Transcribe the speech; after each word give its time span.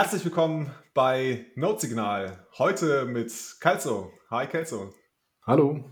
Herzlich 0.00 0.24
willkommen 0.24 0.72
bei 0.94 1.46
Notsignal. 1.56 2.46
Heute 2.56 3.04
mit 3.04 3.32
Kelso. 3.60 4.12
Hi 4.30 4.46
Kelso. 4.46 4.94
Hallo. 5.44 5.90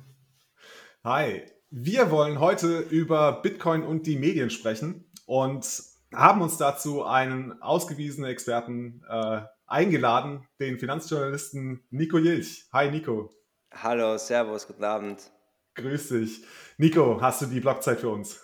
Hi. 1.02 1.42
Wir 1.70 2.12
wollen 2.12 2.38
heute 2.38 2.78
über 2.78 3.42
Bitcoin 3.42 3.82
und 3.82 4.06
die 4.06 4.14
Medien 4.14 4.50
sprechen 4.50 5.10
und 5.26 5.82
haben 6.14 6.40
uns 6.40 6.56
dazu 6.56 7.02
einen 7.02 7.60
ausgewiesenen 7.60 8.30
Experten 8.30 9.02
äh, 9.10 9.40
eingeladen, 9.66 10.46
den 10.60 10.78
Finanzjournalisten 10.78 11.84
Nico 11.90 12.18
Jilch. 12.18 12.68
Hi 12.72 12.92
Nico. 12.92 13.34
Hallo, 13.74 14.18
Servus, 14.18 14.68
guten 14.68 14.84
Abend. 14.84 15.32
Grüß 15.74 16.10
dich. 16.10 16.44
Nico, 16.78 17.20
hast 17.20 17.42
du 17.42 17.46
die 17.46 17.58
Blockzeit 17.58 17.98
für 17.98 18.10
uns? 18.10 18.40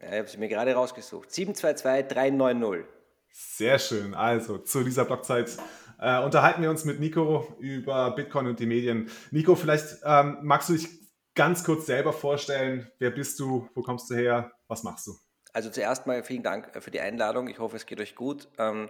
Ja, 0.00 0.08
ich 0.08 0.18
habe 0.20 0.28
sie 0.28 0.38
mir 0.38 0.48
gerade 0.48 0.72
rausgesucht. 0.72 1.30
722390. 1.30 3.03
Sehr 3.36 3.80
schön. 3.80 4.14
Also 4.14 4.58
zu 4.58 4.84
dieser 4.84 5.04
Blockzeit 5.04 5.56
äh, 5.98 6.22
unterhalten 6.22 6.62
wir 6.62 6.70
uns 6.70 6.84
mit 6.84 7.00
Nico 7.00 7.56
über 7.58 8.12
Bitcoin 8.12 8.46
und 8.46 8.60
die 8.60 8.66
Medien. 8.66 9.10
Nico, 9.32 9.56
vielleicht 9.56 9.96
ähm, 10.04 10.38
magst 10.42 10.68
du 10.68 10.74
dich 10.74 10.88
ganz 11.34 11.64
kurz 11.64 11.86
selber 11.86 12.12
vorstellen. 12.12 12.88
Wer 13.00 13.10
bist 13.10 13.40
du? 13.40 13.68
Wo 13.74 13.82
kommst 13.82 14.08
du 14.08 14.14
her? 14.14 14.52
Was 14.68 14.84
machst 14.84 15.08
du? 15.08 15.16
Also 15.52 15.68
zuerst 15.68 16.06
mal 16.06 16.22
vielen 16.22 16.44
Dank 16.44 16.76
äh, 16.76 16.80
für 16.80 16.92
die 16.92 17.00
Einladung. 17.00 17.48
Ich 17.48 17.58
hoffe, 17.58 17.74
es 17.74 17.86
geht 17.86 18.00
euch 18.00 18.14
gut. 18.14 18.46
Ähm, 18.56 18.88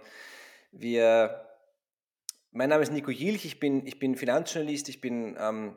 wir, 0.71 1.43
mein 2.51 2.69
Name 2.69 2.83
ist 2.83 2.91
Nico 2.91 3.09
Jilch. 3.09 3.45
Ich 3.45 3.59
bin, 3.59 3.87
ich 3.87 3.97
bin 3.97 4.15
Finanzjournalist. 4.15 4.89
Ich 4.89 5.01
bin 5.01 5.35
ähm, 5.39 5.75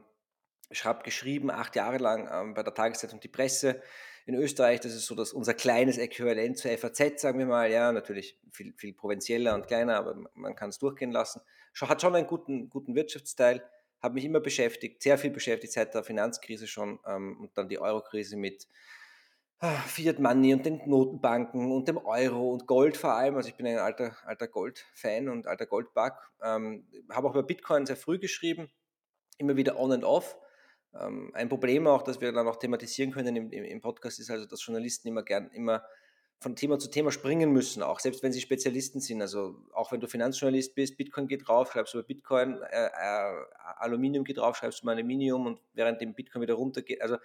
ich 0.70 0.84
habe 0.84 1.02
geschrieben, 1.02 1.50
acht 1.50 1.76
Jahre 1.76 1.98
lang 1.98 2.28
ähm, 2.30 2.54
bei 2.54 2.62
der 2.62 2.74
Tageszeitung 2.74 3.20
Die 3.20 3.28
Presse 3.28 3.80
in 4.28 4.34
Österreich. 4.34 4.80
Das 4.80 4.92
ist 4.92 5.06
so 5.06 5.14
dass 5.14 5.32
unser 5.32 5.54
kleines 5.54 5.96
Äquivalent 5.96 6.58
zur 6.58 6.70
FAZ, 6.76 7.18
sagen 7.18 7.38
wir 7.38 7.46
mal. 7.46 7.70
Ja, 7.70 7.90
natürlich 7.92 8.38
viel, 8.52 8.74
viel 8.76 8.92
provinzieller 8.92 9.54
und 9.54 9.66
kleiner, 9.66 9.96
aber 9.96 10.16
man 10.34 10.54
kann 10.54 10.68
es 10.68 10.78
durchgehen 10.78 11.10
lassen. 11.10 11.40
Hat 11.80 12.02
schon 12.02 12.14
einen 12.14 12.26
guten, 12.26 12.68
guten 12.68 12.94
Wirtschaftsteil, 12.94 13.62
habe 14.02 14.14
mich 14.14 14.26
immer 14.26 14.40
beschäftigt, 14.40 15.02
sehr 15.02 15.16
viel 15.16 15.30
beschäftigt 15.30 15.72
seit 15.72 15.94
der 15.94 16.04
Finanzkrise 16.04 16.66
schon 16.66 16.98
ähm, 17.06 17.40
und 17.40 17.56
dann 17.56 17.68
die 17.70 17.78
Eurokrise 17.78 18.36
mit 18.36 18.68
ah, 19.60 19.80
Fiat 19.86 20.18
Money 20.18 20.52
und 20.52 20.66
den 20.66 20.82
Notenbanken 20.86 21.72
und 21.72 21.88
dem 21.88 21.96
Euro 21.96 22.50
und 22.52 22.66
Gold 22.66 22.98
vor 22.98 23.14
allem. 23.14 23.36
Also 23.36 23.48
ich 23.48 23.56
bin 23.56 23.66
ein 23.66 23.78
alter, 23.78 24.14
alter 24.26 24.48
Gold-Fan 24.48 25.30
und 25.30 25.46
alter 25.46 25.66
Goldbug. 25.66 26.12
Ähm, 26.42 26.86
habe 27.08 27.28
auch 27.28 27.32
über 27.32 27.44
Bitcoin 27.44 27.86
sehr 27.86 27.96
früh 27.96 28.18
geschrieben, 28.18 28.68
immer 29.38 29.56
wieder 29.56 29.78
on 29.78 29.92
and 29.92 30.04
off 30.04 30.36
ein 30.92 31.48
Problem 31.48 31.86
auch, 31.86 32.02
das 32.02 32.20
wir 32.20 32.32
dann 32.32 32.48
auch 32.48 32.56
thematisieren 32.56 33.12
können 33.12 33.36
im, 33.36 33.52
im, 33.52 33.80
Podcast, 33.80 34.18
ist 34.18 34.30
also, 34.30 34.46
dass 34.46 34.64
Journalisten 34.64 35.08
immer 35.08 35.22
gern 35.22 35.50
immer 35.50 35.82
von 36.40 36.54
Thema 36.54 36.78
zu 36.78 36.88
Thema 36.88 37.10
springen 37.10 37.52
müssen, 37.52 37.82
auch 37.82 37.98
selbst 37.98 38.22
wenn 38.22 38.32
sie 38.32 38.40
Spezialisten 38.40 39.00
sind. 39.00 39.20
Also 39.20 39.56
auch 39.72 39.90
wenn 39.90 40.00
du 40.00 40.06
Finanzjournalist 40.06 40.74
bist, 40.74 40.96
Bitcoin 40.96 41.26
geht 41.26 41.48
drauf, 41.48 41.72
schreibst 41.72 41.94
du 41.94 41.98
über 41.98 42.06
Bitcoin, 42.06 42.62
äh, 42.62 42.86
äh, 42.86 43.44
Aluminium 43.78 44.24
geht 44.24 44.38
drauf, 44.38 44.56
schreibst 44.56 44.80
du 44.80 44.84
über 44.84 44.92
Aluminium 44.92 45.46
und 45.46 45.60
während 45.72 46.00
dem 46.00 46.14
Bitcoin 46.14 46.42
wieder 46.42 46.54
runtergeht. 46.54 47.02
Also 47.02 47.16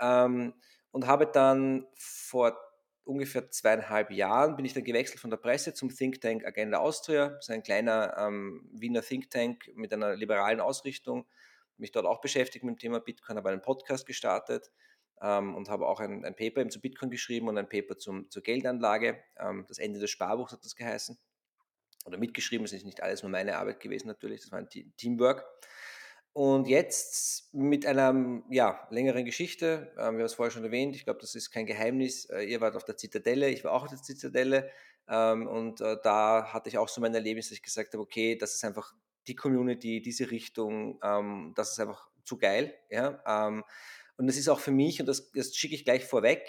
ähm, 0.00 0.54
und 0.90 1.06
habe 1.06 1.26
dann 1.26 1.86
vor 1.94 2.58
ungefähr 3.04 3.50
zweieinhalb 3.50 4.10
Jahren 4.10 4.56
bin 4.56 4.64
ich 4.64 4.74
dann 4.74 4.84
gewechselt 4.84 5.20
von 5.20 5.30
der 5.30 5.36
Presse 5.38 5.74
zum 5.74 5.94
Think 5.94 6.20
Tank 6.20 6.44
Agenda 6.46 6.78
Austria. 6.78 7.28
Das 7.28 7.48
ist 7.48 7.50
ein 7.50 7.62
kleiner 7.62 8.16
ähm, 8.18 8.68
Wiener 8.72 9.02
Think 9.02 9.30
Tank 9.30 9.70
mit 9.74 9.92
einer 9.92 10.16
liberalen 10.16 10.60
Ausrichtung 10.60 11.26
mich 11.78 11.92
dort 11.92 12.06
auch 12.06 12.20
beschäftigt 12.20 12.64
mit 12.64 12.76
dem 12.76 12.78
Thema 12.78 13.00
Bitcoin, 13.00 13.36
habe 13.36 13.50
einen 13.50 13.62
Podcast 13.62 14.06
gestartet 14.06 14.70
ähm, 15.20 15.54
und 15.54 15.68
habe 15.68 15.86
auch 15.86 16.00
ein, 16.00 16.24
ein, 16.24 16.34
Paper 16.34 16.60
eben 16.60 16.70
zu 16.70 16.80
Bitcoin 16.80 17.10
geschrieben 17.10 17.48
und 17.48 17.58
ein 17.58 17.68
Paper 17.68 17.96
zum, 17.98 18.30
zur 18.30 18.42
Geldanlage. 18.42 19.22
Ähm, 19.38 19.64
das 19.68 19.78
Ende 19.78 19.98
des 19.98 20.10
Sparbuchs 20.10 20.52
hat 20.52 20.64
das 20.64 20.76
geheißen. 20.76 21.18
Oder 22.04 22.18
mitgeschrieben, 22.18 22.64
es 22.64 22.72
ist 22.72 22.84
nicht 22.84 23.02
alles 23.02 23.22
nur 23.22 23.30
meine 23.30 23.58
Arbeit 23.58 23.80
gewesen 23.80 24.06
natürlich, 24.08 24.40
das 24.40 24.52
war 24.52 24.58
ein 24.58 24.68
Teamwork. 24.96 25.44
Und 26.32 26.68
jetzt 26.68 27.52
mit 27.52 27.84
einer 27.84 28.42
ja, 28.48 28.86
längeren 28.90 29.24
Geschichte, 29.24 29.92
äh, 29.94 29.98
wir 29.98 30.04
haben 30.04 30.20
es 30.20 30.34
vorher 30.34 30.52
schon 30.52 30.64
erwähnt, 30.64 30.94
ich 30.94 31.04
glaube, 31.04 31.20
das 31.20 31.34
ist 31.34 31.50
kein 31.50 31.66
Geheimnis. 31.66 32.26
Äh, 32.26 32.42
ihr 32.42 32.60
wart 32.60 32.76
auf 32.76 32.84
der 32.84 32.96
Zitadelle, 32.96 33.50
ich 33.50 33.64
war 33.64 33.72
auch 33.72 33.82
auf 33.82 33.90
der 33.90 34.02
Zitadelle. 34.02 34.70
Ähm, 35.08 35.46
und 35.46 35.80
äh, 35.80 35.96
da 36.02 36.52
hatte 36.52 36.68
ich 36.68 36.78
auch 36.78 36.88
so 36.88 37.00
mein 37.00 37.14
Erlebnis, 37.14 37.48
dass 37.48 37.56
ich 37.56 37.62
gesagt 37.62 37.92
habe, 37.92 38.02
okay, 38.02 38.36
das 38.36 38.54
ist 38.54 38.64
einfach 38.64 38.94
die 39.28 39.36
Community, 39.36 40.00
diese 40.00 40.30
Richtung, 40.30 40.98
ähm, 41.02 41.52
das 41.54 41.72
ist 41.72 41.80
einfach 41.80 42.08
zu 42.24 42.38
geil. 42.38 42.74
Ja? 42.90 43.22
Ähm, 43.26 43.64
und 44.16 44.26
das 44.26 44.36
ist 44.36 44.48
auch 44.48 44.60
für 44.60 44.70
mich, 44.70 45.00
und 45.00 45.06
das, 45.06 45.30
das 45.32 45.54
schicke 45.54 45.74
ich 45.74 45.84
gleich 45.84 46.04
vorweg, 46.04 46.42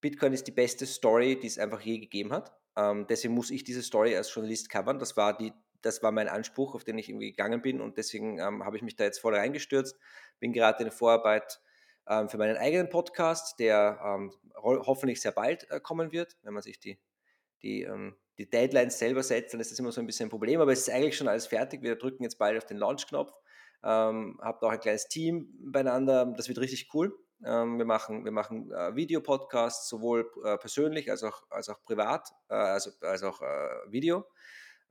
Bitcoin 0.00 0.32
ist 0.32 0.46
die 0.48 0.52
beste 0.52 0.84
Story, 0.84 1.38
die 1.38 1.46
es 1.46 1.58
einfach 1.58 1.80
je 1.80 1.98
gegeben 1.98 2.32
hat. 2.32 2.52
Ähm, 2.76 3.06
deswegen 3.08 3.34
muss 3.34 3.50
ich 3.50 3.64
diese 3.64 3.82
Story 3.82 4.16
als 4.16 4.34
Journalist 4.34 4.68
covern. 4.68 4.98
Das 4.98 5.16
war, 5.16 5.36
die, 5.36 5.52
das 5.80 6.02
war 6.02 6.10
mein 6.10 6.28
Anspruch, 6.28 6.74
auf 6.74 6.84
den 6.84 6.98
ich 6.98 7.08
irgendwie 7.08 7.30
gegangen 7.30 7.62
bin 7.62 7.80
und 7.80 7.98
deswegen 7.98 8.38
ähm, 8.38 8.64
habe 8.64 8.76
ich 8.76 8.82
mich 8.82 8.96
da 8.96 9.04
jetzt 9.04 9.20
voll 9.20 9.34
reingestürzt. 9.34 9.96
Bin 10.40 10.52
gerade 10.52 10.78
in 10.78 10.86
der 10.86 10.92
Vorarbeit 10.92 11.60
ähm, 12.08 12.28
für 12.28 12.38
meinen 12.38 12.56
eigenen 12.56 12.88
Podcast, 12.88 13.60
der 13.60 14.00
ähm, 14.04 14.32
hoffentlich 14.56 15.20
sehr 15.20 15.32
bald 15.32 15.70
äh, 15.70 15.78
kommen 15.80 16.10
wird, 16.10 16.36
wenn 16.42 16.54
man 16.54 16.62
sich 16.62 16.80
die, 16.80 16.98
die 17.62 17.82
ähm, 17.82 18.16
die 18.38 18.48
Deadlines 18.48 18.98
selber 18.98 19.22
setzt, 19.22 19.52
dann 19.52 19.60
ist 19.60 19.70
das 19.70 19.78
immer 19.78 19.92
so 19.92 20.00
ein 20.00 20.06
bisschen 20.06 20.26
ein 20.26 20.30
Problem, 20.30 20.60
aber 20.60 20.72
es 20.72 20.80
ist 20.80 20.90
eigentlich 20.90 21.16
schon 21.16 21.28
alles 21.28 21.46
fertig. 21.46 21.82
Wir 21.82 21.96
drücken 21.96 22.22
jetzt 22.22 22.38
bald 22.38 22.56
auf 22.56 22.64
den 22.64 22.78
Launch-Knopf. 22.78 23.32
Ähm, 23.84 24.38
habt 24.40 24.62
auch 24.62 24.70
ein 24.70 24.80
kleines 24.80 25.08
Team 25.08 25.48
beieinander, 25.60 26.32
das 26.36 26.48
wird 26.48 26.58
richtig 26.58 26.88
cool. 26.94 27.16
Ähm, 27.44 27.78
wir 27.78 27.84
machen, 27.84 28.24
wir 28.24 28.30
machen 28.30 28.70
äh, 28.70 28.94
Videopodcasts, 28.94 29.88
sowohl 29.88 30.30
äh, 30.44 30.56
persönlich 30.58 31.10
als 31.10 31.24
auch, 31.24 31.42
als 31.50 31.68
auch 31.68 31.82
privat, 31.82 32.28
äh, 32.48 32.54
also, 32.54 32.90
als 33.00 33.22
auch 33.24 33.42
äh, 33.42 33.46
Video. 33.90 34.26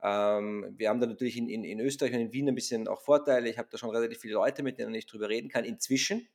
Ähm, 0.02 0.74
wir 0.76 0.90
haben 0.90 1.00
da 1.00 1.06
natürlich 1.06 1.36
in, 1.36 1.48
in, 1.48 1.64
in, 1.64 1.80
Österreich 1.80 2.12
und 2.12 2.20
in 2.20 2.32
Wien 2.32 2.48
ein 2.48 2.54
bisschen 2.54 2.88
auch 2.88 3.00
Vorteile. 3.00 3.48
Ich 3.48 3.56
habe 3.56 3.68
da 3.70 3.78
schon 3.78 3.90
relativ 3.90 4.18
viele 4.18 4.34
Leute, 4.34 4.62
mit 4.62 4.78
denen 4.78 4.94
ich 4.94 5.06
drüber 5.06 5.28
reden 5.28 5.48
kann, 5.48 5.64
inzwischen. 5.64 6.28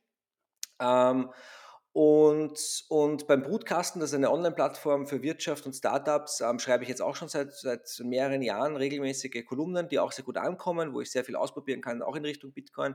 Ähm, 0.80 1.30
und, 1.98 2.84
und 2.90 3.26
beim 3.26 3.42
Brutkasten, 3.42 4.00
das 4.00 4.10
ist 4.10 4.14
eine 4.14 4.30
Online-Plattform 4.30 5.08
für 5.08 5.20
Wirtschaft 5.20 5.66
und 5.66 5.72
Startups, 5.72 6.40
ähm, 6.40 6.60
schreibe 6.60 6.84
ich 6.84 6.88
jetzt 6.88 7.02
auch 7.02 7.16
schon 7.16 7.26
seit, 7.26 7.52
seit 7.52 8.00
mehreren 8.04 8.40
Jahren 8.40 8.76
regelmäßige 8.76 9.44
Kolumnen, 9.44 9.88
die 9.88 9.98
auch 9.98 10.12
sehr 10.12 10.24
gut 10.24 10.36
ankommen, 10.36 10.94
wo 10.94 11.00
ich 11.00 11.10
sehr 11.10 11.24
viel 11.24 11.34
ausprobieren 11.34 11.80
kann, 11.80 12.00
auch 12.00 12.14
in 12.14 12.24
Richtung 12.24 12.52
Bitcoin. 12.52 12.94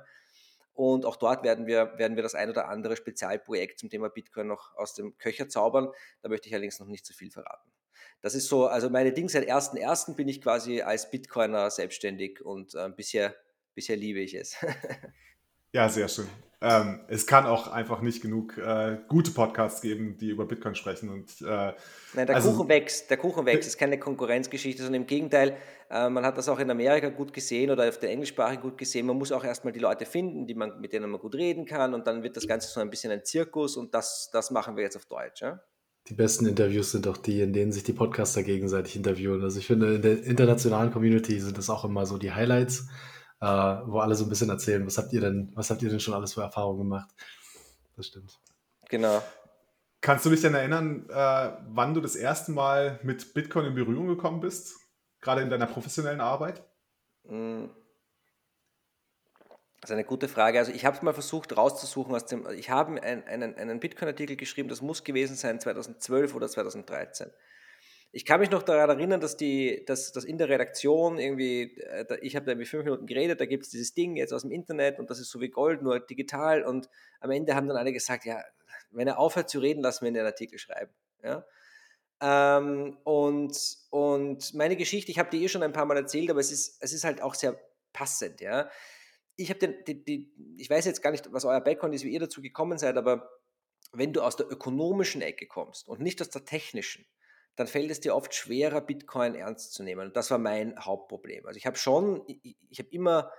Und 0.71 1.03
auch 1.03 1.17
dort 1.17 1.43
werden 1.43 1.67
wir, 1.67 1.97
werden 1.97 2.15
wir 2.15 2.23
das 2.23 2.33
ein 2.33 2.49
oder 2.49 2.69
andere 2.69 2.95
Spezialprojekt 2.95 3.77
zum 3.77 3.89
Thema 3.89 4.07
Bitcoin 4.07 4.47
noch 4.47 4.73
aus 4.77 4.93
dem 4.93 5.17
Köcher 5.17 5.49
zaubern. 5.49 5.89
Da 6.21 6.29
möchte 6.29 6.47
ich 6.47 6.53
allerdings 6.53 6.79
noch 6.79 6.87
nicht 6.87 7.05
zu 7.05 7.11
viel 7.11 7.29
verraten. 7.29 7.73
Das 8.21 8.35
ist 8.35 8.47
so, 8.47 8.67
also 8.67 8.89
meine 8.89 9.11
Dinge 9.11 9.27
seit 9.27 9.49
1.1. 9.49 10.15
bin 10.15 10.29
ich 10.29 10.41
quasi 10.41 10.81
als 10.81 11.11
Bitcoiner 11.11 11.69
selbstständig 11.71 12.39
und 12.41 12.73
äh, 12.75 12.87
bisher, 12.95 13.35
bisher 13.75 13.97
liebe 13.97 14.21
ich 14.21 14.33
es. 14.33 14.55
ja, 15.73 15.89
sehr 15.89 16.07
schön. 16.07 16.29
Ähm, 16.65 17.01
es 17.09 17.27
kann 17.27 17.45
auch 17.45 17.67
einfach 17.67 17.99
nicht 17.99 18.21
genug 18.21 18.57
äh, 18.57 18.97
gute 19.09 19.31
Podcasts 19.31 19.81
geben, 19.81 20.15
die 20.17 20.29
über 20.29 20.45
Bitcoin 20.45 20.75
sprechen. 20.75 21.09
Und, 21.09 21.41
äh, 21.41 21.73
Nein, 22.13 22.25
der 22.25 22.35
also, 22.37 22.53
Kuchen 22.53 22.69
wächst. 22.69 23.09
Der 23.09 23.17
Kuchen 23.17 23.45
wächst. 23.45 23.63
Es 23.63 23.73
ist 23.73 23.77
keine 23.77 23.99
Konkurrenzgeschichte, 23.99 24.81
sondern 24.81 25.01
im 25.01 25.07
Gegenteil, 25.07 25.57
äh, 25.89 26.07
man 26.07 26.25
hat 26.25 26.37
das 26.37 26.47
auch 26.47 26.59
in 26.59 26.71
Amerika 26.71 27.09
gut 27.09 27.33
gesehen 27.33 27.69
oder 27.69 27.89
auf 27.89 27.99
der 27.99 28.11
englischsprachigen 28.11 28.61
gut 28.61 28.77
gesehen. 28.77 29.05
Man 29.05 29.17
muss 29.17 29.33
auch 29.33 29.43
erstmal 29.43 29.73
die 29.73 29.81
Leute 29.81 30.05
finden, 30.05 30.47
die 30.47 30.55
man, 30.55 30.79
mit 30.79 30.93
denen 30.93 31.09
man 31.09 31.19
gut 31.19 31.35
reden 31.35 31.65
kann. 31.65 31.93
Und 31.93 32.07
dann 32.07 32.23
wird 32.23 32.37
das 32.37 32.47
Ganze 32.47 32.69
so 32.69 32.79
ein 32.79 32.89
bisschen 32.89 33.11
ein 33.11 33.25
Zirkus. 33.25 33.75
Und 33.75 33.93
das, 33.93 34.29
das 34.31 34.49
machen 34.49 34.77
wir 34.77 34.83
jetzt 34.83 34.95
auf 34.95 35.05
Deutsch. 35.05 35.41
Ja? 35.41 35.59
Die 36.07 36.13
besten 36.13 36.45
Interviews 36.45 36.91
sind 36.91 37.05
doch 37.05 37.17
die, 37.17 37.41
in 37.41 37.51
denen 37.51 37.73
sich 37.73 37.83
die 37.83 37.91
Podcaster 37.91 38.41
gegenseitig 38.41 38.95
interviewen. 38.95 39.43
Also 39.43 39.59
ich 39.59 39.67
finde, 39.67 39.95
in 39.95 40.01
der 40.01 40.23
internationalen 40.23 40.93
Community 40.93 41.37
sind 41.41 41.57
das 41.57 41.69
auch 41.69 41.83
immer 41.83 42.05
so 42.05 42.17
die 42.17 42.31
Highlights 42.31 42.87
äh, 43.43 43.87
wo 43.87 43.99
alle 43.99 44.15
so 44.15 44.23
ein 44.23 44.29
bisschen 44.29 44.49
erzählen, 44.49 44.85
was 44.85 44.97
habt 44.97 45.11
ihr 45.11 45.19
denn, 45.19 45.51
was 45.53 45.69
habt 45.69 45.81
ihr 45.81 45.89
denn 45.89 45.99
schon 45.99 46.13
alles 46.13 46.33
für 46.33 46.41
Erfahrungen 46.41 46.79
gemacht? 46.79 47.09
Das 47.97 48.07
stimmt. 48.07 48.39
Genau. 48.89 49.21
Kannst 49.99 50.25
du 50.25 50.29
dich 50.29 50.41
denn 50.41 50.53
erinnern, 50.53 51.09
äh, 51.09 51.51
wann 51.67 51.93
du 51.93 51.99
das 51.99 52.15
erste 52.15 52.53
Mal 52.53 53.01
mit 53.03 53.33
Bitcoin 53.33 53.65
in 53.65 53.75
Berührung 53.75 54.07
gekommen 54.07 54.39
bist? 54.39 54.75
Gerade 55.19 55.41
in 55.41 55.49
deiner 55.49 55.65
professionellen 55.65 56.21
Arbeit? 56.21 56.63
Hm. 57.27 57.69
Das 59.81 59.89
ist 59.89 59.93
eine 59.93 60.05
gute 60.05 60.29
Frage. 60.29 60.59
Also 60.59 60.71
ich 60.71 60.85
habe 60.85 60.95
es 60.95 61.01
mal 61.01 61.13
versucht 61.13 61.57
rauszusuchen 61.57 62.15
aus 62.15 62.25
dem. 62.25 62.47
Ich 62.51 62.69
habe 62.69 63.01
einen, 63.01 63.23
einen, 63.25 63.55
einen 63.55 63.79
Bitcoin-Artikel 63.81 64.37
geschrieben, 64.37 64.69
das 64.69 64.81
muss 64.81 65.03
gewesen 65.03 65.35
sein 65.35 65.59
2012 65.59 66.33
oder 66.33 66.47
2013 66.47 67.29
ich 68.15 68.25
kann 68.25 68.39
mich 68.39 68.51
noch 68.51 68.61
daran 68.61 68.91
erinnern, 68.91 69.19
dass, 69.19 69.37
die, 69.37 69.83
dass, 69.87 70.11
dass 70.11 70.23
in 70.23 70.37
der 70.37 70.47
Redaktion 70.47 71.17
irgendwie, 71.17 71.75
äh, 71.79 72.19
ich 72.21 72.35
habe 72.35 72.45
da 72.45 72.51
irgendwie 72.51 72.67
fünf 72.67 72.83
Minuten 72.83 73.07
geredet, 73.07 73.41
da 73.41 73.47
gibt 73.47 73.63
es 73.63 73.71
dieses 73.71 73.95
Ding 73.95 74.15
jetzt 74.15 74.31
aus 74.33 74.43
dem 74.43 74.51
Internet 74.51 74.99
und 74.99 75.09
das 75.09 75.19
ist 75.19 75.31
so 75.31 75.41
wie 75.41 75.49
Gold, 75.49 75.81
nur 75.81 75.99
digital. 75.99 76.63
Und 76.63 76.89
am 77.21 77.31
Ende 77.31 77.55
haben 77.55 77.67
dann 77.67 77.75
alle 77.75 77.91
gesagt, 77.91 78.25
ja, 78.25 78.39
wenn 78.91 79.07
er 79.07 79.17
aufhört 79.17 79.49
zu 79.49 79.59
reden, 79.59 79.81
lassen 79.81 80.05
wir 80.05 80.09
ihn 80.09 80.13
den 80.13 80.27
Artikel 80.27 80.59
schreiben. 80.59 80.93
Ja? 81.23 81.43
Ähm, 82.21 82.99
und, 83.03 83.57
und 83.89 84.53
meine 84.53 84.75
Geschichte, 84.75 85.11
ich 85.11 85.17
habe 85.17 85.31
die 85.31 85.43
eh 85.43 85.49
schon 85.49 85.63
ein 85.63 85.73
paar 85.73 85.87
Mal 85.87 85.97
erzählt, 85.97 86.29
aber 86.29 86.39
es 86.39 86.51
ist, 86.51 86.77
es 86.81 86.93
ist 86.93 87.05
halt 87.05 87.19
auch 87.19 87.33
sehr 87.33 87.59
passend. 87.93 88.41
Ja? 88.41 88.69
Ich, 89.37 89.51
den, 89.57 89.83
die, 89.87 90.05
die, 90.05 90.31
ich 90.59 90.69
weiß 90.69 90.85
jetzt 90.85 91.01
gar 91.01 91.09
nicht, 91.09 91.33
was 91.33 91.45
euer 91.45 91.61
Background 91.61 91.95
ist, 91.95 92.03
wie 92.03 92.13
ihr 92.13 92.19
dazu 92.19 92.43
gekommen 92.43 92.77
seid, 92.77 92.95
aber 92.95 93.27
wenn 93.91 94.13
du 94.13 94.21
aus 94.21 94.35
der 94.35 94.51
ökonomischen 94.51 95.23
Ecke 95.23 95.47
kommst 95.47 95.87
und 95.87 95.99
nicht 95.99 96.21
aus 96.21 96.29
der 96.29 96.45
technischen, 96.45 97.07
dann 97.55 97.67
fällt 97.67 97.91
es 97.91 97.99
dir 97.99 98.15
oft 98.15 98.33
schwerer, 98.33 98.81
Bitcoin 98.81 99.35
ernst 99.35 99.73
zu 99.73 99.83
nehmen. 99.83 100.07
Und 100.07 100.17
das 100.17 100.31
war 100.31 100.39
mein 100.39 100.77
Hauptproblem. 100.79 101.45
Also 101.45 101.57
ich 101.57 101.65
habe 101.65 101.77
schon, 101.77 102.23
ich, 102.27 102.57
ich 102.69 102.79
habe 102.79 102.89
immer 102.91 103.31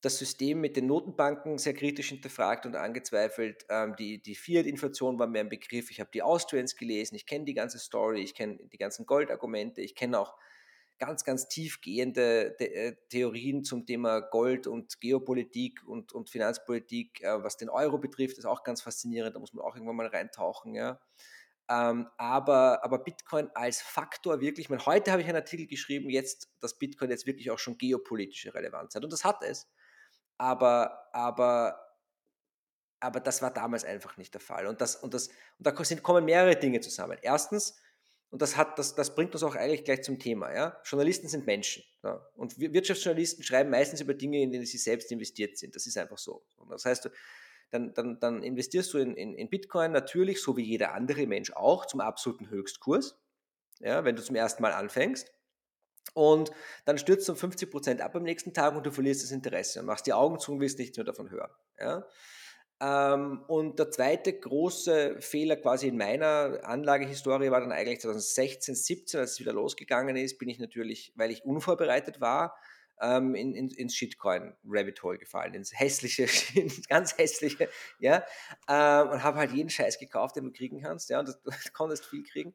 das 0.00 0.18
System 0.18 0.60
mit 0.60 0.76
den 0.76 0.86
Notenbanken 0.86 1.58
sehr 1.58 1.74
kritisch 1.74 2.10
hinterfragt 2.10 2.66
und 2.66 2.76
angezweifelt. 2.76 3.66
Ähm, 3.68 3.96
die 3.96 4.22
die 4.22 4.34
Fiat-Inflation 4.34 5.18
war 5.18 5.26
mir 5.26 5.40
ein 5.40 5.48
Begriff. 5.48 5.90
Ich 5.90 6.00
habe 6.00 6.10
die 6.12 6.22
Austrians 6.22 6.76
gelesen, 6.76 7.16
ich 7.16 7.26
kenne 7.26 7.44
die 7.44 7.54
ganze 7.54 7.78
Story, 7.78 8.22
ich 8.22 8.34
kenne 8.34 8.58
die 8.72 8.78
ganzen 8.78 9.06
Goldargumente, 9.06 9.80
ich 9.80 9.94
kenne 9.94 10.18
auch 10.20 10.36
ganz, 10.98 11.24
ganz 11.24 11.48
tiefgehende 11.48 12.58
äh, 12.60 12.96
Theorien 13.08 13.64
zum 13.64 13.86
Thema 13.86 14.20
Gold 14.20 14.66
und 14.66 15.00
Geopolitik 15.00 15.86
und, 15.86 16.12
und 16.12 16.28
Finanzpolitik, 16.30 17.22
äh, 17.22 17.42
was 17.42 17.56
den 17.56 17.68
Euro 17.68 17.98
betrifft, 17.98 18.38
ist 18.38 18.46
auch 18.46 18.64
ganz 18.64 18.82
faszinierend. 18.82 19.34
Da 19.34 19.40
muss 19.40 19.52
man 19.52 19.64
auch 19.64 19.74
irgendwann 19.74 19.96
mal 19.96 20.06
reintauchen. 20.06 20.74
Ja. 20.74 21.00
Ähm, 21.70 22.08
aber, 22.16 22.82
aber 22.82 22.98
Bitcoin 22.98 23.50
als 23.54 23.82
Faktor 23.82 24.40
wirklich, 24.40 24.66
ich 24.66 24.70
meine, 24.70 24.86
heute 24.86 25.12
habe 25.12 25.20
ich 25.20 25.28
einen 25.28 25.36
Artikel 25.36 25.66
geschrieben, 25.66 26.08
jetzt, 26.08 26.50
dass 26.60 26.78
Bitcoin 26.78 27.10
jetzt 27.10 27.26
wirklich 27.26 27.50
auch 27.50 27.58
schon 27.58 27.76
geopolitische 27.76 28.54
Relevanz 28.54 28.94
hat. 28.94 29.04
Und 29.04 29.12
das 29.12 29.24
hat 29.24 29.42
es. 29.42 29.68
Aber, 30.38 31.08
aber, 31.12 31.78
aber 33.00 33.20
das 33.20 33.42
war 33.42 33.52
damals 33.52 33.84
einfach 33.84 34.16
nicht 34.16 34.32
der 34.32 34.40
Fall. 34.40 34.66
Und, 34.66 34.80
das, 34.80 34.96
und, 34.96 35.12
das, 35.12 35.28
und 35.28 35.66
da 35.66 35.72
kommen 35.72 36.24
mehrere 36.24 36.56
Dinge 36.56 36.80
zusammen. 36.80 37.18
Erstens, 37.20 37.76
und 38.30 38.42
das, 38.42 38.56
hat, 38.56 38.78
das, 38.78 38.94
das 38.94 39.14
bringt 39.14 39.34
uns 39.34 39.42
auch 39.42 39.54
eigentlich 39.54 39.84
gleich 39.84 40.02
zum 40.02 40.18
Thema. 40.18 40.54
Ja? 40.54 40.80
Journalisten 40.84 41.28
sind 41.28 41.46
Menschen. 41.46 41.82
Ja? 42.02 42.26
Und 42.34 42.58
Wirtschaftsjournalisten 42.58 43.42
schreiben 43.42 43.70
meistens 43.70 44.00
über 44.00 44.14
Dinge, 44.14 44.40
in 44.40 44.52
denen 44.52 44.66
sie 44.66 44.78
selbst 44.78 45.10
investiert 45.12 45.56
sind. 45.58 45.74
Das 45.74 45.86
ist 45.86 45.96
einfach 45.96 46.18
so. 46.18 46.44
Und 46.56 46.70
das 46.70 46.84
heißt, 46.84 47.10
dann, 47.70 47.92
dann, 47.94 48.18
dann 48.20 48.42
investierst 48.42 48.92
du 48.94 48.98
in, 48.98 49.14
in, 49.14 49.34
in, 49.34 49.50
Bitcoin 49.50 49.92
natürlich, 49.92 50.42
so 50.42 50.56
wie 50.56 50.64
jeder 50.64 50.94
andere 50.94 51.26
Mensch 51.26 51.52
auch, 51.52 51.86
zum 51.86 52.00
absoluten 52.00 52.48
Höchstkurs, 52.48 53.18
ja, 53.80 54.04
wenn 54.04 54.16
du 54.16 54.22
zum 54.22 54.36
ersten 54.36 54.62
Mal 54.62 54.72
anfängst. 54.72 55.32
Und 56.14 56.50
dann 56.86 56.98
stürzt 56.98 57.28
du 57.28 57.32
um 57.32 57.38
50 57.38 57.70
Prozent 57.70 58.00
ab 58.00 58.16
am 58.16 58.22
nächsten 58.22 58.54
Tag 58.54 58.74
und 58.74 58.86
du 58.86 58.90
verlierst 58.90 59.22
das 59.22 59.30
Interesse 59.30 59.80
und 59.80 59.86
machst 59.86 60.06
die 60.06 60.14
Augen 60.14 60.38
zu 60.38 60.52
und 60.52 60.60
willst 60.60 60.78
nichts 60.78 60.96
mehr 60.96 61.04
davon 61.04 61.30
hören. 61.30 61.50
Ja? 61.78 62.06
Ähm, 62.80 63.44
und 63.48 63.78
der 63.78 63.90
zweite 63.90 64.32
große 64.32 65.20
Fehler 65.20 65.56
quasi 65.56 65.88
in 65.88 65.96
meiner 65.96 66.60
Anlagehistorie 66.62 67.50
war 67.50 67.60
dann 67.60 67.72
eigentlich 67.72 68.00
2016, 68.00 68.74
17, 68.74 69.20
als 69.20 69.32
es 69.32 69.40
wieder 69.40 69.52
losgegangen 69.52 70.16
ist, 70.16 70.38
bin 70.38 70.48
ich 70.48 70.58
natürlich, 70.58 71.12
weil 71.16 71.30
ich 71.30 71.44
unvorbereitet 71.44 72.20
war, 72.20 72.56
ähm, 73.00 73.34
in, 73.34 73.54
in, 73.54 73.70
ins 73.70 73.94
Shitcoin-Rabbit 73.94 75.02
Hole 75.02 75.18
gefallen, 75.18 75.54
ins 75.54 75.78
hässliche, 75.78 76.26
ganz 76.88 77.16
hässliche, 77.16 77.68
ja, 77.98 78.24
ähm, 78.68 79.10
und 79.10 79.22
habe 79.22 79.38
halt 79.38 79.52
jeden 79.52 79.70
Scheiß 79.70 79.98
gekauft, 79.98 80.36
den 80.36 80.44
du 80.44 80.52
kriegen 80.52 80.82
kannst, 80.82 81.10
ja, 81.10 81.20
und 81.20 81.28
du 81.44 81.50
konntest 81.72 82.06
viel 82.06 82.24
kriegen. 82.24 82.54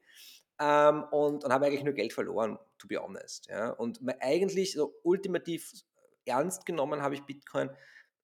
Ähm, 0.60 1.04
und, 1.12 1.44
und 1.44 1.52
habe 1.52 1.66
eigentlich 1.66 1.84
nur 1.84 1.94
Geld 1.94 2.14
verloren, 2.14 2.60
to 2.78 2.88
be 2.88 3.02
honest. 3.02 3.48
Ja. 3.50 3.72
Und 3.72 4.00
eigentlich 4.20 4.74
so 4.74 4.94
ultimativ 5.04 5.72
ernst 6.26 6.66
genommen 6.66 7.02
habe 7.02 7.16
ich 7.16 7.24
Bitcoin 7.24 7.72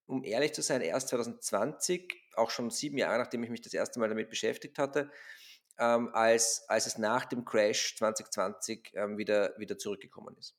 um 0.10 0.24
ehrlich 0.24 0.54
zu 0.54 0.63
sein, 0.63 0.81
erst 0.81 1.10
2020, 1.10 2.12
auch 2.36 2.50
schon 2.50 2.71
sieben 2.71 2.98
Jahre 2.98 3.19
nachdem 3.19 3.44
ich 3.44 3.51
mich 3.51 3.62
das 3.62 3.74
erste 3.74 4.00
Mal 4.00 4.10
damit 4.10 4.30
beschäftigt 4.30 4.80
hatte, 4.80 5.12
ähm, 5.77 6.10
als, 6.13 6.66
als 6.68 6.88
es 6.88 6.98
nach 6.98 7.25
dem 7.25 7.45
Crash 7.45 7.95
2020 7.95 8.92
ähm, 8.95 9.19
wieder, 9.19 9.54
wieder 9.60 9.77
zurückgekommen 9.77 10.36
ist. 10.38 10.56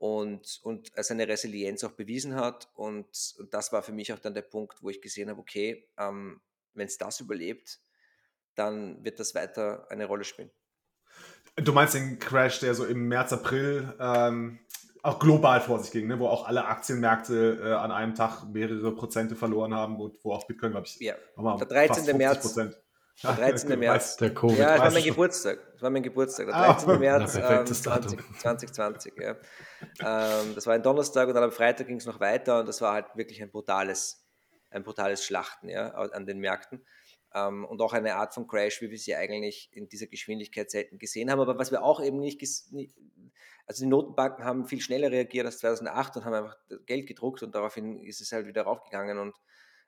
Und, 0.00 0.60
und 0.62 0.90
seine 0.96 1.28
Resilienz 1.28 1.84
auch 1.84 1.92
bewiesen 1.92 2.34
hat. 2.34 2.70
Und, 2.72 3.34
und 3.36 3.52
das 3.52 3.70
war 3.70 3.82
für 3.82 3.92
mich 3.92 4.14
auch 4.14 4.18
dann 4.18 4.32
der 4.32 4.40
Punkt, 4.40 4.82
wo 4.82 4.88
ich 4.88 5.02
gesehen 5.02 5.28
habe, 5.28 5.38
okay, 5.38 5.86
ähm, 5.98 6.40
wenn 6.72 6.86
es 6.86 6.96
das 6.96 7.20
überlebt, 7.20 7.80
dann 8.54 9.04
wird 9.04 9.20
das 9.20 9.34
weiter 9.34 9.86
eine 9.90 10.06
Rolle 10.06 10.24
spielen. 10.24 10.50
Du 11.56 11.74
meinst 11.74 11.92
den 11.92 12.18
Crash, 12.18 12.60
der 12.60 12.74
so 12.74 12.86
im 12.86 13.08
März, 13.08 13.34
April 13.34 13.92
ähm, 14.00 14.60
auch 15.02 15.18
global 15.18 15.60
vor 15.60 15.80
sich 15.80 15.90
ging, 15.90 16.06
ne? 16.06 16.18
wo 16.18 16.28
auch 16.28 16.46
alle 16.46 16.64
Aktienmärkte 16.64 17.60
äh, 17.62 17.72
an 17.74 17.92
einem 17.92 18.14
Tag 18.14 18.44
mehrere 18.44 18.94
Prozente 18.94 19.36
verloren 19.36 19.74
haben, 19.74 19.98
wo, 19.98 20.10
wo 20.22 20.32
auch 20.32 20.46
Bitcoin, 20.46 20.72
glaube 20.72 20.86
ich, 20.86 20.98
ja. 21.00 21.14
der 21.36 21.66
13. 21.66 22.16
März. 22.16 22.58
Der 23.22 23.32
13. 23.34 23.78
März. 23.78 24.16
Der 24.16 24.32
Covid. 24.32 24.58
Ja, 24.58 24.76
das 24.76 24.80
war 24.80 24.90
mein 24.92 25.04
Geburtstag. 25.04 25.58
Das 25.72 25.82
war 25.82 25.90
mein 25.90 26.02
Geburtstag. 26.02 26.46
Der 26.46 26.54
13. 26.54 26.90
Ah, 26.90 26.98
März 26.98 27.34
ähm, 27.36 27.66
20, 27.66 28.20
2020. 28.38 29.12
Ja. 29.18 29.36
Ähm, 30.00 30.54
das 30.54 30.66
war 30.66 30.74
ein 30.74 30.82
Donnerstag 30.82 31.28
und 31.28 31.34
dann 31.34 31.44
am 31.44 31.52
Freitag 31.52 31.86
ging 31.86 31.96
es 31.96 32.06
noch 32.06 32.20
weiter 32.20 32.60
und 32.60 32.68
das 32.68 32.80
war 32.80 32.94
halt 32.94 33.06
wirklich 33.14 33.42
ein 33.42 33.50
brutales, 33.50 34.26
ein 34.70 34.84
brutales 34.84 35.24
Schlachten 35.24 35.68
ja, 35.68 35.90
an 35.90 36.26
den 36.26 36.38
Märkten. 36.38 36.84
Ähm, 37.34 37.64
und 37.64 37.80
auch 37.82 37.92
eine 37.92 38.16
Art 38.16 38.34
von 38.34 38.46
Crash, 38.46 38.80
wie 38.80 38.90
wir 38.90 38.98
sie 38.98 39.14
eigentlich 39.14 39.68
in 39.72 39.88
dieser 39.88 40.06
Geschwindigkeit 40.06 40.70
selten 40.70 40.98
gesehen 40.98 41.30
haben. 41.30 41.40
Aber 41.40 41.58
was 41.58 41.70
wir 41.70 41.82
auch 41.82 42.02
eben 42.02 42.20
nicht, 42.20 42.42
also 43.66 43.84
die 43.84 43.88
Notenbanken 43.88 44.44
haben 44.44 44.66
viel 44.66 44.80
schneller 44.80 45.10
reagiert 45.10 45.46
als 45.46 45.58
2008 45.58 46.16
und 46.16 46.24
haben 46.24 46.34
einfach 46.34 46.56
Geld 46.86 47.06
gedruckt 47.06 47.42
und 47.42 47.54
daraufhin 47.54 48.00
ist 48.00 48.20
es 48.20 48.32
halt 48.32 48.46
wieder 48.46 48.62
raufgegangen 48.62 49.18
und 49.18 49.34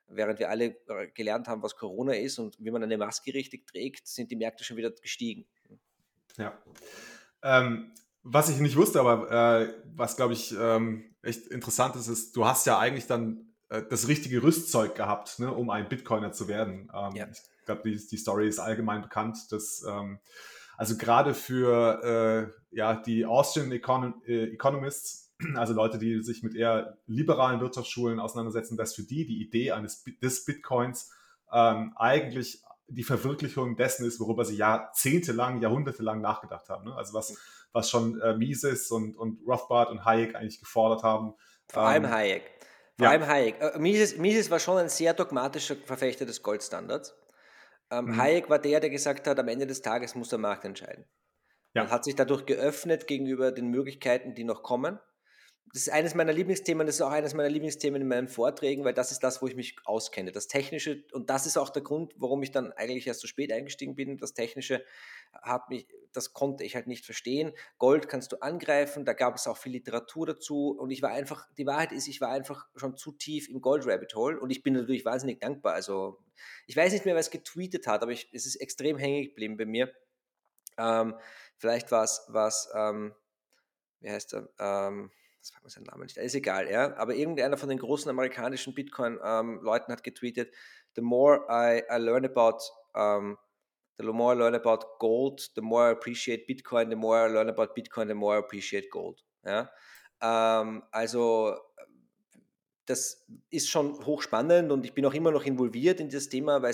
während 0.07 0.39
wir 0.39 0.49
alle 0.49 0.75
äh, 0.87 1.07
gelernt 1.13 1.47
haben, 1.47 1.63
was 1.63 1.75
Corona 1.75 2.13
ist 2.13 2.39
und 2.39 2.57
wie 2.59 2.71
man 2.71 2.83
eine 2.83 2.97
Maske 2.97 3.33
richtig 3.33 3.67
trägt, 3.67 4.07
sind 4.07 4.31
die 4.31 4.35
Märkte 4.35 4.63
schon 4.63 4.77
wieder 4.77 4.91
gestiegen. 4.91 5.45
Ja. 6.37 6.57
Ähm, 7.41 7.91
was 8.23 8.49
ich 8.49 8.57
nicht 8.57 8.75
wusste, 8.75 8.99
aber 8.99 9.31
äh, 9.31 9.73
was 9.95 10.15
glaube 10.15 10.33
ich 10.33 10.55
ähm, 10.57 11.15
echt 11.21 11.47
interessant 11.47 11.95
ist, 11.95 12.07
ist, 12.07 12.35
du 12.35 12.45
hast 12.45 12.65
ja 12.65 12.79
eigentlich 12.79 13.07
dann 13.07 13.53
äh, 13.69 13.83
das 13.89 14.07
richtige 14.07 14.41
Rüstzeug 14.43 14.95
gehabt, 14.95 15.39
ne, 15.39 15.53
um 15.53 15.69
ein 15.69 15.89
Bitcoiner 15.89 16.31
zu 16.31 16.47
werden. 16.47 16.91
Ähm, 16.93 17.15
ja. 17.15 17.27
Ich 17.27 17.65
glaube, 17.65 17.81
die, 17.83 18.07
die 18.07 18.17
Story 18.17 18.47
ist 18.47 18.59
allgemein 18.59 19.01
bekannt, 19.01 19.51
dass 19.51 19.83
ähm, 19.87 20.19
also 20.77 20.97
gerade 20.97 21.33
für 21.33 22.51
äh, 22.71 22.75
ja, 22.75 22.95
die 22.95 23.25
Austrian 23.25 23.71
Econ 23.71 24.21
äh, 24.25 24.45
Economists, 24.45 25.32
also 25.55 25.73
Leute, 25.73 25.97
die 25.97 26.21
sich 26.23 26.43
mit 26.43 26.55
eher 26.55 26.97
liberalen 27.07 27.61
Wirtschaftsschulen 27.61 28.19
auseinandersetzen, 28.19 28.77
dass 28.77 28.95
für 28.95 29.03
die 29.03 29.25
die 29.25 29.41
Idee 29.41 29.71
eines 29.71 30.03
des 30.21 30.45
Bitcoins 30.45 31.11
ähm, 31.51 31.93
eigentlich 31.95 32.63
die 32.87 33.03
Verwirklichung 33.03 33.75
dessen 33.75 34.05
ist, 34.05 34.19
worüber 34.19 34.45
sie 34.45 34.55
jahrzehntelang, 34.55 35.61
jahrhundertelang 35.61 36.21
nachgedacht 36.21 36.69
haben. 36.69 36.85
Ne? 36.85 36.95
Also 36.95 37.13
was, 37.13 37.37
was 37.71 37.89
schon 37.89 38.19
äh, 38.21 38.35
Mises 38.35 38.91
und, 38.91 39.15
und 39.15 39.39
Rothbard 39.47 39.89
und 39.89 40.05
Hayek 40.05 40.35
eigentlich 40.35 40.59
gefordert 40.59 41.03
haben. 41.03 41.33
Vor 41.69 41.83
allem 41.83 42.05
ähm, 42.05 42.11
Hayek. 42.11 42.43
Vor 42.97 43.05
ja. 43.05 43.11
allem 43.11 43.25
Hayek. 43.25 43.59
Äh, 43.59 43.79
Mises, 43.79 44.17
Mises 44.17 44.51
war 44.51 44.59
schon 44.59 44.77
ein 44.77 44.89
sehr 44.89 45.13
dogmatischer 45.13 45.75
Verfechter 45.75 46.25
des 46.25 46.43
Goldstandards. 46.43 47.15
Ähm, 47.89 48.05
mhm. 48.05 48.17
Hayek 48.17 48.49
war 48.49 48.59
der, 48.59 48.79
der 48.79 48.89
gesagt 48.89 49.27
hat, 49.27 49.39
am 49.39 49.47
Ende 49.47 49.65
des 49.65 49.81
Tages 49.81 50.15
muss 50.15 50.29
der 50.29 50.39
Markt 50.39 50.65
entscheiden. 50.65 51.05
Ja. 51.73 51.83
Man 51.83 51.91
hat 51.91 52.03
sich 52.03 52.15
dadurch 52.15 52.45
geöffnet 52.45 53.07
gegenüber 53.07 53.51
den 53.51 53.69
Möglichkeiten, 53.69 54.35
die 54.35 54.43
noch 54.43 54.61
kommen. 54.61 54.99
Das 55.71 55.81
ist 55.81 55.89
eines 55.89 56.13
meiner 56.13 56.33
Lieblingsthemen, 56.33 56.85
das 56.85 56.97
ist 56.97 57.01
auch 57.01 57.11
eines 57.11 57.33
meiner 57.33 57.49
Lieblingsthemen 57.49 58.01
in 58.01 58.07
meinen 58.07 58.27
Vorträgen, 58.27 58.83
weil 58.83 58.93
das 58.93 59.11
ist 59.11 59.23
das, 59.23 59.41
wo 59.41 59.47
ich 59.47 59.55
mich 59.55 59.75
auskenne. 59.85 60.31
Das 60.31 60.47
Technische, 60.47 61.03
und 61.13 61.31
das 61.31 61.47
ist 61.47 61.57
auch 61.57 61.71
der 61.71 61.81
Grund, 61.81 62.13
warum 62.17 62.43
ich 62.43 62.51
dann 62.51 62.71
eigentlich 62.73 63.07
erst 63.07 63.21
so 63.21 63.27
spät 63.27 63.51
eingestiegen 63.51 63.95
bin. 63.95 64.17
Das 64.17 64.35
Technische 64.35 64.83
hat 65.31 65.69
mich, 65.69 65.87
das 66.11 66.33
konnte 66.33 66.63
ich 66.63 66.75
halt 66.75 66.85
nicht 66.85 67.05
verstehen. 67.05 67.53
Gold 67.79 68.07
kannst 68.07 68.31
du 68.31 68.41
angreifen, 68.41 69.03
da 69.03 69.13
gab 69.13 69.35
es 69.35 69.47
auch 69.47 69.57
viel 69.57 69.71
Literatur 69.71 70.27
dazu 70.27 70.77
und 70.77 70.91
ich 70.91 71.01
war 71.01 71.09
einfach, 71.09 71.47
die 71.57 71.65
Wahrheit 71.65 71.91
ist, 71.91 72.07
ich 72.07 72.21
war 72.21 72.29
einfach 72.29 72.67
schon 72.75 72.95
zu 72.95 73.11
tief 73.11 73.49
im 73.49 73.59
Gold-Rabbit 73.59 74.13
Hole 74.13 74.39
und 74.39 74.51
ich 74.51 74.61
bin 74.61 74.75
natürlich 74.75 75.05
wahnsinnig 75.05 75.39
dankbar. 75.39 75.73
Also, 75.73 76.19
ich 76.67 76.75
weiß 76.75 76.93
nicht 76.93 77.05
mehr, 77.05 77.15
wer 77.15 77.21
es 77.21 77.31
getweetet 77.31 77.87
hat, 77.87 78.03
aber 78.03 78.11
ich, 78.11 78.29
es 78.31 78.45
ist 78.45 78.57
extrem 78.57 78.99
hängen 78.99 79.23
geblieben 79.23 79.57
bei 79.57 79.65
mir. 79.65 79.91
Ähm, 80.77 81.15
vielleicht 81.57 81.91
war 81.91 82.03
es, 82.03 82.69
ähm, 82.75 83.15
wie 84.01 84.09
heißt 84.11 84.33
er? 84.33 84.49
Ähm, 84.59 85.11
das 85.43 85.51
fragt 85.51 85.63
man 85.63 85.69
seinen 85.69 85.83
Namen 85.83 86.03
nicht, 86.03 86.15
ist 86.15 86.35
egal, 86.35 86.71
ja. 86.71 86.95
Aber 86.95 87.15
irgendeiner 87.15 87.57
von 87.57 87.67
den 87.67 87.77
großen 87.77 88.09
amerikanischen 88.09 88.73
Bitcoin-Leuten 88.73 89.91
ähm, 89.91 89.93
hat 89.93 90.03
getweetet, 90.03 90.53
the 90.95 91.01
more 91.01 91.45
I, 91.49 91.83
I 91.91 91.97
learn 91.97 92.23
about 92.23 92.59
um, 92.95 93.37
the 93.97 94.05
more 94.05 94.33
I 94.33 94.37
learn 94.37 94.55
about 94.55 94.85
gold, 94.99 95.51
the 95.55 95.61
more 95.61 95.89
I 95.89 95.91
appreciate 95.91 96.47
Bitcoin, 96.47 96.89
the 96.89 96.95
more 96.95 97.27
I 97.27 97.29
learn 97.29 97.49
about 97.49 97.73
Bitcoin, 97.75 98.07
the 98.07 98.13
more 98.13 98.37
I 98.37 98.39
appreciate 98.39 98.89
gold. 98.89 99.25
Ja? 99.43 99.69
Ähm, 100.21 100.81
also 100.91 101.57
das 102.85 103.25
ist 103.49 103.69
schon 103.69 104.05
hochspannend 104.05 104.71
und 104.71 104.85
ich 104.85 104.93
bin 104.93 105.05
auch 105.05 105.13
immer 105.13 105.31
noch 105.31 105.43
involviert 105.43 105.99
in 105.99 106.09
das 106.09 106.29
Thema, 106.29 106.61
weil 106.61 106.71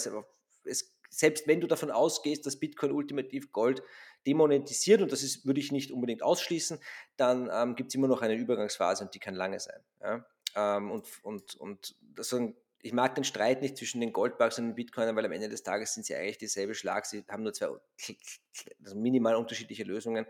es, 0.65 0.95
selbst 1.09 1.47
wenn 1.47 1.59
du 1.59 1.65
davon 1.65 1.89
ausgehst, 1.89 2.45
dass 2.45 2.59
Bitcoin 2.59 2.91
ultimativ 2.91 3.51
Gold 3.51 3.81
demonetisiert, 4.29 5.01
und 5.01 5.11
das 5.11 5.23
ist, 5.23 5.45
würde 5.45 5.59
ich 5.59 5.71
nicht 5.71 5.91
unbedingt 5.91 6.21
ausschließen, 6.21 6.79
dann 7.17 7.49
ähm, 7.51 7.75
gibt 7.75 7.89
es 7.89 7.95
immer 7.95 8.07
noch 8.07 8.21
eine 8.21 8.35
Übergangsphase 8.35 9.03
und 9.03 9.15
die 9.15 9.19
kann 9.19 9.33
lange 9.33 9.59
sein. 9.59 9.81
Ja? 10.01 10.25
Ähm, 10.55 10.91
und 10.91 11.07
und, 11.23 11.55
und 11.55 11.95
das, 12.15 12.35
ich 12.81 12.93
mag 12.93 13.15
den 13.15 13.23
Streit 13.23 13.61
nicht 13.61 13.77
zwischen 13.77 13.99
den 14.01 14.13
Goldbugs 14.13 14.59
und 14.59 14.67
den 14.67 14.75
Bitcoinern, 14.75 15.15
weil 15.15 15.25
am 15.25 15.31
Ende 15.31 15.49
des 15.49 15.63
Tages 15.63 15.93
sind 15.93 16.05
sie 16.05 16.15
eigentlich 16.15 16.37
dieselbe 16.37 16.75
Schlag. 16.75 17.05
Sie 17.05 17.25
haben 17.27 17.43
nur 17.43 17.53
zwei 17.53 17.67
also 18.83 18.95
minimal 18.95 19.35
unterschiedliche 19.35 19.83
Lösungen. 19.83 20.25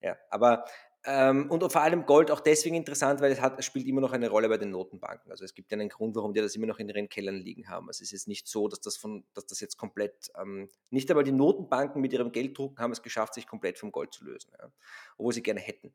Ja, 0.00 0.16
aber 0.30 0.64
ähm, 1.04 1.50
und 1.50 1.60
vor 1.72 1.82
allem 1.82 2.06
Gold 2.06 2.30
auch 2.30 2.40
deswegen 2.40 2.76
interessant, 2.76 3.20
weil 3.20 3.32
es, 3.32 3.40
hat, 3.40 3.62
spielt 3.64 3.86
immer 3.86 4.00
noch 4.00 4.12
eine 4.12 4.28
Rolle 4.28 4.48
bei 4.48 4.56
den 4.56 4.70
Notenbanken. 4.70 5.32
Also 5.32 5.44
es 5.44 5.52
gibt 5.54 5.72
einen 5.72 5.88
Grund, 5.88 6.14
warum 6.14 6.32
die 6.32 6.40
das 6.40 6.54
immer 6.54 6.66
noch 6.66 6.78
in 6.78 6.88
ihren 6.88 7.08
Kellern 7.08 7.36
liegen 7.36 7.68
haben. 7.68 7.88
Also 7.88 8.02
es 8.02 8.12
ist 8.12 8.28
nicht 8.28 8.46
so, 8.46 8.68
dass 8.68 8.80
das, 8.80 8.96
von, 8.96 9.24
dass 9.34 9.46
das 9.46 9.60
jetzt 9.60 9.76
komplett, 9.76 10.30
ähm, 10.40 10.68
nicht 10.90 11.10
einmal 11.10 11.24
die 11.24 11.32
Notenbanken 11.32 12.00
mit 12.00 12.12
ihrem 12.12 12.30
Gelddrucken 12.30 12.78
haben 12.78 12.92
es 12.92 13.02
geschafft, 13.02 13.34
sich 13.34 13.48
komplett 13.48 13.78
vom 13.78 13.90
Gold 13.90 14.12
zu 14.14 14.24
lösen, 14.24 14.52
ja, 14.58 14.70
obwohl 15.16 15.32
sie 15.32 15.42
gerne 15.42 15.60
hätten. 15.60 15.92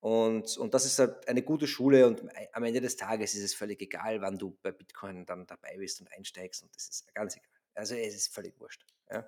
Und, 0.00 0.56
und 0.58 0.74
das 0.74 0.84
ist 0.84 0.98
halt 0.98 1.26
eine 1.26 1.42
gute 1.42 1.66
Schule 1.66 2.06
und 2.06 2.22
am 2.52 2.64
Ende 2.64 2.80
des 2.80 2.96
Tages 2.96 3.34
ist 3.34 3.44
es 3.44 3.54
völlig 3.54 3.80
egal, 3.80 4.20
wann 4.20 4.38
du 4.38 4.58
bei 4.62 4.72
Bitcoin 4.72 5.24
dann 5.24 5.46
dabei 5.46 5.76
bist 5.78 6.00
und 6.00 6.12
einsteigst 6.12 6.62
und 6.62 6.74
das 6.74 6.88
ist 6.88 7.14
ganz 7.14 7.36
egal. 7.36 7.48
Also 7.74 7.94
es 7.94 8.14
ist 8.14 8.34
völlig 8.34 8.58
wurscht. 8.60 8.84
Ja. 9.10 9.26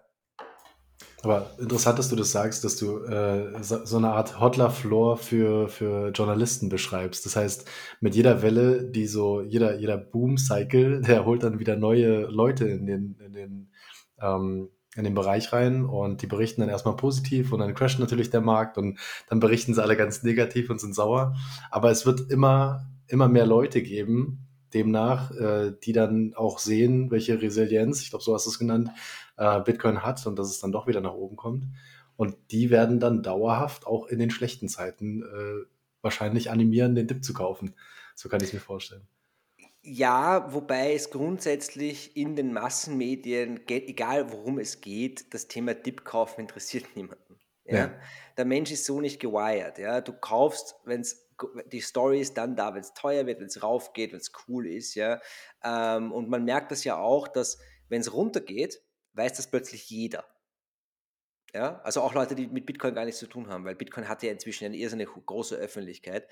Aber 1.22 1.50
interessant, 1.58 2.00
dass 2.00 2.08
du 2.08 2.16
das 2.16 2.32
sagst, 2.32 2.64
dass 2.64 2.76
du 2.76 2.98
äh, 3.04 3.62
so, 3.62 3.96
eine 3.96 4.10
Art 4.10 4.40
Hodler-Floor 4.40 5.16
für, 5.16 5.68
für 5.68 6.08
Journalisten 6.08 6.68
beschreibst. 6.68 7.24
Das 7.24 7.36
heißt, 7.36 7.64
mit 8.00 8.16
jeder 8.16 8.42
Welle, 8.42 8.82
die 8.84 9.06
so, 9.06 9.40
jeder, 9.40 9.78
jeder 9.78 9.98
Boom-Cycle, 9.98 11.00
der 11.06 11.24
holt 11.24 11.44
dann 11.44 11.60
wieder 11.60 11.76
neue 11.76 12.22
Leute 12.26 12.66
in 12.66 12.86
den, 12.86 13.16
in 13.24 13.32
den, 13.32 13.70
ähm, 14.20 14.70
in 14.96 15.04
den 15.04 15.14
Bereich 15.14 15.52
rein 15.52 15.84
und 15.84 16.22
die 16.22 16.26
berichten 16.26 16.60
dann 16.60 16.70
erstmal 16.70 16.96
positiv 16.96 17.52
und 17.52 17.60
dann 17.60 17.74
crasht 17.74 18.00
natürlich 18.00 18.30
der 18.30 18.40
Markt 18.40 18.76
und 18.76 18.98
dann 19.28 19.38
berichten 19.38 19.74
sie 19.74 19.82
alle 19.82 19.96
ganz 19.96 20.24
negativ 20.24 20.70
und 20.70 20.80
sind 20.80 20.94
sauer. 20.94 21.36
Aber 21.70 21.92
es 21.92 22.04
wird 22.04 22.32
immer, 22.32 22.90
immer 23.06 23.28
mehr 23.28 23.46
Leute 23.46 23.80
geben, 23.80 24.48
demnach, 24.74 25.30
äh, 25.32 25.72
die 25.82 25.92
dann 25.92 26.34
auch 26.34 26.58
sehen, 26.58 27.10
welche 27.10 27.40
Resilienz, 27.40 28.00
ich 28.02 28.10
glaube, 28.10 28.24
so 28.24 28.34
hast 28.34 28.46
du 28.46 28.50
es 28.50 28.58
genannt, 28.58 28.90
äh, 29.36 29.60
Bitcoin 29.60 30.02
hat 30.02 30.26
und 30.26 30.38
dass 30.38 30.50
es 30.50 30.60
dann 30.60 30.72
doch 30.72 30.86
wieder 30.86 31.00
nach 31.00 31.14
oben 31.14 31.36
kommt. 31.36 31.66
Und 32.16 32.36
die 32.50 32.70
werden 32.70 33.00
dann 33.00 33.22
dauerhaft 33.22 33.86
auch 33.86 34.06
in 34.06 34.18
den 34.18 34.30
schlechten 34.30 34.68
Zeiten 34.68 35.22
äh, 35.22 35.66
wahrscheinlich 36.02 36.50
animieren, 36.50 36.94
den 36.94 37.06
Dip 37.06 37.24
zu 37.24 37.32
kaufen. 37.32 37.74
So 38.14 38.28
kann 38.28 38.40
ich 38.40 38.48
es 38.48 38.52
mir 38.52 38.60
vorstellen. 38.60 39.06
Ja, 39.84 40.52
wobei 40.52 40.94
es 40.94 41.10
grundsätzlich 41.10 42.16
in 42.16 42.36
den 42.36 42.52
Massenmedien, 42.52 43.66
egal 43.66 44.30
worum 44.30 44.58
es 44.58 44.80
geht, 44.80 45.34
das 45.34 45.48
Thema 45.48 45.74
Dip 45.74 46.04
kaufen 46.04 46.42
interessiert 46.42 46.84
niemanden. 46.96 47.36
Ja? 47.64 47.76
ja? 47.76 47.94
Der 48.36 48.44
Mensch 48.44 48.70
ist 48.70 48.84
so 48.84 49.00
nicht 49.00 49.20
gewired. 49.20 49.78
Ja? 49.78 50.00
Du 50.00 50.12
kaufst, 50.12 50.76
wenn 50.84 51.00
es 51.00 51.21
die 51.66 51.80
Story 51.80 52.20
ist 52.20 52.36
dann 52.36 52.56
da, 52.56 52.74
wenn 52.74 52.80
es 52.80 52.94
teuer 52.94 53.26
wird, 53.26 53.40
wenn 53.40 53.46
es 53.46 53.62
raufgeht, 53.62 54.12
wenn 54.12 54.20
es 54.20 54.32
cool 54.48 54.66
ist, 54.66 54.94
ja. 54.94 55.20
Ähm, 55.62 56.12
und 56.12 56.28
man 56.28 56.44
merkt 56.44 56.70
das 56.70 56.84
ja 56.84 56.98
auch, 56.98 57.28
dass 57.28 57.58
wenn 57.88 58.00
es 58.00 58.12
runtergeht, 58.12 58.82
weiß 59.14 59.34
das 59.34 59.50
plötzlich 59.50 59.90
jeder. 59.90 60.24
Ja, 61.54 61.80
also 61.82 62.00
auch 62.00 62.14
Leute, 62.14 62.34
die 62.34 62.46
mit 62.46 62.64
Bitcoin 62.64 62.94
gar 62.94 63.04
nichts 63.04 63.20
zu 63.20 63.26
tun 63.26 63.48
haben, 63.48 63.64
weil 63.66 63.74
Bitcoin 63.74 64.08
hat 64.08 64.22
ja 64.22 64.30
inzwischen 64.30 64.64
eine 64.64 64.76
irrsinnig 64.76 65.08
große 65.26 65.54
Öffentlichkeit. 65.56 66.26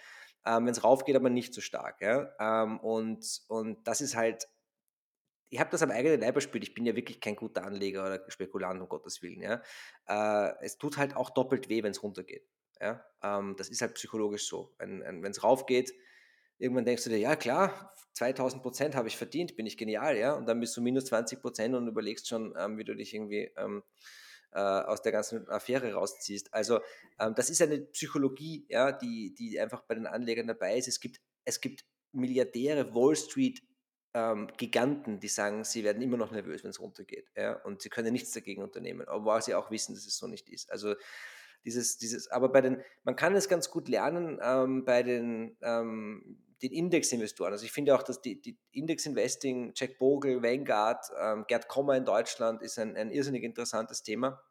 Ähm, 0.47 0.65
Wenn 0.65 0.73
es 0.73 0.83
raufgeht, 0.83 1.17
aber 1.17 1.29
nicht 1.29 1.53
so 1.53 1.61
stark. 1.61 2.01
Ja? 2.01 2.33
Ähm, 2.41 2.81
und, 2.81 3.43
und 3.49 3.87
das 3.87 4.01
ist 4.01 4.17
halt, 4.17 4.49
ich 5.51 5.61
habe 5.61 5.71
das 5.71 5.83
am 5.83 5.91
eigenen 5.91 6.21
Leib 6.21 6.37
erspürt. 6.37 6.65
Ich 6.65 6.73
bin 6.73 6.87
ja 6.87 6.97
wirklich 6.97 7.21
kein 7.21 7.37
guter 7.37 7.65
Anleger 7.65 8.07
oder 8.07 8.31
Spekulant, 8.31 8.81
um 8.81 8.89
Gottes 8.89 9.21
Willen. 9.21 9.43
Ja? 9.43 9.63
Äh, 10.07 10.55
es 10.65 10.79
tut 10.79 10.97
halt 10.97 11.15
auch 11.15 11.29
doppelt 11.29 11.69
weh, 11.69 11.83
wenn 11.83 11.91
es 11.91 12.03
runtergeht. 12.03 12.49
Ja? 12.81 13.05
Ähm, 13.23 13.55
das 13.57 13.69
ist 13.69 13.83
halt 13.83 13.95
psychologisch 13.95 14.47
so. 14.49 14.75
Wenn 14.79 15.25
es 15.25 15.43
raufgeht, 15.43 15.93
irgendwann 16.59 16.85
denkst 16.85 17.05
du 17.05 17.11
dir, 17.11 17.19
ja 17.19 17.37
klar, 17.37 17.95
2000 18.15 18.63
Prozent 18.63 18.95
habe 18.95 19.09
ich 19.09 19.17
verdient, 19.17 19.57
bin 19.57 19.67
ich 19.67 19.77
genial, 19.77 20.17
ja, 20.17 20.35
und 20.35 20.47
dann 20.47 20.61
bist 20.61 20.77
du 20.77 20.81
minus 20.81 21.07
20 21.07 21.41
Prozent 21.41 21.75
und 21.75 21.89
überlegst 21.89 22.29
schon, 22.29 22.55
ähm, 22.59 22.77
wie 22.77 22.85
du 22.85 22.95
dich 22.95 23.15
irgendwie 23.15 23.51
ähm, 23.57 23.83
äh, 24.53 24.59
aus 24.59 25.03
der 25.03 25.13
ganzen 25.13 25.49
Affäre 25.49 25.93
rausziehst. 25.93 26.53
Also 26.53 26.81
ähm, 27.19 27.35
das 27.35 27.51
ist 27.51 27.63
eine 27.63 27.81
Psychologie, 27.81 28.67
ja, 28.69 28.93
die, 28.93 29.35
die 29.35 29.59
einfach 29.61 29.83
bei 29.83 29.95
den 29.95 30.07
Anlegern 30.07 30.47
dabei 30.47 30.77
ist. 30.77 30.89
Es 30.89 31.01
gibt, 31.01 31.21
es 31.45 31.61
gibt 31.61 31.85
Milliardäre, 32.13 32.95
Wall 32.95 33.17
Street 33.17 33.63
ähm, 34.13 34.49
Giganten, 34.57 35.21
die 35.21 35.29
sagen, 35.29 35.65
sie 35.65 35.85
werden 35.85 36.03
immer 36.03 36.17
noch 36.17 36.33
nervös, 36.33 36.65
wenn 36.65 36.71
es 36.71 36.81
runtergeht, 36.81 37.31
ja, 37.37 37.53
und 37.63 37.81
sie 37.81 37.91
können 37.91 38.13
nichts 38.13 38.33
dagegen 38.33 38.63
unternehmen, 38.63 39.07
obwohl 39.09 39.41
sie 39.41 39.55
auch 39.55 39.71
wissen, 39.71 39.95
dass 39.95 40.05
es 40.05 40.19
so 40.19 40.27
nicht 40.27 40.49
ist. 40.49 40.71
Also 40.73 40.97
dieses, 41.65 41.99
dieses, 41.99 42.29
aber 42.31 42.51
bei 42.51 42.61
den, 42.61 42.83
man 43.05 43.17
kann 43.17 43.35
es 43.35 43.49
ganz 43.49 43.71
gut 43.71 43.89
lernen 43.89 44.39
ähm, 44.43 44.85
bei 44.85 45.03
den, 45.03 45.57
ähm, 45.63 46.43
den 46.63 46.73
Indexinvestoren. 46.73 47.53
Also 47.53 47.65
ich 47.65 47.73
finde 47.73 47.95
auch, 47.95 48.03
dass 48.03 48.21
die, 48.21 48.41
die 48.41 48.59
Index-Investing, 48.73 49.73
Jack 49.75 49.99
Bogle, 49.99 50.43
Vanguard, 50.43 51.05
ähm, 51.21 51.45
Gerd 51.47 51.69
Kommer 51.69 51.97
in 51.97 52.05
Deutschland 52.05 52.63
ist 52.63 52.79
ein, 52.79 52.97
ein 52.97 53.11
irrsinnig 53.11 53.43
interessantes 53.45 54.03
Thema. 54.03 54.43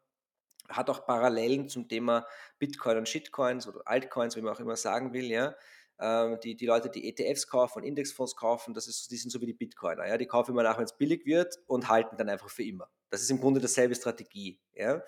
Hat 0.68 0.90
auch 0.90 1.06
Parallelen 1.06 1.68
zum 1.68 1.88
Thema 1.88 2.26
Bitcoin 2.58 2.98
und 2.98 3.08
Shitcoins 3.08 3.66
oder 3.66 3.82
Altcoins, 3.86 4.36
wie 4.36 4.40
man 4.40 4.54
auch 4.54 4.60
immer 4.60 4.76
sagen 4.76 5.12
will, 5.12 5.24
ja. 5.24 5.54
Ähm, 6.02 6.38
die, 6.42 6.56
die 6.56 6.64
Leute, 6.64 6.88
die 6.88 7.08
ETFs 7.08 7.46
kaufen 7.46 7.80
und 7.80 7.84
Indexfonds 7.84 8.34
kaufen, 8.34 8.72
das 8.72 8.88
ist, 8.88 9.10
die 9.10 9.16
sind 9.16 9.30
so 9.30 9.40
wie 9.42 9.46
die 9.46 9.52
Bitcoiner. 9.52 10.06
Ja? 10.06 10.16
Die 10.16 10.26
kaufen 10.26 10.52
immer 10.52 10.62
nach, 10.62 10.78
wenn 10.78 10.84
es 10.84 10.96
billig 10.96 11.26
wird 11.26 11.54
und 11.66 11.88
halten 11.88 12.16
dann 12.16 12.30
einfach 12.30 12.48
für 12.48 12.62
immer. 12.62 12.88
Das 13.10 13.20
ist 13.20 13.30
im 13.30 13.38
Grunde 13.38 13.60
dasselbe 13.60 13.94
Strategie. 13.94 14.58
Ja? 14.72 15.02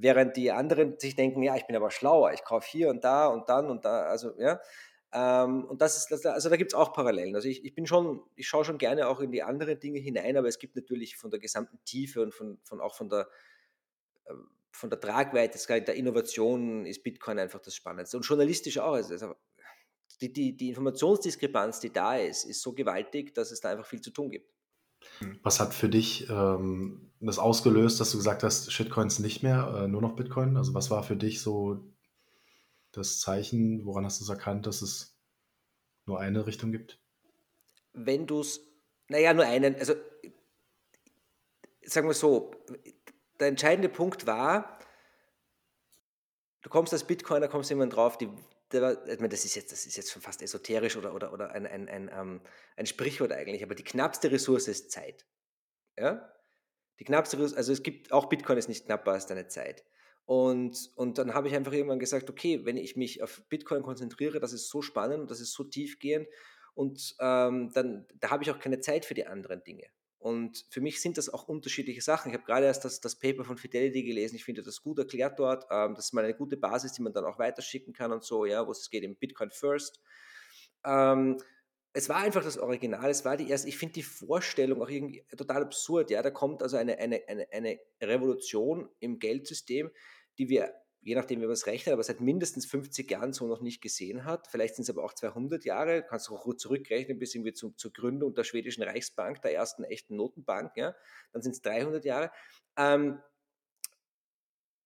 Während 0.00 0.36
die 0.36 0.52
anderen 0.52 0.98
sich 0.98 1.16
denken, 1.16 1.42
ja, 1.42 1.56
ich 1.56 1.66
bin 1.66 1.74
aber 1.74 1.90
schlauer, 1.90 2.32
ich 2.32 2.44
kaufe 2.44 2.68
hier 2.70 2.88
und 2.88 3.02
da 3.02 3.26
und 3.26 3.48
dann 3.48 3.68
und 3.68 3.84
da, 3.84 4.02
also 4.04 4.32
ja. 4.38 4.60
Ähm, 5.12 5.64
und 5.64 5.80
das 5.80 5.96
ist, 5.96 6.26
also 6.26 6.50
da 6.50 6.56
gibt 6.56 6.72
es 6.72 6.74
auch 6.74 6.92
Parallelen. 6.92 7.34
Also 7.34 7.48
ich, 7.48 7.64
ich 7.64 7.74
bin 7.74 7.86
schon, 7.86 8.22
ich 8.36 8.46
schaue 8.46 8.64
schon 8.64 8.78
gerne 8.78 9.08
auch 9.08 9.20
in 9.20 9.32
die 9.32 9.42
anderen 9.42 9.80
Dinge 9.80 9.98
hinein, 9.98 10.36
aber 10.36 10.48
es 10.48 10.58
gibt 10.58 10.76
natürlich 10.76 11.16
von 11.16 11.30
der 11.30 11.40
gesamten 11.40 11.78
Tiefe 11.84 12.22
und 12.22 12.34
von, 12.34 12.58
von 12.62 12.80
auch 12.80 12.94
von 12.94 13.08
der, 13.08 13.28
ähm, 14.28 14.50
von 14.70 14.90
der 14.90 15.00
Tragweite, 15.00 15.58
der 15.82 15.94
Innovation 15.94 16.84
ist 16.86 17.02
Bitcoin 17.02 17.38
einfach 17.38 17.60
das 17.60 17.74
Spannendste. 17.74 18.18
Und 18.18 18.24
journalistisch 18.24 18.78
auch. 18.78 18.92
Also 18.92 19.34
die, 20.20 20.32
die, 20.32 20.56
die 20.56 20.68
Informationsdiskrepanz, 20.68 21.80
die 21.80 21.92
da 21.92 22.16
ist, 22.16 22.44
ist 22.44 22.60
so 22.60 22.72
gewaltig, 22.72 23.34
dass 23.34 23.50
es 23.50 23.60
da 23.60 23.70
einfach 23.70 23.86
viel 23.86 24.00
zu 24.00 24.10
tun 24.10 24.30
gibt. 24.30 24.52
Hm. 25.18 25.38
Was 25.42 25.60
hat 25.60 25.74
für 25.74 25.88
dich 25.88 26.28
ähm, 26.28 27.10
das 27.20 27.38
ausgelöst, 27.38 28.00
dass 28.00 28.12
du 28.12 28.18
gesagt 28.18 28.42
hast, 28.42 28.72
Shitcoins 28.72 29.18
nicht 29.18 29.42
mehr, 29.42 29.82
äh, 29.82 29.88
nur 29.88 30.02
noch 30.02 30.16
Bitcoin? 30.16 30.56
Also 30.56 30.74
was 30.74 30.90
war 30.90 31.02
für 31.02 31.16
dich 31.16 31.40
so 31.40 31.84
das 32.92 33.20
Zeichen, 33.20 33.84
woran 33.84 34.04
hast 34.04 34.20
du 34.20 34.24
es 34.24 34.30
erkannt, 34.30 34.66
dass 34.66 34.82
es 34.82 35.18
nur 36.06 36.20
eine 36.20 36.46
Richtung 36.46 36.72
gibt? 36.72 37.00
Wenn 37.92 38.26
du 38.26 38.40
es, 38.40 38.60
naja, 39.08 39.34
nur 39.34 39.44
einen, 39.44 39.74
also 39.76 39.94
sagen 41.82 42.08
wir 42.08 42.14
so, 42.14 42.50
der 43.40 43.48
entscheidende 43.48 43.88
Punkt 43.88 44.26
war, 44.26 44.78
du 46.62 46.70
kommst 46.70 46.92
als 46.92 47.04
Bitcoiner, 47.04 47.48
kommst 47.48 47.70
jemand 47.70 47.94
drauf, 47.94 48.18
die 48.18 48.28
das 48.70 49.44
ist 49.44 49.54
jetzt, 49.54 49.72
das 49.72 49.86
ist 49.86 49.96
jetzt 49.96 50.12
schon 50.12 50.22
fast 50.22 50.42
esoterisch 50.42 50.96
oder, 50.96 51.14
oder, 51.14 51.32
oder 51.32 51.52
ein, 51.52 51.66
ein, 51.66 51.88
ein, 51.88 52.10
ähm, 52.12 52.40
ein 52.76 52.86
Sprichwort 52.86 53.32
eigentlich, 53.32 53.62
aber 53.62 53.74
die 53.74 53.84
knappste 53.84 54.30
Ressource 54.30 54.68
ist 54.68 54.90
Zeit. 54.90 55.26
Ja? 55.98 56.32
Die 56.98 57.04
knappste 57.04 57.38
Ressource, 57.38 57.54
also 57.54 57.72
es 57.72 57.82
gibt, 57.82 58.12
auch 58.12 58.26
Bitcoin 58.26 58.58
ist 58.58 58.68
nicht 58.68 58.86
knapper 58.86 59.12
als 59.12 59.26
deine 59.26 59.48
Zeit. 59.48 59.84
Und, 60.26 60.90
und 60.96 61.16
dann 61.16 61.32
habe 61.32 61.48
ich 61.48 61.54
einfach 61.54 61.72
irgendwann 61.72 61.98
gesagt, 61.98 62.28
okay, 62.28 62.66
wenn 62.66 62.76
ich 62.76 62.96
mich 62.96 63.22
auf 63.22 63.42
Bitcoin 63.48 63.82
konzentriere, 63.82 64.40
das 64.40 64.52
ist 64.52 64.68
so 64.68 64.82
spannend 64.82 65.30
das 65.30 65.40
ist 65.40 65.54
so 65.54 65.64
tiefgehend 65.64 66.28
und 66.74 67.16
ähm, 67.18 67.70
dann 67.72 68.06
da 68.20 68.28
habe 68.28 68.42
ich 68.42 68.50
auch 68.50 68.58
keine 68.58 68.80
Zeit 68.80 69.06
für 69.06 69.14
die 69.14 69.26
anderen 69.26 69.64
Dinge. 69.64 69.86
Und 70.18 70.66
für 70.70 70.80
mich 70.80 71.00
sind 71.00 71.16
das 71.16 71.28
auch 71.28 71.46
unterschiedliche 71.46 72.02
Sachen. 72.02 72.30
Ich 72.30 72.36
habe 72.36 72.44
gerade 72.44 72.66
erst 72.66 72.84
das, 72.84 73.00
das 73.00 73.16
Paper 73.16 73.44
von 73.44 73.56
Fidelity 73.56 74.02
gelesen. 74.02 74.36
Ich 74.36 74.44
finde 74.44 74.62
das 74.62 74.82
gut 74.82 74.98
erklärt 74.98 75.38
dort. 75.38 75.64
Ähm, 75.70 75.94
das 75.94 76.06
ist 76.06 76.12
mal 76.12 76.24
eine 76.24 76.34
gute 76.34 76.56
Basis, 76.56 76.92
die 76.92 77.02
man 77.02 77.12
dann 77.12 77.24
auch 77.24 77.38
weiterschicken 77.38 77.92
kann 77.92 78.12
und 78.12 78.24
so, 78.24 78.44
ja, 78.44 78.66
wo 78.66 78.72
es 78.72 78.90
geht 78.90 79.04
im 79.04 79.16
Bitcoin 79.16 79.50
First. 79.50 80.00
Ähm, 80.84 81.38
es 81.92 82.08
war 82.08 82.16
einfach 82.16 82.44
das 82.44 82.58
Original, 82.58 83.10
es 83.10 83.24
war 83.24 83.36
die 83.36 83.48
erste, 83.48 83.68
ich 83.68 83.78
finde 83.78 83.94
die 83.94 84.02
Vorstellung 84.02 84.82
auch 84.82 84.88
irgendwie 84.88 85.24
total 85.36 85.62
absurd, 85.62 86.10
ja, 86.10 86.22
da 86.22 86.30
kommt 86.30 86.62
also 86.62 86.76
eine, 86.76 86.98
eine, 86.98 87.22
eine, 87.26 87.50
eine 87.50 87.80
Revolution 88.00 88.88
im 89.00 89.18
Geldsystem, 89.18 89.90
die 90.38 90.48
wir 90.48 90.74
je 91.00 91.14
nachdem, 91.14 91.40
wie 91.40 91.46
man 91.46 91.52
es 91.52 91.66
rechnet, 91.66 91.92
aber 91.92 92.02
seit 92.02 92.20
mindestens 92.20 92.66
50 92.66 93.10
Jahren 93.10 93.32
so 93.32 93.46
noch 93.46 93.60
nicht 93.60 93.80
gesehen 93.80 94.24
hat. 94.24 94.46
Vielleicht 94.48 94.76
sind 94.76 94.82
es 94.82 94.90
aber 94.90 95.04
auch 95.04 95.14
200 95.14 95.64
Jahre, 95.64 96.02
kannst 96.02 96.28
du 96.28 96.36
auch 96.36 96.54
zurückrechnen 96.56 97.18
bis 97.18 97.34
irgendwie 97.34 97.52
zum, 97.52 97.76
zur 97.76 97.92
Gründung 97.92 98.34
der 98.34 98.44
schwedischen 98.44 98.82
Reichsbank, 98.82 99.40
der 99.42 99.54
ersten 99.54 99.84
echten 99.84 100.16
Notenbank, 100.16 100.76
ja? 100.76 100.94
dann 101.32 101.42
sind 101.42 101.52
es 101.52 101.62
300 101.62 102.04
Jahre. 102.04 102.30
Ähm, 102.76 103.20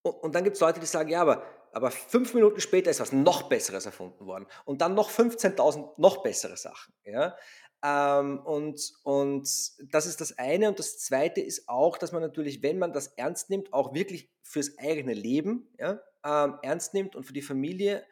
und, 0.03 0.15
und, 0.15 0.35
dann 0.35 0.45
gibt 0.45 0.57
es 0.57 0.61
Leute, 0.61 0.81
die 0.81 0.87
sagen, 0.87 1.09
ja, 1.09 1.23
aber, 1.23 1.47
aber 1.73 1.91
fünf 1.91 2.35
Minuten 2.35 2.61
später 2.61 2.91
ist 2.91 3.01
was 3.01 3.13
noch 3.13 3.49
Besseres 3.49 3.87
erfunden 3.87 4.27
worden 4.27 4.47
und 4.65 4.81
dann 4.81 4.95
noch 4.95 5.11
15.000 5.11 5.95
noch 5.97 6.23
bessere 6.23 6.57
Sachen. 6.57 6.95
Ja? 7.05 7.37
Ähm, 7.85 8.39
und, 8.41 8.93
und 9.03 9.49
das 9.93 10.07
ist 10.07 10.21
das 10.21 10.39
eine. 10.39 10.69
Und 10.69 10.79
das 10.79 10.99
zweite 10.99 11.41
ist 11.41 11.69
auch, 11.69 11.99
dass 11.99 12.13
man 12.13 12.23
natürlich, 12.23 12.63
wenn 12.63 12.79
man 12.79 12.93
das 12.93 13.09
ernst 13.09 13.51
nimmt, 13.51 13.73
auch 13.73 13.95
wirklich 13.95 14.31
fürs 14.43 14.79
eigene 14.79 15.15
Leben 15.15 15.69
ja, 15.79 16.01
ähm, 16.25 16.59
ernst 16.63 16.95
nimmt 16.95 17.17
und 17.17 17.25
für 17.25 17.33
die 17.33 17.43
Familie 17.43 18.05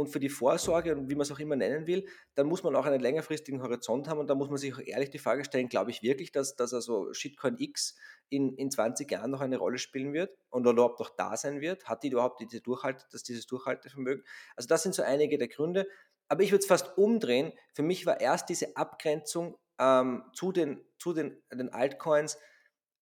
und 0.00 0.08
für 0.08 0.20
die 0.20 0.28
Vorsorge 0.28 0.96
und 0.96 1.08
wie 1.10 1.14
man 1.14 1.22
es 1.22 1.30
auch 1.30 1.38
immer 1.38 1.56
nennen 1.56 1.86
will, 1.86 2.06
dann 2.34 2.46
muss 2.46 2.62
man 2.62 2.74
auch 2.74 2.86
einen 2.86 3.00
längerfristigen 3.00 3.62
Horizont 3.62 4.08
haben 4.08 4.18
und 4.18 4.28
da 4.28 4.34
muss 4.34 4.48
man 4.48 4.58
sich 4.58 4.74
auch 4.74 4.80
ehrlich 4.80 5.10
die 5.10 5.18
Frage 5.18 5.44
stellen, 5.44 5.68
glaube 5.68 5.90
ich 5.90 6.02
wirklich, 6.02 6.32
dass, 6.32 6.56
dass 6.56 6.74
also 6.74 7.12
Shitcoin 7.12 7.56
X 7.58 7.96
in, 8.28 8.54
in 8.56 8.70
20 8.70 9.10
Jahren 9.10 9.30
noch 9.30 9.40
eine 9.40 9.58
Rolle 9.58 9.78
spielen 9.78 10.12
wird 10.12 10.36
und 10.48 10.66
überhaupt 10.66 10.98
noch 11.00 11.10
da 11.10 11.36
sein 11.36 11.60
wird? 11.60 11.84
Hat 11.84 12.02
die 12.02 12.08
überhaupt 12.08 12.40
diese 12.40 12.60
Durchhalte, 12.60 13.04
dass 13.10 13.22
dieses 13.22 13.46
Durchhaltevermögen? 13.46 14.24
Also 14.56 14.66
das 14.66 14.82
sind 14.82 14.94
so 14.94 15.02
einige 15.02 15.38
der 15.38 15.48
Gründe. 15.48 15.86
Aber 16.28 16.42
ich 16.42 16.52
würde 16.52 16.60
es 16.60 16.66
fast 16.66 16.96
umdrehen. 16.96 17.52
Für 17.74 17.82
mich 17.82 18.06
war 18.06 18.20
erst 18.20 18.48
diese 18.48 18.76
Abgrenzung 18.76 19.58
ähm, 19.78 20.24
zu, 20.32 20.52
den, 20.52 20.84
zu 20.98 21.12
den, 21.12 21.42
den 21.52 21.70
Altcoins 21.70 22.38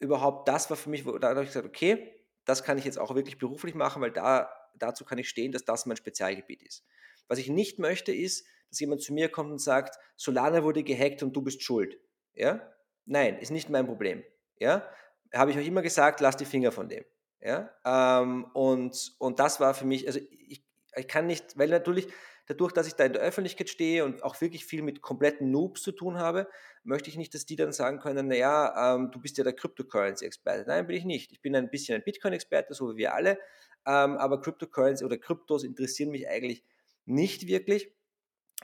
überhaupt 0.01 0.49
das 0.49 0.71
war 0.71 0.77
für 0.77 0.91
mich, 0.91 1.05
da 1.05 1.31
habe 1.31 1.43
ich 1.43 1.49
gesagt, 1.49 1.67
okay, 1.67 2.15
das 2.45 2.63
kann 2.63 2.79
ich 2.79 2.85
jetzt 2.85 2.99
auch 2.99 3.15
wirklich 3.15 3.39
beruflich 3.39 3.75
machen, 3.75 4.01
weil 4.01 4.13
da, 4.13 4.49
dazu 4.83 5.05
kann 5.05 5.19
ich 5.19 5.29
stehen, 5.29 5.53
dass 5.53 5.65
das 5.65 5.87
mein 5.87 5.97
Spezialgebiet 5.97 6.63
ist. 6.63 6.85
Was 7.29 7.39
ich 7.39 7.49
nicht 7.49 7.79
möchte, 7.79 8.13
ist, 8.13 8.47
dass 8.71 8.81
jemand 8.81 9.03
zu 9.03 9.13
mir 9.13 9.29
kommt 9.29 9.51
und 9.51 9.59
sagt, 9.59 9.99
Solana 10.17 10.63
wurde 10.63 10.83
gehackt 10.83 11.23
und 11.23 11.35
du 11.35 11.43
bist 11.43 11.63
schuld. 11.63 11.99
Ja? 12.35 12.61
Nein, 13.05 13.39
ist 13.39 13.51
nicht 13.51 13.71
mein 13.71 13.87
Problem. 13.87 14.25
Ja? 14.59 14.89
Habe 15.33 15.51
ich 15.51 15.59
euch 15.59 15.67
immer 15.67 15.83
gesagt, 15.83 16.21
lasst 16.21 16.41
die 16.41 16.45
Finger 16.45 16.73
von 16.73 16.89
dem. 16.89 17.05
Ja? 17.41 17.71
Ähm, 17.85 18.45
und, 18.55 19.15
und 19.19 19.39
das 19.39 19.61
war 19.61 19.75
für 19.75 19.87
mich, 19.87 20.07
also 20.07 20.19
ich, 20.19 20.65
ich 20.95 21.09
kann 21.09 21.27
nicht, 21.27 21.59
weil 21.59 21.69
natürlich 21.69 22.09
dadurch, 22.49 22.73
dass 22.73 22.87
ich 22.87 22.95
da 22.95 23.05
in 23.05 23.13
der 23.13 23.23
Öffentlichkeit 23.23 23.69
stehe 23.69 24.05
und 24.05 24.23
auch 24.25 24.41
wirklich 24.41 24.65
viel 24.65 24.83
mit 24.83 25.03
kompletten 25.03 25.51
Noobs 25.51 25.83
zu 25.83 25.93
tun 25.93 26.19
habe, 26.19 26.49
möchte 26.83 27.11
ich 27.11 27.17
nicht, 27.17 27.35
dass 27.35 27.47
die 27.47 27.57
dann 27.57 27.73
sagen 27.73 28.01
können, 28.01 28.29
naja, 28.29 28.95
ähm, 28.95 29.11
du 29.11 29.21
bist 29.21 29.39
ja 29.39 29.45
der 29.45 29.53
Cryptocurrency-Experte. 29.53 30.65
Nein, 30.67 30.87
bin 30.87 30.97
ich 30.97 31.05
nicht. 31.05 31.33
Ich 31.33 31.41
bin 31.41 31.55
ein 31.55 31.71
bisschen 31.71 31.95
ein 31.97 32.05
Bitcoin-Experte, 32.05 32.75
so 32.75 32.93
wie 32.95 32.97
wir 32.97 33.15
alle, 33.15 33.39
ähm, 33.87 34.17
aber 34.17 34.41
Cryptocurrency 34.41 35.05
oder 35.05 35.19
Kryptos 35.19 35.65
interessieren 35.65 36.11
mich 36.11 36.29
eigentlich 36.29 36.65
nicht 37.05 37.47
wirklich. 37.47 37.93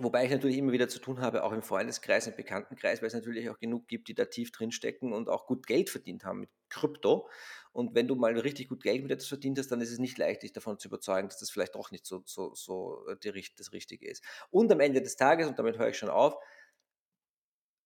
Wobei 0.01 0.25
ich 0.25 0.31
natürlich 0.33 0.59
immer 0.59 0.73
wieder 0.73 0.89
zu 0.89 0.99
tun 0.99 1.21
habe, 1.21 1.45
auch 1.45 1.53
im 1.53 1.63
Freundeskreis, 1.63 2.27
im 2.27 2.35
Bekanntenkreis, 2.35 3.01
weil 3.01 3.07
es 3.07 3.15
natürlich 3.15 3.49
auch 3.49 3.61
genug 3.61 3.87
gibt, 3.87 4.09
die 4.09 4.15
da 4.15 4.25
tief 4.25 4.51
drinstecken 4.51 5.13
und 5.13 5.29
auch 5.29 5.47
gut 5.47 5.69
Geld 5.69 5.89
verdient 5.89 6.25
haben 6.25 6.41
mit 6.41 6.51
Krypto. 6.69 7.29
Und 7.73 7.95
wenn 7.95 8.09
du 8.09 8.17
mal 8.17 8.37
richtig 8.37 8.69
gut 8.69 8.83
Geld 8.83 9.03
mit 9.03 9.13
etwas 9.13 9.29
verdient 9.29 9.57
hast, 9.57 9.71
dann 9.71 9.81
ist 9.81 9.93
es 9.93 10.01
nicht 10.01 10.19
leicht, 10.19 10.43
dich 10.43 10.53
davon 10.53 10.81
zu 10.81 10.89
überzeugen, 10.89 11.29
dass 11.29 11.39
das 11.39 11.51
vielleicht 11.51 11.77
doch 11.77 11.93
nicht 11.93 12.07
so, 12.07 12.23
so, 12.25 12.53
so 12.55 13.07
äh, 13.09 13.17
die, 13.23 13.45
das 13.57 13.73
Richtige 13.73 14.09
ist. 14.09 14.25
Und 14.51 14.73
am 14.73 14.81
Ende 14.81 15.01
des 15.01 15.15
Tages, 15.15 15.47
und 15.47 15.61
damit 15.61 15.79
höre 15.79 15.91
ich 15.91 15.99
schon 15.99 16.11
auf, 16.11 16.39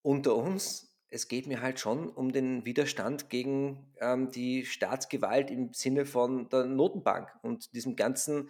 unter 0.00 0.34
uns, 0.34 0.96
es 1.10 1.28
geht 1.28 1.46
mir 1.46 1.60
halt 1.60 1.78
schon 1.78 2.08
um 2.08 2.32
den 2.32 2.64
Widerstand 2.64 3.28
gegen 3.28 3.92
ähm, 4.00 4.30
die 4.30 4.64
Staatsgewalt 4.64 5.50
im 5.50 5.74
Sinne 5.74 6.06
von 6.06 6.48
der 6.48 6.64
Notenbank 6.64 7.30
und 7.42 7.74
diesem 7.74 7.96
ganzen 7.96 8.48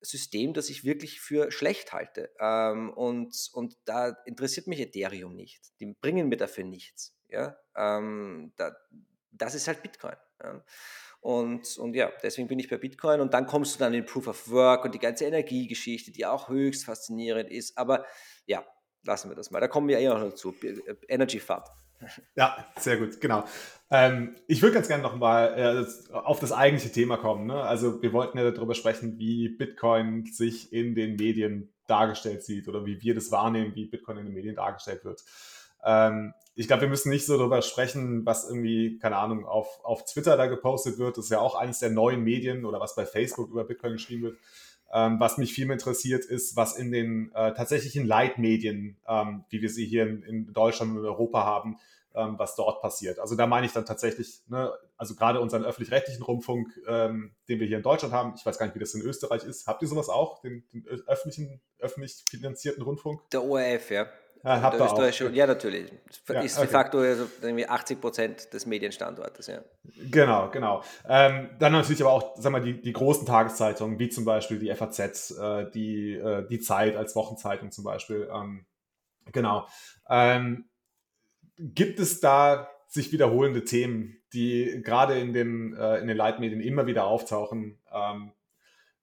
System, 0.00 0.54
das 0.54 0.70
ich 0.70 0.84
wirklich 0.84 1.20
für 1.20 1.50
schlecht 1.50 1.92
halte. 1.92 2.30
Ähm, 2.40 2.92
und, 2.92 3.50
und 3.52 3.76
da 3.84 4.16
interessiert 4.24 4.66
mich 4.66 4.80
Ethereum 4.80 5.34
nicht. 5.34 5.60
Die 5.80 5.94
bringen 6.00 6.28
mir 6.28 6.36
dafür 6.36 6.64
nichts. 6.64 7.16
Ja? 7.28 7.56
Ähm, 7.76 8.52
da, 8.56 8.76
das 9.32 9.54
ist 9.54 9.68
halt 9.68 9.82
Bitcoin. 9.82 10.16
Ja? 10.42 10.64
Und, 11.20 11.76
und 11.76 11.94
ja, 11.94 12.10
deswegen 12.22 12.48
bin 12.48 12.58
ich 12.58 12.68
bei 12.68 12.78
Bitcoin. 12.78 13.20
Und 13.20 13.34
dann 13.34 13.46
kommst 13.46 13.74
du 13.74 13.78
dann 13.78 13.92
in 13.92 14.06
Proof 14.06 14.26
of 14.28 14.50
Work 14.50 14.84
und 14.84 14.94
die 14.94 14.98
ganze 14.98 15.26
Energiegeschichte, 15.26 16.12
die 16.12 16.24
auch 16.24 16.48
höchst 16.48 16.86
faszinierend 16.86 17.50
ist. 17.50 17.76
Aber 17.76 18.06
ja, 18.46 18.64
lassen 19.02 19.30
wir 19.30 19.36
das 19.36 19.50
mal. 19.50 19.60
Da 19.60 19.68
kommen 19.68 19.88
wir 19.88 19.98
eher 19.98 20.14
noch 20.14 20.30
dazu. 20.30 20.54
Energy 21.08 21.40
Fund. 21.40 21.64
Ja, 22.34 22.66
sehr 22.78 22.96
gut, 22.96 23.20
genau. 23.20 23.44
Ähm, 23.90 24.36
ich 24.46 24.62
würde 24.62 24.74
ganz 24.74 24.88
gerne 24.88 25.02
nochmal 25.02 25.86
äh, 26.10 26.14
auf 26.14 26.38
das 26.38 26.52
eigentliche 26.52 26.92
Thema 26.92 27.16
kommen. 27.16 27.46
Ne? 27.46 27.60
Also 27.60 28.00
wir 28.02 28.12
wollten 28.12 28.38
ja 28.38 28.50
darüber 28.50 28.74
sprechen, 28.74 29.18
wie 29.18 29.48
Bitcoin 29.48 30.24
sich 30.26 30.72
in 30.72 30.94
den 30.94 31.16
Medien 31.16 31.72
dargestellt 31.88 32.44
sieht 32.44 32.68
oder 32.68 32.86
wie 32.86 33.02
wir 33.02 33.14
das 33.16 33.32
wahrnehmen, 33.32 33.74
wie 33.74 33.86
Bitcoin 33.86 34.18
in 34.18 34.26
den 34.26 34.34
Medien 34.34 34.54
dargestellt 34.54 35.04
wird. 35.04 35.24
Ähm, 35.84 36.34
ich 36.54 36.68
glaube, 36.68 36.82
wir 36.82 36.88
müssen 36.88 37.10
nicht 37.10 37.26
so 37.26 37.36
darüber 37.36 37.62
sprechen, 37.62 38.24
was 38.24 38.48
irgendwie, 38.48 38.98
keine 38.98 39.16
Ahnung, 39.16 39.44
auf, 39.44 39.80
auf 39.82 40.04
Twitter 40.04 40.36
da 40.36 40.46
gepostet 40.46 40.98
wird. 40.98 41.16
Das 41.16 41.24
ist 41.24 41.30
ja 41.30 41.40
auch 41.40 41.56
eines 41.56 41.80
der 41.80 41.90
neuen 41.90 42.22
Medien 42.22 42.64
oder 42.64 42.78
was 42.78 42.94
bei 42.94 43.06
Facebook 43.06 43.50
über 43.50 43.64
Bitcoin 43.64 43.92
geschrieben 43.92 44.22
wird. 44.22 44.38
Ähm, 44.92 45.18
was 45.18 45.38
mich 45.38 45.52
viel 45.52 45.66
mehr 45.66 45.74
interessiert, 45.74 46.24
ist, 46.24 46.56
was 46.56 46.76
in 46.76 46.92
den 46.92 47.32
äh, 47.34 47.54
tatsächlichen 47.54 48.06
Leitmedien, 48.06 48.96
ähm, 49.08 49.44
wie 49.48 49.62
wir 49.62 49.70
sie 49.70 49.86
hier 49.86 50.06
in, 50.06 50.22
in 50.22 50.52
Deutschland 50.52 50.96
und 50.96 51.04
Europa 51.04 51.44
haben, 51.44 51.76
ähm, 52.14 52.38
was 52.38 52.56
dort 52.56 52.80
passiert. 52.80 53.18
Also 53.18 53.36
da 53.36 53.46
meine 53.46 53.66
ich 53.66 53.72
dann 53.72 53.86
tatsächlich, 53.86 54.42
ne, 54.48 54.72
also 54.96 55.14
gerade 55.14 55.40
unseren 55.40 55.64
öffentlich-rechtlichen 55.64 56.22
Rundfunk, 56.22 56.68
ähm, 56.86 57.34
den 57.48 57.60
wir 57.60 57.66
hier 57.66 57.76
in 57.76 57.82
Deutschland 57.82 58.12
haben, 58.12 58.34
ich 58.36 58.44
weiß 58.44 58.58
gar 58.58 58.66
nicht, 58.66 58.74
wie 58.74 58.80
das 58.80 58.94
in 58.94 59.02
Österreich 59.02 59.44
ist. 59.44 59.66
Habt 59.66 59.82
ihr 59.82 59.88
sowas 59.88 60.08
auch, 60.08 60.40
den, 60.40 60.64
den 60.72 60.86
öffentlichen, 61.06 61.60
öffentlich 61.78 62.24
finanzierten 62.28 62.82
Rundfunk? 62.82 63.28
Der 63.30 63.44
ORF, 63.44 63.90
ja. 63.90 64.06
Ja, 64.42 64.62
habt 64.62 64.76
ihr 64.76 64.92
auch. 64.92 65.32
Ja, 65.34 65.46
natürlich. 65.46 65.92
Ja, 66.28 66.40
ist 66.40 66.58
de 66.58 66.66
facto 66.66 66.98
also 66.98 67.26
irgendwie 67.42 67.68
80 67.68 68.00
Prozent 68.00 68.52
des 68.54 68.64
Medienstandortes, 68.64 69.48
ja. 69.48 69.60
Genau, 70.10 70.48
genau. 70.50 70.82
Ähm, 71.06 71.50
dann 71.58 71.72
natürlich 71.72 72.00
aber 72.02 72.12
auch, 72.12 72.36
sagen 72.38 72.54
wir, 72.54 72.60
die, 72.60 72.80
die 72.80 72.92
großen 72.92 73.26
Tageszeitungen, 73.26 73.98
wie 73.98 74.08
zum 74.08 74.24
Beispiel 74.24 74.58
die 74.58 74.74
FAZ, 74.74 75.32
äh, 75.38 75.70
die, 75.70 76.14
äh, 76.14 76.46
die 76.48 76.60
Zeit 76.60 76.96
als 76.96 77.14
Wochenzeitung 77.14 77.70
zum 77.70 77.84
Beispiel. 77.84 78.30
Ähm, 78.32 78.64
genau. 79.30 79.66
Ähm, 80.08 80.69
gibt 81.60 82.00
es 82.00 82.20
da 82.20 82.68
sich 82.88 83.12
wiederholende 83.12 83.64
Themen, 83.64 84.16
die 84.32 84.80
gerade 84.82 85.18
in 85.18 85.32
den, 85.32 85.74
äh, 85.76 85.98
in 85.98 86.08
den 86.08 86.16
Leitmedien 86.16 86.60
immer 86.60 86.86
wieder 86.86 87.04
auftauchen? 87.04 87.78
Ähm, 87.92 88.32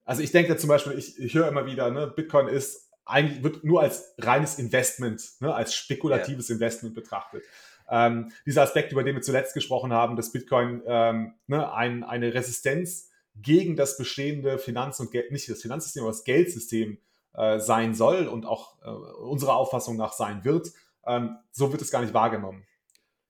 also 0.04 0.22
ich 0.22 0.32
denke 0.32 0.56
zum 0.56 0.68
Beispiel, 0.68 0.98
ich, 0.98 1.18
ich 1.18 1.34
höre 1.34 1.48
immer 1.48 1.66
wieder, 1.66 1.90
ne, 1.90 2.06
Bitcoin 2.06 2.48
ist 2.48 2.88
eigentlich 3.04 3.42
wird 3.42 3.64
nur 3.64 3.80
als 3.80 4.14
reines 4.18 4.58
Investment, 4.58 5.22
ne, 5.40 5.54
als 5.54 5.74
spekulatives 5.74 6.48
ja. 6.48 6.54
Investment 6.54 6.94
betrachtet. 6.94 7.42
Ähm, 7.90 8.30
dieser 8.44 8.62
Aspekt, 8.62 8.92
über 8.92 9.02
den 9.02 9.14
wir 9.14 9.22
zuletzt 9.22 9.54
gesprochen 9.54 9.92
haben, 9.92 10.16
dass 10.16 10.32
Bitcoin 10.32 10.82
ähm, 10.86 11.34
ne, 11.46 11.72
ein, 11.72 12.04
eine 12.04 12.34
Resistenz 12.34 13.10
gegen 13.34 13.76
das 13.76 13.96
bestehende 13.96 14.58
Finanz- 14.58 15.00
und 15.00 15.10
Geld, 15.10 15.32
nicht 15.32 15.48
das 15.48 15.62
Finanzsystem, 15.62 16.02
aber 16.02 16.12
das 16.12 16.24
Geldsystem 16.24 16.98
äh, 17.34 17.58
sein 17.60 17.94
soll 17.94 18.26
und 18.26 18.44
auch 18.44 18.76
äh, 18.82 18.88
unserer 18.88 19.56
Auffassung 19.56 19.96
nach 19.96 20.12
sein 20.12 20.44
wird, 20.44 20.72
ähm, 21.06 21.38
so 21.52 21.70
wird 21.72 21.82
es 21.82 21.90
gar 21.90 22.02
nicht 22.02 22.14
wahrgenommen. 22.14 22.66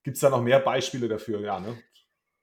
Gibt 0.03 0.17
es 0.17 0.21
da 0.21 0.31
noch 0.31 0.43
mehr 0.43 0.61
Beispiele 0.61 1.09
dafür? 1.09 1.41
Ja, 1.41 1.61
ne? 1.61 1.81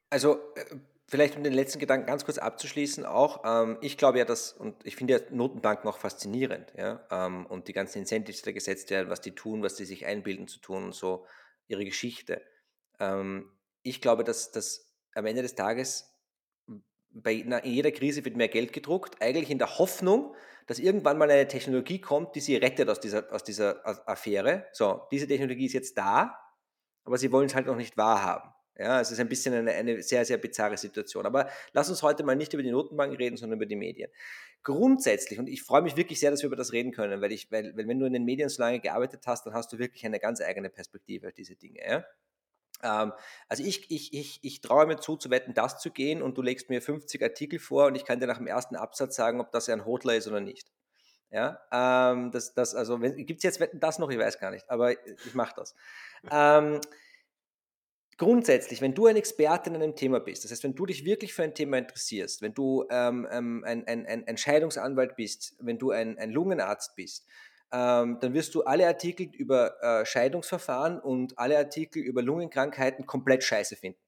Also 0.10 0.36
äh, 0.56 0.76
vielleicht 1.08 1.36
um 1.36 1.44
den 1.44 1.54
letzten 1.54 1.80
Gedanken 1.80 2.08
ganz 2.08 2.26
kurz 2.26 2.38
abzuschließen, 2.38 3.06
auch, 3.06 3.44
ähm, 3.46 3.78
ich 3.82 3.98
glaube 3.98 4.20
ja, 4.20 4.26
dass, 4.26 4.54
und 4.54 4.76
ich 4.86 4.96
finde 4.96 5.14
ja 5.14 5.20
Notenbanken 5.32 5.90
auch 5.90 5.98
faszinierend, 5.98 6.74
ja, 6.78 7.06
ähm, 7.12 7.46
und 7.46 7.68
die 7.68 7.74
ganzen 7.74 8.00
Incentives, 8.00 8.42
die 8.42 8.46
da 8.46 8.52
gesetzt 8.52 8.90
werden, 8.90 9.10
was 9.10 9.22
die 9.22 9.36
tun, 9.36 9.64
was 9.64 9.76
die 9.76 9.86
sich 9.86 10.06
einbilden 10.06 10.48
zu 10.48 10.60
tun 10.60 10.86
und 10.86 10.96
so, 10.96 11.26
ihre 11.68 11.86
Geschichte. 11.86 12.42
Ähm, 13.00 13.52
ich 13.82 14.02
glaube, 14.02 14.24
dass, 14.24 14.52
dass 14.52 14.94
am 15.14 15.26
Ende 15.26 15.42
des 15.42 15.56
Tages 15.56 16.12
bei 17.16 17.44
na, 17.46 17.60
in 17.60 17.74
jeder 17.74 17.92
Krise 17.92 18.26
wird 18.26 18.36
mehr 18.36 18.50
Geld 18.50 18.74
gedruckt, 18.74 19.22
eigentlich 19.22 19.50
in 19.50 19.58
der 19.58 19.78
Hoffnung, 19.78 20.36
dass 20.68 20.80
irgendwann 20.80 21.18
mal 21.18 21.30
eine 21.30 21.48
Technologie 21.48 22.00
kommt, 22.00 22.36
die 22.36 22.40
sie 22.40 22.56
rettet 22.56 22.90
aus 22.90 23.00
dieser, 23.00 23.32
aus 23.32 23.44
dieser 23.44 23.82
Affäre. 24.08 24.66
So, 24.72 25.04
diese 25.12 25.28
Technologie 25.28 25.66
ist 25.66 25.74
jetzt 25.74 25.98
da, 25.98 26.38
aber 27.04 27.18
sie 27.18 27.32
wollen 27.32 27.46
es 27.46 27.56
halt 27.56 27.68
noch 27.68 27.76
nicht 27.76 27.98
wahrhaben. 27.98 28.50
Ja, 28.78 29.00
es 29.00 29.10
ist 29.10 29.20
ein 29.20 29.30
bisschen 29.30 29.54
eine, 29.54 29.72
eine 29.72 30.02
sehr, 30.04 30.26
sehr 30.26 30.38
bizarre 30.38 30.76
Situation. 30.76 31.26
Aber 31.26 31.50
lass 31.72 31.90
uns 31.90 32.04
heute 32.04 32.24
mal 32.24 32.36
nicht 32.36 32.54
über 32.54 32.64
die 32.64 32.72
Notenbank 32.72 33.18
reden, 33.18 33.38
sondern 33.38 33.58
über 33.58 33.66
die 33.66 33.78
Medien. 33.78 34.12
Grundsätzlich, 34.64 35.40
und 35.40 35.48
ich 35.48 35.64
freue 35.64 35.82
mich 35.82 35.96
wirklich 35.96 36.20
sehr, 36.20 36.32
dass 36.32 36.42
wir 36.42 36.48
über 36.48 36.58
das 36.58 36.74
reden 36.74 36.92
können, 36.92 37.22
weil, 37.22 37.32
ich, 37.32 37.52
weil, 37.52 37.78
weil 37.78 37.88
wenn 37.88 38.00
du 38.00 38.06
in 38.06 38.14
den 38.14 38.26
Medien 38.26 38.50
so 38.50 38.62
lange 38.62 38.82
gearbeitet 38.82 39.22
hast, 39.28 39.46
dann 39.46 39.54
hast 39.54 39.72
du 39.72 39.80
wirklich 39.80 40.06
eine 40.06 40.20
ganz 40.20 40.42
eigene 40.42 40.70
Perspektive 40.70 41.28
auf 41.28 41.34
diese 41.34 41.56
Dinge. 41.56 41.80
Ja? 41.88 42.06
Ähm, 42.84 43.14
also 43.48 43.64
ich, 43.64 43.90
ich, 43.92 44.14
ich, 44.14 44.40
ich 44.42 44.62
traue 44.62 44.86
mir 44.86 44.98
zu, 44.98 45.18
zu 45.18 45.30
wetten, 45.30 45.54
das 45.54 45.80
zu 45.80 45.92
gehen 45.92 46.22
und 46.22 46.38
du 46.38 46.42
legst 46.42 46.70
mir 46.70 46.82
50 46.82 47.22
Artikel 47.24 47.60
vor 47.60 47.88
und 47.88 47.96
ich 47.96 48.06
kann 48.06 48.20
dir 48.20 48.28
nach 48.28 48.38
dem 48.38 48.48
ersten 48.48 48.76
Absatz 48.76 49.16
sagen, 49.16 49.40
ob 49.40 49.52
das 49.52 49.70
ein 49.70 49.86
Hodler 49.86 50.16
ist 50.16 50.28
oder 50.28 50.42
nicht. 50.42 50.72
Ja, 51.32 51.60
ähm, 51.72 52.32
das, 52.32 52.54
das, 52.54 52.76
also, 52.76 52.98
gibt 53.00 53.40
es 53.40 53.44
jetzt 53.44 53.60
Wetten 53.60 53.80
das 53.80 54.00
noch? 54.00 54.10
Ich 54.10 54.18
weiß 54.18 54.40
gar 54.40 54.52
nicht, 54.52 54.70
aber 54.70 54.92
ich 54.92 55.34
mache 55.34 55.54
das. 55.58 55.76
Ähm, 56.32 56.80
grundsätzlich, 58.18 58.82
wenn 58.82 58.94
du 58.94 59.08
ein 59.08 59.18
Experte 59.18 59.70
in 59.70 59.76
einem 59.76 59.96
Thema 59.96 60.20
bist, 60.20 60.44
das 60.44 60.52
heißt, 60.52 60.64
wenn 60.64 60.76
du 60.76 60.86
dich 60.86 61.04
wirklich 61.04 61.34
für 61.34 61.44
ein 61.44 61.54
Thema 61.54 61.78
interessierst, 61.78 62.42
wenn 62.42 62.54
du 62.54 62.86
ähm, 62.90 63.28
ähm 63.32 63.64
ein, 63.66 63.86
ein, 63.88 64.06
ein, 64.06 64.28
ein 64.28 64.38
Scheidungsanwalt 64.38 65.16
bist, 65.16 65.56
wenn 65.60 65.78
du 65.78 65.92
ein, 65.92 66.18
ein 66.18 66.32
Lungenarzt 66.32 66.96
bist, 66.96 67.26
ähm, 67.76 68.20
dann 68.22 68.34
wirst 68.34 68.56
du 68.56 68.64
alle 68.64 68.88
Artikel 68.88 69.28
über 69.36 69.84
äh, 69.84 70.06
Scheidungsverfahren 70.06 70.98
und 70.98 71.38
alle 71.38 71.58
Artikel 71.58 72.02
über 72.02 72.22
Lungenkrankheiten 72.22 73.06
komplett 73.06 73.44
scheiße 73.44 73.76
finden. 73.76 74.00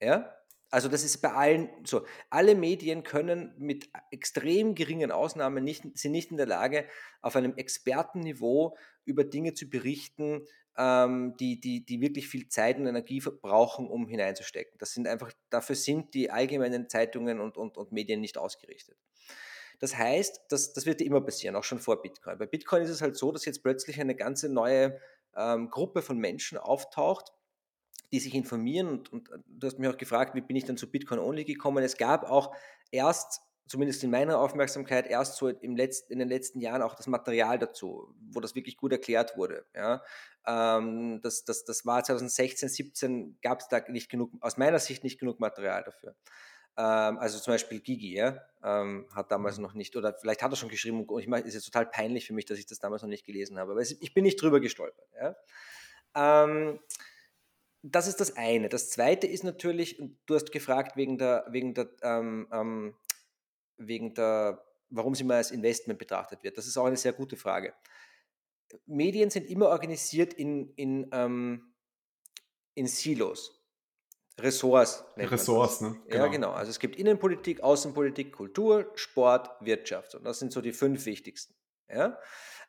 Ja? 0.00 0.34
Also 0.70 0.88
das 0.88 1.04
ist 1.04 1.18
bei 1.18 1.32
allen 1.32 1.68
so. 1.84 2.04
Alle 2.30 2.56
Medien 2.56 3.04
können 3.04 3.54
mit 3.58 3.90
extrem 4.10 4.74
geringen 4.74 5.12
Ausnahmen 5.12 5.62
nicht, 5.62 5.84
sind 5.96 6.10
nicht 6.10 6.32
in 6.32 6.36
der 6.36 6.46
Lage, 6.46 6.88
auf 7.22 7.36
einem 7.36 7.56
Expertenniveau 7.56 8.76
über 9.04 9.22
Dinge 9.22 9.54
zu 9.54 9.70
berichten, 9.70 10.44
ähm, 10.76 11.36
die, 11.38 11.60
die, 11.60 11.84
die 11.84 12.00
wirklich 12.00 12.26
viel 12.26 12.48
Zeit 12.48 12.76
und 12.78 12.88
Energie 12.88 13.20
verbrauchen, 13.20 13.86
um 13.86 14.08
hineinzustecken. 14.08 14.76
Das 14.78 14.94
sind 14.94 15.06
einfach, 15.06 15.32
dafür 15.48 15.76
sind 15.76 16.12
die 16.12 16.32
allgemeinen 16.32 16.88
Zeitungen 16.88 17.38
und, 17.38 17.56
und, 17.56 17.76
und 17.76 17.92
Medien 17.92 18.20
nicht 18.20 18.36
ausgerichtet. 18.36 18.98
Das 19.80 19.96
heißt, 19.96 20.42
das, 20.48 20.72
das 20.72 20.86
wird 20.86 21.00
immer 21.00 21.20
passieren, 21.20 21.56
auch 21.56 21.64
schon 21.64 21.78
vor 21.78 22.02
Bitcoin. 22.02 22.38
Bei 22.38 22.46
Bitcoin 22.46 22.82
ist 22.82 22.90
es 22.90 23.02
halt 23.02 23.16
so, 23.16 23.32
dass 23.32 23.44
jetzt 23.44 23.62
plötzlich 23.62 24.00
eine 24.00 24.14
ganze 24.14 24.48
neue 24.48 24.98
ähm, 25.36 25.70
Gruppe 25.70 26.02
von 26.02 26.18
Menschen 26.18 26.58
auftaucht, 26.58 27.32
die 28.12 28.20
sich 28.20 28.34
informieren. 28.34 28.88
Und, 28.88 29.12
und 29.12 29.28
du 29.46 29.66
hast 29.66 29.78
mich 29.78 29.88
auch 29.88 29.96
gefragt, 29.96 30.34
wie 30.34 30.40
bin 30.40 30.56
ich 30.56 30.64
dann 30.64 30.76
zu 30.76 30.90
Bitcoin 30.90 31.18
Only 31.18 31.44
gekommen? 31.44 31.82
Es 31.82 31.96
gab 31.96 32.24
auch 32.24 32.54
erst 32.90 33.42
zumindest 33.66 34.04
in 34.04 34.10
meiner 34.10 34.38
Aufmerksamkeit, 34.38 35.06
erst 35.06 35.36
so 35.36 35.48
im 35.48 35.76
Letz-, 35.76 36.04
in 36.08 36.18
den 36.18 36.28
letzten 36.28 36.60
Jahren 36.60 36.82
auch 36.82 36.94
das 36.94 37.06
Material 37.06 37.58
dazu, 37.58 38.14
wo 38.30 38.40
das 38.40 38.54
wirklich 38.54 38.76
gut 38.76 38.92
erklärt 38.92 39.36
wurde. 39.36 39.64
Ja. 39.74 40.02
Ähm, 40.46 41.20
das, 41.22 41.44
das, 41.44 41.64
das 41.64 41.86
war 41.86 42.04
2016, 42.04 42.68
17 42.68 43.38
gab 43.40 43.60
es 43.60 43.68
da 43.68 43.80
nicht 43.88 44.10
genug, 44.10 44.32
aus 44.40 44.58
meiner 44.58 44.78
Sicht 44.78 45.02
nicht 45.02 45.18
genug 45.18 45.40
Material 45.40 45.82
dafür. 45.82 46.14
Ähm, 46.76 47.18
also 47.18 47.38
zum 47.38 47.54
Beispiel 47.54 47.80
Gigi, 47.80 48.14
ja, 48.14 48.40
ähm, 48.62 49.06
hat 49.14 49.30
damals 49.30 49.58
mhm. 49.58 49.62
noch 49.64 49.74
nicht, 49.74 49.96
oder 49.96 50.14
vielleicht 50.14 50.42
hat 50.42 50.52
er 50.52 50.56
schon 50.56 50.68
geschrieben, 50.68 51.04
und 51.04 51.20
ich 51.20 51.28
meine, 51.28 51.46
ist 51.46 51.54
jetzt 51.54 51.66
total 51.66 51.86
peinlich 51.86 52.26
für 52.26 52.32
mich, 52.32 52.46
dass 52.46 52.58
ich 52.58 52.66
das 52.66 52.78
damals 52.78 53.02
noch 53.02 53.08
nicht 53.08 53.26
gelesen 53.26 53.58
habe, 53.58 53.72
aber 53.72 53.80
es, 53.80 53.92
ich 53.92 54.14
bin 54.14 54.24
nicht 54.24 54.40
drüber 54.40 54.60
gestolpert. 54.60 55.08
Ja. 55.20 55.36
Ähm, 56.44 56.80
das 57.82 58.06
ist 58.06 58.20
das 58.20 58.36
eine. 58.36 58.68
Das 58.68 58.90
zweite 58.90 59.26
ist 59.26 59.44
natürlich, 59.44 60.02
du 60.26 60.34
hast 60.34 60.52
gefragt 60.52 60.96
wegen 60.96 61.18
der, 61.18 61.44
wegen 61.50 61.74
der 61.74 61.90
ähm, 62.02 62.48
ähm, 62.50 62.94
wegen 63.76 64.14
der, 64.14 64.64
warum 64.90 65.14
sie 65.14 65.24
mal 65.24 65.36
als 65.36 65.50
Investment 65.50 65.98
betrachtet 65.98 66.42
wird. 66.42 66.56
Das 66.58 66.66
ist 66.66 66.76
auch 66.76 66.86
eine 66.86 66.96
sehr 66.96 67.12
gute 67.12 67.36
Frage. 67.36 67.74
Medien 68.86 69.30
sind 69.30 69.48
immer 69.48 69.68
organisiert 69.68 70.34
in, 70.34 70.72
in, 70.74 71.08
ähm, 71.12 71.74
in 72.74 72.86
Silos. 72.86 73.63
Ressorts. 74.40 75.04
Ressorts, 75.16 75.80
ne? 75.80 75.96
Genau. 76.08 76.24
Ja, 76.24 76.30
genau. 76.30 76.50
Also 76.50 76.70
es 76.70 76.78
gibt 76.78 76.96
Innenpolitik, 76.96 77.62
Außenpolitik, 77.62 78.32
Kultur, 78.32 78.90
Sport, 78.94 79.50
Wirtschaft. 79.60 80.14
Und 80.14 80.24
das 80.24 80.38
sind 80.38 80.52
so 80.52 80.60
die 80.60 80.72
fünf 80.72 81.06
wichtigsten. 81.06 81.54
Ja? 81.88 82.18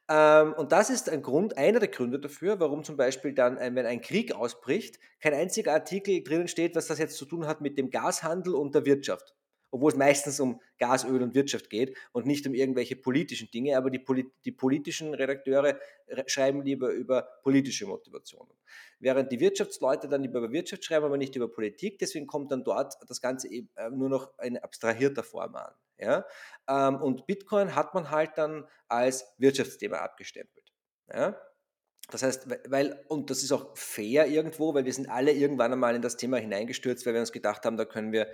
Ähm, 0.08 0.54
und 0.54 0.72
das 0.72 0.90
ist 0.92 1.10
ein 1.10 1.24
Grund, 1.24 1.58
einer 1.58 1.80
der 1.80 1.90
Gründe 1.90 2.20
dafür, 2.20 2.60
warum 2.60 2.84
zum 2.84 2.98
Beispiel 2.98 3.34
dann, 3.34 3.58
wenn 3.58 3.86
ein 3.86 4.02
Krieg 4.02 4.36
ausbricht, 4.36 5.00
kein 5.20 5.34
einziger 5.34 5.74
Artikel 5.74 6.24
drinnen 6.24 6.48
steht, 6.48 6.76
was 6.76 6.88
das 6.88 7.00
jetzt 7.00 7.18
zu 7.18 7.26
tun 7.26 7.48
hat 7.48 7.62
mit 7.62 7.78
dem 7.78 7.90
Gashandel 7.90 8.54
und 8.54 8.76
der 8.76 8.86
Wirtschaft 8.86 9.34
obwohl 9.76 9.92
es 9.92 9.98
meistens 9.98 10.40
um 10.40 10.62
Gas, 10.78 11.04
Öl 11.04 11.22
und 11.22 11.36
Wirtschaft 11.36 11.70
geht 11.70 11.98
und 12.14 12.26
nicht 12.26 12.48
um 12.48 12.54
irgendwelche 12.54 12.96
politischen 12.96 13.52
Dinge, 13.52 13.76
aber 13.76 13.90
die, 13.90 14.00
Poli 14.00 14.26
die 14.46 14.54
politischen 14.54 15.14
Redakteure 15.14 15.78
schreiben 16.28 16.64
lieber 16.64 16.92
über 16.92 17.24
politische 17.44 17.86
Motivationen. 17.86 18.54
Während 19.00 19.34
die 19.34 19.40
Wirtschaftsleute 19.42 20.08
dann 20.08 20.22
lieber 20.22 20.40
über 20.40 20.54
Wirtschaft 20.54 20.86
schreiben, 20.86 21.04
aber 21.04 21.18
nicht 21.18 21.36
über 21.36 21.52
Politik, 21.52 22.00
deswegen 22.00 22.26
kommt 22.26 22.54
dann 22.54 22.64
dort 22.64 22.96
das 23.06 23.20
Ganze 23.20 23.50
eben 23.50 23.70
äh, 23.76 23.90
nur 23.90 24.08
noch 24.08 24.40
in 24.40 24.58
abstrahierter 24.58 25.24
Form 25.24 25.56
an. 25.56 25.74
Ja? 26.00 26.26
Ähm, 26.70 26.96
und 27.02 27.28
Bitcoin 27.28 27.76
hat 27.76 27.94
man 27.94 28.12
halt 28.12 28.32
dann 28.38 28.66
als 28.88 29.26
Wirtschaftsthema 29.40 29.98
abgestempelt. 29.98 30.72
Ja? 31.14 31.38
Das 32.10 32.24
heißt, 32.24 32.48
weil, 32.70 33.04
und 33.10 33.30
das 33.30 33.44
ist 33.44 33.52
auch 33.52 33.76
fair 33.76 34.28
irgendwo, 34.28 34.74
weil 34.74 34.86
wir 34.86 34.94
sind 34.94 35.10
alle 35.10 35.34
irgendwann 35.34 35.74
einmal 35.74 35.96
in 35.96 36.02
das 36.02 36.16
Thema 36.16 36.38
hineingestürzt, 36.38 37.06
weil 37.06 37.14
wir 37.14 37.20
uns 37.20 37.34
gedacht 37.34 37.66
haben, 37.66 37.76
da 37.76 37.84
können 37.84 38.14
wir 38.14 38.30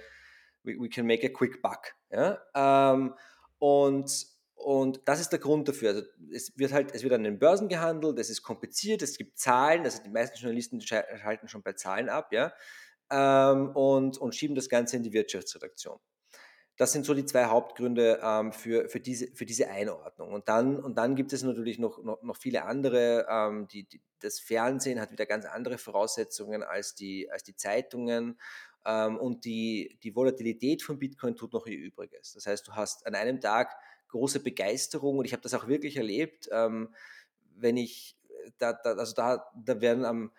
we, 0.64 0.76
we 0.80 0.90
can 0.90 1.06
make 1.06 1.26
a 1.26 1.30
quick 1.30 1.62
buck. 1.62 1.94
Ja? 2.12 2.40
Ähm, 2.56 3.14
und, 3.60 4.28
und 4.56 5.02
das 5.06 5.20
ist 5.20 5.30
der 5.30 5.40
Grund 5.40 5.68
dafür. 5.68 5.90
Also 5.90 6.04
es 6.34 6.58
wird 6.58 6.74
halt, 6.74 6.94
es 6.94 7.04
wird 7.04 7.14
an 7.14 7.24
den 7.24 7.40
Börsen 7.40 7.68
gehandelt, 7.68 8.18
es 8.20 8.30
ist 8.30 8.44
kompliziert, 8.44 9.02
es 9.02 9.18
gibt 9.18 9.38
Zahlen, 9.38 9.84
also 9.84 10.02
die 10.04 10.10
meisten 10.10 10.38
Journalisten 10.38 10.82
schalten 10.82 11.48
schon 11.48 11.64
bei 11.64 11.74
Zahlen 11.74 12.10
ab, 12.10 12.32
ja, 12.32 12.54
ähm, 13.12 13.70
und, 13.76 14.18
und 14.18 14.36
schieben 14.36 14.56
das 14.56 14.70
Ganze 14.70 14.98
in 14.98 15.04
die 15.04 15.14
Wirtschaftsredaktion. 15.14 16.00
Das 16.78 16.94
sind 16.94 17.06
so 17.06 17.14
die 17.14 17.26
zwei 17.26 17.46
Hauptgründe 17.46 18.20
ähm, 18.24 18.54
für, 18.54 18.90
für, 18.90 19.00
diese, 19.00 19.28
für 19.36 19.46
diese 19.46 19.70
Einordnung. 19.70 20.34
Und 20.34 20.50
dann, 20.50 20.80
und 20.80 20.98
dann 20.98 21.16
gibt 21.16 21.32
es 21.34 21.44
natürlich 21.44 21.78
noch, 21.78 22.02
noch, 22.04 22.24
noch 22.24 22.38
viele 22.38 22.64
andere. 22.64 23.28
Ähm, 23.30 23.68
die, 23.68 23.84
die, 23.84 24.02
das 24.20 24.40
Fernsehen 24.40 25.00
hat 25.00 25.12
wieder 25.12 25.28
ganz 25.28 25.46
andere 25.46 25.78
Voraussetzungen 25.78 26.64
als 26.64 26.96
die, 26.96 27.30
als 27.30 27.44
die 27.44 27.56
Zeitungen. 27.56 28.40
Ähm, 28.86 29.18
und 29.18 29.46
die, 29.46 29.98
die 30.04 30.16
Volatilität 30.16 30.82
von 30.82 31.00
Bitcoin 31.00 31.36
tut 31.36 31.54
noch 31.54 31.68
ihr 31.68 31.78
Übriges. 31.78 32.34
Das 32.34 32.48
heißt, 32.48 32.68
du 32.68 32.74
hast 32.74 33.06
an 33.06 33.16
einem 33.16 33.40
Tag 33.40 33.76
große 34.10 34.42
Begeisterung 34.42 35.18
und 35.18 35.26
ich 35.26 35.34
habe 35.34 35.44
das 35.44 35.54
auch 35.54 35.68
wirklich 35.68 35.98
erlebt, 35.98 36.50
ähm, 36.52 36.94
wenn 37.56 37.78
ich, 37.78 38.18
da, 38.58 38.74
da, 38.74 38.94
also 38.94 39.14
da, 39.14 39.46
da 39.56 39.82
werden 39.82 40.06
am, 40.06 40.32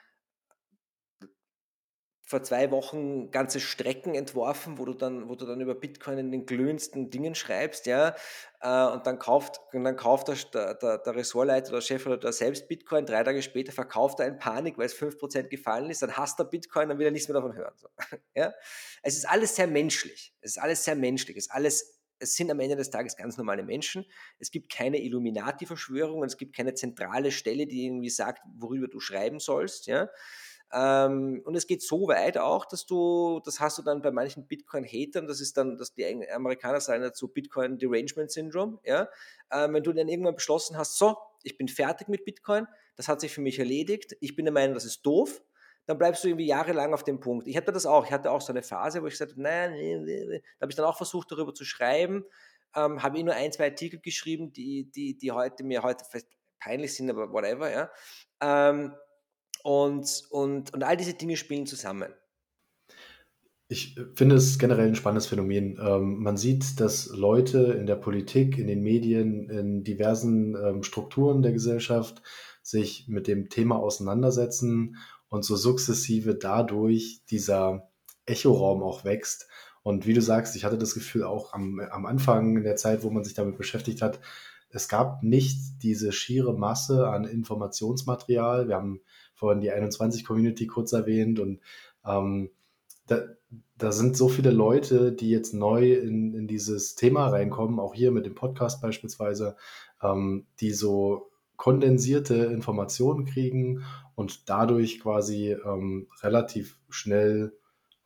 vor 2.33 2.43
zwei 2.43 2.71
Wochen 2.71 3.31
ganze 3.31 3.61
Strecken 3.61 4.15
entworfen, 4.15 4.79
wo 4.79 4.87
du 4.87 4.95
dann, 4.95 5.29
wo 5.29 5.35
du 5.35 5.45
dann 5.45 5.61
über 5.61 5.75
Bitcoin 5.75 6.17
in 6.17 6.33
den 6.33 6.47
glühendsten 6.47 7.11
Dingen 7.11 7.35
schreibst, 7.35 7.85
ja, 7.85 8.17
äh, 8.63 8.87
und 8.87 9.07
dann 9.07 9.19
kauft, 9.19 9.61
und 9.75 9.85
dann 9.85 9.97
kauft 9.97 10.29
der, 10.29 10.75
der, 10.75 10.99
der 10.99 11.15
Ressortleiter 11.15 11.73
oder 11.73 11.83
Chef 11.83 12.07
oder 12.07 12.17
der 12.17 12.33
selbst 12.33 12.69
Bitcoin, 12.69 13.05
drei 13.05 13.23
Tage 13.23 13.43
später 13.43 13.71
verkauft 13.71 14.19
er 14.19 14.29
in 14.29 14.39
Panik, 14.39 14.79
weil 14.79 14.87
es 14.87 14.97
5% 14.97 15.49
gefallen 15.49 15.91
ist, 15.91 16.01
dann 16.01 16.17
hasst 16.17 16.41
er 16.41 16.47
Bitcoin, 16.47 16.89
dann 16.89 16.99
will 16.99 17.07
er 17.07 17.13
nichts 17.13 17.29
mehr 17.29 17.35
davon 17.35 17.55
hören. 17.55 17.75
So. 17.77 17.89
Ja? 18.35 18.55
Es 19.03 19.17
ist 19.17 19.29
alles 19.29 19.55
sehr 19.55 19.67
menschlich. 19.67 20.35
Es 20.41 20.53
ist 20.53 20.63
alles 20.63 20.85
sehr 20.85 20.95
menschlich. 20.95 21.37
Es 21.37 21.47
ist 21.47 21.53
alles 21.53 21.99
es 22.19 22.37
sind 22.37 22.53
am 22.53 22.61
Ende 22.61 22.77
des 22.77 22.91
Tages 22.91 23.17
ganz 23.17 23.37
normale 23.37 23.65
Menschen. 23.65 24.07
Es 24.39 24.53
gibt 24.53 24.71
keine 24.71 25.03
Illuminati-Verschwörung, 25.03 26.23
es 26.23 26.37
gibt 26.37 26.55
keine 26.55 26.73
zentrale 26.73 27.33
Stelle, 27.33 27.67
die 27.67 27.85
irgendwie 27.85 28.11
sagt, 28.11 28.43
worüber 28.55 28.87
du 28.87 29.01
schreiben 29.01 29.41
sollst. 29.41 29.89
Ja? 29.89 30.09
Ähm, 30.75 31.43
und 31.45 31.55
es 31.55 31.67
geht 31.67 31.83
so 31.83 32.09
weit 32.09 32.39
auch, 32.39 32.65
dass 32.65 32.87
du, 32.87 33.41
das 33.45 33.61
hast 33.61 33.77
du 33.77 33.83
dann 33.83 34.01
bei 34.01 34.11
manchen 34.11 34.47
Bitcoin-Hatern, 34.47 35.27
das 35.27 35.41
ist 35.41 35.57
dann, 35.59 35.77
dass 35.77 35.93
die 35.93 36.31
Amerikaner 36.31 36.81
sagen 36.81 37.03
dazu 37.03 37.29
Bitcoin 37.29 37.79
Derangement 37.79 38.31
Syndrome, 38.31 38.79
ja. 38.85 39.09
Ähm, 39.53 39.75
wenn 39.75 39.83
du 39.83 39.93
dann 39.93 40.09
irgendwann 40.09 40.35
beschlossen 40.35 40.79
hast, 40.79 40.97
so, 40.97 41.17
ich 41.43 41.59
bin 41.59 41.69
fertig 41.69 42.09
mit 42.09 42.25
Bitcoin, 42.25 42.67
das 42.97 43.09
hat 43.09 43.21
sich 43.21 43.33
für 43.33 43.43
mich 43.43 43.59
erledigt, 43.59 44.17
ich 44.21 44.35
bin 44.35 44.47
der 44.47 44.53
Meinung, 44.53 44.75
das 44.75 44.87
ist 44.87 45.03
doof, 45.03 45.43
dann 45.85 45.99
bleibst 45.99 46.25
du 46.25 46.29
irgendwie 46.29 46.47
jahrelang 46.47 46.95
auf 46.95 47.05
dem 47.05 47.21
Punkt. 47.21 47.47
Ich 47.49 47.57
hatte 47.57 47.73
das 47.73 47.85
auch, 47.85 48.07
ich 48.07 48.13
hatte 48.13 48.31
auch 48.31 48.41
so 48.41 48.53
eine 48.53 48.63
Phase, 48.63 49.03
wo 49.03 49.07
ich 49.07 49.15
gesagt 49.15 49.33
habe, 49.33 49.43
nein, 49.43 49.73
da 50.07 50.63
habe 50.63 50.71
ich 50.71 50.77
dann 50.77 50.87
auch 50.87 50.97
versucht, 50.97 51.31
darüber 51.33 51.53
zu 51.53 51.65
schreiben, 51.65 52.25
ähm, 52.75 53.03
habe 53.03 53.19
eh 53.19 53.23
nur 53.23 53.35
ein, 53.35 53.53
zwei 53.53 53.67
Artikel 53.67 54.01
geschrieben, 54.01 54.53
die, 54.53 54.91
die, 54.91 55.19
die 55.19 55.33
heute 55.33 55.65
mir 55.65 55.83
heute 55.83 56.05
peinlich 56.61 56.95
sind, 56.95 57.11
aber 57.11 57.31
whatever, 57.31 57.71
ja. 57.71 57.91
Ähm, 58.41 58.95
und, 59.63 60.25
und, 60.31 60.75
und 60.75 60.83
all 60.83 60.97
diese 60.97 61.15
Dinge 61.15 61.37
spielen 61.37 61.67
zusammen. 61.67 62.13
Ich 63.69 63.99
finde 64.15 64.35
es 64.35 64.59
generell 64.59 64.89
ein 64.89 64.95
spannendes 64.95 65.27
Phänomen. 65.27 65.79
Ähm, 65.81 66.23
man 66.23 66.37
sieht, 66.37 66.79
dass 66.79 67.07
Leute 67.09 67.59
in 67.73 67.87
der 67.87 67.97
Politik, 67.97 68.59
in 68.59 68.67
den 68.67 68.83
Medien, 68.83 69.49
in 69.49 69.83
diversen 69.83 70.55
ähm, 70.57 70.83
Strukturen 70.83 71.41
der 71.41 71.53
Gesellschaft 71.53 72.23
sich 72.63 73.07
mit 73.09 73.27
dem 73.27 73.49
Thema 73.49 73.77
auseinandersetzen 73.77 74.97
und 75.29 75.45
so 75.45 75.57
sukzessive 75.57 76.35
dadurch 76.35 77.23
dieser 77.31 77.91
Echoraum 78.27 78.83
auch 78.83 79.05
wächst. 79.05 79.49
Und 79.83 80.07
wie 80.07 80.15
du 80.15 80.21
sagst, 80.21 80.55
ich 80.55 80.65
hatte 80.65 80.77
das 80.77 80.95
Gefühl 80.95 81.25
auch 81.25 81.55
am, 81.55 81.81
am 81.81 82.05
Anfang 82.05 82.59
in 82.59 82.65
der 82.65 82.77
Zeit, 82.77 83.03
wo 83.03 83.11
man 83.11 83.25
sich 83.25 83.35
damit 83.35 83.57
beschäftigt 83.57 84.03
hat, 84.03 84.21
es 84.69 84.89
gab 84.89 85.23
nicht 85.23 85.83
diese 85.83 86.13
schiere 86.13 86.55
Masse 86.55 87.09
an 87.09 87.25
Informationsmaterial. 87.25 88.69
Wir 88.69 88.77
haben 88.77 89.01
vorhin 89.43 89.61
die 89.61 89.73
21-Community 89.73 90.69
kurz 90.69 90.93
erwähnt 90.93 91.41
und 91.41 91.59
ähm, 92.07 92.51
da, 93.09 93.23
da 93.77 93.91
sind 93.91 94.17
so 94.17 94.29
viele 94.29 94.53
Leute, 94.53 95.11
die 95.11 95.31
jetzt 95.31 95.53
neu 95.53 95.95
in, 95.95 96.33
in 96.33 96.47
dieses 96.47 96.95
Thema 96.95 97.27
reinkommen, 97.27 97.81
auch 97.81 97.93
hier 97.93 98.13
mit 98.13 98.25
dem 98.25 98.37
Podcast 98.37 98.81
beispielsweise, 98.81 99.57
ähm, 100.01 100.47
die 100.61 100.71
so 100.71 101.33
kondensierte 101.57 102.37
Informationen 102.37 103.25
kriegen 103.25 103.85
und 104.15 104.49
dadurch 104.49 105.01
quasi 105.01 105.51
ähm, 105.51 106.07
relativ 106.23 106.79
schnell 106.89 107.53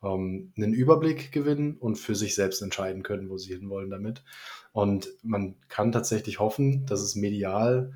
ähm, 0.03 0.53
einen 0.57 0.73
Überblick 0.73 1.31
gewinnen 1.31 1.77
und 1.77 1.97
für 1.97 2.15
sich 2.15 2.33
selbst 2.33 2.63
entscheiden 2.63 3.03
können, 3.03 3.29
wo 3.29 3.37
sie 3.37 3.53
hinwollen 3.53 3.91
damit. 3.91 4.23
Und 4.71 5.09
man 5.21 5.53
kann 5.69 5.91
tatsächlich 5.91 6.39
hoffen, 6.39 6.87
dass 6.87 7.01
es 7.01 7.15
medial 7.15 7.93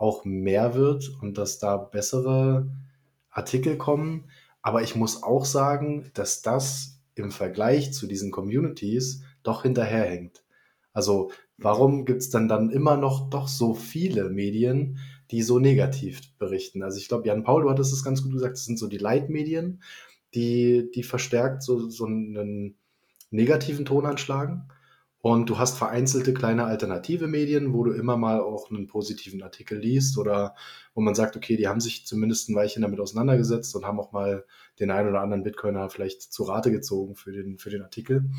auch 0.00 0.24
mehr 0.24 0.74
wird 0.74 1.10
und 1.20 1.36
dass 1.36 1.58
da 1.58 1.76
bessere 1.76 2.66
Artikel 3.30 3.76
kommen. 3.76 4.30
Aber 4.62 4.82
ich 4.82 4.96
muss 4.96 5.22
auch 5.22 5.44
sagen, 5.44 6.10
dass 6.14 6.40
das 6.40 6.98
im 7.14 7.30
Vergleich 7.30 7.92
zu 7.92 8.06
diesen 8.06 8.30
Communities 8.30 9.22
doch 9.42 9.62
hinterherhängt. 9.62 10.42
Also 10.94 11.30
warum 11.58 12.06
gibt 12.06 12.22
es 12.22 12.30
dann 12.30 12.48
dann 12.48 12.70
immer 12.70 12.96
noch 12.96 13.28
doch 13.28 13.46
so 13.46 13.74
viele 13.74 14.30
Medien, 14.30 14.98
die 15.30 15.42
so 15.42 15.58
negativ 15.58 16.34
berichten? 16.38 16.82
Also 16.82 16.96
ich 16.96 17.08
glaube, 17.08 17.28
Jan 17.28 17.44
Paul, 17.44 17.64
du 17.64 17.70
hattest 17.70 17.92
es 17.92 18.02
ganz 18.02 18.22
gut 18.22 18.32
gesagt, 18.32 18.54
das 18.54 18.64
sind 18.64 18.78
so 18.78 18.86
die 18.86 18.98
Leitmedien, 18.98 19.82
die, 20.34 20.90
die 20.94 21.02
verstärkt 21.02 21.62
so, 21.62 21.90
so 21.90 22.06
einen 22.06 22.76
negativen 23.30 23.84
Ton 23.84 24.06
anschlagen. 24.06 24.68
Und 25.22 25.50
du 25.50 25.58
hast 25.58 25.76
vereinzelte 25.76 26.32
kleine 26.32 26.64
alternative 26.64 27.26
Medien, 27.26 27.74
wo 27.74 27.84
du 27.84 27.92
immer 27.92 28.16
mal 28.16 28.40
auch 28.40 28.70
einen 28.70 28.86
positiven 28.86 29.42
Artikel 29.42 29.78
liest 29.78 30.16
oder 30.16 30.54
wo 30.94 31.02
man 31.02 31.14
sagt, 31.14 31.36
okay, 31.36 31.56
die 31.56 31.68
haben 31.68 31.80
sich 31.80 32.06
zumindest 32.06 32.48
ein 32.48 32.54
Weilchen 32.54 32.80
damit 32.80 33.00
auseinandergesetzt 33.00 33.76
und 33.76 33.84
haben 33.84 34.00
auch 34.00 34.12
mal 34.12 34.46
den 34.78 34.90
einen 34.90 35.10
oder 35.10 35.20
anderen 35.20 35.42
Bitcoiner 35.42 35.90
vielleicht 35.90 36.22
zu 36.22 36.44
Rate 36.44 36.70
gezogen 36.70 37.16
für 37.16 37.32
den, 37.32 37.58
für 37.58 37.68
den 37.68 37.82
Artikel. 37.82 38.30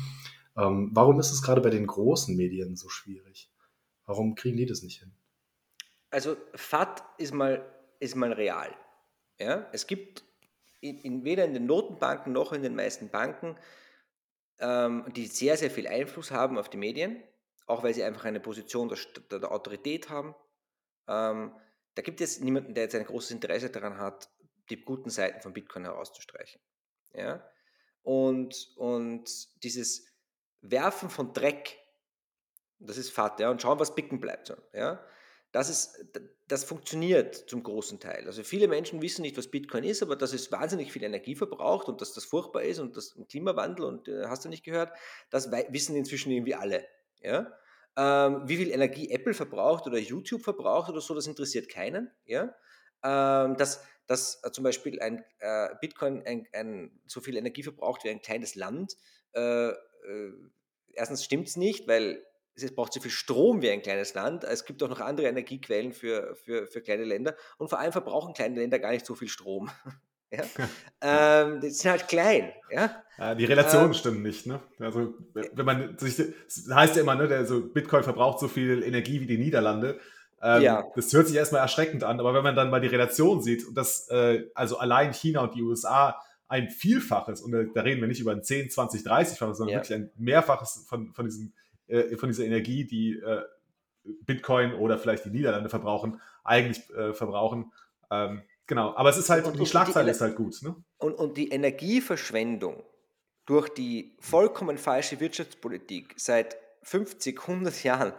Ähm, 0.56 0.90
warum 0.92 1.20
ist 1.20 1.30
es 1.30 1.42
gerade 1.42 1.60
bei 1.60 1.70
den 1.70 1.86
großen 1.86 2.36
Medien 2.36 2.74
so 2.74 2.88
schwierig? 2.88 3.48
Warum 4.04 4.34
kriegen 4.34 4.56
die 4.56 4.66
das 4.66 4.82
nicht 4.82 4.98
hin? 4.98 5.12
Also 6.10 6.36
FAT 6.54 7.04
ist 7.18 7.32
mal, 7.32 7.64
ist 8.00 8.16
mal 8.16 8.32
real. 8.32 8.74
Ja? 9.38 9.66
Es 9.72 9.86
gibt 9.86 10.24
in, 10.80 10.98
in, 10.98 11.24
weder 11.24 11.44
in 11.44 11.54
den 11.54 11.66
Notenbanken 11.66 12.32
noch 12.32 12.52
in 12.52 12.62
den 12.62 12.74
meisten 12.74 13.08
Banken, 13.08 13.56
ähm, 14.62 15.04
die 15.14 15.26
sehr, 15.26 15.56
sehr 15.56 15.70
viel 15.70 15.86
Einfluss 15.86 16.30
haben 16.30 16.56
auf 16.56 16.70
die 16.70 16.76
Medien, 16.78 17.22
auch 17.66 17.82
weil 17.82 17.92
sie 17.92 18.04
einfach 18.04 18.24
eine 18.24 18.40
Position 18.40 18.88
der, 18.88 19.38
der 19.40 19.52
Autorität 19.52 20.08
haben. 20.08 20.34
Ähm, 21.08 21.52
da 21.94 22.02
gibt 22.02 22.20
es 22.20 22.40
niemanden, 22.40 22.74
der 22.74 22.84
jetzt 22.84 22.94
ein 22.94 23.04
großes 23.04 23.32
Interesse 23.32 23.68
daran 23.68 23.98
hat, 23.98 24.30
die 24.70 24.80
guten 24.80 25.10
Seiten 25.10 25.42
von 25.42 25.52
Bitcoin 25.52 25.84
herauszustreichen. 25.84 26.60
Ja? 27.12 27.44
Und, 28.02 28.72
und 28.76 29.62
dieses 29.62 30.06
Werfen 30.60 31.10
von 31.10 31.34
Dreck, 31.34 31.76
das 32.78 32.96
ist 32.96 33.10
Fahrt, 33.10 33.40
ja, 33.40 33.50
und 33.50 33.60
schauen, 33.60 33.80
was 33.80 33.94
bicken 33.94 34.20
bleibt. 34.20 34.54
Ja? 34.72 35.04
Das, 35.52 35.68
ist, 35.68 36.02
das 36.48 36.64
funktioniert 36.64 37.34
zum 37.34 37.62
großen 37.62 38.00
Teil. 38.00 38.24
Also 38.26 38.42
viele 38.42 38.68
Menschen 38.68 39.02
wissen 39.02 39.20
nicht, 39.20 39.36
was 39.36 39.48
Bitcoin 39.48 39.84
ist, 39.84 40.02
aber 40.02 40.16
dass 40.16 40.32
es 40.32 40.50
wahnsinnig 40.50 40.90
viel 40.92 41.04
Energie 41.04 41.36
verbraucht 41.36 41.88
und 41.88 42.00
dass 42.00 42.14
das 42.14 42.24
furchtbar 42.24 42.62
ist 42.62 42.78
und 42.78 42.96
das 42.96 43.14
Klimawandel 43.28 43.84
und 43.84 44.08
äh, 44.08 44.24
hast 44.26 44.46
du 44.46 44.48
nicht 44.48 44.64
gehört, 44.64 44.92
das 45.28 45.52
wissen 45.52 45.94
inzwischen 45.94 46.32
irgendwie 46.32 46.54
alle. 46.54 46.86
Ja? 47.20 47.52
Ähm, 47.98 48.48
wie 48.48 48.56
viel 48.56 48.70
Energie 48.70 49.10
Apple 49.10 49.34
verbraucht 49.34 49.86
oder 49.86 49.98
YouTube 49.98 50.42
verbraucht 50.42 50.88
oder 50.88 51.02
so, 51.02 51.14
das 51.14 51.26
interessiert 51.26 51.68
keinen. 51.68 52.10
Ja? 52.24 52.54
Ähm, 53.04 53.58
dass, 53.58 53.84
dass 54.06 54.42
äh, 54.44 54.52
zum 54.52 54.64
Beispiel 54.64 55.00
ein 55.00 55.22
äh, 55.40 55.68
Bitcoin 55.82 56.22
ein, 56.24 56.48
ein, 56.54 56.98
so 57.06 57.20
viel 57.20 57.36
Energie 57.36 57.62
verbraucht 57.62 58.04
wie 58.04 58.08
ein 58.08 58.22
kleines 58.22 58.54
Land. 58.54 58.96
Äh, 59.34 59.68
äh 59.68 60.32
erstens 60.94 61.24
stimmt 61.24 61.48
es 61.48 61.56
nicht, 61.56 61.88
weil 61.88 62.24
es 62.54 62.74
braucht 62.74 62.92
so 62.92 63.00
viel 63.00 63.10
Strom 63.10 63.62
wie 63.62 63.70
ein 63.70 63.82
kleines 63.82 64.14
Land. 64.14 64.44
Es 64.44 64.64
gibt 64.64 64.82
auch 64.82 64.88
noch 64.88 65.00
andere 65.00 65.26
Energiequellen 65.26 65.92
für, 65.92 66.36
für, 66.36 66.66
für 66.66 66.80
kleine 66.80 67.04
Länder. 67.04 67.34
Und 67.58 67.68
vor 67.68 67.78
allem 67.78 67.92
verbrauchen 67.92 68.34
kleine 68.34 68.56
Länder 68.60 68.78
gar 68.78 68.92
nicht 68.92 69.06
so 69.06 69.14
viel 69.14 69.28
Strom. 69.28 69.70
Ja? 70.34 70.44
ähm, 71.02 71.60
die 71.60 71.68
sind 71.68 71.90
halt 71.90 72.08
klein. 72.08 72.52
Ja? 72.70 73.34
die 73.34 73.44
Relationen 73.44 73.88
ähm, 73.88 73.92
stimmen 73.92 74.22
nicht. 74.22 74.46
Ne? 74.46 74.60
Also, 74.78 75.12
wenn 75.34 75.66
man 75.66 75.98
sich, 75.98 76.16
das 76.16 76.74
heißt 76.74 76.96
ja 76.96 77.02
immer, 77.02 77.14
ne, 77.16 77.28
der, 77.28 77.44
so 77.44 77.60
Bitcoin 77.60 78.02
verbraucht 78.02 78.40
so 78.40 78.48
viel 78.48 78.82
Energie 78.82 79.20
wie 79.20 79.26
die 79.26 79.36
Niederlande. 79.36 80.00
Ähm, 80.42 80.62
ja. 80.62 80.84
Das 80.96 81.12
hört 81.12 81.28
sich 81.28 81.36
erstmal 81.36 81.60
erschreckend 81.60 82.02
an, 82.02 82.18
aber 82.18 82.34
wenn 82.34 82.42
man 82.42 82.56
dann 82.56 82.70
mal 82.70 82.80
die 82.80 82.88
Relation 82.88 83.42
sieht, 83.42 83.66
und 83.66 83.74
das, 83.74 84.08
äh, 84.08 84.44
also 84.54 84.78
allein 84.78 85.12
China 85.12 85.42
und 85.42 85.54
die 85.54 85.62
USA 85.62 86.18
ein 86.48 86.68
Vielfaches, 86.68 87.42
und 87.42 87.52
da, 87.52 87.62
da 87.62 87.82
reden 87.82 88.00
wir 88.00 88.08
nicht 88.08 88.20
über 88.20 88.32
ein 88.32 88.42
10, 88.42 88.70
20, 88.70 89.02
30-faches, 89.02 89.54
sondern 89.54 89.68
ja. 89.68 89.78
wirklich 89.80 89.96
ein 89.96 90.10
Mehrfaches 90.16 90.84
von, 90.88 91.12
von, 91.12 91.26
diesem, 91.26 91.52
äh, 91.86 92.16
von 92.16 92.28
dieser 92.28 92.44
Energie, 92.44 92.84
die 92.84 93.18
äh, 93.18 93.42
Bitcoin 94.04 94.74
oder 94.74 94.98
vielleicht 94.98 95.24
die 95.24 95.30
Niederlande 95.30 95.68
verbrauchen, 95.68 96.20
eigentlich 96.44 96.88
äh, 96.90 97.12
verbrauchen. 97.12 97.72
Ähm, 98.10 98.42
Genau, 98.66 98.94
aber 98.94 99.10
es 99.10 99.18
ist 99.18 99.28
halt, 99.28 99.44
und, 99.44 99.58
die 99.58 99.66
Schlagzeile 99.66 100.10
ist 100.10 100.20
halt 100.20 100.36
gut. 100.36 100.62
Ne? 100.62 100.74
Und, 100.98 101.14
und 101.14 101.36
die 101.36 101.50
Energieverschwendung 101.50 102.82
durch 103.44 103.68
die 103.68 104.16
vollkommen 104.20 104.78
falsche 104.78 105.20
Wirtschaftspolitik 105.20 106.14
seit 106.16 106.56
50, 106.82 107.40
100 107.40 107.82
Jahren, 107.82 108.12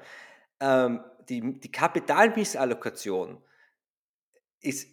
ähm, 0.60 1.04
die, 1.30 1.60
die 1.60 1.71
Kapitalmissallokation 1.71 3.41
ist, 4.60 4.89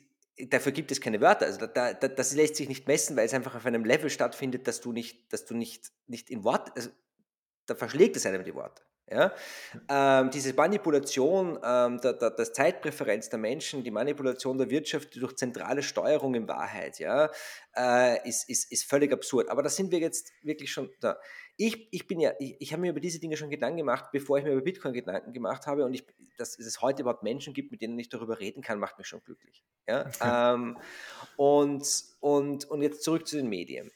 dafür 0.48 0.72
gibt 0.72 0.92
es 0.92 1.00
keine 1.00 1.20
Wörter. 1.20 1.46
Also 1.46 1.66
da, 1.66 1.92
da, 1.92 2.08
das 2.08 2.34
lässt 2.34 2.56
sich 2.56 2.68
nicht 2.68 2.86
messen, 2.86 3.16
weil 3.16 3.26
es 3.26 3.34
einfach 3.34 3.54
auf 3.54 3.66
einem 3.66 3.84
Level 3.84 4.08
stattfindet, 4.08 4.68
dass 4.68 4.80
du 4.80 4.92
nicht, 4.92 5.32
dass 5.32 5.44
du 5.44 5.54
nicht, 5.54 5.90
nicht 6.06 6.30
in 6.30 6.44
Wort, 6.44 6.70
also 6.76 6.90
da 7.70 7.76
verschlägt 7.76 8.16
es 8.16 8.26
einem 8.26 8.44
die 8.44 8.54
Worte. 8.54 8.82
Ja? 9.08 9.32
Ähm, 9.88 10.30
diese 10.30 10.52
Manipulation 10.54 11.58
ähm, 11.64 12.00
der, 12.00 12.12
der, 12.14 12.30
der, 12.30 12.52
Zeitpräferenz 12.52 13.28
der 13.28 13.38
Menschen, 13.38 13.82
die 13.82 13.90
Manipulation 13.90 14.58
der 14.58 14.70
Wirtschaft 14.70 15.14
durch 15.16 15.36
zentrale 15.36 15.82
Steuerung 15.82 16.34
in 16.34 16.48
Wahrheit, 16.48 16.98
ja, 16.98 17.30
äh, 17.76 18.28
ist, 18.28 18.48
ist, 18.48 18.70
ist 18.70 18.84
völlig 18.84 19.12
absurd. 19.12 19.48
Aber 19.48 19.62
da 19.62 19.68
sind 19.68 19.90
wir 19.92 19.98
jetzt 19.98 20.32
wirklich 20.42 20.72
schon 20.72 20.90
da. 21.00 21.18
Ich, 21.56 21.88
ich 21.92 22.06
bin 22.06 22.20
ja, 22.20 22.32
ich, 22.38 22.56
ich 22.60 22.72
habe 22.72 22.82
mir 22.82 22.90
über 22.90 23.00
diese 23.00 23.20
Dinge 23.20 23.36
schon 23.36 23.50
Gedanken 23.50 23.78
gemacht, 23.78 24.06
bevor 24.12 24.38
ich 24.38 24.44
mir 24.44 24.52
über 24.52 24.62
Bitcoin 24.62 24.94
Gedanken 24.94 25.32
gemacht 25.32 25.66
habe. 25.66 25.84
Und 25.84 25.94
ich, 25.94 26.04
dass 26.38 26.58
es 26.58 26.80
heute 26.80 27.02
überhaupt 27.02 27.22
Menschen 27.22 27.52
gibt, 27.52 27.70
mit 27.70 27.82
denen 27.82 27.98
ich 27.98 28.08
darüber 28.08 28.40
reden 28.40 28.62
kann, 28.62 28.78
macht 28.78 28.98
mich 28.98 29.06
schon 29.06 29.22
glücklich. 29.22 29.64
Ja? 29.88 30.10
ähm, 30.54 30.78
und, 31.36 32.04
und, 32.20 32.64
und 32.64 32.82
jetzt 32.82 33.02
zurück 33.02 33.26
zu 33.26 33.36
den 33.36 33.48
Medien. 33.48 33.90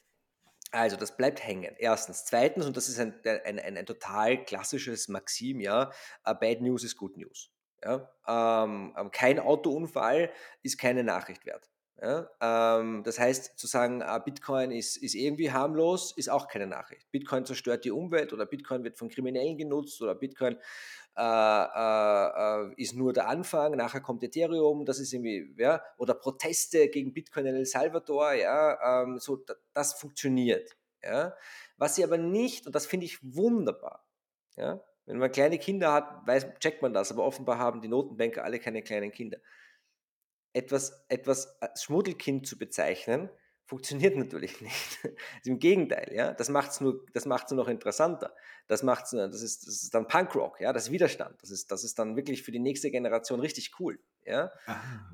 Also, 0.75 0.97
das 0.97 1.17
bleibt 1.17 1.47
hängen. 1.47 1.75
Erstens. 1.79 2.25
Zweitens, 2.25 2.67
und 2.67 2.77
das 2.77 2.89
ist 2.89 2.99
ein, 2.99 3.15
ein, 3.25 3.61
ein, 3.61 3.77
ein 3.77 3.87
total 3.87 4.45
klassisches 4.45 5.09
Maxim, 5.09 5.61
ja, 5.61 5.91
uh, 6.27 6.35
Bad 6.35 6.61
News 6.61 6.83
ist 6.83 6.97
Good 6.97 7.17
News. 7.17 7.51
Ja? 7.85 8.11
Ähm, 8.27 8.93
ähm, 8.99 9.11
kein 9.13 9.39
Autounfall 9.39 10.31
ist 10.63 10.79
keine 10.79 11.05
Nachricht 11.05 11.47
wert. 11.47 11.71
Ja? 12.03 12.29
Ähm, 12.41 13.03
das 13.05 13.21
heißt, 13.21 13.57
zu 13.57 13.67
sagen, 13.69 14.03
uh, 14.03 14.19
Bitcoin 14.25 14.73
ist, 14.73 14.97
ist 14.97 15.15
irgendwie 15.15 15.53
harmlos, 15.53 16.13
ist 16.17 16.29
auch 16.29 16.49
keine 16.49 16.67
Nachricht. 16.67 17.09
Bitcoin 17.13 17.47
zerstört 17.47 17.85
die 17.85 17.93
Umwelt 17.93 18.33
oder 18.33 18.45
Bitcoin 18.45 18.83
wird 18.83 18.99
von 18.99 19.09
Kriminellen 19.09 19.57
genutzt 19.57 20.03
oder 20.03 20.17
Bitcoin 20.17 20.57
äh, 21.17 21.23
äh, 21.23 22.71
äh, 22.71 22.75
ist 22.77 22.95
nur 22.95 23.13
der 23.13 23.29
Anfang, 23.29 23.77
nachher 23.77 24.01
kommt 24.01 24.23
Ethereum, 24.25 24.85
das 24.85 24.99
ist 24.99 25.13
irgendwie, 25.13 25.55
ja, 25.57 25.83
oder 25.97 26.15
Proteste 26.15 26.89
gegen 26.89 27.13
Bitcoin 27.13 27.47
in 27.47 27.55
El 27.55 27.67
Salvador, 27.67 28.33
ja, 28.33 29.03
ähm, 29.03 29.19
so, 29.19 29.39
das 29.73 29.95
funktioniert, 29.95 30.77
ja. 31.03 31.37
Was 31.77 31.95
sie 31.97 32.05
aber 32.05 32.19
nicht, 32.19 32.67
und 32.67 32.75
das 32.75 32.87
finde 32.87 33.07
ich 33.07 33.19
wunderbar, 33.23 34.05
ja, 34.57 34.83
wenn 35.07 35.19
man 35.19 35.31
kleine 35.31 35.59
Kinder 35.59 35.93
hat, 35.93 36.27
weiß, 36.27 36.59
checkt 36.59 36.83
man 36.83 36.93
das, 36.93 37.13
aber 37.13 37.25
offenbar 37.25 37.59
haben 37.59 37.81
die 37.81 37.89
Notenbanker 37.89 38.43
alle 38.43 38.59
keine 38.59 38.83
kleinen 38.83 39.13
Kinder. 39.13 39.39
Etwas, 40.53 41.05
etwas 41.09 41.61
als 41.61 41.83
Schmuddelkind 41.85 42.47
zu 42.47 42.59
bezeichnen, 42.59 43.29
funktioniert 43.67 44.17
natürlich 44.17 44.61
nicht. 44.61 44.99
Im 45.45 45.59
Gegenteil, 45.59 46.13
ja, 46.15 46.33
das 46.33 46.49
macht 46.49 46.73
es 46.73 46.81
nur, 46.81 47.05
das 47.13 47.27
macht's 47.27 47.51
nur 47.51 47.63
noch 47.63 47.69
interessanter. 47.69 48.35
Das 48.67 48.83
macht's, 48.83 49.11
das 49.11 49.43
ist, 49.43 49.67
das 49.67 49.83
ist 49.83 49.95
dann 49.95 50.07
Punkrock, 50.07 50.61
ja, 50.61 50.73
das 50.73 50.91
Widerstand. 50.91 51.41
Das 51.43 51.51
ist, 51.51 51.71
das 51.71 51.85
ist 51.85 51.99
dann 51.99 52.17
wirklich 52.17 52.43
für 52.43 52.53
die 52.53 52.59
nächste 52.59 52.91
Generation 52.91 53.41
richtig 53.41 53.73
cool, 53.79 53.99
ja. 54.25 54.51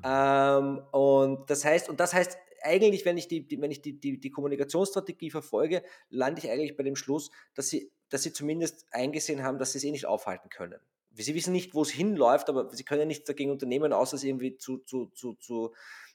Ähm, 0.03 0.81
und 0.91 1.49
das 1.49 1.65
heißt, 1.65 1.89
und 1.89 1.99
das 1.99 2.13
heißt 2.13 2.37
eigentlich, 2.63 3.05
wenn 3.05 3.17
ich 3.17 3.27
die, 3.27 3.47
die 3.47 3.59
wenn 3.61 3.71
ich 3.71 3.81
die, 3.81 3.99
die, 3.99 4.19
die 4.19 4.31
Kommunikationsstrategie 4.31 5.31
verfolge, 5.31 5.83
lande 6.09 6.41
ich 6.41 6.49
eigentlich 6.49 6.77
bei 6.77 6.83
dem 6.83 6.95
Schluss, 6.95 7.31
dass 7.55 7.69
sie, 7.69 7.91
dass 8.09 8.23
sie 8.23 8.33
zumindest 8.33 8.85
eingesehen 8.91 9.43
haben, 9.43 9.57
dass 9.57 9.71
sie 9.71 9.79
es 9.79 9.83
eh 9.83 9.91
nicht 9.91 10.05
aufhalten 10.05 10.49
können. 10.49 10.79
Sie 11.13 11.35
wissen 11.35 11.51
nicht, 11.51 11.73
wo 11.73 11.81
es 11.81 11.89
hinläuft, 11.89 12.49
aber 12.49 12.73
sie 12.73 12.83
können 12.83 13.01
ja 13.01 13.05
nichts 13.05 13.25
dagegen 13.25 13.51
unternehmen, 13.51 13.91
außer 13.91 14.15
es 14.15 14.23
irgendwie 14.23 14.55
zu, 14.57 14.77
zu, 14.79 15.07
zu, 15.07 15.33
zu 15.35 15.73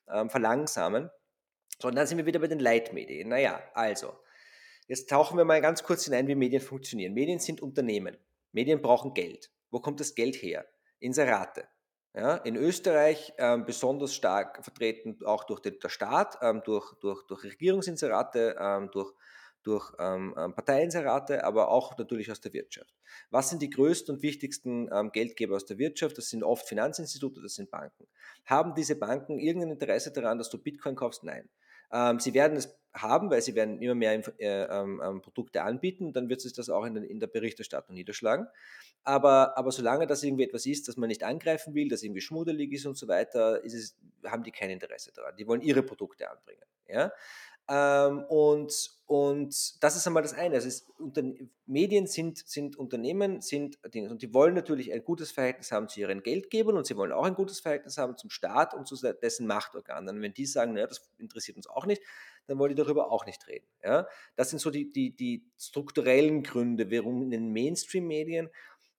ähm, 0.09 0.31
verlangsamen. 0.31 1.11
So, 1.81 1.89
und 1.89 1.95
dann 1.97 2.07
sind 2.07 2.19
wir 2.19 2.27
wieder 2.27 2.41
bei 2.41 2.47
den 2.47 2.59
Leitmedien. 2.59 3.29
Naja, 3.29 3.63
also, 3.75 4.15
jetzt 4.89 5.11
tauchen 5.11 5.37
wir 5.37 5.45
mal 5.45 5.61
ganz 5.61 5.83
kurz 5.83 6.05
hinein, 6.05 6.27
wie 6.27 6.35
Medien 6.35 6.63
funktionieren. 6.63 7.13
Medien 7.13 7.39
sind 7.39 7.61
Unternehmen. 7.61 8.17
Medien 8.53 8.81
brauchen 8.81 9.13
Geld. 9.13 9.51
Wo 9.71 9.81
kommt 9.81 10.01
das 10.01 10.15
Geld 10.15 10.37
her? 10.37 10.67
Inserate. 10.99 11.69
Ja, 12.15 12.37
in 12.37 12.57
Österreich 12.57 13.35
ähm, 13.37 13.67
besonders 13.67 14.15
stark 14.15 14.65
vertreten 14.65 15.19
auch 15.27 15.45
durch 15.45 15.61
den 15.61 15.79
der 15.79 15.91
Staat, 15.91 16.39
ähm, 16.41 16.63
durch, 16.65 16.95
durch, 17.01 17.27
durch 17.27 17.45
Regierungsinserate, 17.45 18.57
ähm, 18.59 18.91
durch, 18.91 19.13
durch 19.63 19.93
ähm, 19.99 20.35
ähm, 20.39 20.55
Parteiinserate, 20.55 21.45
aber 21.45 21.69
auch 21.69 21.99
natürlich 21.99 22.31
aus 22.31 22.41
der 22.41 22.55
Wirtschaft. 22.55 22.95
Was 23.29 23.51
sind 23.51 23.61
die 23.61 23.69
größten 23.69 24.15
und 24.15 24.23
wichtigsten 24.23 24.89
ähm, 24.91 25.13
Geldgeber 25.13 25.57
aus 25.57 25.67
der 25.67 25.77
Wirtschaft? 25.77 26.17
Das 26.17 26.31
sind 26.31 26.43
oft 26.43 26.67
Finanzinstitute, 26.67 27.43
das 27.43 27.57
sind 27.57 27.71
Banken. 27.71 28.07
Haben 28.47 28.75
diese 28.75 28.97
Banken 28.97 29.39
irgendein 29.39 29.73
Interesse 29.73 30.11
daran, 30.11 30.39
dass 30.39 30.49
du 30.49 30.57
Bitcoin 30.57 30.97
kaufst? 30.97 31.23
Nein. 31.23 31.51
Ähm, 31.93 32.21
sie 32.21 32.35
werden 32.35 32.57
es 32.57 32.77
haben, 33.03 33.31
weil 33.31 33.43
sie 33.43 33.55
werden 33.55 33.81
immer 33.81 33.95
mehr 33.95 34.23
äh, 34.39 34.65
ähm, 34.65 35.03
ähm, 35.05 35.21
Produkte 35.21 35.63
anbieten, 35.63 36.13
dann 36.13 36.29
wird 36.29 36.41
sich 36.41 36.53
das 36.53 36.71
auch 36.71 36.85
in, 36.85 36.95
den, 36.95 37.05
in, 37.05 37.21
der 37.21 37.27
Berichterstattung 37.27 37.95
niederschlagen. 37.95 38.47
Aber, 39.05 39.57
aber 39.57 39.71
solange 39.71 40.07
das 40.07 40.23
irgendwie 40.23 40.45
etwas 40.45 40.67
ist, 40.67 40.89
das 40.89 40.97
man 40.97 41.09
nicht 41.09 41.23
angreifen 41.23 41.75
will, 41.75 41.89
das 41.89 42.03
irgendwie 42.03 42.21
schmuddelig 42.21 42.73
ist 42.73 42.87
und 42.87 42.97
so 42.97 43.07
weiter, 43.07 43.65
es, 43.65 43.97
haben 44.25 44.43
die 44.43 44.51
kein 44.51 44.71
Interesse 44.71 45.13
daran. 45.13 45.37
Die 45.37 45.47
wollen 45.47 45.61
ihre 45.61 45.83
Produkte 45.83 46.31
anbringen. 46.31 46.65
Ja? 46.89 47.13
Ähm, 47.69 48.25
und, 48.29 48.91
und 49.07 49.83
das 49.83 49.97
ist 49.97 50.07
einmal 50.07 50.23
das 50.23 50.35
eine. 50.35 50.55
Also 50.55 50.69
es, 50.69 50.87
Medien 51.67 52.07
sind, 52.07 52.39
sind 52.39 52.77
Unternehmen, 52.77 53.41
sind 53.41 53.79
Dinge. 53.93 54.11
Und 54.11 54.23
die 54.23 54.33
wollen 54.33 54.55
natürlich 54.55 54.93
ein 54.93 55.03
gutes 55.05 55.33
Verhältnis 55.33 55.73
haben 55.73 55.89
zu 55.89 56.01
ihren 56.01 56.23
Geldgebern 56.23 56.77
und 56.77 56.87
sie 56.87 56.97
wollen 56.97 57.13
auch 57.13 57.25
ein 57.25 57.35
gutes 57.35 57.61
Verhältnis 57.61 57.99
haben 57.99 58.17
zum 58.17 58.31
Staat 58.31 58.75
und 58.75 58.87
zu 58.87 58.97
dessen 58.97 59.47
Machtorganen. 59.47 60.17
Und 60.17 60.23
wenn 60.23 60.35
die 60.35 60.47
sagen, 60.47 60.75
naja, 60.75 60.87
das 60.87 61.11
interessiert 61.19 61.57
uns 61.57 61.67
auch 61.67 61.87
nicht, 61.87 62.03
dann 62.47 62.59
wollen 62.59 62.71
die 62.71 62.81
darüber 62.81 63.11
auch 63.11 63.27
nicht 63.27 63.47
reden. 63.49 63.67
Ja? 63.83 64.07
Das 64.37 64.51
sind 64.51 64.61
so 64.61 64.71
die, 64.71 64.93
die, 64.93 65.17
die 65.17 65.51
strukturellen 65.59 66.43
Gründe, 66.43 66.91
warum 66.91 67.23
in 67.23 67.31
den 67.31 67.53
Mainstream-Medien 67.53 68.49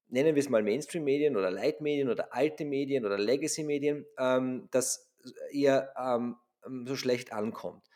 nennen 0.10 0.36
wir 0.36 0.42
es 0.42 0.50
mal 0.50 0.64
Mainstream-Medien 0.64 1.36
oder 1.36 1.52
Leitmedien 1.52 2.10
oder 2.10 2.34
alte 2.34 2.66
Medien 2.66 3.06
oder 3.06 3.18
Legacy-Medien, 3.18 4.06
ähm, 4.18 4.68
das 4.72 5.12
eher 5.52 5.94
ähm, 5.98 6.38
so 6.86 6.96
schlecht 6.96 7.34
ankommt. 7.34 7.87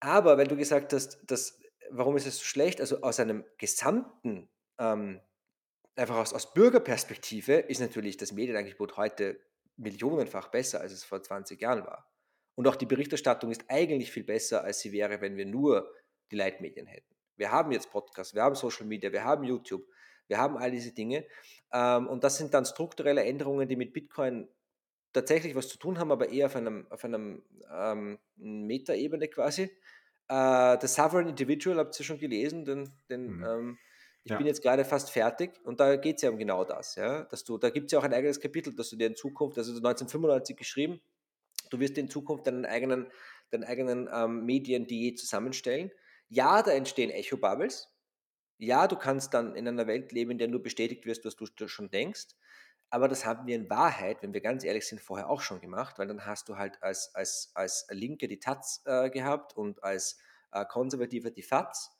Aber 0.00 0.38
weil 0.38 0.46
du 0.46 0.56
gesagt 0.56 0.92
hast, 0.92 1.18
dass 1.26 1.60
warum 1.90 2.16
ist 2.16 2.26
es 2.26 2.38
so 2.38 2.44
schlecht? 2.44 2.80
Also 2.80 3.02
aus 3.02 3.20
einem 3.20 3.44
gesamten, 3.58 4.48
ähm, 4.78 5.20
einfach 5.96 6.16
aus, 6.16 6.32
aus 6.32 6.52
Bürgerperspektive 6.54 7.54
ist 7.54 7.80
natürlich 7.80 8.16
das 8.16 8.32
Medienangebot 8.32 8.96
heute 8.96 9.40
millionenfach 9.76 10.48
besser, 10.48 10.80
als 10.80 10.92
es 10.92 11.04
vor 11.04 11.22
20 11.22 11.60
Jahren 11.60 11.84
war. 11.84 12.10
Und 12.54 12.68
auch 12.68 12.76
die 12.76 12.86
Berichterstattung 12.86 13.50
ist 13.50 13.64
eigentlich 13.68 14.10
viel 14.10 14.24
besser, 14.24 14.64
als 14.64 14.80
sie 14.80 14.92
wäre, 14.92 15.20
wenn 15.20 15.36
wir 15.36 15.46
nur 15.46 15.90
die 16.30 16.36
Leitmedien 16.36 16.86
hätten. 16.86 17.14
Wir 17.36 17.50
haben 17.50 17.72
jetzt 17.72 17.90
Podcasts, 17.90 18.34
wir 18.34 18.42
haben 18.42 18.54
Social 18.54 18.86
Media, 18.86 19.12
wir 19.12 19.24
haben 19.24 19.44
YouTube, 19.44 19.86
wir 20.26 20.38
haben 20.38 20.58
all 20.58 20.70
diese 20.70 20.92
Dinge. 20.92 21.26
Ähm, 21.72 22.06
und 22.06 22.22
das 22.22 22.36
sind 22.36 22.52
dann 22.54 22.64
strukturelle 22.66 23.24
Änderungen, 23.24 23.68
die 23.68 23.76
mit 23.76 23.92
Bitcoin 23.92 24.48
tatsächlich 25.12 25.54
was 25.54 25.68
zu 25.68 25.78
tun 25.78 25.98
haben, 25.98 26.12
aber 26.12 26.28
eher 26.28 26.46
auf 26.46 26.56
einem, 26.56 26.86
auf 26.90 27.04
einem 27.04 27.42
ähm, 27.72 28.18
Metaebene 28.36 29.28
quasi. 29.28 29.70
Äh, 30.28 30.78
The 30.80 30.86
Sovereign 30.86 31.28
Individual, 31.28 31.78
habt 31.78 31.98
ihr 31.98 32.04
schon 32.04 32.18
gelesen, 32.18 32.64
den, 32.64 32.90
den 33.08 33.36
mhm. 33.36 33.44
ähm, 33.44 33.78
ich 34.22 34.30
ja. 34.32 34.36
bin 34.36 34.46
jetzt 34.46 34.62
gerade 34.62 34.84
fast 34.84 35.10
fertig 35.10 35.58
und 35.64 35.80
da 35.80 35.96
geht 35.96 36.16
es 36.16 36.22
ja 36.22 36.30
um 36.30 36.36
genau 36.36 36.64
das, 36.64 36.94
ja, 36.96 37.24
dass 37.24 37.42
du, 37.42 37.56
da 37.56 37.70
gibt 37.70 37.86
es 37.86 37.92
ja 37.92 37.98
auch 37.98 38.04
ein 38.04 38.12
eigenes 38.12 38.38
Kapitel, 38.38 38.74
dass 38.74 38.90
du 38.90 38.96
dir 38.96 39.06
in 39.06 39.16
Zukunft, 39.16 39.56
also 39.56 39.70
1995 39.70 40.56
geschrieben, 40.56 41.00
du 41.70 41.80
wirst 41.80 41.96
in 41.96 42.10
Zukunft 42.10 42.46
deinen 42.46 42.66
eigenen, 42.66 43.10
deinen 43.50 43.64
eigenen 43.64 44.10
ähm, 44.12 44.44
Mediendiät 44.44 45.18
zusammenstellen. 45.18 45.90
Ja, 46.28 46.62
da 46.62 46.72
entstehen 46.72 47.10
Echo-Bubbles. 47.10 47.88
Ja, 48.58 48.86
du 48.86 48.96
kannst 48.96 49.32
dann 49.32 49.56
in 49.56 49.66
einer 49.66 49.86
Welt 49.86 50.12
leben, 50.12 50.32
in 50.32 50.38
der 50.38 50.48
nur 50.48 50.62
bestätigt 50.62 51.06
wirst, 51.06 51.24
was 51.24 51.34
du 51.34 51.66
schon 51.66 51.90
denkst. 51.90 52.28
Aber 52.90 53.06
das 53.06 53.24
haben 53.24 53.46
wir 53.46 53.54
in 53.54 53.70
Wahrheit, 53.70 54.22
wenn 54.22 54.34
wir 54.34 54.40
ganz 54.40 54.64
ehrlich 54.64 54.86
sind, 54.86 55.00
vorher 55.00 55.30
auch 55.30 55.40
schon 55.40 55.60
gemacht, 55.60 55.98
weil 55.98 56.08
dann 56.08 56.26
hast 56.26 56.48
du 56.48 56.56
halt 56.56 56.82
als, 56.82 57.14
als, 57.14 57.52
als 57.54 57.86
Linke 57.90 58.26
die 58.26 58.40
Taz 58.40 58.82
äh, 58.84 59.10
gehabt 59.10 59.56
und 59.56 59.82
als 59.84 60.18
äh, 60.52 60.64
Konservativer 60.64 61.30
die 61.30 61.42
FATS 61.42 61.90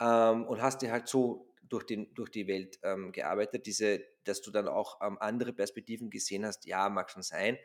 ähm, 0.00 0.44
und 0.46 0.60
hast 0.60 0.82
dir 0.82 0.90
halt 0.90 1.08
so 1.08 1.46
durch, 1.62 1.84
den, 1.84 2.12
durch 2.14 2.30
die 2.30 2.48
Welt 2.48 2.80
ähm, 2.82 3.12
gearbeitet, 3.12 3.66
diese, 3.66 4.04
dass 4.24 4.42
du 4.42 4.50
dann 4.50 4.66
auch 4.66 5.00
ähm, 5.00 5.18
andere 5.20 5.52
Perspektiven 5.52 6.10
gesehen 6.10 6.44
hast, 6.44 6.66
ja, 6.66 6.88
mag 6.88 7.10
schon 7.10 7.22
sein. 7.22 7.56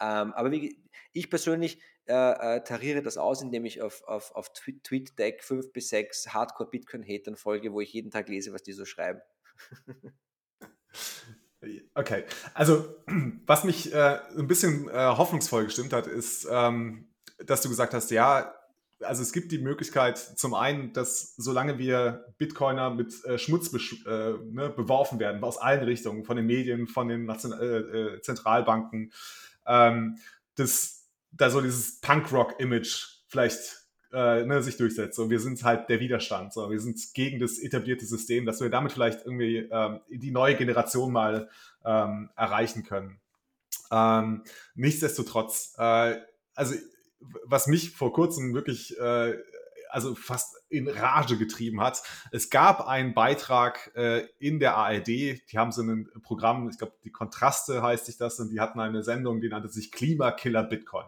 Ähm, 0.00 0.32
aber 0.32 0.50
wie, 0.50 0.82
ich 1.12 1.30
persönlich 1.30 1.80
äh, 2.06 2.56
äh, 2.56 2.64
tariere 2.64 3.02
das 3.02 3.18
aus, 3.18 3.40
indem 3.40 3.64
ich 3.64 3.80
auf, 3.82 4.02
auf, 4.02 4.34
auf 4.34 4.52
TweetDeck 4.52 5.44
fünf 5.44 5.72
bis 5.72 5.90
sechs 5.90 6.34
Hardcore-Bitcoin-Hatern 6.34 7.36
folge, 7.36 7.72
wo 7.72 7.80
ich 7.80 7.92
jeden 7.92 8.10
Tag 8.10 8.28
lese, 8.28 8.52
was 8.52 8.64
die 8.64 8.72
so 8.72 8.84
schreiben. 8.84 9.20
Okay, 11.94 12.24
also 12.54 12.96
was 13.46 13.64
mich 13.64 13.92
äh, 13.92 14.18
ein 14.36 14.48
bisschen 14.48 14.88
äh, 14.88 15.06
hoffnungsvoll 15.06 15.64
gestimmt 15.64 15.92
hat, 15.92 16.06
ist, 16.06 16.46
ähm, 16.50 17.08
dass 17.44 17.62
du 17.62 17.68
gesagt 17.68 17.94
hast, 17.94 18.10
ja, 18.10 18.52
also 19.00 19.22
es 19.22 19.32
gibt 19.32 19.52
die 19.52 19.58
Möglichkeit 19.58 20.18
zum 20.18 20.54
einen, 20.54 20.92
dass 20.92 21.34
solange 21.36 21.78
wir 21.78 22.34
Bitcoiner 22.38 22.90
mit 22.90 23.24
äh, 23.24 23.38
Schmutz 23.38 23.72
äh, 23.72 24.08
ne, 24.50 24.70
beworfen 24.70 25.18
werden, 25.18 25.42
aus 25.42 25.58
allen 25.58 25.82
Richtungen, 25.84 26.24
von 26.24 26.36
den 26.36 26.46
Medien, 26.46 26.86
von 26.86 27.08
den 27.08 27.24
Nation 27.24 27.52
äh, 27.52 27.64
äh, 27.64 28.20
Zentralbanken, 28.22 29.12
ähm, 29.66 30.18
dass 30.54 31.08
da 31.30 31.50
so 31.50 31.60
dieses 31.60 32.00
Punkrock-Image 32.00 33.22
vielleicht 33.28 33.81
äh, 34.12 34.44
ne, 34.44 34.62
sich 34.62 34.76
durchsetzt. 34.76 35.16
So, 35.16 35.30
wir 35.30 35.40
sind 35.40 35.62
halt 35.64 35.88
der 35.88 36.00
Widerstand. 36.00 36.52
So, 36.52 36.70
wir 36.70 36.80
sind 36.80 36.98
gegen 37.14 37.38
das 37.38 37.58
etablierte 37.58 38.04
System, 38.04 38.46
dass 38.46 38.60
wir 38.60 38.70
damit 38.70 38.92
vielleicht 38.92 39.24
irgendwie 39.24 39.68
ähm, 39.70 40.00
die 40.08 40.30
neue 40.30 40.56
Generation 40.56 41.12
mal 41.12 41.48
ähm, 41.84 42.30
erreichen 42.36 42.84
können. 42.84 43.20
Ähm, 43.90 44.42
nichtsdestotrotz, 44.74 45.74
äh, 45.78 46.16
also 46.54 46.74
was 47.44 47.66
mich 47.66 47.90
vor 47.90 48.12
kurzem 48.12 48.54
wirklich 48.54 48.98
äh, 48.98 49.36
also 49.92 50.14
fast 50.14 50.56
in 50.70 50.88
Rage 50.88 51.36
getrieben 51.36 51.80
hat. 51.80 52.02
Es 52.30 52.48
gab 52.48 52.86
einen 52.88 53.12
Beitrag 53.12 53.92
äh, 53.94 54.26
in 54.38 54.58
der 54.58 54.76
ARD, 54.76 55.06
die 55.06 55.40
haben 55.54 55.70
so 55.70 55.82
ein 55.82 56.08
Programm, 56.22 56.68
ich 56.70 56.78
glaube, 56.78 56.94
die 57.04 57.12
Kontraste 57.12 57.82
heißt 57.82 58.06
sich 58.06 58.16
das, 58.16 58.40
und 58.40 58.50
die 58.50 58.58
hatten 58.58 58.80
eine 58.80 59.02
Sendung, 59.02 59.40
die 59.40 59.48
nannte 59.48 59.68
sich 59.68 59.92
Klimakiller 59.92 60.62
Bitcoin. 60.62 61.04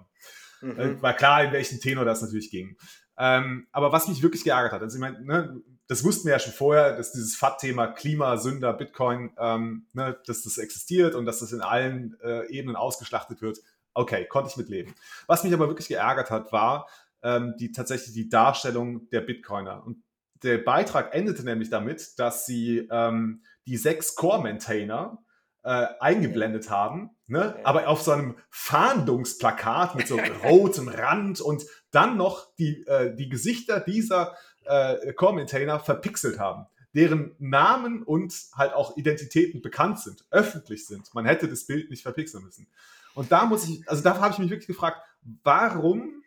Mhm. 0.64 0.80
Äh, 0.80 1.02
war 1.02 1.14
klar, 1.14 1.44
in 1.44 1.52
welchen 1.52 1.80
Tenor 1.80 2.04
das 2.04 2.22
natürlich 2.22 2.50
ging. 2.50 2.76
Ähm, 3.16 3.66
aber 3.70 3.92
was 3.92 4.08
mich 4.08 4.22
wirklich 4.22 4.44
geärgert 4.44 4.72
hat, 4.72 4.82
also 4.82 4.96
ich 4.96 5.00
meine, 5.00 5.22
ne, 5.22 5.62
das 5.86 6.02
wussten 6.02 6.26
wir 6.26 6.32
ja 6.32 6.38
schon 6.38 6.52
vorher, 6.52 6.96
dass 6.96 7.12
dieses 7.12 7.36
FAT-Thema 7.36 7.88
Klimasünder, 7.88 8.72
Bitcoin, 8.72 9.32
ähm, 9.38 9.86
ne, 9.92 10.18
dass 10.26 10.42
das 10.42 10.58
existiert 10.58 11.14
und 11.14 11.26
dass 11.26 11.40
das 11.40 11.52
in 11.52 11.60
allen 11.60 12.16
äh, 12.22 12.48
Ebenen 12.48 12.76
ausgeschlachtet 12.76 13.42
wird. 13.42 13.58
Okay, 13.92 14.26
konnte 14.26 14.50
ich 14.50 14.56
mitleben. 14.56 14.94
Was 15.26 15.44
mich 15.44 15.52
aber 15.52 15.68
wirklich 15.68 15.88
geärgert 15.88 16.30
hat, 16.30 16.50
war 16.52 16.88
ähm, 17.22 17.54
die 17.58 17.70
tatsächlich 17.70 18.14
die 18.14 18.28
Darstellung 18.28 19.08
der 19.10 19.20
Bitcoiner. 19.20 19.84
Und 19.84 20.02
der 20.42 20.58
Beitrag 20.58 21.14
endete 21.14 21.44
nämlich 21.44 21.70
damit, 21.70 22.18
dass 22.18 22.46
sie 22.46 22.88
ähm, 22.90 23.42
die 23.66 23.76
sechs 23.76 24.14
Core-Maintainer 24.14 25.18
äh, 25.62 25.86
eingeblendet 26.00 26.70
haben, 26.70 27.13
ne? 27.26 27.56
aber 27.64 27.88
auf 27.88 28.02
so 28.02 28.12
einem 28.12 28.36
Fahndungsplakat 28.50 29.94
mit 29.94 30.08
so 30.08 30.18
rotem 30.44 30.88
Rand 30.88 31.40
und 31.40 31.64
dann 31.90 32.16
noch 32.16 32.54
die, 32.56 32.86
äh, 32.86 33.14
die 33.14 33.28
Gesichter 33.28 33.80
dieser 33.80 34.36
äh, 34.64 35.12
Core-Maintainer 35.12 35.80
verpixelt 35.80 36.38
haben 36.38 36.66
deren 36.94 37.34
Namen 37.38 38.02
und 38.02 38.32
halt 38.54 38.72
auch 38.72 38.96
Identitäten 38.96 39.60
bekannt 39.60 39.98
sind, 39.98 40.24
öffentlich 40.30 40.86
sind. 40.86 41.12
Man 41.12 41.26
hätte 41.26 41.48
das 41.48 41.66
Bild 41.66 41.90
nicht 41.90 42.02
verpixeln 42.02 42.44
müssen. 42.44 42.68
Und 43.14 43.32
da 43.32 43.44
muss 43.44 43.68
ich, 43.68 43.88
also 43.88 44.02
da 44.02 44.18
habe 44.18 44.32
ich 44.32 44.38
mich 44.38 44.50
wirklich 44.50 44.68
gefragt, 44.68 45.00
warum 45.42 46.22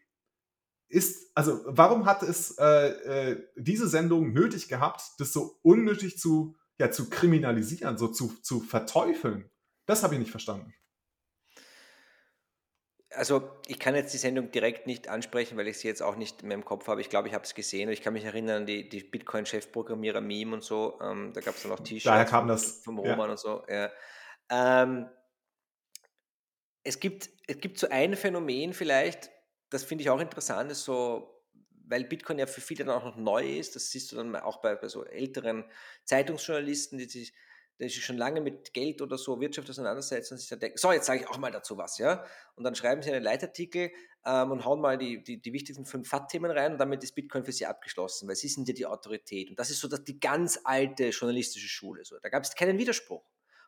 ist, 0.90 1.32
also 1.36 1.62
warum 1.66 2.06
hat 2.06 2.24
es 2.24 2.58
äh, 2.58 3.32
äh, 3.32 3.44
diese 3.56 3.88
Sendung 3.88 4.34
nötig 4.34 4.68
gehabt, 4.68 5.02
das 5.20 5.34
so 5.34 5.58
unnötig 5.62 6.18
zu, 6.18 6.56
ja, 6.80 6.92
zu 6.92 7.10
kriminalisieren, 7.10 7.98
so 7.98 8.08
zu, 8.08 8.34
zu 8.42 8.60
verteufeln? 8.60 9.50
Das 9.86 10.04
habe 10.04 10.16
ich 10.16 10.20
nicht 10.20 10.32
verstanden. 10.32 10.74
Also 13.12 13.50
ich 13.68 13.80
kann 13.80 13.96
jetzt 13.96 14.14
die 14.14 14.18
Sendung 14.18 14.52
direkt 14.52 14.86
nicht 14.86 15.08
ansprechen, 15.08 15.58
weil 15.58 15.68
ich 15.68 15.78
sie 15.78 15.88
jetzt 15.88 16.02
auch 16.02 16.18
nicht 16.18 16.44
mehr 16.44 16.56
im 16.56 16.66
Kopf 16.66 16.88
habe. 16.88 17.00
Ich 17.00 17.10
glaube, 17.10 17.30
ich 17.30 17.34
habe 17.34 17.46
es 17.46 17.56
gesehen. 17.56 17.90
Ich 17.90 18.02
kann 18.02 18.14
mich 18.14 18.26
erinnern 18.26 18.58
an 18.58 18.66
die, 18.66 18.90
die 18.90 19.02
Bitcoin-Chefprogrammierer-Meme 19.02 20.56
und 20.56 20.64
so. 20.64 21.00
Ähm, 21.02 21.32
da 21.34 21.42
gab 21.42 21.56
es 21.56 21.64
dann 21.64 21.72
auch 21.72 21.80
T-Shirts 21.80 22.04
Daher 22.04 22.26
kam 22.26 22.48
das, 22.48 22.84
vom 22.84 23.00
Roman 23.00 23.20
ja. 23.20 23.32
und 23.32 23.40
so. 23.40 23.64
Ja. 23.70 23.92
Ähm, 24.50 25.10
es 26.84 27.00
gibt, 27.00 27.30
es 27.48 27.60
gibt 27.60 27.80
so 27.80 27.90
ein 27.90 28.16
Phänomen 28.16 28.74
vielleicht, 28.74 29.30
das 29.70 29.84
finde 29.84 30.04
ich 30.04 30.10
auch 30.10 30.22
interessant, 30.22 30.72
ist 30.72 30.86
so, 30.86 31.44
weil 31.86 32.06
Bitcoin 32.06 32.40
ja 32.40 32.46
für 32.46 32.62
viele 32.62 32.86
dann 32.86 32.96
auch 32.96 33.04
noch 33.04 33.18
neu 33.18 33.58
ist, 33.58 33.76
das 33.76 33.92
siehst 33.92 34.12
du 34.12 34.16
dann 34.16 34.36
auch 34.38 34.62
bei, 34.62 34.76
bei 34.76 34.88
so 34.88 35.04
älteren 35.04 35.66
Zeitungsjournalisten, 36.06 36.98
die 36.98 37.06
sich, 37.06 37.34
die 37.80 37.90
sich 37.90 38.04
schon 38.04 38.18
lange 38.18 38.42
mit 38.42 38.74
Geld 38.74 39.02
oder 39.02 39.18
so 39.18 39.40
Wirtschaft 39.40 39.70
auseinandersetzen 39.70 40.34
und 40.34 40.40
sich 40.40 40.50
dann 40.50 40.60
denken, 40.60 40.78
so, 40.78 40.92
jetzt 40.92 41.06
sage 41.06 41.22
ich 41.22 41.28
auch 41.28 41.38
mal 41.38 41.52
dazu 41.52 41.78
was, 41.78 41.98
ja. 41.98 42.24
Und 42.56 42.64
dann 42.64 42.76
schreiben 42.76 43.02
sie 43.02 43.12
einen 43.12 43.24
Leitartikel 43.24 43.92
ähm, 44.26 44.52
und 44.52 44.66
hauen 44.66 44.82
mal 44.82 44.98
die, 44.98 45.24
die, 45.24 45.42
die 45.42 45.54
wichtigsten 45.54 45.86
fünf 45.86 46.10
FAT-Themen 46.10 46.52
rein 46.52 46.74
und 46.74 46.78
damit 46.80 47.04
ist 47.04 47.14
Bitcoin 47.14 47.44
für 47.44 47.52
sie 47.52 47.66
abgeschlossen, 47.66 48.28
weil 48.28 48.36
sie 48.36 48.48
sind 48.48 48.68
ja 48.68 48.74
die 48.74 48.86
Autorität. 48.86 49.50
Und 49.50 49.60
das 49.60 49.70
ist 49.70 49.80
so 49.80 49.88
dass 49.88 50.04
die 50.04 50.20
ganz 50.20 50.60
alte 50.64 51.10
journalistische 51.10 51.68
Schule. 51.68 52.04
So. 52.04 52.18
Da 52.22 52.30
gab 52.30 52.44
es 52.44 52.56
keinen 52.56 52.78
Widerspruch. 52.78 53.24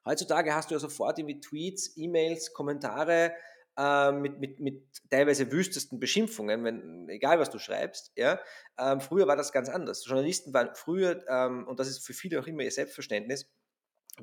Heutzutage 0.05 0.55
hast 0.55 0.71
du 0.71 0.75
ja 0.75 0.79
sofort 0.79 1.19
irgendwie 1.19 1.39
Tweets, 1.39 1.95
E-Mails, 1.95 2.53
Kommentare 2.53 3.33
äh, 3.77 4.11
mit, 4.11 4.39
mit, 4.39 4.59
mit 4.59 4.83
teilweise 5.09 5.51
wüstesten 5.51 5.99
Beschimpfungen, 5.99 6.63
wenn, 6.63 7.07
egal 7.09 7.39
was 7.39 7.49
du 7.49 7.59
schreibst. 7.59 8.11
Ja? 8.15 8.39
Ähm, 8.77 9.01
früher 9.01 9.27
war 9.27 9.35
das 9.35 9.51
ganz 9.51 9.69
anders. 9.69 10.05
Journalisten 10.05 10.53
waren 10.53 10.71
früher, 10.73 11.23
ähm, 11.29 11.67
und 11.67 11.79
das 11.79 11.87
ist 11.87 12.05
für 12.05 12.13
viele 12.13 12.39
auch 12.39 12.47
immer 12.47 12.63
ihr 12.63 12.71
Selbstverständnis, 12.71 13.49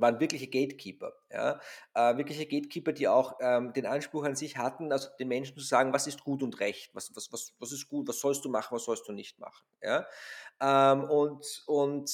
waren 0.01 0.21
wirkliche 0.21 0.49
Gatekeeper. 0.49 1.15
Ja? 1.31 1.61
Äh, 1.95 2.17
wirkliche 2.17 2.47
Gatekeeper, 2.47 2.93
die 2.93 3.09
auch 3.09 3.37
ähm, 3.41 3.73
den 3.73 3.87
Anspruch 3.87 4.25
an 4.25 4.37
sich 4.37 4.57
hatten, 4.57 4.93
also 4.93 5.09
den 5.19 5.29
Menschen 5.29 5.57
zu 5.57 5.65
sagen, 5.65 5.93
was 5.93 6.07
ist 6.07 6.25
gut 6.25 6.43
und 6.43 6.61
recht, 6.61 6.95
was, 6.95 7.15
was, 7.15 7.33
was, 7.33 7.55
was 7.59 7.73
ist 7.73 7.89
gut, 7.89 8.09
was 8.09 8.21
sollst 8.21 8.45
du 8.45 8.49
machen, 8.49 8.75
was 8.75 8.85
sollst 8.85 9.09
du 9.09 9.13
nicht 9.13 9.39
machen. 9.39 9.65
Ja? 9.83 10.07
Ähm, 10.61 11.05
und, 11.05 11.63
und 11.67 12.11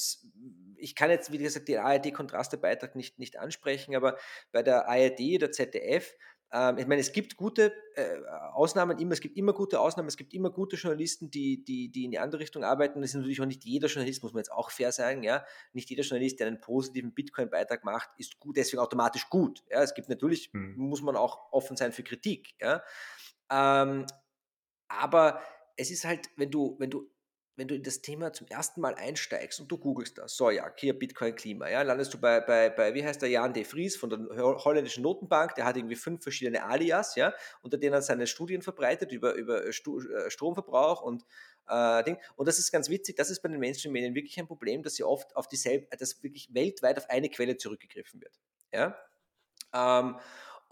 ich 0.77 0.95
kann 0.95 1.09
jetzt, 1.09 1.31
wie 1.31 1.37
gesagt, 1.37 1.67
den 1.67 1.79
ARD-Kontraste-Beitrag 1.79 2.95
nicht, 2.95 3.19
nicht 3.19 3.37
ansprechen, 3.37 3.95
aber 3.95 4.17
bei 4.51 4.63
der 4.63 4.87
ARD 4.87 5.21
oder 5.35 5.51
ZDF 5.51 6.13
ähm, 6.53 6.77
ich 6.77 6.85
meine, 6.85 7.01
es 7.01 7.11
gibt 7.11 7.35
gute 7.35 7.73
äh, 7.95 8.19
Ausnahmen 8.53 8.99
immer, 8.99 9.13
es 9.13 9.21
gibt 9.21 9.35
immer 9.37 9.53
gute 9.53 9.79
Ausnahmen, 9.79 10.07
es 10.07 10.17
gibt 10.17 10.35
immer 10.35 10.51
gute 10.51 10.75
Journalisten, 10.75 11.31
die, 11.31 11.63
die, 11.63 11.89
die 11.89 12.05
in 12.05 12.11
die 12.11 12.19
andere 12.19 12.41
Richtung 12.41 12.63
arbeiten. 12.63 13.01
Das 13.01 13.09
ist 13.09 13.15
natürlich 13.15 13.41
auch 13.41 13.47
nicht 13.47 13.65
jeder 13.65 13.87
Journalist, 13.87 14.21
muss 14.21 14.33
man 14.33 14.41
jetzt 14.41 14.51
auch 14.51 14.69
fair 14.69 14.91
sagen, 14.91 15.23
ja. 15.23 15.43
Nicht 15.73 15.89
jeder 15.89 16.03
Journalist, 16.03 16.39
der 16.39 16.47
einen 16.47 16.61
positiven 16.61 17.11
Bitcoin-Beitrag 17.11 17.83
macht, 17.83 18.11
ist 18.19 18.39
gut, 18.39 18.55
deswegen 18.55 18.81
automatisch 18.81 19.29
gut. 19.29 19.63
Ja. 19.71 19.81
Es 19.81 19.95
gibt 19.95 20.09
natürlich, 20.09 20.51
hm. 20.53 20.75
muss 20.77 21.01
man 21.01 21.15
auch 21.15 21.51
offen 21.51 21.75
sein 21.75 21.91
für 21.91 22.03
Kritik, 22.03 22.53
ja. 22.61 22.83
Ähm, 23.49 24.05
aber 24.87 25.41
es 25.75 25.89
ist 25.89 26.05
halt, 26.05 26.29
wenn 26.37 26.51
du, 26.51 26.75
wenn 26.77 26.91
du 26.91 27.09
wenn 27.55 27.67
du 27.67 27.75
in 27.75 27.83
das 27.83 28.01
Thema 28.01 28.33
zum 28.33 28.47
ersten 28.47 28.81
Mal 28.81 28.95
einsteigst 28.95 29.59
und 29.59 29.71
du 29.71 29.77
googelst 29.77 30.17
das, 30.17 30.35
so 30.35 30.49
ja, 30.49 30.71
hier 30.75 30.97
Bitcoin 30.97 31.35
Klima, 31.35 31.69
ja, 31.69 31.81
landest 31.83 32.13
du 32.13 32.17
bei, 32.17 32.39
bei, 32.41 32.69
bei 32.69 32.93
wie 32.93 33.03
heißt 33.03 33.21
der, 33.21 33.29
Jan 33.29 33.53
de 33.53 33.63
Vries 33.63 33.95
von 33.95 34.09
der 34.09 34.19
holländischen 34.63 35.03
Notenbank, 35.03 35.55
der 35.55 35.65
hat 35.65 35.77
irgendwie 35.77 35.95
fünf 35.95 36.23
verschiedene 36.23 36.63
Alias, 36.63 37.15
ja, 37.15 37.33
unter 37.61 37.77
denen 37.77 37.93
er 37.93 38.01
seine 38.01 38.27
Studien 38.27 38.61
verbreitet 38.61 39.11
über, 39.11 39.33
über 39.33 39.65
äh, 39.65 39.71
Stromverbrauch 39.71 41.01
und 41.01 41.25
äh, 41.67 42.03
Ding. 42.03 42.17
Und 42.35 42.47
das 42.47 42.59
ist 42.59 42.71
ganz 42.71 42.89
witzig, 42.89 43.15
das 43.15 43.29
ist 43.29 43.41
bei 43.41 43.49
den 43.49 43.59
Mainstream-Medien 43.59 44.15
wirklich 44.15 44.39
ein 44.39 44.47
Problem, 44.47 44.83
dass 44.83 44.95
sie 44.95 45.03
oft 45.03 45.35
auf 45.35 45.47
dieselbe, 45.47 45.87
dass 45.97 46.23
wirklich 46.23 46.53
weltweit 46.53 46.97
auf 46.97 47.09
eine 47.09 47.29
Quelle 47.29 47.57
zurückgegriffen 47.57 48.21
wird. 48.21 48.39
Ja? 48.71 48.97
Ähm, 49.73 50.17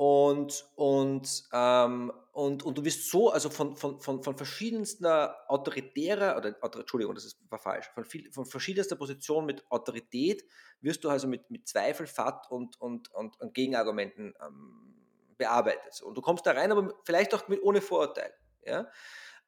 und, 0.02 0.66
und, 0.78 1.44
ähm, 1.54 2.12
und, 2.32 2.64
und 2.64 2.76
du 2.76 2.84
wirst 2.84 3.12
so, 3.12 3.30
also 3.30 3.52
von, 3.52 3.76
von, 3.76 4.00
von, 4.00 4.24
von 4.24 4.36
verschiedenster 4.36 5.36
autoritärer, 5.48 6.38
oder 6.38 6.56
Entschuldigung, 6.80 7.14
das 7.14 7.26
ist, 7.26 7.38
war 7.52 7.60
falsch, 7.60 7.88
von, 7.94 8.04
viel, 8.04 8.32
von 8.32 8.48
verschiedenster 8.48 8.96
Position 8.96 9.46
mit 9.46 9.64
Autorität 9.70 10.44
wirst 10.80 11.04
du 11.04 11.10
also 11.12 11.28
mit, 11.28 11.52
mit 11.52 11.68
Zweifel, 11.68 12.08
Fat 12.08 12.50
und, 12.50 12.82
und, 12.82 13.14
und, 13.14 13.40
und 13.40 13.54
Gegenargumenten 13.54 14.34
ähm, 14.44 14.96
bearbeitet. 15.38 16.02
Und 16.02 16.18
du 16.18 16.22
kommst 16.24 16.48
da 16.48 16.54
rein, 16.54 16.72
aber 16.72 16.96
vielleicht 17.04 17.36
auch 17.36 17.48
mit, 17.48 17.62
ohne 17.62 17.80
Vorurteil. 17.80 18.34
Ja? 18.66 18.88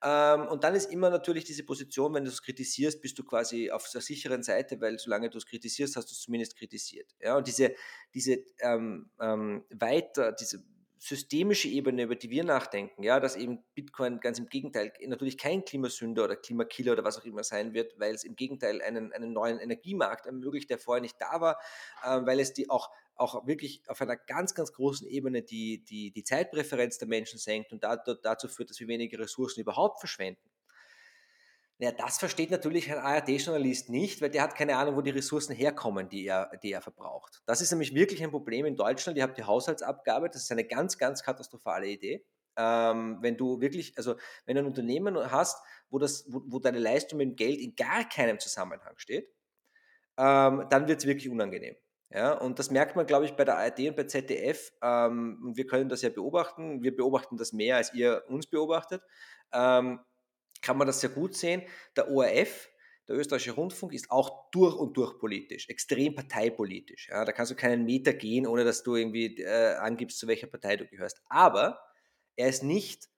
Ähm, 0.04 0.48
und 0.48 0.64
dann 0.66 0.76
ist 0.76 0.92
immer 0.92 1.10
natürlich 1.10 1.46
diese 1.46 1.64
Position, 1.64 2.14
wenn 2.14 2.26
du 2.26 2.30
es 2.30 2.42
kritisierst, 2.42 3.02
bist 3.02 3.18
du 3.18 3.24
quasi 3.24 3.72
auf 3.72 3.90
der 3.90 4.02
sicheren 4.02 4.44
Seite, 4.44 4.82
weil 4.82 5.00
solange 5.00 5.30
du 5.30 5.38
es 5.38 5.46
kritisierst, 5.46 5.96
hast 5.96 6.10
du 6.10 6.14
es 6.14 6.20
zumindest 6.20 6.58
kritisiert. 6.58 7.16
Ja, 7.22 7.38
und 7.38 7.48
diese, 7.48 7.74
diese 8.14 8.44
ähm, 8.60 9.10
ähm, 9.22 9.64
weiter, 9.70 10.34
diese 10.34 10.64
systemische 11.04 11.68
Ebene, 11.68 12.04
über 12.04 12.16
die 12.16 12.30
wir 12.30 12.46
nachdenken, 12.46 13.04
ja, 13.04 13.20
dass 13.20 13.36
eben 13.36 13.60
Bitcoin 13.76 14.22
ganz 14.22 14.40
im 14.40 14.48
Gegenteil 14.48 14.94
natürlich 15.06 15.38
kein 15.38 15.66
Klimasünder 15.66 16.24
oder 16.24 16.38
Klimakiller 16.38 16.94
oder 16.94 17.04
was 17.04 17.20
auch 17.20 17.26
immer 17.26 17.44
sein 17.44 17.74
wird, 17.74 18.00
weil 18.00 18.16
es 18.16 18.24
im 18.24 18.38
Gegenteil 18.38 18.82
einen, 18.82 19.12
einen 19.12 19.34
neuen 19.34 19.60
Energiemarkt 19.60 20.26
ermöglicht, 20.26 20.70
der 20.70 20.80
vorher 20.80 21.02
nicht 21.02 21.18
da 21.20 21.42
war, 21.42 21.60
äh, 22.04 22.26
weil 22.26 22.40
es 22.40 22.54
die 22.54 22.70
auch 22.70 22.90
auch 23.16 23.46
wirklich 23.48 23.84
auf 23.88 24.02
einer 24.02 24.16
ganz, 24.16 24.56
ganz 24.56 24.74
großen 24.74 25.08
Ebene 25.08 25.42
die, 25.42 25.84
die, 25.84 26.12
die 26.12 26.24
Zeitpräferenz 26.24 26.98
der 26.98 27.08
Menschen 27.08 27.40
senkt 27.40 27.72
und 27.72 27.84
dazu 27.84 28.48
führt, 28.48 28.70
dass 28.70 28.80
wir 28.80 28.88
weniger 28.88 29.20
Ressourcen 29.20 29.62
überhaupt 29.62 30.00
verschwenden. 30.00 30.50
Ja, 31.80 31.92
das 31.92 32.18
versteht 32.18 32.52
natürlich 32.52 32.92
ein 32.92 33.00
ARD-Journalist 33.00 33.90
nicht, 33.90 34.22
weil 34.22 34.30
der 34.30 34.44
hat 34.44 34.56
keine 34.56 34.78
Ahnung, 34.78 34.96
wo 34.96 35.02
die 35.02 35.10
Ressourcen 35.10 35.54
herkommen, 35.54 36.08
die 36.08 36.26
er, 36.26 36.56
die 36.62 36.72
er 36.72 36.82
verbraucht. 36.82 37.42
Das 37.46 37.62
ist 37.62 37.72
nämlich 37.72 37.94
wirklich 37.94 38.24
ein 38.24 38.32
Problem 38.32 38.66
in 38.66 38.76
Deutschland. 38.76 39.18
Ihr 39.18 39.24
habt 39.24 39.38
die 39.38 39.44
Haushaltsabgabe, 39.44 40.30
das 40.30 40.44
ist 40.44 40.52
eine 40.52 40.64
ganz, 40.64 40.98
ganz 40.98 41.24
katastrophale 41.24 41.88
Idee. 41.88 42.26
Ähm, 42.56 43.18
wenn 43.22 43.36
du 43.36 43.60
wirklich, 43.60 43.98
also 43.98 44.16
wenn 44.46 44.56
du 44.56 44.62
ein 44.62 44.68
Unternehmen 44.68 45.18
hast, 45.32 45.62
wo, 45.90 45.98
das, 45.98 46.26
wo, 46.32 46.44
wo 46.46 46.60
deine 46.60 46.80
Leistung 46.80 47.18
mit 47.18 47.30
dem 47.30 47.36
Geld 47.36 47.60
in 47.60 47.76
gar 47.76 48.08
keinem 48.08 48.40
Zusammenhang 48.40 48.94
steht, 48.98 49.28
ähm, 50.18 50.68
dann 50.70 50.88
wird 50.88 51.00
es 51.00 51.06
wirklich 51.06 51.30
unangenehm. 51.30 51.76
Ja, 52.14 52.34
und 52.34 52.60
das 52.60 52.70
merkt 52.70 52.96
man, 52.96 53.08
glaube 53.08 53.26
ich, 53.26 53.34
bei 53.34 53.44
der 53.44 53.58
ARD 53.58 53.90
und 53.90 53.96
bei 53.96 54.04
ZDF. 54.04 54.72
Ähm, 54.84 55.54
wir 55.56 55.66
können 55.66 55.90
das 55.90 56.04
ja 56.04 56.10
beobachten. 56.10 56.84
Wir 56.84 56.96
beobachten 56.96 57.38
das 57.38 57.54
mehr, 57.54 57.78
als 57.78 57.92
ihr 57.96 58.24
uns 58.28 58.46
beobachtet. 58.46 59.02
Ähm, 59.52 60.00
kann 60.62 60.78
man 60.78 60.86
das 60.86 61.02
sehr 61.02 61.10
gut 61.10 61.36
sehen. 61.36 61.64
Der 61.96 62.12
ORF, 62.12 62.70
der 63.08 63.16
österreichische 63.16 63.54
Rundfunk, 63.54 63.94
ist 63.94 64.12
auch 64.12 64.52
durch 64.52 64.76
und 64.76 64.96
durch 64.96 65.18
politisch, 65.18 65.68
extrem 65.70 66.14
parteipolitisch. 66.14 67.10
Ja, 67.10 67.26
da 67.26 67.32
kannst 67.32 67.52
du 67.52 67.56
keinen 67.56 67.84
Meter 67.84 68.14
gehen, 68.14 68.46
ohne 68.46 68.64
dass 68.64 68.84
du 68.84 68.96
irgendwie 68.96 69.42
äh, 69.42 69.76
angibst, 69.76 70.20
zu 70.20 70.28
welcher 70.28 70.48
Partei 70.48 70.78
du 70.78 70.86
gehörst. 70.86 71.20
Aber 71.30 71.80
er 72.36 72.48
ist 72.48 72.64
nicht 72.64 73.10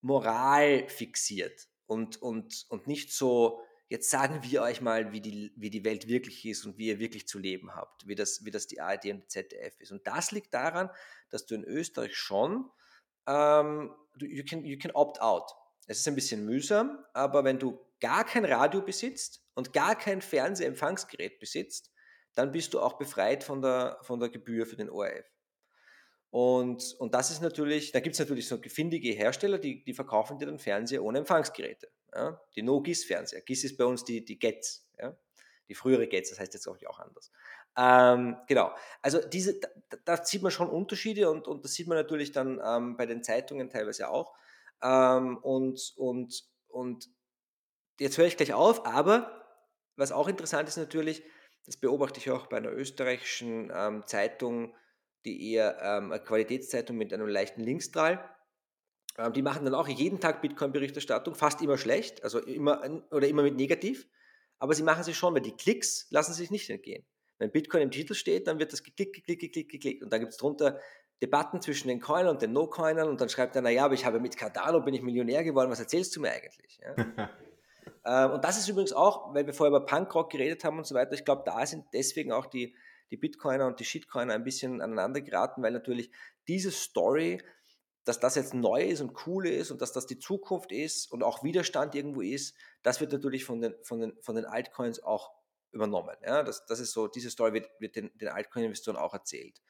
moralfixiert 0.00 1.68
und, 1.86 2.20
und, 2.20 2.66
und 2.68 2.88
nicht 2.88 3.12
so 3.12 3.60
Jetzt 3.90 4.08
sagen 4.08 4.44
wir 4.44 4.62
euch 4.62 4.80
mal, 4.80 5.10
wie 5.10 5.20
die, 5.20 5.52
wie 5.56 5.68
die 5.68 5.84
Welt 5.84 6.06
wirklich 6.06 6.46
ist 6.46 6.64
und 6.64 6.78
wie 6.78 6.86
ihr 6.86 7.00
wirklich 7.00 7.26
zu 7.26 7.40
leben 7.40 7.74
habt, 7.74 8.06
wie 8.06 8.14
das, 8.14 8.44
wie 8.44 8.52
das 8.52 8.68
die 8.68 8.80
ARD 8.80 9.06
und 9.06 9.24
die 9.24 9.26
ZDF 9.26 9.80
ist. 9.80 9.90
Und 9.90 10.06
das 10.06 10.30
liegt 10.30 10.54
daran, 10.54 10.90
dass 11.28 11.44
du 11.44 11.56
in 11.56 11.64
Österreich 11.64 12.14
schon, 12.14 12.70
ähm, 13.26 13.92
you, 14.20 14.44
can, 14.48 14.64
you 14.64 14.78
can 14.78 14.92
opt 14.92 15.20
out. 15.20 15.50
Es 15.88 15.98
ist 15.98 16.06
ein 16.06 16.14
bisschen 16.14 16.44
mühsam, 16.44 17.04
aber 17.14 17.42
wenn 17.42 17.58
du 17.58 17.80
gar 17.98 18.24
kein 18.24 18.44
Radio 18.44 18.80
besitzt 18.80 19.44
und 19.54 19.72
gar 19.72 19.98
kein 19.98 20.22
Fernsehempfangsgerät 20.22 21.40
besitzt, 21.40 21.90
dann 22.34 22.52
bist 22.52 22.72
du 22.74 22.80
auch 22.80 22.96
befreit 22.96 23.42
von 23.42 23.60
der, 23.60 23.98
von 24.02 24.20
der 24.20 24.28
Gebühr 24.28 24.66
für 24.66 24.76
den 24.76 24.88
ORF. 24.88 25.26
Und, 26.30 26.94
und 27.00 27.12
das 27.12 27.32
ist 27.32 27.42
natürlich, 27.42 27.90
da 27.90 27.98
gibt 27.98 28.14
es 28.14 28.20
natürlich 28.20 28.46
so 28.46 28.56
findige 28.58 29.10
Hersteller, 29.10 29.58
die, 29.58 29.82
die 29.82 29.94
verkaufen 29.94 30.38
dir 30.38 30.46
dann 30.46 30.60
Fernseher 30.60 31.02
ohne 31.02 31.18
Empfangsgeräte. 31.18 31.90
Ja? 32.14 32.40
Die 32.54 32.62
No-GIS-Fernseher. 32.62 33.42
GIS 33.42 33.64
ist 33.64 33.76
bei 33.76 33.84
uns 33.84 34.04
die, 34.04 34.24
die 34.24 34.38
GETS, 34.38 34.88
ja? 34.98 35.16
die 35.68 35.74
frühere 35.74 36.06
GETS, 36.06 36.30
das 36.30 36.40
heißt 36.40 36.54
jetzt 36.54 36.66
auch, 36.66 36.76
auch 36.86 37.00
anders. 37.00 37.30
Ähm, 37.76 38.36
genau, 38.48 38.74
also 39.00 39.20
diese, 39.20 39.60
da, 39.60 39.68
da, 40.04 40.24
sieht 40.24 40.42
man 40.42 40.50
schon 40.50 40.68
Unterschiede 40.68 41.30
und, 41.30 41.46
und 41.46 41.64
das 41.64 41.74
sieht 41.74 41.86
man 41.86 41.96
natürlich 41.96 42.32
dann 42.32 42.60
ähm, 42.64 42.96
bei 42.96 43.06
den 43.06 43.22
Zeitungen 43.22 43.70
teilweise 43.70 44.10
auch. 44.10 44.34
Ähm, 44.82 45.36
und, 45.38 45.92
und, 45.96 46.44
und 46.68 47.08
jetzt 48.00 48.18
höre 48.18 48.26
ich 48.26 48.36
gleich 48.36 48.52
auf, 48.52 48.86
aber 48.86 49.40
was 49.96 50.12
auch 50.12 50.28
interessant 50.28 50.68
ist 50.68 50.78
natürlich, 50.78 51.22
das 51.66 51.76
beobachte 51.76 52.18
ich 52.18 52.30
auch 52.30 52.46
bei 52.46 52.56
einer 52.56 52.72
österreichischen 52.72 53.70
ähm, 53.74 54.06
Zeitung, 54.06 54.74
die 55.24 55.52
eher 55.52 55.78
ähm, 55.80 56.10
eine 56.10 56.22
Qualitätszeitung 56.22 56.96
mit 56.96 57.12
einem 57.12 57.28
leichten 57.28 57.60
Linksstrahl. 57.60 58.24
Ähm, 59.20 59.32
die 59.34 59.42
machen 59.42 59.64
dann 59.64 59.74
auch 59.74 59.86
jeden 59.86 60.18
Tag 60.18 60.40
Bitcoin-Berichterstattung, 60.40 61.34
fast 61.34 61.60
immer 61.60 61.76
schlecht, 61.76 62.24
also 62.24 62.38
immer 62.38 62.82
oder 63.10 63.28
immer 63.28 63.42
mit 63.42 63.56
negativ. 63.56 64.08
Aber 64.58 64.74
sie 64.74 64.82
machen 64.82 65.04
sie 65.04 65.14
schon, 65.14 65.34
weil 65.34 65.42
die 65.42 65.56
Klicks 65.56 66.06
lassen 66.10 66.32
sich 66.32 66.50
nicht 66.50 66.70
entgehen. 66.70 67.04
Wenn 67.38 67.50
Bitcoin 67.50 67.82
im 67.82 67.90
Titel 67.90 68.14
steht, 68.14 68.46
dann 68.46 68.58
wird 68.58 68.72
das 68.72 68.82
geklickt, 68.82 69.14
geklickt, 69.14 69.40
geklickt, 69.40 69.70
geklickt. 69.70 70.02
Und 70.02 70.12
dann 70.12 70.20
gibt 70.20 70.32
es 70.32 70.38
drunter 70.38 70.78
Debatten 71.22 71.60
zwischen 71.60 71.88
den 71.88 72.00
Coinern 72.00 72.30
und 72.30 72.42
den 72.42 72.52
No-Coinern 72.52 73.08
und 73.08 73.20
dann 73.20 73.28
schreibt 73.28 73.56
einer, 73.56 73.70
ja, 73.70 73.84
aber 73.84 73.94
ich 73.94 74.06
habe 74.06 74.20
mit 74.20 74.36
Cardano 74.38 74.80
bin 74.80 74.94
ich 74.94 75.02
Millionär 75.02 75.44
geworden, 75.44 75.70
was 75.70 75.80
erzählst 75.80 76.16
du 76.16 76.20
mir 76.20 76.32
eigentlich? 76.32 76.80
Ja? 76.82 77.30
ähm, 78.26 78.32
und 78.32 78.44
das 78.44 78.56
ist 78.56 78.68
übrigens 78.68 78.94
auch, 78.94 79.34
weil 79.34 79.46
wir 79.46 79.52
vorher 79.52 79.76
über 79.76 79.84
Punkrock 79.84 80.30
geredet 80.30 80.64
haben 80.64 80.78
und 80.78 80.86
so 80.86 80.94
weiter, 80.94 81.12
ich 81.12 81.24
glaube, 81.26 81.42
da 81.44 81.64
sind 81.66 81.84
deswegen 81.92 82.32
auch 82.32 82.46
die, 82.46 82.74
die 83.10 83.18
Bitcoiner 83.18 83.66
und 83.66 83.80
die 83.80 83.84
Shitcoiner 83.84 84.32
ein 84.32 84.44
bisschen 84.44 84.80
aneinander 84.80 85.20
geraten, 85.20 85.62
weil 85.62 85.72
natürlich 85.72 86.10
diese 86.48 86.70
Story, 86.70 87.42
dass 88.10 88.18
das 88.18 88.34
jetzt 88.34 88.54
neu 88.54 88.82
ist 88.82 89.00
und 89.00 89.24
cool 89.28 89.46
ist 89.46 89.70
und 89.70 89.80
dass 89.80 89.92
das 89.92 90.04
die 90.04 90.18
Zukunft 90.18 90.72
ist 90.72 91.12
und 91.12 91.22
auch 91.22 91.44
Widerstand 91.44 91.94
irgendwo 91.94 92.22
ist, 92.22 92.56
das 92.82 93.00
wird 93.00 93.12
natürlich 93.12 93.44
von 93.44 93.60
den, 93.60 93.76
von 93.84 94.00
den, 94.00 94.20
von 94.20 94.34
den 94.34 94.46
Altcoins 94.46 95.00
auch 95.00 95.30
übernommen. 95.70 96.16
Ja? 96.24 96.42
Das, 96.42 96.66
das 96.66 96.80
ist 96.80 96.90
so, 96.90 97.06
diese 97.06 97.30
Story 97.30 97.52
wird, 97.52 97.70
wird 97.78 97.94
den, 97.94 98.10
den 98.18 98.26
Altcoin-Investoren 98.26 98.96
auch 98.96 99.14
erzählt. 99.14 99.62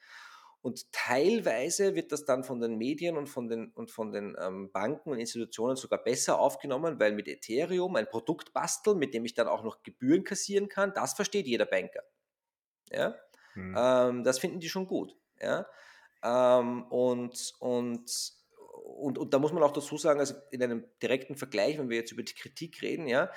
Und 0.63 0.91
teilweise 0.91 1.93
wird 1.93 2.11
das 2.11 2.25
dann 2.25 2.43
von 2.43 2.59
den 2.59 2.79
Medien 2.79 3.15
und 3.15 3.27
von 3.27 3.47
den, 3.47 3.69
und 3.73 3.91
von 3.91 4.11
den 4.11 4.35
ähm, 4.39 4.71
Banken 4.71 5.11
und 5.11 5.19
Institutionen 5.19 5.75
sogar 5.75 6.01
besser 6.03 6.39
aufgenommen, 6.39 6.99
weil 6.99 7.11
mit 7.11 7.27
Ethereum 7.27 7.95
ein 7.95 8.09
Produkt 8.09 8.53
basteln, 8.53 8.97
mit 8.97 9.13
dem 9.13 9.23
ich 9.23 9.35
dann 9.35 9.47
auch 9.47 9.63
noch 9.63 9.83
Gebühren 9.83 10.23
kassieren 10.23 10.67
kann, 10.67 10.95
das 10.95 11.13
versteht 11.13 11.45
jeder 11.45 11.65
Banker. 11.65 12.01
Ja? 12.89 13.15
Mhm. 13.53 13.75
Ähm, 13.77 14.23
das 14.23 14.39
finden 14.39 14.59
die 14.59 14.69
schon 14.69 14.87
gut. 14.87 15.15
Ja? 15.39 15.67
Ähm, 16.23 16.83
und, 16.83 17.53
und, 17.59 18.33
und, 18.83 19.17
und 19.17 19.33
da 19.33 19.39
muss 19.39 19.53
man 19.53 19.63
auch 19.63 19.71
dazu 19.71 19.97
sagen, 19.97 20.19
also 20.19 20.35
in 20.51 20.61
einem 20.63 20.85
direkten 21.01 21.35
Vergleich, 21.35 21.77
wenn 21.77 21.89
wir 21.89 21.97
jetzt 21.97 22.11
über 22.11 22.23
die 22.23 22.33
Kritik 22.33 22.81
reden, 22.81 23.07
ja, 23.07 23.31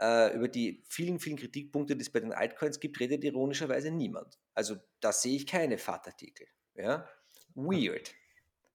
äh, 0.00 0.34
über 0.34 0.48
die 0.48 0.82
vielen, 0.88 1.20
vielen 1.20 1.36
Kritikpunkte, 1.36 1.96
die 1.96 2.02
es 2.02 2.10
bei 2.10 2.20
den 2.20 2.32
Altcoins 2.32 2.80
gibt, 2.80 2.98
redet 3.00 3.24
ironischerweise 3.24 3.90
niemand. 3.90 4.38
Also 4.54 4.76
da 5.00 5.12
sehe 5.12 5.36
ich 5.36 5.46
keine 5.46 5.78
Fahrtartikel. 5.78 6.46
Ja? 6.74 7.08
Weird. 7.54 8.12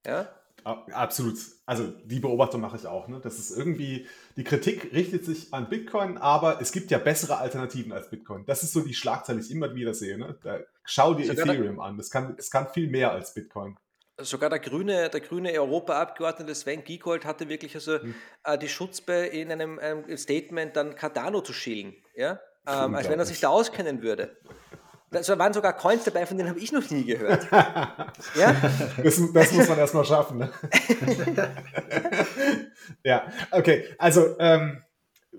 Ja? 0.05 0.33
Absolut. 0.63 1.37
Also 1.65 1.87
die 2.05 2.19
Beobachtung 2.19 2.61
mache 2.61 2.77
ich 2.77 2.87
auch. 2.87 3.07
Ne? 3.07 3.19
Das 3.21 3.39
ist 3.39 3.55
irgendwie, 3.55 4.07
die 4.35 4.43
Kritik 4.43 4.93
richtet 4.93 5.25
sich 5.25 5.53
an 5.53 5.69
Bitcoin, 5.69 6.17
aber 6.17 6.61
es 6.61 6.71
gibt 6.71 6.91
ja 6.91 6.97
bessere 6.97 7.37
Alternativen 7.37 7.91
als 7.91 8.09
Bitcoin. 8.09 8.45
Das 8.45 8.63
ist 8.63 8.73
so 8.73 8.81
die 8.81 8.93
Schlagzeile, 8.93 9.39
die 9.39 9.45
ich 9.45 9.51
immer 9.51 9.73
wieder 9.75 9.93
sehe. 9.93 10.17
Ne? 10.17 10.37
Da, 10.43 10.59
schau 10.83 11.13
dir 11.13 11.27
Sogar 11.27 11.47
Ethereum 11.47 11.79
an. 11.79 11.97
Das 11.97 12.09
kann, 12.09 12.35
das 12.35 12.49
kann 12.49 12.67
viel 12.69 12.89
mehr 12.89 13.11
als 13.11 13.33
Bitcoin. 13.33 13.77
Sogar 14.17 14.49
der 14.49 14.59
grüne, 14.59 15.09
der 15.09 15.21
grüne 15.21 15.51
Europaabgeordnete 15.53 16.53
Sven 16.53 16.83
Giegold 16.83 17.23
hatte 17.23 17.47
wirklich 17.47 17.75
also 17.75 18.01
hm. 18.01 18.13
äh, 18.43 18.57
die 18.57 18.67
Schutzbe 18.67 19.13
in 19.13 19.51
einem, 19.51 19.79
einem, 19.79 20.17
Statement 20.17 20.75
dann 20.75 20.95
Cardano 20.95 21.41
zu 21.41 21.53
schillen. 21.53 21.95
Ja? 22.15 22.39
Ähm, 22.67 22.95
als 22.95 23.09
wenn 23.09 23.19
er 23.19 23.25
sich 23.25 23.39
da 23.39 23.49
auskennen 23.49 24.01
würde. 24.01 24.35
Da 25.11 25.39
waren 25.39 25.53
sogar 25.53 25.73
Coins 25.73 26.03
dabei, 26.03 26.25
von 26.25 26.37
denen 26.37 26.49
habe 26.49 26.59
ich 26.59 26.71
noch 26.71 26.87
nie 26.89 27.03
gehört. 27.03 27.47
ja? 27.51 28.55
Das, 29.03 29.21
das 29.33 29.51
muss 29.51 29.67
man 29.67 29.79
erstmal 29.79 30.05
schaffen. 30.05 30.37
Ne? 30.37 30.51
ja, 33.03 33.23
okay. 33.51 33.85
Also, 33.97 34.35
ähm, 34.39 34.83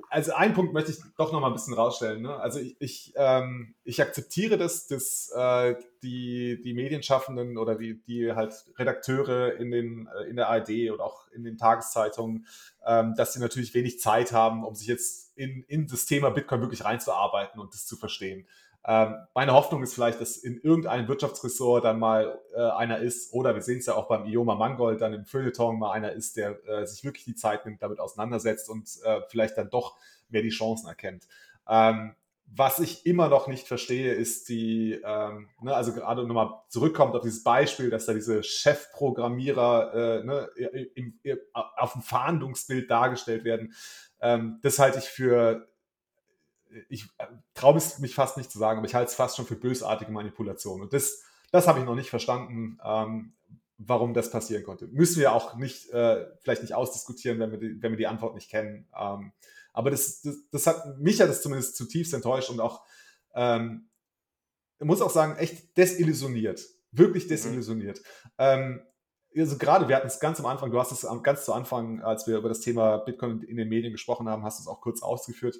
also 0.08 0.32
einen 0.32 0.54
Punkt 0.54 0.72
möchte 0.72 0.90
ich 0.90 0.98
doch 1.16 1.32
noch 1.32 1.40
mal 1.40 1.48
ein 1.48 1.52
bisschen 1.52 1.74
rausstellen. 1.74 2.22
Ne? 2.22 2.34
Also 2.34 2.58
ich, 2.58 2.76
ich, 2.80 3.12
ähm, 3.16 3.74
ich 3.84 4.02
akzeptiere 4.02 4.58
das, 4.58 4.88
dass 4.88 5.30
äh, 5.34 5.76
die, 6.02 6.60
die 6.62 6.74
Medienschaffenden 6.74 7.56
oder 7.56 7.76
die, 7.76 8.02
die 8.02 8.32
halt 8.32 8.54
Redakteure 8.76 9.54
in, 9.56 9.70
den, 9.70 10.08
äh, 10.08 10.24
in 10.28 10.36
der 10.36 10.48
ARD 10.48 10.90
oder 10.92 11.04
auch 11.04 11.28
in 11.28 11.44
den 11.44 11.58
Tageszeitungen, 11.58 12.46
ähm, 12.84 13.14
dass 13.16 13.34
sie 13.34 13.40
natürlich 13.40 13.74
wenig 13.74 14.00
Zeit 14.00 14.32
haben, 14.32 14.64
um 14.64 14.74
sich 14.74 14.88
jetzt 14.88 15.36
in, 15.36 15.62
in 15.68 15.86
das 15.86 16.06
Thema 16.06 16.30
Bitcoin 16.30 16.60
wirklich 16.60 16.84
reinzuarbeiten 16.84 17.60
und 17.60 17.72
das 17.72 17.86
zu 17.86 17.96
verstehen. 17.96 18.46
Ähm, 18.86 19.14
meine 19.34 19.52
Hoffnung 19.52 19.82
ist 19.82 19.94
vielleicht, 19.94 20.20
dass 20.20 20.36
in 20.38 20.58
irgendeinem 20.60 21.06
Wirtschaftsressort 21.06 21.84
dann 21.84 21.98
mal 21.98 22.40
äh, 22.54 22.60
einer 22.60 22.98
ist, 22.98 23.32
oder 23.34 23.54
wir 23.54 23.62
sehen 23.62 23.78
es 23.78 23.86
ja 23.86 23.94
auch 23.94 24.08
beim 24.08 24.24
Ioma 24.24 24.54
Mangold, 24.54 25.00
dann 25.00 25.12
im 25.12 25.26
Feuilleton 25.26 25.78
mal 25.78 25.92
einer 25.92 26.12
ist, 26.12 26.36
der 26.36 26.58
äh, 26.66 26.86
sich 26.86 27.04
wirklich 27.04 27.24
die 27.24 27.34
Zeit 27.34 27.66
nimmt, 27.66 27.82
damit 27.82 28.00
auseinandersetzt 28.00 28.70
und 28.70 28.88
äh, 29.04 29.20
vielleicht 29.28 29.58
dann 29.58 29.68
doch 29.68 29.96
mehr 30.30 30.42
die 30.42 30.48
Chancen 30.48 30.88
erkennt. 30.88 31.26
Ähm, 31.68 32.14
was 32.52 32.80
ich 32.80 33.06
immer 33.06 33.28
noch 33.28 33.46
nicht 33.46 33.68
verstehe, 33.68 34.12
ist 34.12 34.48
die, 34.48 35.00
ähm, 35.04 35.48
ne, 35.60 35.74
also 35.74 35.92
gerade 35.92 36.26
nochmal 36.26 36.54
zurückkommt 36.68 37.14
auf 37.14 37.22
dieses 37.22 37.44
Beispiel, 37.44 37.90
dass 37.90 38.06
da 38.06 38.12
diese 38.12 38.42
Chefprogrammierer 38.42 39.94
äh, 39.94 40.24
ne, 40.24 40.48
im, 40.94 41.20
im, 41.22 41.38
auf 41.52 41.92
dem 41.92 42.02
Fahndungsbild 42.02 42.90
dargestellt 42.90 43.44
werden. 43.44 43.72
Ähm, 44.20 44.58
das 44.62 44.80
halte 44.80 44.98
ich 44.98 45.04
für 45.04 45.69
ich 46.88 47.04
äh, 47.18 47.26
traue 47.54 47.76
es 47.76 47.98
mich 47.98 48.14
fast 48.14 48.36
nicht 48.36 48.50
zu 48.50 48.58
sagen, 48.58 48.78
aber 48.78 48.86
ich 48.86 48.94
halte 48.94 49.10
es 49.10 49.14
fast 49.14 49.36
schon 49.36 49.46
für 49.46 49.56
bösartige 49.56 50.12
Manipulation. 50.12 50.80
Und 50.80 50.92
das, 50.92 51.22
das 51.50 51.66
habe 51.66 51.80
ich 51.80 51.84
noch 51.84 51.94
nicht 51.94 52.10
verstanden, 52.10 52.78
ähm, 52.84 53.32
warum 53.78 54.14
das 54.14 54.30
passieren 54.30 54.62
konnte. 54.62 54.86
Müssen 54.88 55.20
wir 55.20 55.32
auch 55.32 55.56
nicht, 55.56 55.90
äh, 55.90 56.26
vielleicht 56.40 56.62
nicht 56.62 56.74
ausdiskutieren, 56.74 57.38
wenn 57.38 57.50
wir 57.50 57.58
die, 57.58 57.82
wenn 57.82 57.92
wir 57.92 57.98
die 57.98 58.06
Antwort 58.06 58.34
nicht 58.34 58.50
kennen. 58.50 58.86
Ähm, 58.98 59.32
aber 59.72 59.90
das, 59.90 60.22
das, 60.22 60.36
das, 60.50 60.66
hat 60.66 60.98
mich 60.98 61.20
hat 61.20 61.28
das 61.28 61.42
zumindest 61.42 61.76
zutiefst 61.76 62.12
enttäuscht 62.12 62.50
und 62.50 62.60
auch, 62.60 62.84
ähm, 63.34 63.88
ich 64.78 64.86
muss 64.86 65.00
auch 65.00 65.10
sagen, 65.10 65.36
echt 65.36 65.76
desillusioniert. 65.76 66.60
Wirklich 66.92 67.24
mhm. 67.24 67.28
desillusioniert. 67.28 68.02
Mhm. 68.38 68.80
also 69.36 69.58
gerade, 69.58 69.88
wir 69.88 69.96
hatten 69.96 70.08
es 70.08 70.20
ganz 70.20 70.40
am 70.40 70.46
Anfang, 70.46 70.70
du 70.70 70.78
hast 70.78 70.92
es 70.92 71.06
ganz 71.22 71.44
zu 71.44 71.52
Anfang, 71.52 72.02
als 72.02 72.26
wir 72.26 72.36
über 72.36 72.48
das 72.48 72.60
Thema 72.60 72.98
Bitcoin 72.98 73.42
in 73.42 73.56
den 73.56 73.68
Medien 73.68 73.92
gesprochen 73.92 74.28
haben, 74.28 74.42
hast 74.44 74.58
du 74.58 74.62
es 74.62 74.68
auch 74.68 74.80
kurz 74.80 75.02
ausgeführt 75.02 75.56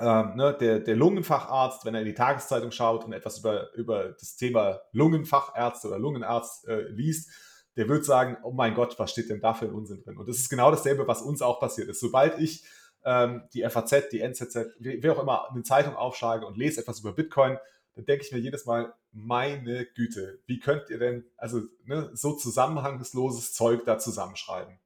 ähm, 0.00 0.36
ne, 0.36 0.56
der, 0.58 0.80
der 0.80 0.96
Lungenfacharzt, 0.96 1.84
wenn 1.84 1.94
er 1.94 2.00
in 2.00 2.06
die 2.06 2.14
Tageszeitung 2.14 2.70
schaut 2.70 3.04
und 3.04 3.12
etwas 3.12 3.38
über, 3.38 3.72
über 3.74 4.10
das 4.10 4.36
Thema 4.36 4.80
Lungenfachärzte 4.92 5.88
oder 5.88 5.98
Lungenarzt 5.98 6.66
äh, 6.68 6.82
liest, 6.88 7.30
der 7.76 7.88
wird 7.88 8.04
sagen, 8.04 8.36
oh 8.42 8.50
mein 8.50 8.74
Gott, 8.74 8.98
was 8.98 9.12
steht 9.12 9.30
denn 9.30 9.40
da 9.40 9.54
für 9.54 9.66
ein 9.66 9.72
Unsinn 9.72 10.02
drin? 10.02 10.18
Und 10.18 10.28
das 10.28 10.36
ist 10.36 10.48
genau 10.48 10.70
dasselbe, 10.70 11.06
was 11.06 11.22
uns 11.22 11.42
auch 11.42 11.60
passiert 11.60 11.88
ist. 11.88 12.00
Sobald 12.00 12.38
ich 12.38 12.64
ähm, 13.04 13.42
die 13.54 13.62
FAZ, 13.62 14.08
die 14.10 14.20
NZZ, 14.20 14.74
wie 14.80 15.10
auch 15.10 15.22
immer, 15.22 15.50
eine 15.50 15.62
Zeitung 15.62 15.94
aufschlage 15.94 16.44
und 16.44 16.56
lese 16.56 16.80
etwas 16.80 17.00
über 17.00 17.12
Bitcoin, 17.12 17.56
dann 17.94 18.04
denke 18.04 18.24
ich 18.24 18.32
mir 18.32 18.38
jedes 18.38 18.66
Mal, 18.66 18.94
meine 19.12 19.86
Güte, 19.86 20.40
wie 20.46 20.60
könnt 20.60 20.90
ihr 20.90 20.98
denn 20.98 21.24
also 21.36 21.62
ne, 21.84 22.10
so 22.14 22.32
zusammenhangsloses 22.32 23.52
Zeug 23.52 23.84
da 23.84 23.98
zusammenschreiben? 23.98 24.78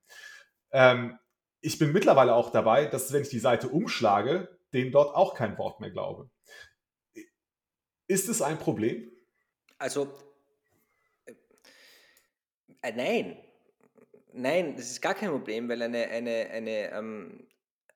Ähm, 0.71 1.19
ich 1.61 1.79
bin 1.79 1.93
mittlerweile 1.93 2.35
auch 2.35 2.51
dabei, 2.51 2.87
dass 2.87 3.13
wenn 3.13 3.23
ich 3.23 3.29
die 3.29 3.39
Seite 3.39 3.69
umschlage, 3.69 4.49
dem 4.73 4.91
dort 4.93 5.15
auch 5.15 5.35
kein 5.35 5.57
Wort 5.59 5.81
mehr 5.81 5.91
glaube. 5.91 6.31
Ist 8.07 8.29
es 8.29 8.43
ein 8.43 8.59
Problem? 8.59 9.11
Also, 9.79 10.13
äh, 11.25 11.35
äh, 12.83 12.93
nein. 12.93 13.39
Nein, 14.35 14.77
das 14.77 14.91
ist 14.91 15.03
gar 15.03 15.15
kein 15.15 15.31
Problem, 15.31 15.69
weil 15.69 15.83
eine, 15.83 16.09
eine, 16.09 16.49
eine, 16.51 16.91
ähm, 16.93 17.47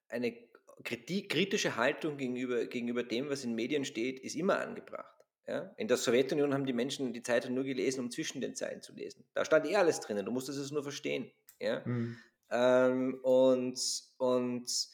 eine 0.09 0.37
kritische 0.85 1.77
Haltung 1.77 2.17
gegenüber, 2.17 2.67
gegenüber 2.67 3.03
dem, 3.03 3.31
was 3.31 3.45
in 3.45 3.55
Medien 3.55 3.85
steht, 3.85 4.21
ist 4.21 4.37
immer 4.37 4.59
angebracht. 4.61 5.17
Ja? 5.47 5.73
In 5.77 5.89
der 5.89 5.97
Sowjetunion 5.97 6.53
haben 6.53 6.67
die 6.67 6.73
Menschen 6.73 7.13
die 7.13 7.23
Zeitung 7.23 7.55
nur 7.55 7.65
gelesen, 7.65 8.01
um 8.01 8.11
zwischen 8.11 8.41
den 8.41 8.55
Zeilen 8.55 8.83
zu 8.83 8.93
lesen. 8.93 9.25
Da 9.35 9.45
stand 9.45 9.67
eh 9.67 9.77
alles 9.77 10.01
drinnen, 10.01 10.25
du 10.25 10.33
musstest 10.33 10.59
es 10.59 10.71
nur 10.71 10.83
verstehen. 10.83 11.31
Ja? 11.61 11.83
Mhm. 11.85 12.19
Ähm, 12.51 13.21
und, 13.23 13.81
und 14.19 14.89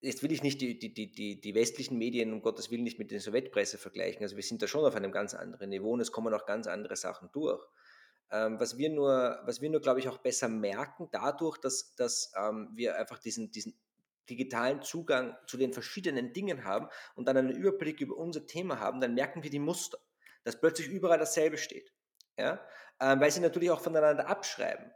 jetzt 0.00 0.22
will 0.22 0.32
ich 0.32 0.42
nicht 0.42 0.60
die, 0.60 0.78
die, 0.78 0.92
die, 0.92 1.40
die 1.40 1.54
westlichen 1.54 1.98
Medien, 1.98 2.32
um 2.32 2.42
Gottes 2.42 2.70
Willen, 2.70 2.84
nicht 2.84 2.98
mit 2.98 3.10
der 3.10 3.20
Sowjetpresse 3.20 3.78
vergleichen. 3.78 4.22
Also 4.22 4.36
wir 4.36 4.42
sind 4.42 4.62
da 4.62 4.66
schon 4.66 4.84
auf 4.84 4.94
einem 4.94 5.12
ganz 5.12 5.34
anderen 5.34 5.70
Niveau 5.70 5.92
und 5.92 6.00
es 6.00 6.12
kommen 6.12 6.32
auch 6.34 6.46
ganz 6.46 6.66
andere 6.66 6.96
Sachen 6.96 7.30
durch. 7.32 7.62
Ähm, 8.30 8.60
was 8.60 8.76
wir 8.76 8.90
nur, 8.90 9.40
was 9.44 9.60
wir 9.60 9.70
nur, 9.70 9.80
glaube 9.80 10.00
ich, 10.00 10.08
auch 10.08 10.18
besser 10.18 10.48
merken, 10.48 11.08
dadurch, 11.10 11.58
dass, 11.58 11.94
dass 11.96 12.32
ähm, 12.36 12.68
wir 12.74 12.96
einfach 12.96 13.18
diesen, 13.18 13.50
diesen 13.50 13.74
digitalen 14.28 14.82
Zugang 14.82 15.36
zu 15.46 15.56
den 15.56 15.72
verschiedenen 15.72 16.32
Dingen 16.32 16.64
haben 16.64 16.88
und 17.14 17.26
dann 17.26 17.38
einen 17.38 17.50
Überblick 17.50 18.00
über 18.00 18.16
unser 18.16 18.46
Thema 18.46 18.78
haben, 18.78 19.00
dann 19.00 19.14
merken 19.14 19.42
wir 19.42 19.50
die 19.50 19.58
Muster, 19.58 19.98
dass 20.44 20.60
plötzlich 20.60 20.88
überall 20.88 21.18
dasselbe 21.18 21.56
steht. 21.56 21.92
Ja? 22.38 22.60
Ähm, 23.00 23.20
weil 23.20 23.30
sie 23.30 23.40
natürlich 23.40 23.70
auch 23.70 23.80
voneinander 23.80 24.28
abschreiben. 24.28 24.92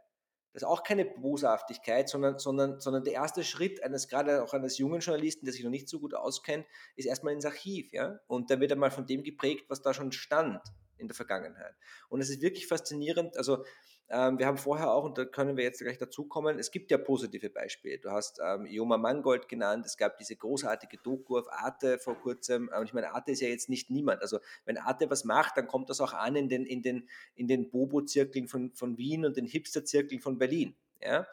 Das 0.53 0.61
ist 0.61 0.67
auch 0.67 0.83
keine 0.83 1.05
Boshaftigkeit, 1.05 2.07
sondern, 2.07 2.37
sondern, 2.37 2.79
sondern 2.79 3.03
der 3.03 3.13
erste 3.13 3.43
Schritt 3.43 3.83
eines, 3.83 4.07
gerade 4.07 4.43
auch 4.43 4.53
eines 4.53 4.77
jungen 4.77 4.99
Journalisten, 5.01 5.45
der 5.45 5.53
sich 5.53 5.63
noch 5.63 5.71
nicht 5.71 5.89
so 5.89 5.99
gut 5.99 6.13
auskennt, 6.13 6.65
ist 6.95 7.05
erstmal 7.05 7.33
ins 7.33 7.45
Archiv, 7.45 7.91
ja. 7.91 8.19
Und 8.27 8.51
dann 8.51 8.59
wird 8.59 8.71
er 8.71 8.77
mal 8.77 8.91
von 8.91 9.07
dem 9.07 9.23
geprägt, 9.23 9.65
was 9.69 9.81
da 9.81 9.93
schon 9.93 10.11
stand 10.11 10.61
in 10.97 11.07
der 11.07 11.15
Vergangenheit. 11.15 11.75
Und 12.07 12.21
es 12.21 12.29
ist 12.29 12.41
wirklich 12.41 12.67
faszinierend. 12.67 13.35
Also 13.35 13.65
wir 14.13 14.45
haben 14.45 14.57
vorher 14.57 14.91
auch, 14.91 15.03
und 15.03 15.17
da 15.17 15.25
können 15.25 15.57
wir 15.57 15.63
jetzt 15.63 15.79
gleich 15.79 15.97
dazukommen, 15.97 16.59
es 16.59 16.71
gibt 16.71 16.91
ja 16.91 16.97
positive 16.97 17.49
Beispiele. 17.49 17.97
Du 17.99 18.11
hast 18.11 18.39
ähm, 18.43 18.65
Ioma 18.65 18.97
Mangold 18.97 19.47
genannt, 19.47 19.85
es 19.85 19.97
gab 19.97 20.17
diese 20.17 20.35
großartige 20.35 20.97
Doku 20.97 21.37
auf 21.37 21.51
Arte 21.51 21.97
vor 21.97 22.15
kurzem. 22.15 22.69
Und 22.77 22.85
ich 22.85 22.93
meine, 22.93 23.13
Arte 23.13 23.31
ist 23.31 23.41
ja 23.41 23.47
jetzt 23.47 23.69
nicht 23.69 23.89
niemand. 23.89 24.21
Also 24.21 24.39
wenn 24.65 24.77
Arte 24.77 25.09
was 25.09 25.23
macht, 25.23 25.57
dann 25.57 25.67
kommt 25.67 25.89
das 25.89 25.99
auch 25.99 26.13
an 26.13 26.35
in 26.35 26.49
den, 26.49 26.65
in 26.65 26.81
den, 26.81 27.09
in 27.35 27.47
den 27.47 27.69
Bobo-Zirkeln 27.69 28.47
von, 28.47 28.71
von 28.73 28.97
Wien 28.97 29.25
und 29.25 29.35
den 29.35 29.45
Hipster-Zirkeln 29.45 30.21
von 30.21 30.37
Berlin. 30.37 30.75
Ja? 31.01 31.27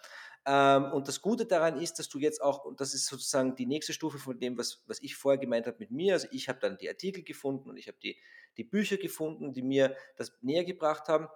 Ähm, 0.47 0.93
und 0.93 1.07
das 1.07 1.20
Gute 1.20 1.45
daran 1.45 1.78
ist, 1.81 1.99
dass 1.99 2.09
du 2.09 2.18
jetzt 2.18 2.43
auch, 2.43 2.64
und 2.64 2.81
das 2.81 2.95
ist 2.95 3.07
sozusagen 3.07 3.57
die 3.57 3.66
nächste 3.66 3.93
Stufe 3.93 4.18
von 4.18 4.39
dem, 4.39 4.57
was, 4.57 4.83
was 4.87 5.03
ich 5.03 5.14
vorher 5.14 5.39
gemeint 5.39 5.66
habe 5.66 5.76
mit 5.78 5.91
mir, 5.91 6.14
also 6.14 6.28
ich 6.31 6.49
habe 6.49 6.59
dann 6.61 6.78
die 6.78 6.89
Artikel 6.89 7.22
gefunden 7.22 7.68
und 7.68 7.76
ich 7.76 7.89
habe 7.89 7.99
die, 8.03 8.16
die 8.57 8.64
Bücher 8.64 8.97
gefunden, 8.97 9.53
die 9.53 9.62
mir 9.62 9.95
das 10.16 10.33
näher 10.41 10.64
gebracht 10.64 11.09
haben. 11.09 11.28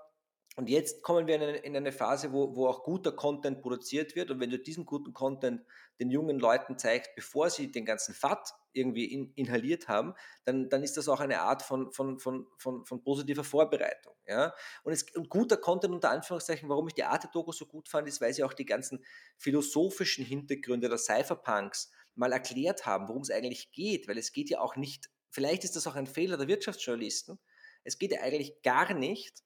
Und 0.57 0.69
jetzt 0.69 1.03
kommen 1.03 1.27
wir 1.27 1.35
in 1.35 1.43
eine, 1.43 1.57
in 1.59 1.77
eine 1.77 1.91
Phase, 1.91 2.33
wo, 2.33 2.55
wo, 2.55 2.69
auch 2.69 2.85
guter 2.85 3.11
Content 3.11 3.61
produziert 3.61 4.15
wird. 4.15 4.31
Und 4.31 4.39
wenn 4.39 4.51
du 4.51 4.59
diesen 4.59 4.87
guten 4.87 5.13
Content 5.13 5.63
den 5.99 6.11
jungen 6.11 6.39
Leuten 6.39 6.79
zeigst, 6.79 7.11
bevor 7.17 7.51
sie 7.51 7.73
den 7.73 7.85
ganzen 7.85 8.15
FAT 8.15 8.55
irgendwie 8.73 9.07
in, 9.07 9.33
inhaliert 9.35 9.89
haben, 9.89 10.15
dann, 10.45 10.69
dann 10.69 10.85
ist 10.85 10.97
das 10.97 11.09
auch 11.09 11.19
eine 11.19 11.41
Art 11.41 11.63
von, 11.63 11.93
von, 11.93 12.21
von, 12.21 12.47
von, 12.57 12.85
von 12.85 13.03
positiver 13.03 13.43
Vorbereitung. 13.43 14.15
Ja? 14.29 14.55
Und, 14.85 14.93
es, 14.93 15.05
und 15.17 15.29
guter 15.29 15.57
Content 15.57 15.93
unter 15.93 16.11
Anführungszeichen, 16.11 16.69
warum 16.69 16.87
ich 16.87 16.95
die 16.95 17.05
Arte-Doku 17.05 17.51
so 17.51 17.67
gut 17.67 17.89
fand, 17.89 18.07
ist, 18.07 18.21
weil 18.21 18.33
sie 18.33 18.45
auch 18.45 18.53
die 18.53 18.67
ganzen 18.67 19.05
philosophischen 19.37 20.25
Hintergründe 20.25 20.89
der 20.89 20.99
Cypherpunks 20.99 21.91
mal 22.15 22.33
erklärt 22.33 22.87
haben, 22.87 23.09
worum 23.09 23.23
es 23.23 23.31
eigentlich 23.31 23.73
geht. 23.73 24.07
Weil 24.07 24.19
es 24.19 24.33
geht 24.33 24.51
ja 24.51 24.61
auch 24.61 24.77
nicht, 24.77 25.11
vielleicht 25.31 25.65
ist 25.65 25.75
das 25.75 25.89
auch 25.89 25.97
ein 25.97 26.07
Fehler 26.07 26.37
der 26.37 26.47
Wirtschaftsjournalisten, 26.47 27.41
es 27.83 27.99
geht 27.99 28.13
ja 28.13 28.23
eigentlich 28.23 28.63
gar 28.63 28.95
nicht 28.95 29.43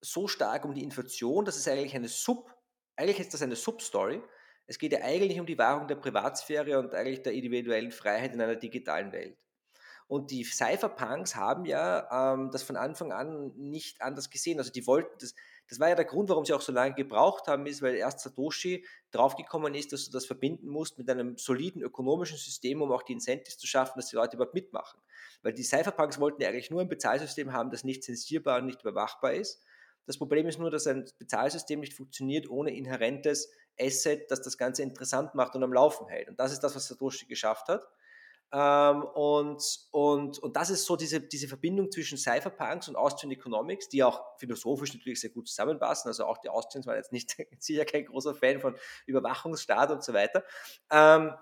so 0.00 0.28
stark 0.28 0.64
um 0.64 0.74
die 0.74 0.82
Inflation, 0.82 1.44
dass 1.44 1.56
es 1.56 1.68
eigentlich 1.68 1.94
eine 1.94 2.08
Sub, 2.08 2.50
eigentlich 2.96 3.20
ist 3.20 3.34
das 3.34 3.42
eine 3.42 3.56
Substory. 3.56 4.22
Es 4.66 4.78
geht 4.78 4.92
ja 4.92 5.00
eigentlich 5.02 5.38
um 5.38 5.46
die 5.46 5.58
Wahrung 5.58 5.86
der 5.86 5.96
Privatsphäre 5.96 6.78
und 6.78 6.94
eigentlich 6.94 7.22
der 7.22 7.32
individuellen 7.32 7.92
Freiheit 7.92 8.34
in 8.34 8.40
einer 8.40 8.56
digitalen 8.56 9.12
Welt. 9.12 9.36
Und 10.08 10.30
die 10.30 10.44
Cypherpunks 10.44 11.34
haben 11.34 11.64
ja 11.64 12.34
ähm, 12.34 12.50
das 12.52 12.62
von 12.62 12.76
Anfang 12.76 13.12
an 13.12 13.52
nicht 13.56 14.02
anders 14.02 14.30
gesehen. 14.30 14.58
Also 14.58 14.70
die 14.70 14.86
wollten 14.86 15.10
das, 15.18 15.34
das 15.68 15.80
war 15.80 15.88
ja 15.88 15.96
der 15.96 16.04
Grund, 16.04 16.28
warum 16.28 16.44
sie 16.44 16.52
auch 16.52 16.60
so 16.60 16.70
lange 16.70 16.94
gebraucht 16.94 17.48
haben, 17.48 17.66
ist, 17.66 17.82
weil 17.82 17.96
erst 17.96 18.20
Satoshi 18.20 18.84
draufgekommen 19.10 19.74
ist, 19.74 19.92
dass 19.92 20.04
du 20.04 20.12
das 20.12 20.24
verbinden 20.24 20.68
musst 20.68 20.96
mit 20.96 21.10
einem 21.10 21.36
soliden 21.38 21.82
ökonomischen 21.82 22.38
System, 22.38 22.82
um 22.82 22.92
auch 22.92 23.02
die 23.02 23.14
Incentives 23.14 23.58
zu 23.58 23.66
schaffen, 23.66 23.94
dass 23.96 24.08
die 24.08 24.16
Leute 24.16 24.36
überhaupt 24.36 24.54
mitmachen. 24.54 25.00
Weil 25.42 25.54
die 25.54 25.64
Cypherpunks 25.64 26.20
wollten 26.20 26.40
ja 26.40 26.50
eigentlich 26.50 26.70
nur 26.70 26.82
ein 26.82 26.88
Bezahlsystem 26.88 27.52
haben, 27.52 27.70
das 27.70 27.82
nicht 27.82 28.04
zensierbar 28.04 28.60
und 28.60 28.66
nicht 28.66 28.82
überwachbar 28.82 29.32
ist. 29.32 29.60
Das 30.06 30.18
Problem 30.18 30.46
ist 30.46 30.58
nur, 30.58 30.70
dass 30.70 30.86
ein 30.86 31.04
Bezahlsystem 31.18 31.80
nicht 31.80 31.94
funktioniert 31.94 32.48
ohne 32.48 32.76
inhärentes 32.76 33.50
Asset, 33.78 34.30
das 34.30 34.40
das 34.42 34.56
Ganze 34.56 34.82
interessant 34.82 35.34
macht 35.34 35.54
und 35.54 35.62
am 35.62 35.72
Laufen 35.72 36.08
hält. 36.08 36.28
Und 36.28 36.38
das 36.40 36.52
ist 36.52 36.60
das, 36.60 36.74
was 36.76 36.86
Satoshi 36.86 37.26
geschafft 37.26 37.68
hat. 37.68 37.86
Ähm, 38.52 39.02
und, 39.02 39.62
und, 39.90 40.38
und 40.38 40.56
das 40.56 40.70
ist 40.70 40.84
so 40.84 40.94
diese, 40.94 41.20
diese 41.20 41.48
Verbindung 41.48 41.90
zwischen 41.90 42.16
Cypherpunks 42.16 42.88
und 42.88 42.96
Austrian 42.96 43.32
Economics, 43.32 43.88
die 43.88 44.04
auch 44.04 44.22
philosophisch 44.38 44.94
natürlich 44.94 45.20
sehr 45.20 45.30
gut 45.30 45.48
zusammenpassen. 45.48 46.08
Also 46.08 46.24
auch 46.26 46.38
die 46.38 46.48
Austrians 46.48 46.86
waren 46.86 46.96
jetzt 46.96 47.12
nicht 47.12 47.36
sicher 47.58 47.84
kein 47.84 48.04
großer 48.04 48.34
Fan 48.34 48.60
von 48.60 48.76
Überwachungsstaat 49.06 49.90
und 49.90 50.04
so 50.04 50.14
weiter. 50.14 50.44
Ähm, 50.90 51.32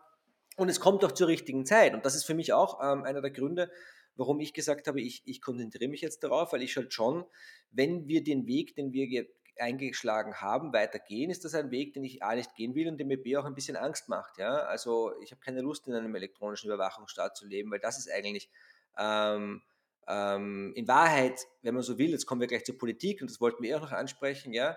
und 0.56 0.68
es 0.68 0.80
kommt 0.80 1.04
auch 1.04 1.12
zur 1.12 1.28
richtigen 1.28 1.66
Zeit. 1.66 1.94
Und 1.94 2.06
das 2.06 2.14
ist 2.14 2.24
für 2.24 2.34
mich 2.34 2.52
auch 2.52 2.80
ähm, 2.82 3.02
einer 3.02 3.20
der 3.20 3.32
Gründe, 3.32 3.70
warum 4.16 4.40
ich 4.40 4.52
gesagt 4.52 4.86
habe, 4.86 5.00
ich, 5.00 5.22
ich 5.24 5.40
konzentriere 5.40 5.90
mich 5.90 6.00
jetzt 6.00 6.22
darauf, 6.22 6.52
weil 6.52 6.62
ich 6.62 6.76
halt 6.76 6.92
schon, 6.92 7.24
wenn 7.70 8.06
wir 8.08 8.22
den 8.22 8.46
Weg, 8.46 8.74
den 8.76 8.92
wir 8.92 9.26
eingeschlagen 9.58 10.34
haben, 10.40 10.72
weitergehen, 10.72 11.30
ist 11.30 11.44
das 11.44 11.54
ein 11.54 11.70
Weg, 11.70 11.92
den 11.92 12.04
ich 12.04 12.22
A 12.22 12.34
nicht 12.34 12.54
gehen 12.56 12.74
will 12.74 12.88
und 12.88 12.98
dem 12.98 13.08
mir 13.08 13.22
B 13.22 13.36
auch 13.36 13.44
ein 13.44 13.54
bisschen 13.54 13.76
Angst 13.76 14.08
macht. 14.08 14.38
Ja? 14.38 14.64
Also 14.64 15.12
ich 15.22 15.30
habe 15.30 15.40
keine 15.40 15.60
Lust, 15.60 15.86
in 15.86 15.94
einem 15.94 16.14
elektronischen 16.14 16.70
Überwachungsstaat 16.70 17.36
zu 17.36 17.46
leben, 17.46 17.70
weil 17.70 17.78
das 17.78 17.98
ist 17.98 18.10
eigentlich 18.10 18.50
ähm, 18.98 19.62
ähm, 20.08 20.72
in 20.74 20.88
Wahrheit, 20.88 21.46
wenn 21.62 21.74
man 21.74 21.82
so 21.82 21.98
will, 21.98 22.10
jetzt 22.10 22.26
kommen 22.26 22.40
wir 22.40 22.48
gleich 22.48 22.64
zur 22.64 22.78
Politik 22.78 23.20
und 23.20 23.30
das 23.30 23.40
wollten 23.40 23.62
wir 23.62 23.76
auch 23.76 23.82
noch 23.82 23.92
ansprechen, 23.92 24.52
ja. 24.52 24.76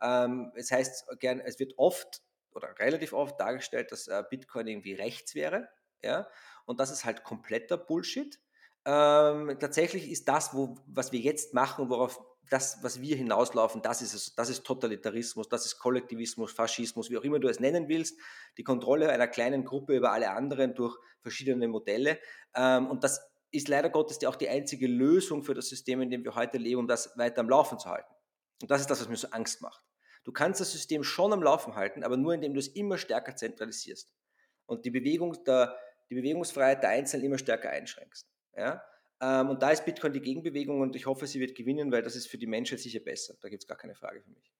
Ähm, 0.00 0.52
es 0.54 0.70
heißt 0.70 1.06
gern, 1.18 1.40
es 1.40 1.58
wird 1.58 1.74
oft 1.76 2.22
oder 2.52 2.78
relativ 2.78 3.12
oft 3.12 3.38
dargestellt, 3.40 3.90
dass 3.92 4.06
äh, 4.08 4.22
Bitcoin 4.28 4.66
irgendwie 4.66 4.94
rechts 4.94 5.34
wäre, 5.34 5.68
ja. 6.02 6.28
Und 6.64 6.80
das 6.80 6.90
ist 6.90 7.04
halt 7.04 7.24
kompletter 7.24 7.76
Bullshit. 7.76 8.38
Ähm, 8.84 9.56
tatsächlich 9.58 10.10
ist 10.10 10.28
das, 10.28 10.54
wo, 10.54 10.76
was 10.86 11.12
wir 11.12 11.20
jetzt 11.20 11.54
machen, 11.54 11.90
worauf 11.90 12.20
das, 12.50 12.78
was 12.82 13.00
wir 13.00 13.16
hinauslaufen, 13.16 13.82
das 13.82 14.00
ist, 14.00 14.38
das 14.38 14.48
ist 14.48 14.64
Totalitarismus, 14.64 15.48
das 15.48 15.66
ist 15.66 15.78
Kollektivismus, 15.78 16.52
Faschismus, 16.52 17.10
wie 17.10 17.18
auch 17.18 17.24
immer 17.24 17.38
du 17.38 17.48
es 17.48 17.60
nennen 17.60 17.88
willst, 17.88 18.18
die 18.56 18.64
Kontrolle 18.64 19.10
einer 19.10 19.28
kleinen 19.28 19.64
Gruppe 19.64 19.96
über 19.96 20.12
alle 20.12 20.30
anderen 20.30 20.74
durch 20.74 20.96
verschiedene 21.20 21.68
Modelle. 21.68 22.18
Ähm, 22.54 22.86
und 22.86 23.04
das 23.04 23.20
ist 23.50 23.68
leider 23.68 23.90
Gottes 23.90 24.24
auch 24.24 24.36
die 24.36 24.48
einzige 24.48 24.86
Lösung 24.86 25.42
für 25.42 25.54
das 25.54 25.68
System, 25.68 26.00
in 26.00 26.10
dem 26.10 26.24
wir 26.24 26.34
heute 26.34 26.58
leben, 26.58 26.80
um 26.80 26.88
das 26.88 27.16
weiter 27.16 27.40
am 27.40 27.48
Laufen 27.48 27.78
zu 27.78 27.88
halten. 27.88 28.12
Und 28.62 28.70
das 28.70 28.80
ist 28.80 28.90
das, 28.90 29.00
was 29.00 29.08
mir 29.08 29.16
so 29.16 29.28
Angst 29.30 29.62
macht. 29.62 29.84
Du 30.24 30.32
kannst 30.32 30.60
das 30.60 30.72
System 30.72 31.04
schon 31.04 31.32
am 31.32 31.42
Laufen 31.42 31.74
halten, 31.74 32.02
aber 32.04 32.16
nur 32.16 32.34
indem 32.34 32.52
du 32.52 32.60
es 32.60 32.68
immer 32.68 32.98
stärker 32.98 33.36
zentralisierst 33.36 34.12
und 34.66 34.84
die, 34.84 34.90
Bewegung 34.90 35.42
der, 35.44 35.78
die 36.10 36.16
Bewegungsfreiheit 36.16 36.82
der 36.82 36.90
Einzelnen 36.90 37.26
immer 37.26 37.38
stärker 37.38 37.70
einschränkst. 37.70 38.28
Ja? 38.58 38.82
Ähm, 39.20 39.50
und 39.50 39.62
da 39.62 39.70
ist 39.70 39.84
Bitcoin 39.84 40.12
die 40.12 40.20
Gegenbewegung 40.20 40.80
und 40.80 40.94
ich 40.96 41.06
hoffe, 41.06 41.26
sie 41.26 41.40
wird 41.40 41.54
gewinnen, 41.54 41.90
weil 41.92 42.02
das 42.02 42.16
ist 42.16 42.28
für 42.28 42.38
die 42.38 42.46
Menschheit 42.46 42.80
sicher 42.80 43.00
besser. 43.00 43.34
Da 43.40 43.48
gibt 43.48 43.62
es 43.62 43.68
gar 43.68 43.76
keine 43.76 43.94
Frage 43.94 44.20
für 44.20 44.30
mich. 44.30 44.52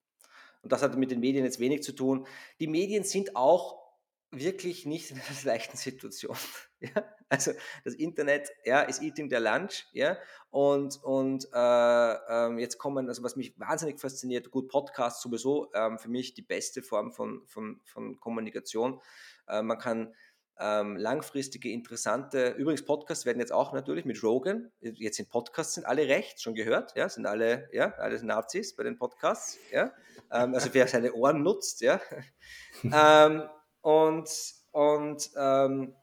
Und 0.62 0.72
das 0.72 0.82
hat 0.82 0.96
mit 0.96 1.10
den 1.10 1.20
Medien 1.20 1.44
jetzt 1.44 1.60
wenig 1.60 1.82
zu 1.82 1.92
tun. 1.92 2.26
Die 2.58 2.66
Medien 2.66 3.04
sind 3.04 3.36
auch 3.36 3.88
wirklich 4.30 4.84
nicht 4.84 5.10
in 5.10 5.16
einer 5.16 5.24
leichten 5.44 5.76
Situation. 5.76 6.36
Ja? 6.80 7.02
Also 7.28 7.50
das 7.82 7.94
Internet 7.94 8.52
ja, 8.64 8.82
ist 8.82 9.02
eating 9.02 9.28
der 9.28 9.40
Lunch. 9.40 9.88
Ja? 9.92 10.16
Und, 10.50 11.02
und 11.02 11.48
äh, 11.52 12.12
äh, 12.12 12.60
jetzt 12.60 12.78
kommen, 12.78 13.08
also 13.08 13.24
was 13.24 13.34
mich 13.34 13.58
wahnsinnig 13.58 13.98
fasziniert, 13.98 14.52
gut, 14.52 14.68
Podcast 14.68 15.20
sowieso 15.20 15.72
ähm, 15.74 15.98
für 15.98 16.08
mich 16.08 16.34
die 16.34 16.42
beste 16.42 16.82
Form 16.82 17.10
von, 17.10 17.44
von, 17.46 17.80
von 17.82 18.20
Kommunikation. 18.20 19.00
Äh, 19.48 19.62
man 19.62 19.78
kann 19.78 20.14
ähm, 20.60 20.96
langfristige, 20.96 21.70
interessante, 21.70 22.50
übrigens 22.50 22.84
Podcasts 22.84 23.24
werden 23.26 23.38
jetzt 23.38 23.52
auch 23.52 23.72
natürlich 23.72 24.04
mit 24.04 24.22
Rogan, 24.22 24.70
jetzt 24.80 25.16
sind 25.16 25.28
Podcasts, 25.28 25.74
sind 25.74 25.84
alle 25.84 26.08
rechts, 26.08 26.42
schon 26.42 26.54
gehört, 26.54 26.96
ja, 26.96 27.08
sind 27.08 27.26
alle, 27.26 27.68
ja, 27.72 27.92
alle 27.94 28.22
Nazis 28.24 28.74
bei 28.74 28.82
den 28.82 28.96
Podcasts, 28.96 29.58
ja, 29.70 29.92
ähm, 30.32 30.54
also 30.54 30.70
wer 30.72 30.88
seine 30.88 31.12
Ohren 31.12 31.42
nutzt, 31.42 31.80
ja, 31.80 32.00
ähm, 32.82 33.48
und, 33.82 34.28
und 34.72 35.30
ähm, 35.36 35.94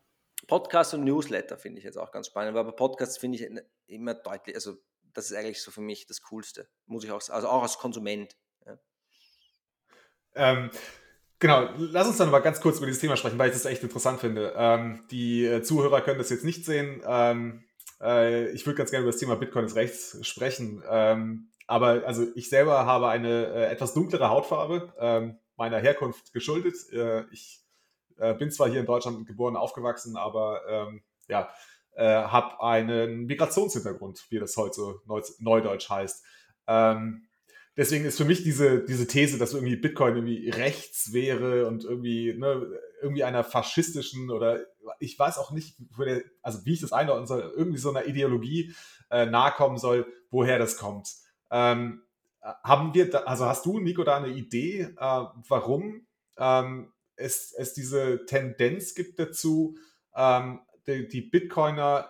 Podcasts 0.47 0.93
und 0.93 1.03
Newsletter 1.03 1.57
finde 1.57 1.79
ich 1.79 1.85
jetzt 1.85 1.97
auch 1.97 2.11
ganz 2.11 2.27
spannend, 2.27 2.57
aber 2.57 2.75
Podcasts 2.75 3.17
finde 3.17 3.37
ich 3.37 3.63
immer 3.87 4.13
deutlich, 4.13 4.55
also 4.55 4.77
das 5.13 5.31
ist 5.31 5.37
eigentlich 5.37 5.61
so 5.61 5.71
für 5.71 5.81
mich 5.81 6.05
das 6.05 6.21
Coolste, 6.21 6.69
muss 6.85 7.03
ich 7.03 7.11
auch 7.11 7.21
sagen, 7.21 7.35
also 7.35 7.49
auch 7.49 7.63
als 7.63 7.77
Konsument. 7.77 8.37
Ja. 8.65 8.79
Genau, 11.39 11.69
lass 11.77 12.07
uns 12.07 12.17
dann 12.17 12.31
mal 12.31 12.39
ganz 12.39 12.61
kurz 12.61 12.77
über 12.77 12.85
dieses 12.85 13.01
Thema 13.01 13.17
sprechen, 13.17 13.37
weil 13.37 13.49
ich 13.49 13.53
das 13.55 13.65
echt 13.65 13.83
interessant 13.83 14.19
finde. 14.19 14.53
Ähm, 14.55 15.03
die 15.11 15.45
äh, 15.45 15.61
Zuhörer 15.61 16.01
können 16.01 16.17
das 16.17 16.29
jetzt 16.29 16.45
nicht 16.45 16.65
sehen. 16.65 17.01
Ähm, 17.05 17.65
äh, 18.01 18.49
ich 18.51 18.65
würde 18.65 18.77
ganz 18.77 18.91
gerne 18.91 19.03
über 19.03 19.11
das 19.11 19.19
Thema 19.19 19.35
Bitcoin 19.35 19.65
des 19.65 19.75
Rechts 19.75 20.25
sprechen. 20.25 20.81
Ähm, 20.89 21.49
aber 21.67 22.03
also 22.05 22.25
ich 22.35 22.49
selber 22.49 22.85
habe 22.85 23.09
eine 23.09 23.47
äh, 23.47 23.65
etwas 23.71 23.93
dunklere 23.93 24.29
Hautfarbe, 24.29 24.93
ähm, 24.99 25.39
meiner 25.57 25.79
Herkunft 25.79 26.31
geschuldet. 26.31 26.75
Äh, 26.93 27.25
ich 27.31 27.61
äh, 28.17 28.33
bin 28.33 28.51
zwar 28.51 28.69
hier 28.69 28.79
in 28.79 28.85
Deutschland 28.85 29.25
geboren, 29.25 29.57
aufgewachsen, 29.57 30.15
aber 30.15 30.61
ähm, 30.69 31.03
ja, 31.27 31.49
äh, 31.95 32.05
habe 32.05 32.61
einen 32.61 33.25
Migrationshintergrund, 33.25 34.25
wie 34.29 34.39
das 34.39 34.55
heute 34.57 34.99
Neudeutsch 35.39 35.89
heißt. 35.89 36.23
Ähm, 36.67 37.27
deswegen 37.77 38.05
ist 38.05 38.17
für 38.17 38.25
mich 38.25 38.43
diese, 38.43 38.83
diese 38.83 39.07
These, 39.07 39.37
dass 39.37 39.53
irgendwie 39.53 39.75
Bitcoin 39.75 40.15
irgendwie 40.15 40.49
rechts 40.49 41.13
wäre 41.13 41.67
und 41.67 41.83
irgendwie, 41.83 42.33
ne, 42.33 42.79
irgendwie 43.01 43.23
einer 43.23 43.43
faschistischen 43.43 44.31
oder 44.31 44.65
ich 44.99 45.17
weiß 45.17 45.37
auch 45.37 45.51
nicht, 45.51 45.75
der, 45.99 46.23
also 46.41 46.65
wie 46.65 46.73
ich 46.73 46.81
das 46.81 46.93
einordnen 46.93 47.27
soll, 47.27 47.53
irgendwie 47.55 47.79
so 47.79 47.89
einer 47.89 48.05
Ideologie 48.05 48.73
äh, 49.09 49.25
nahe 49.25 49.51
kommen 49.51 49.77
soll, 49.77 50.05
woher 50.29 50.59
das 50.59 50.77
kommt. 50.77 51.09
Ähm, 51.51 52.01
haben 52.41 52.93
wir, 52.93 53.09
da, 53.09 53.19
also 53.19 53.45
hast 53.45 53.65
du, 53.65 53.79
Nico, 53.79 54.03
da 54.03 54.17
eine 54.17 54.29
Idee, 54.29 54.81
äh, 54.81 55.25
warum 55.47 56.05
ähm, 56.37 56.91
es, 57.15 57.53
es 57.53 57.73
diese 57.73 58.25
Tendenz 58.25 58.93
gibt 58.93 59.19
dazu, 59.19 59.77
ähm, 60.15 60.61
die, 60.87 61.07
die 61.07 61.21
Bitcoiner 61.21 62.09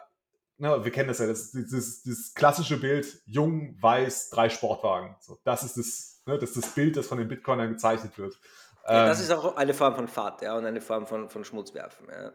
ne, 0.58 0.84
wir 0.84 0.92
kennen 0.92 1.08
das 1.08 1.20
ja, 1.20 1.28
das, 1.28 1.52
dieses, 1.52 2.04
dieses 2.04 2.34
klassische 2.34 2.78
Bild, 2.78 3.22
jung, 3.26 3.78
weiß, 3.82 4.30
drei 4.30 4.50
Sportwagen. 4.50 5.16
So, 5.20 5.40
das, 5.44 5.64
ist 5.64 5.78
das, 5.78 6.22
ne, 6.26 6.38
das 6.38 6.52
ist 6.52 6.66
das 6.66 6.74
Bild, 6.74 6.98
das 6.98 7.08
von 7.08 7.18
den 7.18 7.28
Bitcoinern 7.28 7.70
gezeichnet 7.70 8.18
wird. 8.18 8.40
Ja, 8.88 9.08
das 9.08 9.20
ähm, 9.20 9.26
ist 9.26 9.32
auch 9.32 9.56
eine 9.58 9.74
Form 9.74 9.96
von 9.96 10.08
Fahrt 10.08 10.42
ja, 10.42 10.56
und 10.56 10.66
eine 10.66 10.82
Form 10.82 11.08
von, 11.08 11.30
von 11.30 11.44
Schmutzwerfen. 11.44 12.08
Ja. 12.10 12.32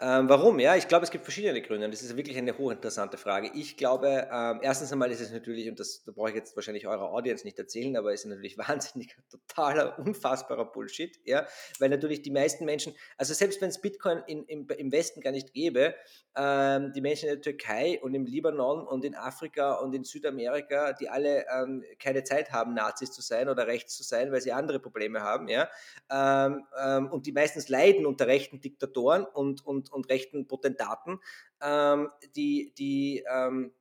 Ähm, 0.00 0.28
warum? 0.28 0.60
Ja, 0.60 0.76
ich 0.76 0.86
glaube, 0.86 1.04
es 1.04 1.10
gibt 1.10 1.24
verschiedene 1.24 1.60
Gründe 1.60 1.90
das 1.90 2.02
ist 2.02 2.16
wirklich 2.16 2.38
eine 2.38 2.56
hochinteressante 2.56 3.16
Frage. 3.16 3.50
Ich 3.54 3.76
glaube, 3.76 4.28
ähm, 4.32 4.60
erstens 4.62 4.92
einmal 4.92 5.10
ist 5.10 5.20
es 5.20 5.32
natürlich, 5.32 5.68
und 5.68 5.80
das 5.80 6.04
da 6.04 6.12
brauche 6.12 6.28
ich 6.28 6.36
jetzt 6.36 6.54
wahrscheinlich 6.54 6.86
eurer 6.86 7.10
Audience 7.10 7.44
nicht 7.44 7.58
erzählen, 7.58 7.96
aber 7.96 8.12
es 8.12 8.20
ist 8.20 8.26
natürlich 8.26 8.56
wahnsinnig 8.58 9.16
totaler, 9.28 9.98
unfassbarer 9.98 10.66
Bullshit, 10.66 11.18
ja, 11.24 11.46
weil 11.80 11.88
natürlich 11.88 12.22
die 12.22 12.30
meisten 12.30 12.64
Menschen, 12.64 12.94
also 13.16 13.34
selbst 13.34 13.60
wenn 13.60 13.70
es 13.70 13.80
Bitcoin 13.80 14.22
in, 14.28 14.44
im, 14.44 14.68
im 14.68 14.92
Westen 14.92 15.20
gar 15.20 15.32
nicht 15.32 15.52
gäbe, 15.52 15.96
ähm, 16.36 16.92
die 16.92 17.00
Menschen 17.00 17.28
in 17.28 17.34
der 17.34 17.42
Türkei 17.42 17.98
und 18.00 18.14
im 18.14 18.24
Libanon 18.24 18.86
und 18.86 19.04
in 19.04 19.16
Afrika 19.16 19.74
und 19.74 19.92
in 19.94 20.04
Südamerika, 20.04 20.92
die 20.92 21.08
alle 21.08 21.44
ähm, 21.48 21.82
keine 21.98 22.22
Zeit 22.22 22.52
haben, 22.52 22.72
Nazis 22.72 23.10
zu 23.10 23.20
sein 23.20 23.48
oder 23.48 23.66
rechts 23.66 23.96
zu 23.96 24.04
sein, 24.04 24.30
weil 24.30 24.40
sie 24.40 24.52
andere 24.52 24.78
Probleme 24.78 25.22
haben, 25.22 25.48
ja, 25.48 25.68
ähm, 26.08 26.64
ähm, 26.80 27.10
und 27.10 27.26
die 27.26 27.32
meistens 27.32 27.68
leiden 27.68 28.06
unter 28.06 28.28
rechten 28.28 28.60
Diktatoren 28.60 29.24
und, 29.24 29.66
und 29.66 29.87
und, 29.92 30.08
rechten 30.08 30.46
Potentaten, 30.46 31.20
ähm, 31.60 32.10
die, 32.36 32.74
die, 32.76 33.24
ähm, 33.30 33.72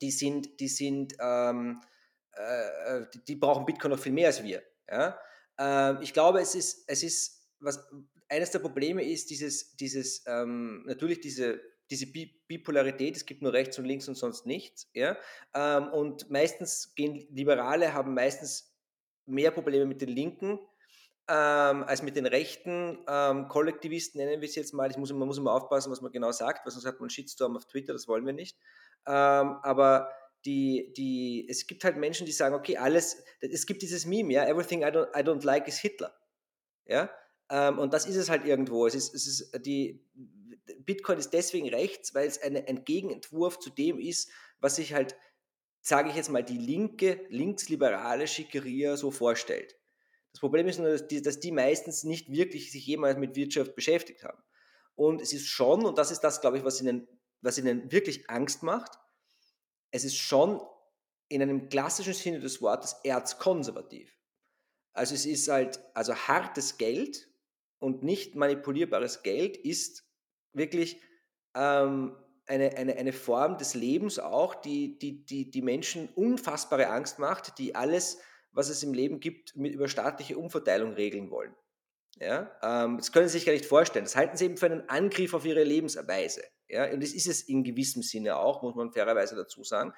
die 0.00 0.10
sind, 0.10 0.60
die, 0.60 0.68
sind 0.68 1.14
ähm, 1.20 1.80
äh, 2.32 3.02
die, 3.14 3.24
die, 3.24 3.36
brauchen 3.36 3.64
Bitcoin 3.64 3.92
noch 3.92 3.98
viel 3.98 4.12
mehr 4.12 4.28
als 4.28 4.42
wir. 4.42 4.62
Ja? 4.90 5.18
Ähm, 5.58 5.98
ich 6.02 6.12
glaube, 6.12 6.40
es 6.40 6.54
ist, 6.54 6.84
es 6.88 7.02
ist 7.02 7.48
was, 7.60 7.88
eines 8.28 8.50
der 8.50 8.58
Probleme 8.58 9.04
ist 9.04 9.30
dieses, 9.30 9.76
dieses 9.76 10.24
ähm, 10.26 10.82
natürlich 10.86 11.20
diese 11.20 11.60
diese 11.90 12.06
Bipolarität, 12.06 13.16
es 13.16 13.26
gibt 13.26 13.42
nur 13.42 13.52
rechts 13.52 13.78
und 13.78 13.84
links 13.84 14.08
und 14.08 14.16
sonst 14.16 14.46
nichts. 14.46 14.90
Ja? 14.94 15.16
Ähm, 15.54 15.88
und 15.88 16.30
meistens 16.30 16.94
gehen 16.94 17.26
Liberale 17.30 17.92
haben 17.92 18.14
meistens 18.14 18.74
mehr 19.26 19.50
Probleme 19.50 19.86
mit 19.86 20.00
den 20.00 20.08
Linken 20.08 20.58
ähm, 21.28 21.82
als 21.84 22.02
mit 22.02 22.16
den 22.16 22.26
rechten 22.26 22.98
ähm, 23.08 23.48
Kollektivisten, 23.48 24.18
nennen 24.18 24.40
wir 24.40 24.48
es 24.48 24.54
jetzt 24.54 24.74
mal. 24.74 24.90
Ich 24.90 24.96
muss, 24.96 25.12
man 25.12 25.26
muss 25.26 25.38
immer 25.38 25.52
aufpassen, 25.52 25.90
was 25.90 26.00
man 26.00 26.12
genau 26.12 26.32
sagt, 26.32 26.64
weil 26.64 26.72
sonst 26.72 26.86
hat 26.86 27.00
man 27.00 27.10
Shitstorm 27.10 27.56
auf 27.56 27.66
Twitter, 27.66 27.92
das 27.92 28.06
wollen 28.06 28.26
wir 28.26 28.32
nicht. 28.32 28.56
Ähm, 29.06 29.56
aber 29.62 30.10
die, 30.44 30.92
die, 30.96 31.46
es 31.50 31.66
gibt 31.66 31.82
halt 31.84 31.96
Menschen, 31.96 32.26
die 32.26 32.32
sagen, 32.32 32.54
okay, 32.54 32.76
alles, 32.76 33.24
es 33.40 33.66
gibt 33.66 33.82
dieses 33.82 34.06
Meme, 34.06 34.32
ja, 34.32 34.44
everything 34.44 34.82
I 34.82 34.86
don't, 34.86 35.08
I 35.18 35.22
don't 35.22 35.44
like 35.44 35.66
is 35.66 35.78
Hitler. 35.78 36.16
Ja, 36.84 37.10
ähm, 37.50 37.78
und 37.78 37.92
das 37.92 38.06
ist 38.06 38.16
es 38.16 38.30
halt 38.30 38.44
irgendwo. 38.44 38.86
Es 38.86 38.94
ist, 38.94 39.14
es 39.14 39.26
ist 39.26 39.66
die, 39.66 40.04
Bitcoin 40.80 41.18
ist 41.18 41.32
deswegen 41.32 41.68
rechts, 41.68 42.14
weil 42.14 42.28
es 42.28 42.40
eine, 42.40 42.66
ein 42.68 42.84
Gegenentwurf 42.84 43.58
zu 43.58 43.70
dem 43.70 43.98
ist, 43.98 44.30
was 44.60 44.76
sich 44.76 44.94
halt, 44.94 45.16
sage 45.80 46.10
ich 46.10 46.16
jetzt 46.16 46.30
mal, 46.30 46.44
die 46.44 46.58
linke, 46.58 47.26
linksliberale 47.28 48.26
Schickeria 48.26 48.96
so 48.96 49.10
vorstellt. 49.10 49.76
Das 50.36 50.40
Problem 50.40 50.68
ist 50.68 50.78
nur, 50.78 50.90
dass 50.90 51.08
die, 51.08 51.22
dass 51.22 51.40
die 51.40 51.50
meistens 51.50 52.04
nicht 52.04 52.30
wirklich 52.30 52.70
sich 52.70 52.86
jemals 52.86 53.16
mit 53.16 53.36
Wirtschaft 53.36 53.74
beschäftigt 53.74 54.22
haben. 54.22 54.36
Und 54.94 55.22
es 55.22 55.32
ist 55.32 55.46
schon, 55.46 55.86
und 55.86 55.96
das 55.96 56.10
ist 56.10 56.20
das, 56.20 56.42
glaube 56.42 56.58
ich, 56.58 56.64
was 56.64 56.78
ihnen, 56.78 57.08
was 57.40 57.56
ihnen 57.56 57.90
wirklich 57.90 58.28
Angst 58.28 58.62
macht, 58.62 58.98
es 59.92 60.04
ist 60.04 60.18
schon 60.18 60.60
in 61.30 61.40
einem 61.40 61.70
klassischen 61.70 62.12
Sinne 62.12 62.40
des 62.40 62.60
Wortes 62.60 62.96
erzkonservativ. 63.02 64.14
Also 64.92 65.14
es 65.14 65.24
ist 65.24 65.48
halt, 65.48 65.80
also 65.94 66.14
hartes 66.14 66.76
Geld 66.76 67.30
und 67.78 68.02
nicht 68.02 68.34
manipulierbares 68.34 69.22
Geld 69.22 69.56
ist 69.56 70.04
wirklich 70.52 71.00
ähm, 71.54 72.14
eine, 72.44 72.76
eine, 72.76 72.94
eine 72.96 73.14
Form 73.14 73.56
des 73.56 73.72
Lebens 73.72 74.18
auch, 74.18 74.54
die, 74.54 74.98
die, 74.98 75.24
die, 75.24 75.50
die 75.50 75.62
Menschen 75.62 76.10
unfassbare 76.14 76.88
Angst 76.88 77.18
macht, 77.18 77.58
die 77.58 77.74
alles 77.74 78.18
was 78.56 78.70
es 78.70 78.82
im 78.82 78.94
Leben 78.94 79.20
gibt, 79.20 79.54
mit 79.54 79.74
über 79.74 79.86
staatliche 79.86 80.38
Umverteilung 80.38 80.94
regeln 80.94 81.30
wollen. 81.30 81.54
Ja, 82.18 82.50
ähm, 82.62 82.96
das 82.96 83.12
können 83.12 83.28
Sie 83.28 83.36
sich 83.36 83.44
gar 83.44 83.52
nicht 83.52 83.66
vorstellen. 83.66 84.06
Das 84.06 84.16
halten 84.16 84.38
Sie 84.38 84.46
eben 84.46 84.56
für 84.56 84.66
einen 84.66 84.88
Angriff 84.88 85.34
auf 85.34 85.44
Ihre 85.44 85.62
Lebensweise. 85.62 86.42
Ja, 86.68 86.90
und 86.90 87.02
das 87.02 87.12
ist 87.12 87.28
es 87.28 87.42
in 87.42 87.62
gewissem 87.62 88.02
Sinne 88.02 88.36
auch, 88.38 88.62
muss 88.62 88.74
man 88.74 88.90
fairerweise 88.90 89.36
dazu 89.36 89.62
sagen. 89.62 89.92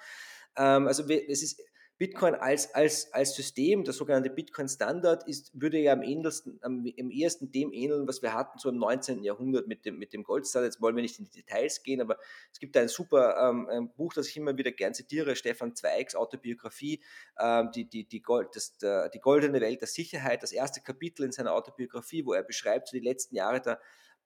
Ähm, 0.56 0.88
also 0.88 1.04
es 1.08 1.42
ist, 1.42 1.62
Bitcoin 1.98 2.36
als, 2.36 2.72
als, 2.74 3.12
als 3.12 3.34
System, 3.34 3.82
der 3.82 3.92
sogenannte 3.92 4.30
Bitcoin-Standard, 4.30 5.26
ist, 5.26 5.50
würde 5.52 5.78
ja 5.78 5.92
am, 5.92 6.02
ähnlichsten, 6.02 6.60
am, 6.62 6.86
am 6.98 7.10
ehesten 7.10 7.50
dem 7.50 7.72
ähneln, 7.72 8.06
was 8.06 8.22
wir 8.22 8.34
hatten 8.34 8.58
so 8.60 8.68
im 8.68 8.78
19. 8.78 9.24
Jahrhundert 9.24 9.66
mit 9.66 9.84
dem, 9.84 9.98
mit 9.98 10.12
dem 10.12 10.22
Goldstandard. 10.22 10.72
Jetzt 10.72 10.80
wollen 10.80 10.94
wir 10.94 11.02
nicht 11.02 11.18
in 11.18 11.24
die 11.24 11.42
Details 11.42 11.82
gehen, 11.82 12.00
aber 12.00 12.16
es 12.52 12.60
gibt 12.60 12.76
ein 12.76 12.86
super 12.86 13.36
ähm, 13.50 13.68
ein 13.68 13.92
Buch, 13.94 14.14
das 14.14 14.28
ich 14.28 14.36
immer 14.36 14.56
wieder 14.56 14.70
gern 14.70 14.94
zitiere, 14.94 15.34
Stefan 15.34 15.74
Zweigs 15.74 16.14
Autobiografie, 16.14 17.02
ähm, 17.40 17.70
die, 17.74 17.88
die, 17.88 18.08
die, 18.08 18.22
Gold, 18.22 18.54
das, 18.54 18.78
der, 18.78 19.08
die 19.08 19.18
goldene 19.18 19.60
Welt 19.60 19.80
der 19.80 19.88
Sicherheit, 19.88 20.44
das 20.44 20.52
erste 20.52 20.80
Kapitel 20.80 21.24
in 21.24 21.32
seiner 21.32 21.52
Autobiografie, 21.52 22.24
wo 22.24 22.32
er 22.32 22.44
beschreibt 22.44 22.88
so 22.88 22.96
die 22.96 23.04
letzten 23.04 23.34
Jahre 23.34 23.60
der, 23.60 23.80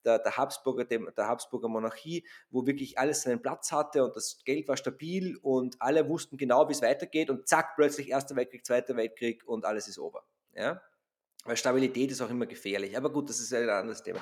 der, 0.05 0.19
der, 0.19 0.37
Habsburger, 0.37 0.85
der, 0.85 0.99
der 1.11 1.27
Habsburger 1.27 1.67
Monarchie, 1.67 2.25
wo 2.49 2.65
wirklich 2.65 2.97
alles 2.97 3.21
seinen 3.23 3.41
Platz 3.41 3.71
hatte 3.71 4.03
und 4.03 4.15
das 4.15 4.39
Geld 4.45 4.67
war 4.67 4.77
stabil 4.77 5.37
und 5.41 5.81
alle 5.81 6.07
wussten 6.07 6.37
genau, 6.37 6.67
wie 6.69 6.73
es 6.73 6.81
weitergeht 6.81 7.29
und 7.29 7.47
zack, 7.47 7.75
plötzlich 7.75 8.09
Erster 8.09 8.35
Weltkrieg, 8.35 8.65
Zweiter 8.65 8.95
Weltkrieg 8.95 9.43
und 9.45 9.65
alles 9.65 9.87
ist 9.87 9.99
over. 9.99 10.23
Ja? 10.55 10.81
Weil 11.45 11.57
Stabilität 11.57 12.11
ist 12.11 12.21
auch 12.21 12.29
immer 12.29 12.45
gefährlich. 12.45 12.95
Aber 12.95 13.11
gut, 13.11 13.29
das 13.29 13.39
ist 13.39 13.53
ein 13.53 13.69
anderes 13.69 14.01
Thema. 14.01 14.19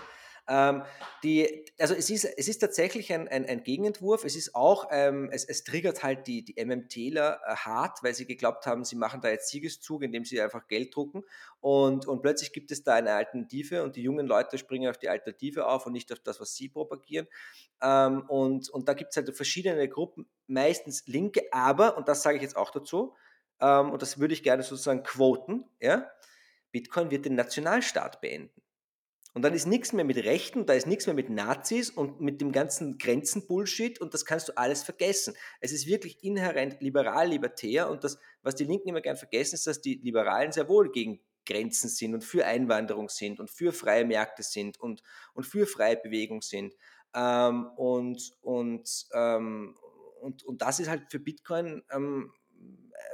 Ähm, 0.47 0.83
die, 1.23 1.65
also 1.79 1.93
es 1.93 2.09
ist, 2.09 2.25
es 2.25 2.47
ist 2.47 2.59
tatsächlich 2.59 3.13
ein, 3.13 3.27
ein, 3.27 3.45
ein 3.45 3.63
Gegenentwurf. 3.63 4.23
Es 4.23 4.35
ist 4.35 4.55
auch, 4.55 4.87
ähm, 4.91 5.29
es, 5.31 5.45
es 5.45 5.63
triggert 5.63 6.03
halt 6.03 6.27
die, 6.27 6.43
die 6.43 6.63
MMTler 6.63 7.41
äh, 7.45 7.55
hart, 7.55 8.03
weil 8.03 8.13
sie 8.13 8.25
geglaubt 8.25 8.65
haben, 8.65 8.83
sie 8.83 8.95
machen 8.95 9.21
da 9.21 9.29
jetzt 9.29 9.49
Siegeszug, 9.49 10.03
indem 10.03 10.25
sie 10.25 10.41
einfach 10.41 10.67
Geld 10.67 10.95
drucken. 10.95 11.23
Und, 11.59 12.07
und 12.07 12.21
plötzlich 12.21 12.53
gibt 12.53 12.71
es 12.71 12.83
da 12.83 12.95
eine 12.95 13.13
Alternative 13.13 13.83
und 13.83 13.95
die 13.95 14.01
jungen 14.01 14.27
Leute 14.27 14.57
springen 14.57 14.89
auf 14.89 14.97
die 14.97 15.09
Alternative 15.09 15.67
auf 15.67 15.85
und 15.85 15.93
nicht 15.93 16.11
auf 16.11 16.19
das, 16.19 16.39
was 16.41 16.55
sie 16.55 16.69
propagieren. 16.69 17.27
Ähm, 17.81 18.23
und, 18.27 18.69
und 18.69 18.87
da 18.87 18.93
gibt 18.93 19.11
es 19.11 19.17
halt 19.17 19.35
verschiedene 19.35 19.87
Gruppen, 19.87 20.27
meistens 20.47 21.07
Linke, 21.07 21.43
aber, 21.51 21.97
und 21.97 22.07
das 22.07 22.23
sage 22.23 22.37
ich 22.37 22.43
jetzt 22.43 22.57
auch 22.57 22.71
dazu, 22.71 23.15
ähm, 23.59 23.91
und 23.91 24.01
das 24.01 24.19
würde 24.19 24.33
ich 24.33 24.43
gerne 24.43 24.63
sozusagen 24.63 25.03
quoten, 25.03 25.65
ja, 25.79 26.09
Bitcoin 26.71 27.11
wird 27.11 27.25
den 27.25 27.35
Nationalstaat 27.35 28.21
beenden. 28.21 28.61
Und 29.33 29.43
dann 29.43 29.53
ist 29.53 29.65
nichts 29.65 29.93
mehr 29.93 30.03
mit 30.03 30.17
Rechten, 30.17 30.65
da 30.65 30.73
ist 30.73 30.87
nichts 30.87 31.05
mehr 31.05 31.15
mit 31.15 31.29
Nazis 31.29 31.89
und 31.89 32.19
mit 32.19 32.41
dem 32.41 32.51
ganzen 32.51 32.97
Grenzen-Bullshit 32.97 34.01
und 34.01 34.13
das 34.13 34.25
kannst 34.25 34.49
du 34.49 34.57
alles 34.57 34.83
vergessen. 34.83 35.35
Es 35.61 35.71
ist 35.71 35.87
wirklich 35.87 36.21
inhärent 36.21 36.81
liberal-libertär 36.81 37.89
und 37.89 38.03
das, 38.03 38.19
was 38.41 38.55
die 38.55 38.65
Linken 38.65 38.89
immer 38.89 38.99
gern 38.99 39.15
vergessen, 39.15 39.55
ist, 39.55 39.67
dass 39.67 39.79
die 39.79 39.95
Liberalen 39.95 40.51
sehr 40.51 40.67
wohl 40.67 40.91
gegen 40.91 41.21
Grenzen 41.45 41.89
sind 41.89 42.13
und 42.13 42.23
für 42.23 42.45
Einwanderung 42.45 43.07
sind 43.07 43.39
und 43.39 43.49
für 43.49 43.71
freie 43.71 44.05
Märkte 44.05 44.43
sind 44.43 44.79
und, 44.79 45.01
und 45.33 45.45
für 45.45 45.65
freie 45.65 45.95
Bewegung 45.97 46.41
sind. 46.41 46.75
Ähm, 47.15 47.67
und, 47.77 48.33
und, 48.41 49.07
ähm, 49.13 49.77
und, 50.19 50.43
und 50.43 50.61
das 50.61 50.81
ist 50.81 50.89
halt 50.89 51.09
für 51.09 51.19
Bitcoin 51.19 51.83
ähm, 51.89 52.33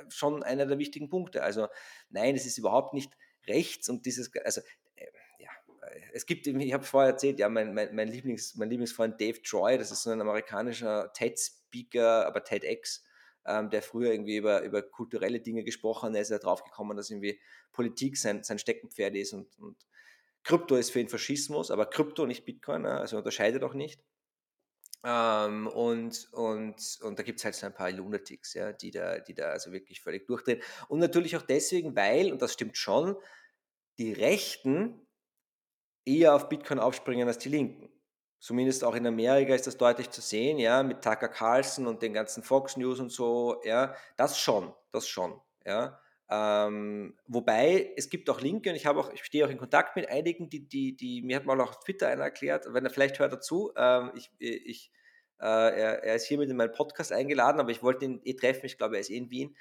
schon 0.09 0.43
einer 0.43 0.65
der 0.65 0.79
wichtigen 0.79 1.09
Punkte. 1.09 1.43
Also 1.43 1.67
nein, 2.09 2.35
es 2.35 2.45
ist 2.45 2.57
überhaupt 2.57 2.93
nicht 2.93 3.13
rechts 3.47 3.87
und 3.87 4.05
dieses, 4.05 4.31
also 4.43 4.61
es 6.13 6.25
gibt, 6.25 6.47
ich 6.47 6.73
habe 6.73 6.83
vorher 6.83 7.11
erzählt, 7.11 7.39
ja, 7.39 7.49
mein, 7.49 7.73
mein, 7.73 7.93
mein, 7.95 8.07
Lieblings, 8.07 8.55
mein 8.55 8.69
Lieblingsfreund 8.69 9.19
Dave 9.19 9.41
Troy, 9.41 9.77
das 9.77 9.91
ist 9.91 10.03
so 10.03 10.09
ein 10.09 10.21
amerikanischer 10.21 11.11
TED-Speaker, 11.13 12.25
aber 12.25 12.43
TEDx, 12.43 13.03
ähm, 13.45 13.69
der 13.69 13.81
früher 13.81 14.11
irgendwie 14.11 14.37
über, 14.37 14.63
über 14.63 14.81
kulturelle 14.81 15.39
Dinge 15.39 15.63
gesprochen 15.63 16.09
hat. 16.09 16.15
Er 16.15 16.21
ist 16.21 16.31
ja 16.31 16.39
drauf 16.39 16.63
gekommen, 16.63 16.97
dass 16.97 17.09
irgendwie 17.09 17.39
Politik 17.71 18.17
sein, 18.17 18.43
sein 18.43 18.59
Steckenpferd 18.59 19.15
ist 19.15 19.33
und, 19.33 19.57
und 19.59 19.77
Krypto 20.43 20.75
ist 20.75 20.91
für 20.91 20.99
ihn 20.99 21.09
Faschismus, 21.09 21.71
aber 21.71 21.87
Krypto, 21.87 22.25
nicht 22.25 22.45
Bitcoin, 22.45 22.83
ne? 22.83 22.99
also 22.99 23.17
unterscheidet 23.17 23.63
auch 23.63 23.73
nicht. 23.73 24.01
Ähm, 25.03 25.67
und, 25.67 26.27
und, 26.33 26.99
und 27.01 27.19
da 27.19 27.23
gibt 27.23 27.39
es 27.39 27.45
halt 27.45 27.55
so 27.55 27.65
ein 27.65 27.73
paar 27.73 27.91
Lunatics, 27.91 28.53
ja, 28.53 28.73
die, 28.73 28.91
da, 28.91 29.19
die 29.19 29.33
da 29.33 29.49
also 29.49 29.71
wirklich 29.71 30.01
völlig 30.01 30.25
durchdrehen. 30.25 30.61
Und 30.87 30.99
natürlich 30.99 31.37
auch 31.37 31.41
deswegen, 31.41 31.95
weil, 31.95 32.31
und 32.31 32.41
das 32.41 32.53
stimmt 32.53 32.77
schon, 32.77 33.15
die 33.99 34.13
Rechten 34.13 35.06
eher 36.07 36.35
auf 36.35 36.49
Bitcoin 36.49 36.79
aufspringen 36.79 37.27
als 37.27 37.37
die 37.37 37.49
Linken. 37.49 37.89
Zumindest 38.39 38.83
auch 38.83 38.95
in 38.95 39.07
Amerika 39.07 39.53
ist 39.55 39.67
das 39.67 39.77
deutlich 39.77 40.09
zu 40.11 40.21
sehen, 40.21 40.59
ja, 40.59 40.83
mit 40.83 41.01
Tucker 41.01 41.27
Carlson 41.27 41.87
und 41.87 42.01
den 42.01 42.13
ganzen 42.13 42.43
Fox 42.43 42.77
News 42.77 42.99
und 42.99 43.11
so, 43.11 43.61
ja, 43.63 43.95
das 44.15 44.39
schon, 44.39 44.73
das 44.91 45.07
schon, 45.07 45.41
ja. 45.65 45.99
Ähm, 46.29 47.17
wobei 47.25 47.93
es 47.95 48.09
gibt 48.09 48.29
auch 48.29 48.41
Linke 48.41 48.69
und 48.69 48.75
ich 48.75 48.85
habe 48.85 48.99
auch, 48.99 49.11
ich 49.13 49.23
stehe 49.23 49.45
auch 49.45 49.49
in 49.49 49.57
Kontakt 49.57 49.95
mit 49.95 50.09
einigen, 50.09 50.49
die, 50.49 50.67
die, 50.67 50.95
die, 50.95 51.21
mir 51.21 51.37
hat 51.37 51.45
mal 51.45 51.59
auch 51.61 51.69
auf 51.69 51.79
Twitter 51.79 52.09
einer 52.09 52.23
erklärt, 52.23 52.65
wenn 52.69 52.83
er 52.85 52.91
vielleicht 52.91 53.17
hört 53.17 53.33
dazu, 53.33 53.71
ähm, 53.77 54.11
ich, 54.13 54.29
ich, 54.37 54.91
äh, 55.39 55.45
er, 55.45 56.03
er, 56.03 56.15
ist 56.15 56.27
hier 56.27 56.37
mit 56.37 56.49
in 56.49 56.57
meinen 56.57 56.73
Podcast 56.73 57.11
eingeladen, 57.11 57.59
aber 57.59 57.71
ich 57.71 57.81
wollte 57.81 58.05
ihn 58.05 58.21
eh 58.23 58.33
treffen, 58.33 58.65
ich 58.65 58.77
glaube, 58.77 58.95
er 58.95 59.01
ist 59.01 59.09
eh 59.09 59.17
in 59.17 59.31
Wien. 59.31 59.55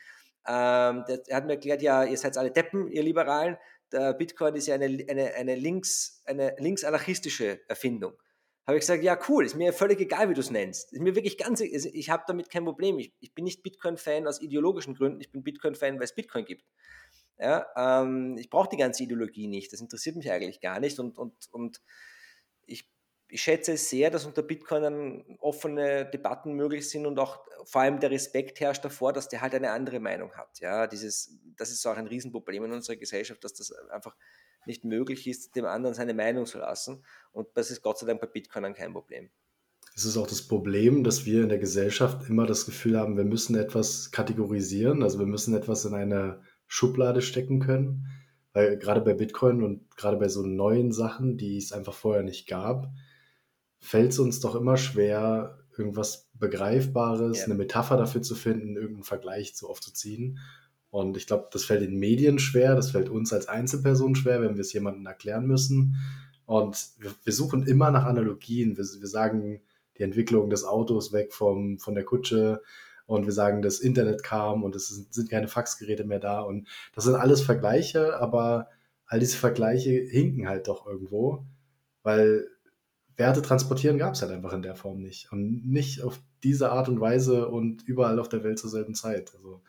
Ähm, 0.48 1.04
der, 1.08 1.22
er 1.26 1.36
hat 1.36 1.46
mir 1.46 1.54
erklärt, 1.54 1.82
ja, 1.82 2.04
ihr 2.04 2.16
seid 2.16 2.36
alle 2.36 2.50
Deppen, 2.50 2.88
ihr 2.88 3.02
Liberalen, 3.02 3.56
Bitcoin 3.90 4.54
ist 4.54 4.66
ja 4.66 4.74
eine, 4.74 4.86
eine, 4.86 5.34
eine, 5.34 5.54
links, 5.54 6.22
eine 6.24 6.54
linksanarchistische 6.58 7.60
Erfindung. 7.68 8.14
Habe 8.66 8.78
ich 8.78 8.82
gesagt, 8.82 9.04
ja 9.04 9.16
cool, 9.28 9.46
ist 9.46 9.54
mir 9.54 9.72
völlig 9.72 10.00
egal, 10.00 10.28
wie 10.28 10.34
du 10.34 10.40
es 10.40 10.50
nennst. 10.50 10.92
Ist 10.92 11.00
mir 11.00 11.14
wirklich 11.14 11.38
ganz, 11.38 11.60
ich 11.60 12.10
habe 12.10 12.24
damit 12.26 12.50
kein 12.50 12.64
Problem. 12.64 12.98
Ich, 12.98 13.14
ich 13.20 13.32
bin 13.32 13.44
nicht 13.44 13.62
Bitcoin-Fan 13.62 14.26
aus 14.26 14.40
ideologischen 14.40 14.94
Gründen, 14.94 15.20
ich 15.20 15.30
bin 15.30 15.44
Bitcoin-Fan, 15.44 15.98
weil 15.98 16.04
es 16.04 16.14
Bitcoin 16.14 16.44
gibt. 16.44 16.64
Ja, 17.38 17.66
ähm, 17.76 18.36
ich 18.38 18.50
brauche 18.50 18.68
die 18.68 18.78
ganze 18.78 19.04
Ideologie 19.04 19.46
nicht, 19.46 19.72
das 19.72 19.80
interessiert 19.80 20.16
mich 20.16 20.30
eigentlich 20.30 20.60
gar 20.60 20.80
nicht 20.80 20.98
und, 20.98 21.18
und, 21.18 21.34
und 21.52 21.82
ich 22.64 22.90
ich 23.28 23.42
schätze 23.42 23.72
es 23.72 23.90
sehr, 23.90 24.10
dass 24.10 24.24
unter 24.24 24.42
Bitcoin 24.42 24.82
dann 24.82 25.24
offene 25.40 26.06
Debatten 26.06 26.52
möglich 26.52 26.88
sind 26.88 27.06
und 27.06 27.18
auch 27.18 27.40
vor 27.64 27.80
allem 27.80 27.98
der 27.98 28.10
Respekt 28.10 28.60
herrscht 28.60 28.84
davor, 28.84 29.12
dass 29.12 29.28
der 29.28 29.40
halt 29.40 29.54
eine 29.54 29.72
andere 29.72 29.98
Meinung 29.98 30.32
hat. 30.32 30.60
Ja, 30.60 30.86
dieses, 30.86 31.36
das 31.56 31.70
ist 31.70 31.84
auch 31.86 31.96
ein 31.96 32.06
Riesenproblem 32.06 32.64
in 32.64 32.72
unserer 32.72 32.96
Gesellschaft, 32.96 33.42
dass 33.42 33.54
das 33.54 33.72
einfach 33.90 34.14
nicht 34.66 34.84
möglich 34.84 35.26
ist, 35.26 35.56
dem 35.56 35.64
anderen 35.64 35.94
seine 35.94 36.14
Meinung 36.14 36.46
zu 36.46 36.58
lassen. 36.58 37.04
Und 37.32 37.48
das 37.54 37.70
ist 37.70 37.82
Gott 37.82 37.98
sei 37.98 38.06
Dank 38.06 38.20
bei 38.20 38.26
Bitcoin 38.26 38.62
dann 38.62 38.74
kein 38.74 38.92
Problem. 38.92 39.30
Es 39.94 40.04
ist 40.04 40.16
auch 40.16 40.26
das 40.26 40.42
Problem, 40.42 41.04
dass 41.04 41.24
wir 41.24 41.42
in 41.42 41.48
der 41.48 41.58
Gesellschaft 41.58 42.28
immer 42.28 42.46
das 42.46 42.66
Gefühl 42.66 42.98
haben, 42.98 43.16
wir 43.16 43.24
müssen 43.24 43.56
etwas 43.56 44.10
kategorisieren, 44.10 45.02
also 45.02 45.18
wir 45.18 45.26
müssen 45.26 45.54
etwas 45.54 45.84
in 45.84 45.94
eine 45.94 46.42
Schublade 46.66 47.22
stecken 47.22 47.60
können. 47.60 48.06
Weil 48.52 48.78
gerade 48.78 49.00
bei 49.00 49.14
Bitcoin 49.14 49.62
und 49.62 49.96
gerade 49.96 50.16
bei 50.16 50.28
so 50.28 50.42
neuen 50.42 50.92
Sachen, 50.92 51.36
die 51.36 51.56
es 51.56 51.72
einfach 51.72 51.94
vorher 51.94 52.22
nicht 52.22 52.46
gab, 52.46 52.90
fällt 53.86 54.10
es 54.10 54.18
uns 54.18 54.40
doch 54.40 54.56
immer 54.56 54.76
schwer, 54.76 55.58
irgendwas 55.78 56.28
Begreifbares, 56.34 57.38
ja. 57.38 57.44
eine 57.44 57.54
Metapher 57.54 57.96
dafür 57.96 58.20
zu 58.20 58.34
finden, 58.34 58.74
irgendeinen 58.74 59.04
Vergleich 59.04 59.54
zu 59.54 59.68
aufzuziehen. 59.68 60.40
Und 60.90 61.16
ich 61.16 61.26
glaube, 61.28 61.48
das 61.52 61.64
fällt 61.64 61.82
den 61.82 61.98
Medien 61.98 62.40
schwer, 62.40 62.74
das 62.74 62.90
fällt 62.90 63.08
uns 63.08 63.32
als 63.32 63.46
Einzelperson 63.46 64.16
schwer, 64.16 64.40
wenn 64.42 64.54
wir 64.54 64.62
es 64.62 64.72
jemandem 64.72 65.06
erklären 65.06 65.46
müssen. 65.46 65.96
Und 66.46 66.88
wir, 66.98 67.12
wir 67.22 67.32
suchen 67.32 67.64
immer 67.64 67.92
nach 67.92 68.06
Analogien. 68.06 68.76
Wir, 68.76 68.84
wir, 68.84 69.08
sagen 69.08 69.62
die 69.98 70.02
Entwicklung 70.02 70.50
des 70.50 70.64
Autos 70.64 71.12
weg 71.12 71.32
vom, 71.32 71.78
von 71.78 71.94
der 71.94 72.04
Kutsche 72.04 72.62
und 73.06 73.24
wir 73.24 73.32
sagen, 73.32 73.62
das 73.62 73.78
Internet 73.78 74.24
kam 74.24 74.64
und 74.64 74.74
es 74.74 74.88
sind 74.88 75.30
keine 75.30 75.46
Faxgeräte 75.46 76.04
mehr 76.04 76.20
da. 76.20 76.40
Und 76.40 76.66
das 76.92 77.04
sind 77.04 77.14
alles 77.14 77.40
Vergleiche, 77.40 78.18
aber 78.18 78.68
all 79.06 79.20
diese 79.20 79.36
Vergleiche 79.36 79.90
hinken 79.90 80.48
halt 80.48 80.66
doch 80.66 80.86
irgendwo, 80.86 81.44
weil 82.02 82.48
Werte 83.16 83.40
transportieren 83.42 83.98
gab 83.98 84.14
es 84.14 84.22
halt 84.22 84.32
einfach 84.32 84.52
in 84.52 84.62
der 84.62 84.76
Form 84.76 85.00
nicht. 85.00 85.32
Und 85.32 85.66
nicht 85.66 86.02
auf 86.02 86.20
diese 86.42 86.70
Art 86.70 86.88
und 86.88 87.00
Weise 87.00 87.48
und 87.48 87.82
überall 87.82 88.18
auf 88.18 88.28
der 88.28 88.44
Welt 88.44 88.58
zur 88.58 88.70
selben 88.70 88.94
Zeit. 88.94 89.34
Also, 89.34 89.62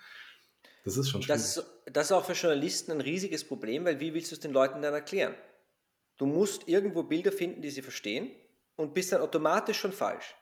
das 0.83 0.97
ist 0.97 1.09
schon 1.09 1.21
schwierig. 1.21 1.41
Das 1.41 1.57
ist, 1.57 1.65
das 1.85 2.05
ist 2.07 2.11
auch 2.11 2.25
für 2.25 2.33
Journalisten 2.33 2.91
ein 2.91 3.01
riesiges 3.01 3.45
Problem, 3.45 3.85
weil 3.85 3.99
wie 3.99 4.13
willst 4.13 4.31
du 4.31 4.35
es 4.35 4.41
den 4.41 4.51
Leuten 4.51 4.81
dann 4.81 4.93
erklären? 4.93 5.35
Du 6.17 6.25
musst 6.25 6.67
irgendwo 6.67 7.03
Bilder 7.03 7.31
finden, 7.31 7.61
die 7.61 7.69
sie 7.69 7.81
verstehen 7.81 8.31
und 8.75 8.93
bist 8.93 9.11
dann 9.11 9.21
automatisch 9.21 9.79
schon 9.79 9.93
falsch. 9.93 10.35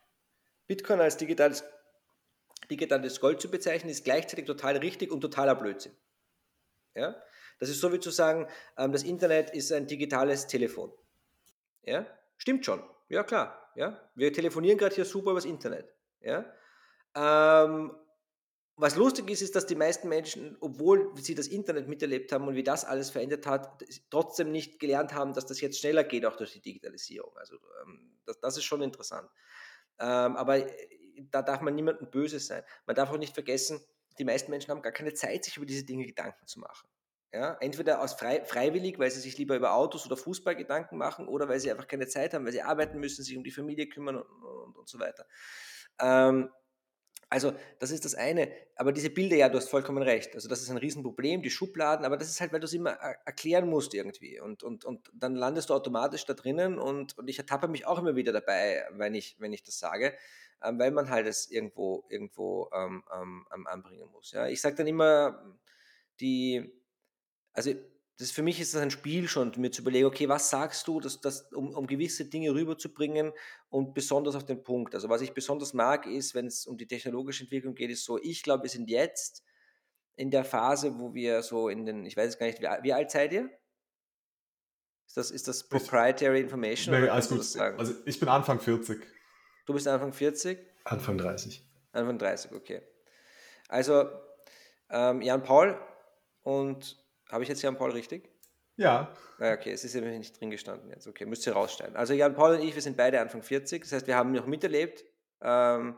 Bitcoin 0.68 1.00
als 1.00 1.18
digitales, 1.18 1.64
digitales 2.72 3.20
Gold 3.20 3.42
zu 3.42 3.52
bezeichnen, 3.52 3.92
ist 3.92 4.04
gleichzeitig 4.04 4.46
total 4.46 4.78
richtig 4.78 5.12
und 5.12 5.22
totaler 5.22 5.56
Blödsinn. 5.56 5.92
Ja? 6.96 7.16
Das 7.60 7.70
ist 7.70 7.82
so 7.82 7.92
wie 7.94 8.00
zu 8.00 8.10
sagen, 8.10 8.48
ähm, 8.78 8.92
das 8.92 9.04
Internet 9.04 9.52
ist 9.52 9.72
ein 9.72 9.86
digitales 9.86 10.48
Telefon. 10.48 10.92
Ja? 11.84 12.08
Stimmt 12.38 12.66
schon. 12.66 12.82
Ja, 13.08 13.24
klar. 13.24 13.72
Ja? 13.76 14.10
Wir 14.16 14.34
telefonieren 14.34 14.78
gerade 14.78 14.96
hier 14.96 15.06
super 15.06 15.32
übers 15.32 15.46
Internet. 15.46 15.94
Ja? 16.22 16.46
Ähm, 17.16 17.96
was 18.78 18.98
lustig 18.98 19.30
ist, 19.30 19.42
ist, 19.42 19.56
dass 19.56 19.66
die 19.66 19.76
meisten 19.76 20.10
Menschen, 20.10 20.58
obwohl 20.60 21.16
sie 21.16 21.34
das 21.34 21.48
Internet 21.48 21.88
miterlebt 21.88 22.32
haben 22.34 22.48
und 22.48 22.56
wie 22.56 22.64
das 22.64 22.84
alles 22.84 23.10
verändert 23.10 23.48
hat, 23.48 23.86
trotzdem 24.10 24.52
nicht 24.52 24.80
gelernt 24.80 25.14
haben, 25.14 25.34
dass 25.34 25.46
das 25.46 25.62
jetzt 25.62 25.80
schneller 25.80 26.04
geht, 26.04 26.26
auch 26.26 26.36
durch 26.36 26.52
die 26.54 26.62
Digitalisierung. 26.62 27.38
Also 27.38 27.56
ähm, 27.82 28.20
das, 28.26 28.40
das, 28.42 28.58
ist 28.58 28.66
schon 28.66 28.82
interessant. 28.82 29.30
Ähm, 29.98 30.36
aber 30.36 30.58
äh, 30.58 31.26
da 31.32 31.42
darf 31.42 31.62
man 31.62 31.74
niemandem 31.74 32.10
böse 32.10 32.40
sein. 32.40 32.64
Man 32.86 32.98
darf 32.98 33.12
auch 33.12 33.18
nicht 33.18 33.34
vergessen, 33.34 33.80
die 34.20 34.26
meisten 34.26 34.52
Menschen 34.52 34.72
haben 34.72 34.82
gar 34.82 34.92
keine 34.92 35.14
Zeit, 35.14 35.46
sich 35.46 35.56
über 35.56 35.66
diese 35.66 35.86
Dinge 35.86 36.06
Gedanken 36.06 36.46
zu 36.46 36.60
machen. 36.60 36.90
Ja, 37.36 37.58
entweder 37.60 38.02
aus 38.02 38.14
frei, 38.14 38.46
freiwillig, 38.46 38.98
weil 38.98 39.12
sie 39.12 39.20
sich 39.20 39.38
lieber 39.38 39.58
über 39.58 39.74
Autos 39.74 40.06
oder 40.06 40.16
Fußball 40.16 40.56
Gedanken 40.56 40.98
machen 40.98 41.28
oder 41.28 41.50
weil 41.50 41.60
sie 41.60 41.70
einfach 41.70 41.86
keine 41.86 42.08
Zeit 42.08 42.34
haben, 42.34 42.46
weil 42.46 42.54
sie 42.54 42.62
arbeiten 42.62 42.98
müssen, 42.98 43.26
sich 43.26 43.36
um 43.36 43.44
die 43.44 43.52
Familie 43.52 43.90
kümmern 43.90 44.16
und, 44.16 44.24
und, 44.24 44.78
und 44.78 44.88
so 44.88 45.00
weiter. 45.00 45.26
Ähm, 46.00 46.50
also 47.30 47.52
das 47.80 47.92
ist 47.92 48.06
das 48.06 48.16
eine. 48.16 48.50
Aber 48.78 48.94
diese 48.94 49.10
Bilder, 49.10 49.36
ja, 49.36 49.50
du 49.50 49.58
hast 49.58 49.68
vollkommen 49.68 50.02
recht. 50.02 50.34
Also 50.34 50.48
das 50.48 50.62
ist 50.62 50.70
ein 50.70 50.78
Riesenproblem, 50.78 51.42
die 51.42 51.50
Schubladen, 51.50 52.06
aber 52.06 52.16
das 52.16 52.30
ist 52.30 52.40
halt, 52.40 52.54
weil 52.54 52.62
du 52.62 52.68
es 52.68 52.74
immer 52.74 52.92
erklären 52.92 53.68
musst 53.68 53.94
irgendwie. 53.94 54.40
Und, 54.40 54.64
und, 54.64 54.86
und 54.86 55.12
dann 55.14 55.36
landest 55.36 55.70
du 55.70 55.74
automatisch 55.74 56.26
da 56.26 56.36
drinnen 56.36 56.80
und, 56.80 57.18
und 57.18 57.30
ich 57.30 57.38
ertappe 57.38 57.68
mich 57.68 57.86
auch 57.86 58.00
immer 58.00 58.16
wieder 58.16 58.32
dabei, 58.32 58.88
wenn 58.92 59.14
ich, 59.14 59.36
wenn 59.40 59.52
ich 59.52 59.64
das 59.64 59.78
sage, 59.78 60.14
ähm, 60.64 60.80
weil 60.80 60.92
man 60.92 61.10
halt 61.10 61.28
es 61.28 61.52
irgendwo, 61.52 62.06
irgendwo 62.08 62.70
ähm, 62.74 63.04
ähm, 63.14 63.68
anbringen 63.68 64.10
muss. 64.10 64.32
Ja. 64.32 64.48
Ich 64.48 64.62
sage 64.62 64.76
dann 64.78 64.88
immer, 64.88 65.58
die, 66.22 66.72
also 67.56 67.72
das 68.18 68.32
für 68.32 68.44
mich 68.44 68.62
ist 68.62 68.74
das 68.74 68.82
ein 68.82 68.92
Spiel 68.92 69.28
schon, 69.28 69.52
mir 69.58 69.72
zu 69.72 69.82
überlegen, 69.82 70.06
okay, 70.06 70.30
was 70.30 70.50
sagst 70.50 70.88
du, 70.88 71.02
dass, 71.02 71.20
dass, 71.20 71.52
um, 71.52 71.74
um 71.76 71.86
gewisse 71.86 72.26
Dinge 72.26 72.54
rüberzubringen 72.54 73.34
und 73.70 73.94
besonders 73.94 74.36
auf 74.36 74.46
den 74.46 74.64
Punkt. 74.64 74.96
Also 74.96 75.10
was 75.10 75.22
ich 75.22 75.34
besonders 75.34 75.74
mag, 75.74 76.06
ist, 76.06 76.34
wenn 76.34 76.48
es 76.48 76.66
um 76.66 76.78
die 76.78 76.88
technologische 76.88 77.44
Entwicklung 77.44 77.76
geht, 77.76 77.90
ist 77.90 78.06
so, 78.06 78.18
ich 78.22 78.42
glaube, 78.44 78.64
wir 78.64 78.70
sind 78.70 78.90
jetzt 78.90 79.44
in 80.16 80.32
der 80.32 80.46
Phase, 80.46 80.98
wo 80.98 81.14
wir 81.14 81.42
so 81.44 81.68
in 81.68 81.86
den, 81.86 82.06
ich 82.06 82.16
weiß 82.16 82.30
es 82.30 82.38
gar 82.38 82.46
nicht, 82.46 82.62
wie, 82.62 82.68
wie 82.84 82.94
alt 82.94 83.12
seid 83.12 83.34
ihr? 83.34 83.50
Ist 85.08 85.18
das, 85.18 85.32
ist 85.32 85.48
das 85.50 85.68
Proprietary 85.68 86.40
Information? 86.40 87.00
Nee, 87.00 87.10
alles 87.10 87.30
gut. 87.30 87.62
Also 87.78 87.94
ich 88.06 88.20
bin 88.20 88.30
Anfang 88.30 88.60
40. 88.62 89.06
Du 89.66 89.74
bist 89.74 89.88
Anfang 89.88 90.14
40? 90.14 90.58
Anfang 90.86 91.18
30. 91.18 91.68
Anfang 91.92 92.18
30, 92.18 92.52
okay. 92.54 92.82
Also 93.68 94.10
ähm, 94.90 95.22
Jan 95.22 95.44
Paul 95.44 95.80
und 96.44 97.05
habe 97.30 97.44
ich 97.44 97.50
jetzt 97.50 97.62
Jan 97.62 97.78
Paul 97.78 97.92
richtig? 97.92 98.30
Ja. 98.78 99.14
Ah, 99.40 99.54
okay, 99.54 99.72
es 99.72 99.84
ist 99.84 99.96
ja 99.96 100.02
nicht 100.02 100.40
drin 100.40 100.52
gestanden 100.52 100.90
jetzt. 100.90 101.08
Okay, 101.08 101.26
müsst 101.26 101.46
ihr 101.48 101.54
rausstellen. 101.54 101.96
Also 101.96 102.14
Jan 102.14 102.36
Paul 102.36 102.56
und 102.56 102.62
ich, 102.62 102.76
wir 102.76 102.82
sind 102.82 102.98
beide 102.98 103.20
Anfang 103.20 103.42
40. 103.42 103.84
Das 103.84 103.92
heißt, 103.94 104.08
wir 104.08 104.16
haben 104.16 104.32
noch 104.32 104.48
miterlebt. 104.48 105.06
Ähm, 105.42 105.98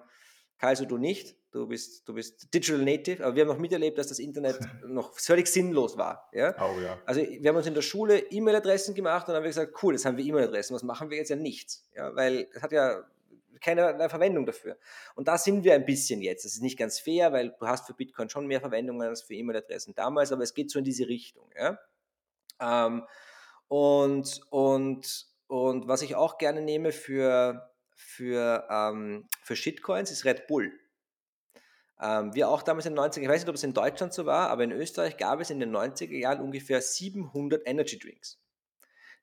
so 0.73 0.85
du 0.85 0.97
nicht. 0.97 1.35
Du 1.51 1.65
bist, 1.65 2.07
du 2.07 2.13
bist 2.13 2.53
Digital 2.53 2.83
Native, 2.83 3.25
aber 3.25 3.35
wir 3.35 3.41
haben 3.41 3.47
noch 3.47 3.57
miterlebt, 3.57 3.97
dass 3.97 4.07
das 4.07 4.19
Internet 4.19 4.59
noch 4.85 5.17
völlig 5.17 5.47
sinnlos 5.47 5.97
war. 5.97 6.29
Ja? 6.33 6.53
Oh, 6.59 6.79
ja. 6.79 6.99
Also 7.05 7.21
wir 7.21 7.49
haben 7.49 7.55
uns 7.55 7.67
in 7.67 7.73
der 7.73 7.81
Schule 7.81 8.19
E-Mail-Adressen 8.19 8.93
gemacht 8.93 9.27
und 9.27 9.29
dann 9.29 9.37
haben 9.37 9.43
wir 9.43 9.49
gesagt, 9.49 9.73
cool, 9.81 9.93
jetzt 9.93 10.05
haben 10.05 10.17
wir 10.17 10.25
E-Mail-Adressen, 10.25 10.75
was 10.75 10.83
machen 10.83 11.09
wir 11.09 11.17
jetzt 11.17 11.29
ja 11.29 11.35
nichts? 11.35 11.83
Ja? 11.95 12.15
Weil 12.15 12.47
es 12.53 12.61
hat 12.61 12.71
ja 12.71 13.03
keine 13.61 14.09
Verwendung 14.09 14.45
dafür. 14.45 14.77
Und 15.15 15.27
da 15.27 15.37
sind 15.37 15.63
wir 15.63 15.73
ein 15.73 15.85
bisschen 15.85 16.21
jetzt. 16.21 16.45
Das 16.45 16.53
ist 16.53 16.61
nicht 16.61 16.77
ganz 16.77 16.99
fair, 16.99 17.31
weil 17.31 17.55
du 17.59 17.67
hast 17.67 17.87
für 17.87 17.93
Bitcoin 17.93 18.29
schon 18.29 18.47
mehr 18.47 18.61
Verwendungen 18.61 19.07
als 19.07 19.21
für 19.21 19.33
E-Mail-Adressen 19.33 19.95
damals, 19.95 20.31
aber 20.31 20.43
es 20.43 20.53
geht 20.53 20.69
so 20.69 20.79
in 20.79 20.85
diese 20.85 21.07
Richtung. 21.07 21.49
Ja? 21.57 21.79
Ähm, 22.59 23.05
und, 23.67 24.41
und, 24.49 25.27
und 25.47 25.87
was 25.87 26.01
ich 26.01 26.15
auch 26.15 26.37
gerne 26.37 26.61
nehme 26.61 26.91
für, 26.91 27.71
für, 27.95 28.67
ähm, 28.69 29.27
für 29.43 29.55
Shitcoins 29.55 30.11
ist 30.11 30.25
Red 30.25 30.47
Bull. 30.47 30.71
Ähm, 31.99 32.33
wir 32.35 32.49
auch 32.49 32.61
damals 32.61 32.85
in 32.85 32.95
den 32.95 33.03
90er, 33.03 33.21
ich 33.21 33.29
weiß 33.29 33.41
nicht, 33.41 33.49
ob 33.49 33.55
es 33.55 33.63
in 33.63 33.73
Deutschland 33.73 34.13
so 34.13 34.25
war, 34.25 34.49
aber 34.49 34.63
in 34.63 34.71
Österreich 34.71 35.17
gab 35.17 35.39
es 35.39 35.49
in 35.49 35.59
den 35.59 35.75
90er 35.75 36.15
Jahren 36.15 36.41
ungefähr 36.41 36.81
700 36.81 37.63
Energy 37.65 37.97
Drinks. 37.97 38.39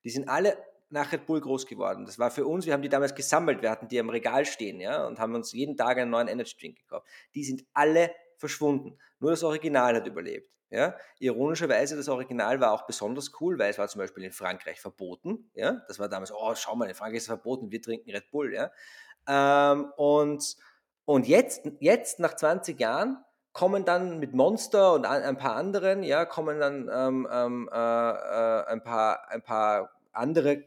Die 0.02 0.10
sind 0.10 0.28
alle 0.28 0.58
nach 0.90 1.12
Red 1.12 1.26
Bull 1.26 1.40
groß 1.40 1.66
geworden. 1.66 2.06
Das 2.06 2.18
war 2.18 2.30
für 2.30 2.46
uns, 2.46 2.66
wir 2.66 2.72
haben 2.72 2.82
die 2.82 2.88
damals 2.88 3.14
gesammelt, 3.14 3.62
wir 3.62 3.70
hatten 3.70 3.88
die 3.88 3.98
am 3.98 4.10
Regal 4.10 4.44
stehen, 4.44 4.80
ja, 4.80 5.06
und 5.06 5.18
haben 5.18 5.34
uns 5.34 5.52
jeden 5.52 5.76
Tag 5.76 5.98
einen 5.98 6.10
neuen 6.10 6.28
Energy 6.28 6.56
Drink 6.58 6.78
gekauft. 6.78 7.06
Die 7.34 7.44
sind 7.44 7.64
alle 7.72 8.10
verschwunden. 8.36 8.98
Nur 9.18 9.30
das 9.30 9.42
Original 9.42 9.96
hat 9.96 10.06
überlebt. 10.06 10.50
Ja. 10.70 10.96
Ironischerweise, 11.20 11.96
das 11.96 12.08
Original 12.08 12.60
war 12.60 12.72
auch 12.72 12.86
besonders 12.86 13.32
cool, 13.40 13.58
weil 13.58 13.70
es 13.70 13.78
war 13.78 13.86
zum 13.88 14.00
Beispiel 14.00 14.24
in 14.24 14.32
Frankreich 14.32 14.80
verboten. 14.80 15.50
Ja. 15.54 15.82
Das 15.88 15.98
war 15.98 16.08
damals, 16.08 16.32
oh, 16.32 16.54
schau 16.56 16.74
mal, 16.74 16.88
in 16.88 16.94
Frankreich 16.94 17.18
ist 17.18 17.24
es 17.24 17.28
verboten, 17.28 17.70
wir 17.70 17.80
trinken 17.80 18.10
Red 18.10 18.30
Bull. 18.30 18.52
Ja. 18.52 18.70
Ähm, 19.26 19.92
und 19.96 20.56
und 21.06 21.28
jetzt, 21.28 21.70
jetzt, 21.80 22.18
nach 22.18 22.34
20 22.34 22.80
Jahren, 22.80 23.22
kommen 23.52 23.84
dann 23.84 24.18
mit 24.18 24.34
Monster 24.34 24.94
und 24.94 25.06
ein 25.06 25.36
paar 25.36 25.54
anderen, 25.54 26.02
ja, 26.02 26.24
kommen 26.24 26.58
dann 26.58 26.90
ähm, 26.92 27.28
ähm, 27.30 27.68
äh, 27.72 27.76
äh, 27.76 28.64
ein, 28.66 28.82
paar, 28.82 29.28
ein 29.30 29.42
paar 29.42 29.90
andere 30.12 30.64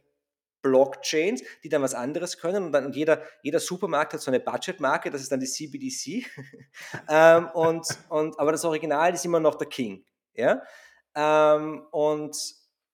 Blockchains, 0.62 1.44
die 1.64 1.70
dann 1.70 1.82
was 1.82 1.94
anderes 1.94 2.38
können 2.38 2.66
und 2.66 2.72
dann 2.72 2.86
und 2.86 2.96
jeder, 2.96 3.22
jeder 3.44 3.60
Supermarkt 3.60 4.14
hat 4.14 4.22
so 4.22 4.32
eine 4.32 4.40
Budgetmarke, 4.40 5.10
das 5.10 5.22
ist 5.22 5.32
dann 5.32 5.40
die 5.40 5.48
CBDC. 5.48 6.26
ähm, 7.10 7.50
und, 7.54 7.88
und, 8.10 8.40
aber 8.40 8.52
das 8.52 8.66
Original 8.66 9.14
ist 9.14 9.26
immer 9.26 9.40
noch 9.40 9.56
der 9.56 9.68
King. 9.68 10.04
Ja? 10.34 10.62
Ähm, 11.16 11.84
und, 11.92 12.36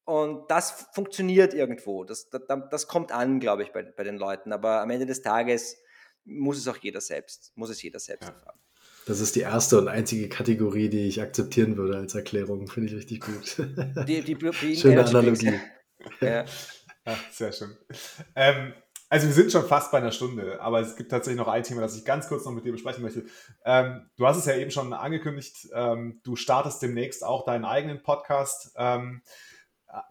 und 0.06 0.50
das 0.50 0.88
funktioniert 0.94 1.54
irgendwo. 1.54 2.04
Das, 2.04 2.30
das, 2.30 2.42
das 2.70 2.88
kommt 2.88 3.12
an, 3.12 3.40
glaube 3.40 3.64
ich, 3.64 3.72
bei, 3.72 3.84
bei 3.84 4.04
den 4.04 4.18
Leuten. 4.18 4.52
Aber 4.52 4.82
am 4.82 4.90
Ende 4.90 5.06
des 5.06 5.22
Tages 5.22 5.78
muss 6.26 6.58
es 6.58 6.68
auch 6.68 6.78
jeder 6.78 7.02
selbst, 7.02 7.52
muss 7.56 7.70
es 7.70 7.82
jeder 7.82 8.00
selbst 8.00 8.28
ja. 8.28 8.34
erfahren. 8.34 8.60
Das 9.06 9.20
ist 9.20 9.36
die 9.36 9.42
erste 9.42 9.78
und 9.78 9.90
einzige 9.90 10.30
Kategorie, 10.30 10.90
die 10.90 11.08
ich 11.08 11.22
akzeptieren 11.22 11.76
würde 11.76 11.98
als 11.98 12.16
Erklärung. 12.16 12.68
Finde 12.68 12.90
ich 12.90 12.96
richtig 12.96 13.22
gut. 13.22 13.58
Die, 14.08 14.22
die, 14.22 14.36
die 14.36 14.76
Schöne 14.78 15.04
Analogie. 15.04 15.60
Ja. 16.22 16.46
ja. 17.06 17.16
sehr 17.32 17.52
schön. 17.52 17.76
Ähm, 18.36 18.74
also 19.10 19.28
wir 19.28 19.34
sind 19.34 19.52
schon 19.52 19.68
fast 19.68 19.92
bei 19.92 20.00
einer 20.00 20.12
Stunde, 20.12 20.60
aber 20.60 20.80
es 20.80 20.96
gibt 20.96 21.12
tatsächlich 21.12 21.38
noch 21.38 21.48
ein 21.48 21.62
Thema, 21.62 21.82
das 21.82 21.96
ich 21.96 22.04
ganz 22.04 22.28
kurz 22.28 22.46
noch 22.46 22.52
mit 22.52 22.66
dir 22.66 22.72
besprechen 22.72 23.04
möchte. 23.04 23.26
Ähm, 23.64 24.10
du 24.18 24.26
hast 24.26 24.38
es 24.38 24.46
ja 24.46 24.56
eben 24.56 24.72
schon 24.72 24.92
angekündigt, 24.92 25.68
ähm, 25.76 26.20
du 26.24 26.36
startest 26.36 26.82
demnächst 26.82 27.24
auch 27.24 27.46
deinen 27.46 27.64
eigenen 27.64 28.02
Podcast. 28.02 28.74
Ähm, 28.76 29.22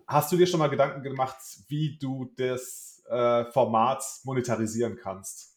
hast 0.07 0.31
du 0.31 0.37
dir 0.37 0.47
schon 0.47 0.61
mal 0.61 0.71
Gedanken 0.71 1.03
gemacht, 1.03 1.39
wie 1.67 1.99
du 1.99 2.33
das 2.37 3.03
äh, 3.09 3.45
Format 3.47 4.05
monetarisieren 4.23 4.97
kannst? 4.97 5.52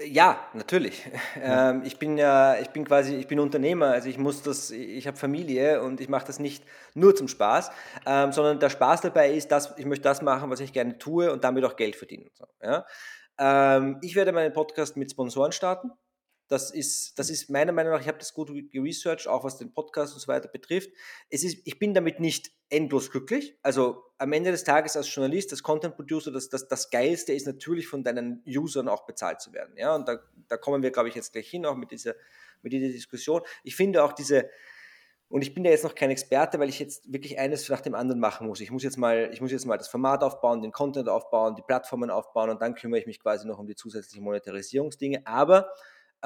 Ja, 0.00 0.48
natürlich. 0.54 1.08
Ja. 1.36 1.70
Ähm, 1.70 1.82
ich 1.84 1.98
bin 1.98 2.18
ja, 2.18 2.58
ich 2.58 2.70
bin 2.70 2.84
quasi, 2.84 3.14
ich 3.14 3.28
bin 3.28 3.38
Unternehmer, 3.38 3.88
also 3.92 4.08
ich 4.08 4.18
muss 4.18 4.42
das, 4.42 4.72
ich 4.72 5.06
habe 5.06 5.16
Familie 5.16 5.82
und 5.82 6.00
ich 6.00 6.08
mache 6.08 6.26
das 6.26 6.40
nicht 6.40 6.64
nur 6.94 7.14
zum 7.14 7.28
Spaß, 7.28 7.70
ähm, 8.04 8.32
sondern 8.32 8.58
der 8.58 8.70
Spaß 8.70 9.02
dabei 9.02 9.30
ist, 9.32 9.52
dass 9.52 9.72
ich 9.78 9.86
möchte 9.86 10.02
das 10.02 10.20
machen, 10.20 10.50
was 10.50 10.58
ich 10.58 10.72
gerne 10.72 10.98
tue 10.98 11.32
und 11.32 11.44
damit 11.44 11.64
auch 11.64 11.76
Geld 11.76 11.94
verdienen. 11.94 12.28
So, 12.34 12.44
ja? 12.60 12.84
ähm, 13.38 13.98
ich 14.02 14.16
werde 14.16 14.32
meinen 14.32 14.52
Podcast 14.52 14.96
mit 14.96 15.12
Sponsoren 15.12 15.52
starten. 15.52 15.92
Das 16.48 16.70
ist, 16.70 17.18
das 17.18 17.30
ist 17.30 17.48
meiner 17.48 17.72
Meinung 17.72 17.92
nach, 17.92 18.00
ich 18.00 18.08
habe 18.08 18.18
das 18.18 18.34
gut 18.34 18.50
geresearched, 18.70 19.28
auch 19.28 19.44
was 19.44 19.56
den 19.56 19.72
Podcast 19.72 20.14
und 20.14 20.20
so 20.20 20.28
weiter 20.28 20.48
betrifft. 20.48 20.90
Es 21.30 21.42
ist, 21.42 21.58
ich 21.64 21.78
bin 21.78 21.94
damit 21.94 22.20
nicht 22.20 22.52
endlos 22.68 23.10
glücklich. 23.10 23.56
Also 23.62 24.02
am 24.18 24.32
Ende 24.32 24.50
des 24.50 24.64
Tages 24.64 24.96
als 24.96 25.12
Journalist, 25.14 25.52
als 25.52 25.62
Content 25.62 25.96
Producer, 25.96 26.30
das, 26.30 26.48
das, 26.48 26.68
das 26.68 26.90
Geilste 26.90 27.32
ist 27.32 27.46
natürlich 27.46 27.86
von 27.86 28.04
deinen 28.04 28.42
Usern 28.46 28.88
auch 28.88 29.06
bezahlt 29.06 29.40
zu 29.40 29.52
werden. 29.52 29.74
Ja, 29.76 29.94
und 29.94 30.06
da, 30.06 30.18
da 30.48 30.56
kommen 30.56 30.82
wir, 30.82 30.90
glaube 30.90 31.08
ich, 31.08 31.14
jetzt 31.14 31.32
gleich 31.32 31.48
hin, 31.48 31.64
auch 31.64 31.76
mit 31.76 31.90
dieser, 31.90 32.14
mit 32.62 32.72
dieser 32.72 32.88
Diskussion. 32.88 33.42
Ich 33.62 33.76
finde 33.76 34.04
auch 34.04 34.12
diese, 34.12 34.50
und 35.28 35.42
ich 35.42 35.54
bin 35.54 35.64
da 35.64 35.70
jetzt 35.70 35.84
noch 35.84 35.94
kein 35.94 36.10
Experte, 36.10 36.58
weil 36.58 36.68
ich 36.68 36.78
jetzt 36.78 37.12
wirklich 37.12 37.38
eines 37.38 37.68
nach 37.68 37.80
dem 37.80 37.94
anderen 37.94 38.20
machen 38.20 38.46
muss. 38.46 38.60
Ich 38.60 38.70
muss 38.70 38.82
jetzt 38.82 38.98
mal, 38.98 39.30
ich 39.32 39.40
muss 39.40 39.50
jetzt 39.50 39.64
mal 39.64 39.78
das 39.78 39.88
Format 39.88 40.22
aufbauen, 40.22 40.62
den 40.62 40.72
Content 40.72 41.08
aufbauen, 41.08 41.56
die 41.56 41.62
Plattformen 41.62 42.10
aufbauen 42.10 42.50
und 42.50 42.60
dann 42.60 42.74
kümmere 42.74 43.00
ich 43.00 43.06
mich 43.06 43.20
quasi 43.20 43.46
noch 43.46 43.58
um 43.58 43.66
die 43.66 43.74
zusätzlichen 43.74 44.22
Monetarisierungsdinge. 44.24 45.26
Aber 45.26 45.70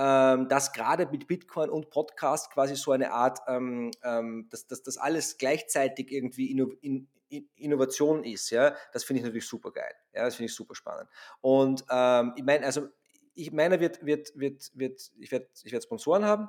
dass 0.02 0.72
gerade 0.72 1.06
mit 1.06 1.26
Bitcoin 1.26 1.70
und 1.70 1.90
Podcast 1.90 2.50
quasi 2.52 2.76
so 2.76 2.92
eine 2.92 3.12
Art, 3.12 3.40
ähm, 3.48 3.90
ähm, 4.04 4.48
dass, 4.50 4.66
dass 4.66 4.82
das 4.82 4.96
alles 4.96 5.38
gleichzeitig 5.38 6.12
irgendwie 6.12 6.50
Inno, 6.52 6.72
in, 6.80 7.08
in, 7.28 7.48
Innovation 7.56 8.24
ist, 8.24 8.50
ja, 8.50 8.76
das 8.92 9.04
finde 9.04 9.18
ich 9.20 9.24
natürlich 9.24 9.46
super 9.46 9.72
geil. 9.72 9.92
Ja, 10.14 10.24
das 10.24 10.36
finde 10.36 10.50
ich 10.50 10.54
super 10.54 10.74
spannend. 10.74 11.08
Und 11.40 11.84
ähm, 11.90 12.32
ich 12.36 12.44
meine, 12.44 12.64
also 12.64 12.88
ich 13.34 13.52
meine, 13.52 13.80
wird, 13.80 14.04
wird, 14.04 14.32
wird, 14.34 14.70
wird, 14.74 15.10
ich 15.18 15.30
werde 15.30 15.48
ich 15.62 15.72
werd 15.72 15.82
Sponsoren 15.84 16.24
haben. 16.24 16.48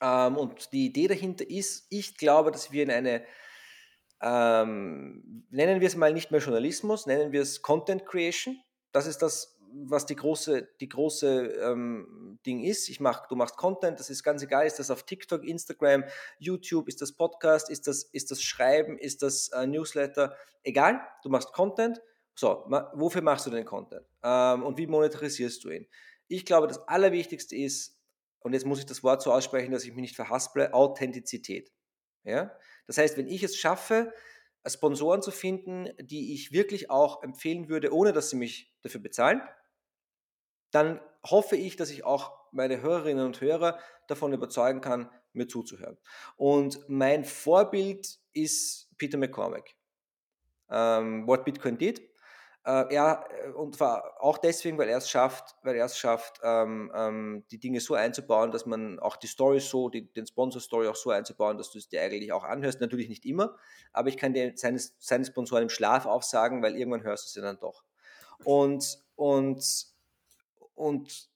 Ähm, 0.00 0.36
und 0.36 0.72
die 0.72 0.86
Idee 0.86 1.08
dahinter 1.08 1.48
ist, 1.48 1.86
ich 1.90 2.16
glaube, 2.16 2.50
dass 2.50 2.72
wir 2.72 2.82
in 2.82 2.90
eine 2.90 3.24
ähm, 4.20 5.44
nennen 5.50 5.80
wir 5.80 5.88
es 5.88 5.96
mal 5.96 6.12
nicht 6.12 6.30
mehr 6.30 6.40
Journalismus, 6.40 7.06
nennen 7.06 7.32
wir 7.32 7.42
es 7.42 7.62
Content 7.62 8.06
Creation. 8.06 8.58
Das 8.92 9.06
ist 9.06 9.18
das, 9.18 9.53
was 9.82 10.06
die 10.06 10.16
große, 10.16 10.68
die 10.80 10.88
große 10.88 11.46
ähm, 11.62 12.38
Ding 12.46 12.62
ist. 12.62 12.88
Ich 12.88 13.00
mach, 13.00 13.26
du 13.26 13.36
machst 13.36 13.56
Content, 13.56 13.98
das 13.98 14.10
ist 14.10 14.22
ganz 14.22 14.42
egal, 14.42 14.66
ist 14.66 14.78
das 14.78 14.90
auf 14.90 15.04
TikTok, 15.04 15.44
Instagram, 15.44 16.04
YouTube, 16.38 16.88
ist 16.88 17.02
das 17.02 17.12
Podcast, 17.12 17.70
ist 17.70 17.86
das, 17.86 18.04
ist 18.04 18.30
das 18.30 18.42
Schreiben, 18.42 18.98
ist 18.98 19.22
das 19.22 19.48
äh, 19.48 19.66
Newsletter, 19.66 20.36
egal, 20.62 21.00
du 21.22 21.28
machst 21.28 21.52
Content. 21.52 22.00
So, 22.36 22.64
ma, 22.68 22.90
wofür 22.94 23.22
machst 23.22 23.46
du 23.46 23.50
den 23.50 23.64
Content? 23.64 24.06
Ähm, 24.22 24.62
und 24.62 24.78
wie 24.78 24.86
monetarisierst 24.86 25.62
du 25.64 25.70
ihn? 25.70 25.86
Ich 26.28 26.44
glaube, 26.44 26.66
das 26.66 26.78
Allerwichtigste 26.88 27.56
ist, 27.56 27.98
und 28.40 28.52
jetzt 28.52 28.66
muss 28.66 28.78
ich 28.78 28.86
das 28.86 29.02
Wort 29.02 29.22
so 29.22 29.32
aussprechen, 29.32 29.72
dass 29.72 29.84
ich 29.84 29.90
mich 29.90 30.02
nicht 30.02 30.16
verhasple, 30.16 30.74
Authentizität. 30.74 31.72
Ja? 32.24 32.52
Das 32.86 32.98
heißt, 32.98 33.16
wenn 33.16 33.28
ich 33.28 33.42
es 33.42 33.56
schaffe, 33.56 34.12
Sponsoren 34.66 35.22
zu 35.22 35.30
finden, 35.30 35.90
die 35.98 36.34
ich 36.34 36.52
wirklich 36.52 36.90
auch 36.90 37.22
empfehlen 37.22 37.68
würde, 37.68 37.92
ohne 37.92 38.12
dass 38.12 38.30
sie 38.30 38.36
mich 38.36 38.74
dafür 38.82 39.00
bezahlen, 39.00 39.42
dann 40.74 41.00
hoffe 41.24 41.56
ich, 41.56 41.76
dass 41.76 41.90
ich 41.90 42.04
auch 42.04 42.32
meine 42.52 42.82
Hörerinnen 42.82 43.24
und 43.24 43.40
Hörer 43.40 43.78
davon 44.08 44.32
überzeugen 44.32 44.80
kann, 44.80 45.10
mir 45.32 45.46
zuzuhören. 45.46 45.98
Und 46.36 46.80
mein 46.88 47.24
Vorbild 47.24 48.18
ist 48.32 48.90
Peter 48.98 49.18
McCormack. 49.18 49.74
Ähm, 50.70 51.26
What 51.26 51.44
Bitcoin 51.44 51.78
Did. 51.78 52.00
Äh, 52.66 52.94
er, 52.94 53.28
äh, 53.44 53.50
und 53.50 53.76
zwar 53.76 54.22
auch 54.22 54.38
deswegen, 54.38 54.78
weil 54.78 54.88
er 54.88 54.98
es 54.98 55.10
schafft, 55.10 55.54
weil 55.62 55.76
er 55.76 55.84
es 55.84 55.98
schafft, 55.98 56.40
ähm, 56.42 56.90
ähm, 56.94 57.44
die 57.50 57.58
Dinge 57.58 57.80
so 57.80 57.94
einzubauen, 57.94 58.52
dass 58.52 58.64
man 58.64 58.98
auch 59.00 59.16
die 59.16 59.26
Story 59.26 59.60
so, 59.60 59.90
die, 59.90 60.10
den 60.12 60.26
Sponsor-Story 60.26 60.88
auch 60.88 60.96
so 60.96 61.10
einzubauen, 61.10 61.58
dass 61.58 61.70
du 61.70 61.78
es 61.78 61.88
dir 61.88 62.00
eigentlich 62.00 62.32
auch 62.32 62.44
anhörst. 62.44 62.80
Natürlich 62.80 63.10
nicht 63.10 63.26
immer, 63.26 63.56
aber 63.92 64.08
ich 64.08 64.16
kann 64.16 64.32
dir 64.32 64.52
seine, 64.56 64.80
seine 64.98 65.26
Sponsoren 65.26 65.64
im 65.64 65.68
Schlaf 65.68 66.06
aufsagen, 66.06 66.62
weil 66.62 66.76
irgendwann 66.76 67.02
hörst 67.02 67.26
du 67.26 67.30
sie 67.30 67.42
dann 67.42 67.58
doch. 67.60 67.84
Und, 68.44 68.98
und 69.14 69.93
und 70.74 71.28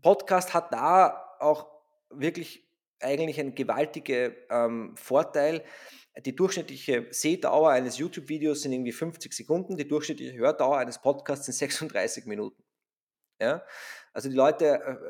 Podcast 0.00 0.54
hat 0.54 0.72
da 0.72 1.36
auch 1.38 1.68
wirklich 2.10 2.68
eigentlich 3.00 3.40
einen 3.40 3.54
gewaltigen 3.54 4.34
ähm, 4.50 4.96
Vorteil. 4.96 5.64
die 6.24 6.36
durchschnittliche 6.36 7.06
Sehdauer 7.10 7.70
eines 7.70 7.98
YouTube-Videos 7.98 8.62
sind 8.62 8.72
irgendwie 8.72 8.92
50 8.92 9.32
Sekunden, 9.32 9.76
die 9.76 9.88
durchschnittliche 9.88 10.36
Hördauer 10.36 10.78
eines 10.78 11.00
Podcasts 11.00 11.46
sind 11.46 11.54
36 11.54 12.26
Minuten. 12.26 12.62
Ja? 13.40 13.62
Also 14.12 14.28
die 14.28 14.36
Leute 14.36 14.66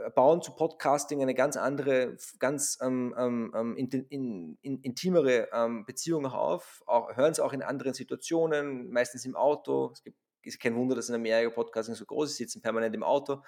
äh, 0.07 0.11
bauen 0.11 0.43
zu 0.43 0.55
Podcasting 0.55 1.23
eine 1.23 1.35
ganz 1.35 1.57
andere, 1.57 2.17
ganz 2.39 2.79
ähm, 2.81 3.15
ähm, 3.19 3.53
ähm 3.55 3.77
in, 3.77 3.91
in, 4.09 4.59
in, 4.63 4.81
intimere 4.81 5.49
ähm, 5.53 5.85
Beziehung 5.85 6.27
auf, 6.27 6.83
hören 6.87 7.33
es 7.33 7.41
auch 7.41 7.53
in 7.53 7.63
anderen 7.63 7.95
Situationen, 7.95 8.91
meistens 8.91 9.25
im 9.25 9.35
Auto. 9.35 9.91
Es 9.93 10.03
gibt, 10.03 10.19
ist 10.47 10.61
kein 10.61 10.75
Wunder, 10.75 10.95
dass 10.95 11.09
in 11.09 11.15
Amerika 11.15 11.51
Podcasting 11.51 11.95
so 11.95 12.05
groß 12.05 12.31
ist, 12.31 12.37
sitzen 12.37 12.63
permanent 12.63 12.95
im 12.95 13.03
Auto. 13.03 13.43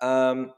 Ähm, 0.00 0.52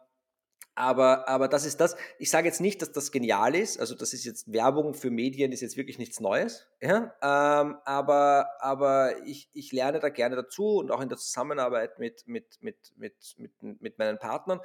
aber, 0.79 1.29
aber 1.29 1.49
das 1.49 1.67
ist 1.67 1.81
das. 1.81 1.97
Ich 2.21 2.31
sage 2.31 2.47
jetzt 2.47 2.61
nicht, 2.61 2.81
dass 2.83 2.93
das 2.93 3.11
genial 3.11 3.57
ist. 3.57 3.81
Also 3.81 3.97
das 3.97 4.13
ist 4.13 4.25
jetzt 4.25 4.53
Werbung 4.53 4.95
für 4.95 5.11
Medien, 5.11 5.51
ist 5.51 5.61
jetzt 5.61 5.77
wirklich 5.77 5.99
nichts 5.99 6.21
Neues. 6.21 6.69
Ja? 6.81 7.15
Ähm, 7.21 7.79
aber 7.85 8.49
aber 8.61 9.27
ich, 9.27 9.51
ich 9.53 9.73
lerne 9.73 9.99
da 9.99 10.09
gerne 10.09 10.37
dazu 10.37 10.77
und 10.77 10.93
auch 10.93 11.01
in 11.01 11.09
der 11.09 11.19
Zusammenarbeit 11.19 11.99
mit, 11.99 12.29
mit, 12.29 12.59
mit, 12.61 12.77
mit, 12.97 13.17
mit, 13.39 13.81
mit 13.81 13.99
meinen 13.99 14.21
Partnern. 14.21 14.61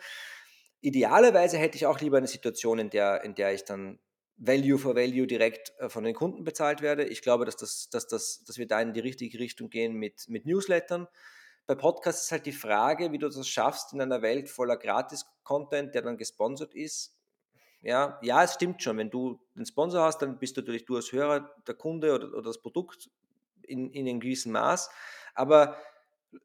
Idealerweise 0.82 1.58
hätte 1.58 1.78
ich 1.78 1.88
auch 1.88 2.00
lieber 2.00 2.18
eine 2.18 2.28
Situation, 2.28 2.78
in 2.78 2.92
der, 2.92 3.24
in 3.24 3.34
der 3.34 3.52
ich 3.54 3.64
dann 3.64 3.98
Value 4.46 4.78
for 4.78 4.96
Value 4.96 5.26
direkt 5.26 5.74
äh, 5.80 5.90
von 5.90 6.04
den 6.04 6.14
Kunden 6.14 6.44
bezahlt 6.44 6.82
werde. 6.82 7.06
Ich 7.06 7.22
glaube, 7.22 7.46
dass, 7.46 7.56
das, 7.56 7.90
dass, 7.90 8.08
das, 8.08 8.44
dass 8.44 8.58
wir 8.58 8.68
da 8.68 8.82
in 8.82 8.94
die 8.94 9.00
richtige 9.00 9.40
Richtung 9.40 9.70
gehen 9.70 9.94
mit, 9.94 10.28
mit 10.28 10.46
Newslettern. 10.46 11.08
Bei 11.66 11.76
Podcasts 11.76 12.26
ist 12.26 12.32
halt 12.32 12.46
die 12.46 12.52
Frage, 12.52 13.14
wie 13.14 13.18
du 13.18 13.30
das 13.30 13.48
schaffst 13.48 13.94
in 13.94 14.02
einer 14.02 14.22
Welt 14.22 14.50
voller 14.50 14.76
Gratis-Content, 14.76 15.96
der 15.96 16.02
dann 16.02 16.18
gesponsert 16.18 16.76
ist. 16.76 17.16
Ja, 17.82 18.20
ja, 18.22 18.44
es 18.44 18.54
stimmt 18.54 18.84
schon. 18.84 18.98
Wenn 18.98 19.10
du 19.10 19.40
den 19.56 19.66
Sponsor 19.66 20.02
hast, 20.04 20.22
dann 20.22 20.40
bist 20.40 20.58
du 20.58 20.62
natürlich 20.62 20.86
du 20.86 20.98
als 20.98 21.12
Hörer 21.12 21.54
der 21.66 21.76
Kunde 21.76 22.14
oder, 22.14 22.28
oder 22.34 22.44
das 22.44 22.62
Produkt 22.62 23.10
in, 23.62 23.92
in 23.92 24.08
einem 24.08 24.20
gewissen 24.20 24.52
Maß. 24.52 24.90
Aber 25.36 25.78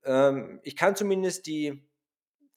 ähm, 0.04 0.60
ich 0.62 0.76
kann 0.76 0.94
zumindest 0.94 1.46
die, 1.46 1.82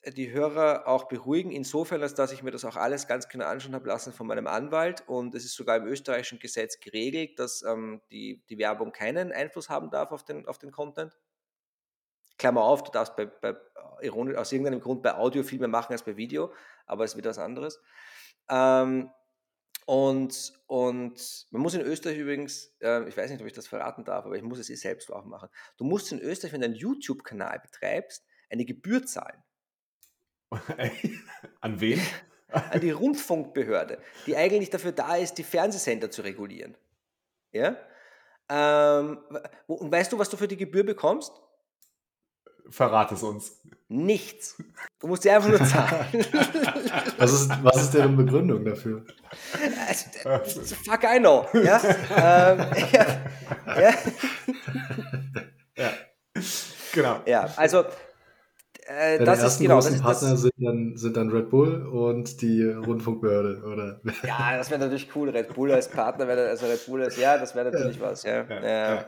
die 0.07 0.31
Hörer 0.31 0.87
auch 0.87 1.07
beruhigen, 1.07 1.51
insofern, 1.51 2.01
als 2.01 2.15
dass 2.15 2.31
ich 2.31 2.41
mir 2.41 2.51
das 2.51 2.65
auch 2.65 2.75
alles 2.75 3.07
ganz 3.07 3.29
genau 3.29 3.45
anschauen 3.45 3.75
habe 3.75 3.87
lassen 3.87 4.11
von 4.11 4.25
meinem 4.25 4.47
Anwalt. 4.47 5.03
Und 5.07 5.35
es 5.35 5.45
ist 5.45 5.55
sogar 5.55 5.77
im 5.77 5.85
österreichischen 5.85 6.39
Gesetz 6.39 6.79
geregelt, 6.79 7.37
dass 7.37 7.61
ähm, 7.63 8.01
die, 8.09 8.43
die 8.49 8.57
Werbung 8.57 8.91
keinen 8.91 9.31
Einfluss 9.31 9.69
haben 9.69 9.91
darf 9.91 10.11
auf 10.11 10.23
den, 10.23 10.47
auf 10.47 10.57
den 10.57 10.71
Content. 10.71 11.17
Klammer 12.37 12.63
auf, 12.63 12.83
du 12.83 12.91
darfst 12.91 13.15
bei, 13.15 13.25
bei 13.25 13.55
aus 14.35 14.51
irgendeinem 14.51 14.79
Grund 14.79 15.03
bei 15.03 15.13
Audio 15.13 15.43
viel 15.43 15.59
mehr 15.59 15.67
machen 15.67 15.91
als 15.91 16.01
bei 16.01 16.17
Video, 16.17 16.51
aber 16.87 17.03
es 17.03 17.15
wieder 17.15 17.29
was 17.29 17.37
anderes. 17.37 17.79
Ähm, 18.49 19.11
und, 19.85 20.53
und 20.65 21.47
man 21.51 21.61
muss 21.61 21.75
in 21.75 21.81
Österreich 21.81 22.17
übrigens, 22.17 22.75
äh, 22.81 23.07
ich 23.07 23.15
weiß 23.15 23.29
nicht, 23.29 23.41
ob 23.41 23.47
ich 23.47 23.53
das 23.53 23.67
verraten 23.67 24.05
darf, 24.05 24.25
aber 24.25 24.35
ich 24.35 24.41
muss 24.41 24.57
es 24.57 24.69
eh 24.71 24.75
selbst 24.75 25.11
auch 25.11 25.25
machen. 25.25 25.49
Du 25.77 25.83
musst 25.83 26.11
in 26.11 26.19
Österreich, 26.19 26.53
wenn 26.53 26.61
du 26.61 26.65
einen 26.65 26.75
YouTube-Kanal 26.75 27.59
betreibst, 27.59 28.25
eine 28.49 28.65
Gebühr 28.65 29.05
zahlen. 29.05 29.43
An 31.61 31.79
wen? 31.79 32.01
An 32.51 32.81
die 32.81 32.91
Rundfunkbehörde, 32.91 33.99
die 34.25 34.35
eigentlich 34.35 34.69
dafür 34.69 34.91
da 34.91 35.15
ist, 35.15 35.35
die 35.35 35.43
Fernsehsender 35.43 36.11
zu 36.11 36.21
regulieren. 36.21 36.75
Ja? 37.53 37.77
Ähm, 38.49 39.19
und 39.67 39.91
weißt 39.91 40.11
du, 40.11 40.19
was 40.19 40.29
du 40.29 40.35
für 40.35 40.47
die 40.47 40.57
Gebühr 40.57 40.83
bekommst? 40.83 41.31
Verrat 42.69 43.11
es 43.11 43.23
uns. 43.23 43.61
Nichts. 43.87 44.61
Du 44.99 45.07
musst 45.07 45.23
dir 45.23 45.35
einfach 45.35 45.49
nur 45.49 45.63
zahlen. 45.65 46.07
was, 47.17 47.33
ist, 47.33 47.49
was 47.63 47.81
ist 47.81 47.93
deren 47.93 48.15
Begründung 48.15 48.63
dafür? 48.63 49.05
Also, 49.87 50.75
fuck 50.75 51.03
I 51.03 51.19
know. 51.19 51.47
Ja? 51.53 51.81
ähm, 51.83 52.65
ja, 52.91 53.05
ja. 53.81 53.93
ja. 55.75 55.93
Genau. 56.93 57.21
Ja, 57.25 57.49
also 57.55 57.85
äh, 58.87 59.19
ja, 59.19 59.25
das 59.25 59.43
ist 59.43 59.59
genau. 59.59 59.75
Großen 59.75 59.93
das 59.93 60.01
Partner 60.01 60.29
das, 60.31 60.41
sind, 60.41 60.53
dann, 60.57 60.97
sind 60.97 61.17
dann 61.17 61.29
Red 61.29 61.49
Bull 61.49 61.85
und 61.87 62.41
die 62.41 62.63
Rundfunkbehörde, 62.63 63.63
oder? 63.63 64.01
Ja, 64.23 64.57
das 64.57 64.69
wäre 64.69 64.79
natürlich 64.79 65.09
cool. 65.15 65.29
Red 65.29 65.53
Bull 65.53 65.71
als 65.71 65.87
Partner 65.87 66.27
wäre, 66.27 66.49
also 66.49 66.65
Red 66.65 66.85
Bull 66.85 67.03
als, 67.03 67.17
ja, 67.17 67.37
das 67.37 67.55
wäre 67.55 67.71
natürlich 67.71 67.97
ja. 67.97 68.01
was, 68.01 68.23
ja. 68.23 68.45
ja. 68.49 69.05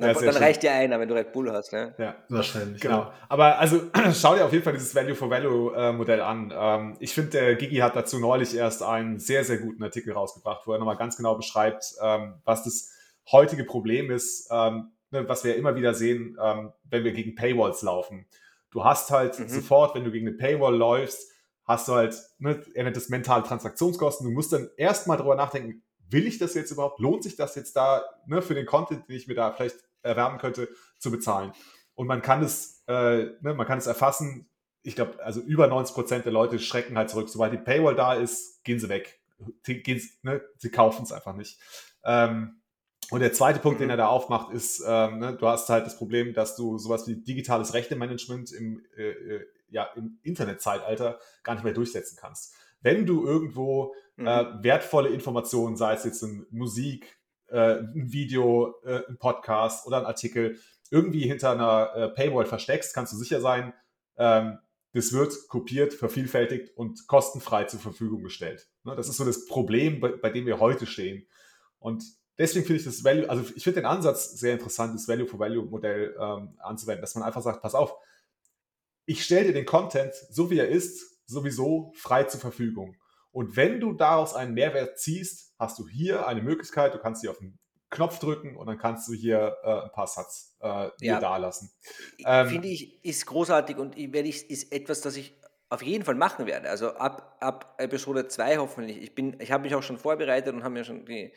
Ja, 0.00 0.12
dann, 0.12 0.36
reicht 0.36 0.62
dir 0.62 0.70
einer, 0.72 1.00
wenn 1.00 1.08
du 1.08 1.14
Red 1.14 1.32
Bull 1.32 1.50
hast. 1.50 1.72
Ne? 1.72 1.92
Ja, 1.98 2.14
wahrscheinlich. 2.28 2.80
Genau. 2.80 2.98
Ja. 2.98 3.14
Aber 3.28 3.58
also 3.58 3.82
schau 4.12 4.36
dir 4.36 4.44
auf 4.44 4.52
jeden 4.52 4.62
Fall 4.62 4.74
dieses 4.74 4.94
Value-for-Value-Modell 4.94 6.20
an. 6.20 6.52
Ähm, 6.56 6.96
ich 7.00 7.14
finde, 7.14 7.30
der 7.30 7.56
Gigi 7.56 7.76
hat 7.76 7.96
dazu 7.96 8.20
neulich 8.20 8.54
erst 8.56 8.82
einen 8.82 9.18
sehr, 9.18 9.44
sehr 9.44 9.58
guten 9.58 9.82
Artikel 9.82 10.12
rausgebracht, 10.12 10.66
wo 10.66 10.72
er 10.72 10.78
nochmal 10.78 10.96
ganz 10.96 11.16
genau 11.16 11.34
beschreibt, 11.34 11.94
ähm, 12.00 12.34
was 12.44 12.62
das 12.62 12.92
heutige 13.32 13.64
Problem 13.64 14.10
ist, 14.10 14.48
ähm, 14.52 14.92
ne, 15.10 15.28
was 15.28 15.42
wir 15.42 15.56
immer 15.56 15.74
wieder 15.74 15.94
sehen, 15.94 16.38
wenn 16.84 17.04
wir 17.04 17.12
gegen 17.12 17.34
Paywalls 17.34 17.82
laufen. 17.82 18.26
Du 18.70 18.84
hast 18.84 19.10
halt 19.10 19.38
mhm. 19.38 19.48
sofort, 19.48 19.94
wenn 19.94 20.04
du 20.04 20.10
gegen 20.10 20.28
eine 20.28 20.36
Paywall 20.36 20.76
läufst, 20.76 21.30
hast 21.64 21.88
du 21.88 21.94
halt, 21.94 22.16
ne, 22.38 22.62
er 22.74 22.84
nennt 22.84 22.96
das 22.96 23.08
mentale 23.08 23.42
Transaktionskosten. 23.44 24.26
Du 24.26 24.32
musst 24.32 24.52
dann 24.52 24.70
erstmal 24.76 25.18
darüber 25.18 25.36
nachdenken, 25.36 25.82
will 26.10 26.26
ich 26.26 26.38
das 26.38 26.54
jetzt 26.54 26.70
überhaupt? 26.70 26.98
Lohnt 27.00 27.22
sich 27.22 27.36
das 27.36 27.54
jetzt 27.54 27.76
da 27.76 28.02
ne, 28.26 28.42
für 28.42 28.54
den 28.54 28.66
Content, 28.66 29.08
den 29.08 29.16
ich 29.16 29.28
mir 29.28 29.34
da 29.34 29.52
vielleicht 29.52 29.76
erwerben 30.02 30.38
könnte, 30.38 30.68
zu 30.98 31.10
bezahlen. 31.10 31.52
Und 31.94 32.06
man 32.06 32.22
kann 32.22 32.42
es, 32.42 32.82
äh, 32.86 33.24
ne, 33.40 33.54
man 33.54 33.66
kann 33.66 33.78
es 33.78 33.86
erfassen. 33.86 34.48
Ich 34.82 34.94
glaube, 34.94 35.22
also 35.22 35.40
über 35.40 35.66
90 35.66 35.94
Prozent 35.94 36.24
der 36.24 36.32
Leute 36.32 36.58
schrecken 36.58 36.96
halt 36.96 37.10
zurück. 37.10 37.28
Sobald 37.28 37.52
die 37.52 37.58
Paywall 37.58 37.94
da 37.94 38.14
ist, 38.14 38.64
gehen 38.64 38.78
sie 38.78 38.88
weg. 38.88 39.20
Gehen, 39.64 40.02
ne, 40.22 40.40
sie 40.56 40.70
kaufen 40.70 41.02
es 41.02 41.12
einfach 41.12 41.34
nicht. 41.34 41.60
Ähm, 42.04 42.62
und 43.10 43.20
der 43.20 43.32
zweite 43.32 43.60
Punkt, 43.60 43.80
den 43.80 43.90
er 43.90 43.96
da 43.96 44.08
aufmacht, 44.08 44.52
ist, 44.52 44.82
ähm, 44.86 45.18
ne, 45.18 45.36
du 45.36 45.46
hast 45.46 45.68
halt 45.68 45.86
das 45.86 45.96
Problem, 45.96 46.34
dass 46.34 46.56
du 46.56 46.78
sowas 46.78 47.06
wie 47.06 47.16
digitales 47.16 47.74
Rechtemanagement 47.74 48.52
im, 48.52 48.82
äh, 48.96 49.10
äh 49.10 49.46
ja, 49.70 49.84
im 49.96 50.18
Internetzeitalter 50.22 51.18
gar 51.42 51.54
nicht 51.54 51.64
mehr 51.64 51.74
durchsetzen 51.74 52.16
kannst. 52.18 52.54
Wenn 52.80 53.04
du 53.04 53.26
irgendwo 53.26 53.94
mhm. 54.16 54.26
äh, 54.26 54.62
wertvolle 54.62 55.10
Informationen, 55.10 55.76
sei 55.76 55.94
es 55.94 56.04
jetzt 56.04 56.22
in 56.22 56.46
Musik, 56.50 57.18
äh, 57.48 57.80
ein 57.80 58.12
Video, 58.12 58.74
äh, 58.84 59.02
ein 59.08 59.18
Podcast 59.18 59.86
oder 59.86 59.98
ein 59.98 60.06
Artikel 60.06 60.58
irgendwie 60.90 61.26
hinter 61.26 61.50
einer 61.50 61.94
äh, 61.94 62.08
Paywall 62.08 62.46
versteckst, 62.46 62.94
kannst 62.94 63.12
du 63.12 63.16
sicher 63.16 63.40
sein, 63.40 63.74
ähm, 64.16 64.58
das 64.92 65.12
wird 65.12 65.48
kopiert, 65.48 65.92
vervielfältigt 65.92 66.76
und 66.76 67.06
kostenfrei 67.06 67.64
zur 67.64 67.80
Verfügung 67.80 68.22
gestellt. 68.22 68.68
Ne? 68.84 68.96
Das 68.96 69.08
ist 69.08 69.16
so 69.16 69.24
das 69.24 69.46
Problem, 69.46 70.00
bei, 70.00 70.12
bei 70.12 70.30
dem 70.30 70.46
wir 70.46 70.60
heute 70.60 70.86
stehen. 70.86 71.26
Und 71.78 72.04
deswegen 72.38 72.66
finde 72.66 72.80
ich 72.80 72.84
das 72.84 73.04
Value, 73.04 73.28
also 73.28 73.44
ich 73.54 73.62
finde 73.62 73.80
den 73.80 73.86
Ansatz 73.86 74.38
sehr 74.38 74.52
interessant, 74.52 74.94
das 74.94 75.08
Value-for-Value-Modell 75.08 76.16
ähm, 76.18 76.56
anzuwenden, 76.58 77.02
dass 77.02 77.14
man 77.14 77.24
einfach 77.24 77.42
sagt, 77.42 77.60
pass 77.62 77.74
auf, 77.74 77.94
ich 79.04 79.24
stelle 79.24 79.46
dir 79.46 79.52
den 79.54 79.66
Content, 79.66 80.14
so 80.30 80.50
wie 80.50 80.58
er 80.58 80.68
ist, 80.68 81.18
sowieso 81.26 81.92
frei 81.96 82.24
zur 82.24 82.40
Verfügung. 82.40 82.96
Und 83.30 83.56
wenn 83.56 83.80
du 83.80 83.92
daraus 83.92 84.34
einen 84.34 84.54
Mehrwert 84.54 84.98
ziehst, 84.98 85.54
hast 85.58 85.78
du 85.78 85.88
hier 85.88 86.26
eine 86.26 86.42
Möglichkeit, 86.42 86.94
du 86.94 86.98
kannst 86.98 87.20
hier 87.20 87.30
auf 87.30 87.38
den 87.38 87.58
Knopf 87.90 88.18
drücken 88.18 88.56
und 88.56 88.66
dann 88.66 88.78
kannst 88.78 89.08
du 89.08 89.14
hier 89.14 89.56
äh, 89.62 89.84
ein 89.84 89.92
paar 89.92 90.06
Satz 90.06 90.56
äh, 90.60 90.90
ja. 91.00 91.20
da 91.20 91.36
lassen. 91.38 91.70
Ähm, 92.24 92.48
Finde 92.48 92.68
ich, 92.68 93.02
ist 93.04 93.26
großartig 93.26 93.78
und 93.78 93.96
werde 93.96 94.28
ich, 94.28 94.50
ist 94.50 94.72
etwas, 94.72 95.00
das 95.00 95.16
ich 95.16 95.34
auf 95.70 95.82
jeden 95.82 96.04
Fall 96.04 96.14
machen 96.14 96.46
werde. 96.46 96.68
Also 96.68 96.94
ab, 96.94 97.36
ab 97.40 97.74
Episode 97.78 98.28
2 98.28 98.58
hoffentlich. 98.58 98.98
Ich, 98.98 99.12
ich 99.38 99.52
habe 99.52 99.62
mich 99.62 99.74
auch 99.74 99.82
schon 99.82 99.98
vorbereitet 99.98 100.54
und 100.54 100.64
habe 100.64 100.74
mir 100.74 100.84
schon 100.84 101.04
die, 101.04 101.32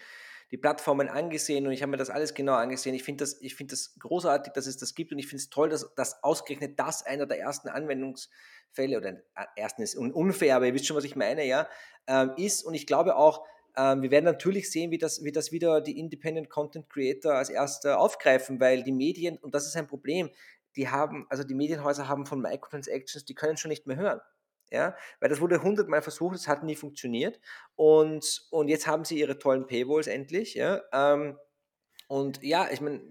die 0.51 0.57
Plattformen 0.57 1.07
angesehen 1.07 1.65
und 1.65 1.71
ich 1.71 1.81
habe 1.81 1.91
mir 1.91 1.97
das 1.97 2.09
alles 2.09 2.33
genau 2.33 2.53
angesehen. 2.53 2.93
Ich 2.93 3.03
finde 3.03 3.23
das, 3.23 3.35
find 3.35 3.71
das 3.71 3.95
großartig, 3.99 4.51
dass 4.53 4.67
es 4.67 4.77
das 4.77 4.93
gibt 4.93 5.13
und 5.13 5.19
ich 5.19 5.27
finde 5.27 5.41
es 5.41 5.49
toll, 5.49 5.69
dass, 5.69 5.93
dass 5.95 6.21
ausgerechnet 6.23 6.77
das 6.77 7.05
einer 7.05 7.25
der 7.25 7.39
ersten 7.39 7.69
Anwendungsfälle 7.69 8.97
oder 8.97 9.09
äh, 9.09 9.45
ersten 9.55 9.81
ist 9.81 9.95
unfair, 9.95 10.57
aber 10.57 10.67
ihr 10.67 10.73
wisst 10.73 10.87
schon, 10.87 10.97
was 10.97 11.05
ich 11.05 11.15
meine, 11.15 11.45
ja, 11.45 11.67
ähm, 12.07 12.33
ist. 12.35 12.65
Und 12.65 12.73
ich 12.73 12.85
glaube 12.85 13.15
auch, 13.15 13.45
ähm, 13.77 14.01
wir 14.01 14.11
werden 14.11 14.25
natürlich 14.25 14.69
sehen, 14.69 14.91
wie 14.91 14.97
das, 14.97 15.23
wie 15.23 15.31
das 15.31 15.53
wieder 15.53 15.79
die 15.79 15.97
Independent 15.97 16.49
Content 16.49 16.89
Creator 16.89 17.33
als 17.33 17.49
erster 17.49 17.99
aufgreifen, 17.99 18.59
weil 18.59 18.83
die 18.83 18.91
Medien, 18.91 19.37
und 19.37 19.55
das 19.55 19.65
ist 19.65 19.77
ein 19.77 19.87
Problem, 19.87 20.29
die 20.75 20.89
haben, 20.89 21.25
also 21.29 21.43
die 21.43 21.55
Medienhäuser 21.55 22.09
haben 22.09 22.25
von 22.25 22.41
Microtransactions, 22.41 23.23
die 23.23 23.35
können 23.35 23.55
schon 23.55 23.69
nicht 23.69 23.87
mehr 23.87 23.97
hören. 23.97 24.19
Ja, 24.71 24.95
weil 25.19 25.29
das 25.29 25.41
wurde 25.41 25.61
hundertmal 25.61 26.01
versucht, 26.01 26.35
es 26.35 26.47
hat 26.47 26.63
nie 26.63 26.75
funktioniert. 26.75 27.39
Und, 27.75 28.47
und 28.51 28.69
jetzt 28.69 28.87
haben 28.87 29.03
sie 29.03 29.19
ihre 29.19 29.37
tollen 29.37 29.67
Paywalls 29.67 30.07
endlich. 30.07 30.53
Ja, 30.53 30.81
ähm, 30.93 31.37
und 32.07 32.41
ja, 32.41 32.69
ich 32.71 32.81
meine, 32.81 33.01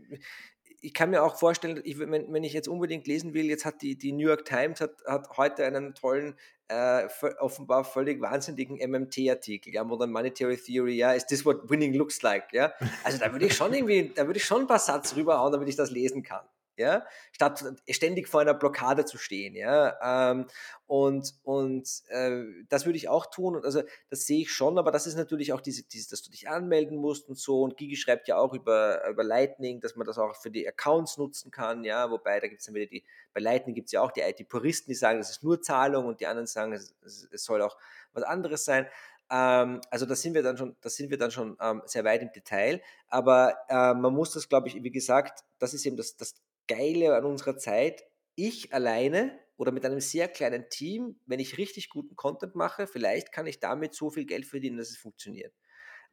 ich 0.81 0.95
kann 0.95 1.11
mir 1.11 1.23
auch 1.23 1.37
vorstellen, 1.37 1.81
ich, 1.85 1.99
wenn, 1.99 2.33
wenn, 2.33 2.45
ich 2.45 2.53
jetzt 2.53 2.69
unbedingt 2.69 3.07
lesen 3.07 3.35
will, 3.35 3.47
jetzt 3.47 3.65
hat 3.65 3.83
die, 3.83 3.97
die 3.97 4.13
New 4.13 4.27
York 4.27 4.45
Times 4.45 4.81
hat, 4.81 4.93
hat 5.07 5.37
heute 5.37 5.65
einen 5.65 5.95
tollen, 5.95 6.35
äh, 6.69 7.07
offenbar 7.39 7.85
völlig 7.85 8.21
wahnsinnigen 8.21 8.79
MMT-Artikel, 8.79 9.75
ja, 9.75 9.85
Modern 9.85 10.13
Monetary 10.13 10.57
Theory, 10.57 10.95
ja, 10.95 11.13
is 11.13 11.27
this 11.27 11.45
what 11.45 11.69
winning 11.69 11.95
looks 11.95 12.23
like, 12.23 12.53
ja? 12.53 12.73
Also 13.05 13.19
da 13.19 13.31
würde 13.33 13.47
ich 13.47 13.55
schon 13.55 13.75
irgendwie, 13.75 14.13
da 14.15 14.27
würde 14.27 14.39
ich 14.39 14.45
schon 14.45 14.63
ein 14.63 14.67
paar 14.67 14.79
Satz 14.79 15.15
rüberhauen, 15.17 15.53
damit 15.53 15.69
ich 15.69 15.77
das 15.77 15.91
lesen 15.91 16.23
kann. 16.23 16.47
Ja, 16.81 17.07
statt 17.31 17.65
ständig 17.89 18.27
vor 18.27 18.41
einer 18.41 18.55
Blockade 18.55 19.05
zu 19.05 19.19
stehen, 19.19 19.55
ja. 19.55 20.33
Ähm, 20.33 20.47
und 20.87 21.35
und 21.45 21.89
äh, 22.09 22.43
das 22.69 22.87
würde 22.87 22.97
ich 22.97 23.09
auch 23.09 23.27
tun. 23.27 23.61
Also 23.63 23.83
das 24.09 24.27
sehe 24.27 24.41
ich 24.41 24.51
schon, 24.53 24.79
aber 24.79 24.91
das 24.91 25.07
ist 25.07 25.17
natürlich 25.17 25.53
auch 25.53 25.61
diese, 25.61 25.85
diese, 25.85 26.11
dass 26.11 26.23
du 26.23 26.31
dich 26.31 26.49
anmelden 26.49 26.97
musst 26.97 27.29
und 27.29 27.39
so. 27.39 27.63
Und 27.63 27.77
Gigi 27.77 27.97
schreibt 27.97 28.27
ja 28.27 28.37
auch 28.39 28.55
über, 28.55 29.07
über 29.09 29.23
Lightning, 29.23 29.81
dass 29.81 29.95
man 29.95 30.07
das 30.07 30.19
auch 30.19 30.35
für 30.35 30.51
die 30.51 30.67
Accounts 30.67 31.19
nutzen 31.19 31.51
kann, 31.51 31.85
ja, 31.85 32.11
wobei 32.11 32.41
da 32.41 32.49
gibt 32.49 32.61
es 32.61 32.67
dann 32.67 32.75
wieder 32.75 32.87
die, 32.87 33.05
bei 33.33 33.41
Lightning 33.41 33.75
gibt 33.75 33.87
es 33.87 33.93
ja 33.93 34.01
auch 34.01 34.11
die 34.11 34.23
IT-Puristen, 34.23 34.91
die 34.91 34.97
sagen, 34.97 35.19
das 35.19 35.31
ist 35.31 35.45
nur 35.45 35.63
Zahlung 35.63 36.07
und 36.07 36.21
die 36.21 36.27
anderen 36.27 36.47
sagen, 36.47 36.73
es, 36.73 36.95
es 37.03 37.45
soll 37.45 37.63
auch 37.63 37.77
was 38.13 38.25
anderes 38.25 38.65
sein. 38.65 38.89
Ähm, 39.31 39.81
also 39.91 40.07
da 40.07 40.17
sind 40.17 40.35
wir 40.35 40.43
dann 40.43 40.57
schon, 40.57 40.77
da 40.81 40.91
sind 40.91 41.11
wir 41.11 41.19
dann 41.19 41.31
schon 41.31 41.57
ähm, 41.61 41.83
sehr 41.87 42.05
weit 42.05 42.23
im 42.23 42.33
Detail. 42.33 42.83
Aber 43.09 43.55
äh, 43.69 43.95
man 43.95 44.13
muss 44.13 44.33
das, 44.33 44.49
glaube 44.49 44.69
ich, 44.69 44.83
wie 44.83 44.91
gesagt, 44.91 45.45
das 45.59 45.73
ist 45.73 45.87
eben 45.87 45.97
das, 45.97 46.17
das 46.17 46.35
Geile 46.71 47.17
an 47.17 47.25
unserer 47.25 47.57
Zeit. 47.57 48.05
Ich 48.37 48.73
alleine 48.73 49.39
oder 49.57 49.73
mit 49.73 49.85
einem 49.85 50.01
sehr 50.01 50.29
kleinen 50.29 50.69
Team, 50.71 51.21
wenn 51.27 51.41
ich 51.41 51.59
richtig 51.59 51.91
guten 51.91 52.17
Content 52.17 52.55
mache, 52.55 52.87
vielleicht 52.87 53.33
kann 53.33 53.47
ich 53.47 53.61
damit 53.61 53.95
so 53.95 54.11
viel 54.11 54.25
Geld 54.25 54.47
verdienen, 54.47 54.79
dass 54.79 54.91
es 54.91 54.97
funktioniert. 54.97 55.55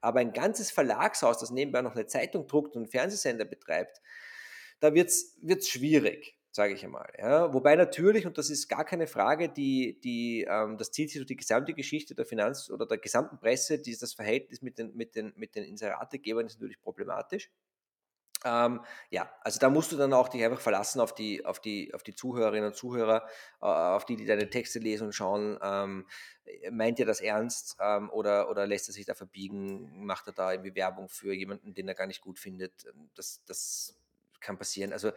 Aber 0.01 0.20
ein 0.20 0.34
ganzes 0.34 0.72
Verlagshaus, 0.72 1.39
das 1.39 1.51
nebenbei 1.51 1.82
noch 1.82 1.95
eine 1.95 2.08
Zeitung 2.08 2.47
druckt 2.47 2.76
und 2.76 2.84
einen 2.84 2.91
Fernsehsender 2.91 3.45
betreibt, 3.45 4.01
da 4.80 4.93
wird 4.93 5.10
es 5.10 5.70
schwierig 5.70 6.38
sage 6.58 6.74
ich 6.74 6.84
einmal. 6.84 7.14
Ja. 7.20 7.53
Wobei 7.53 7.76
natürlich, 7.76 8.26
und 8.26 8.39
das 8.39 8.49
ist 8.49 8.68
gar 8.68 8.84
keine 8.84 9.05
Frage, 9.05 9.47
die, 9.47 9.99
die, 10.03 10.43
ähm, 10.49 10.76
das 10.78 10.91
zieht 10.91 11.10
sich 11.10 11.20
durch 11.20 11.28
die 11.28 11.38
gesamte 11.38 11.76
Geschichte 11.76 12.16
der 12.16 12.26
Finanz- 12.26 12.72
oder 12.72 12.88
der 12.88 12.97
gesamten 12.97 13.38
Presse, 13.38 13.78
die, 13.80 13.95
das 13.95 14.16
Verhältnis 14.16 14.64
mit 14.64 14.80
den, 14.80 14.95
mit 14.95 15.16
den, 15.16 15.34
mit 15.36 15.55
den 15.55 15.64
Inserategebern 15.64 16.47
ist 16.47 16.55
natürlich 16.55 16.82
problematisch. 16.82 17.51
Ähm, 18.48 18.82
ja, 19.10 19.30
also 19.41 19.60
da 19.60 19.70
musst 19.70 19.91
du 19.91 19.98
dann 19.98 20.14
auch 20.14 20.30
dich 20.30 20.43
einfach 20.43 20.62
verlassen 20.62 21.02
auf 21.02 21.14
die, 21.14 21.45
auf 21.45 21.60
die, 21.60 21.93
auf 21.93 22.04
die 22.04 22.16
Zuhörerinnen 22.16 22.70
und 22.70 22.76
Zuhörer, 22.76 23.28
äh, 23.62 23.66
auf 23.66 24.06
die, 24.06 24.16
die 24.16 24.26
deine 24.26 24.50
Texte 24.50 24.80
lesen 24.80 25.08
und 25.08 25.14
schauen, 25.14 25.60
ähm, 25.62 26.08
meint 26.72 27.00
er 27.00 27.06
das 27.06 27.20
ernst 27.20 27.76
ähm, 27.82 28.10
oder, 28.10 28.50
oder 28.50 28.66
lässt 28.66 28.88
er 28.88 28.93
sich 28.93 29.06
da 29.06 29.16
verbiegen, 29.16 30.06
macht 30.06 30.28
er 30.28 30.34
da 30.34 30.52
irgendwie 30.54 30.76
Werbung 30.76 31.10
für 31.10 31.34
jemanden, 31.34 31.74
den 31.74 31.88
er 31.88 31.95
gar 31.95 32.08
nicht 32.08 32.22
gut 32.22 32.39
findet. 32.39 32.86
Das, 33.16 33.43
das 33.45 34.00
kann 34.39 34.58
passieren. 34.58 34.93
Also 34.93 35.12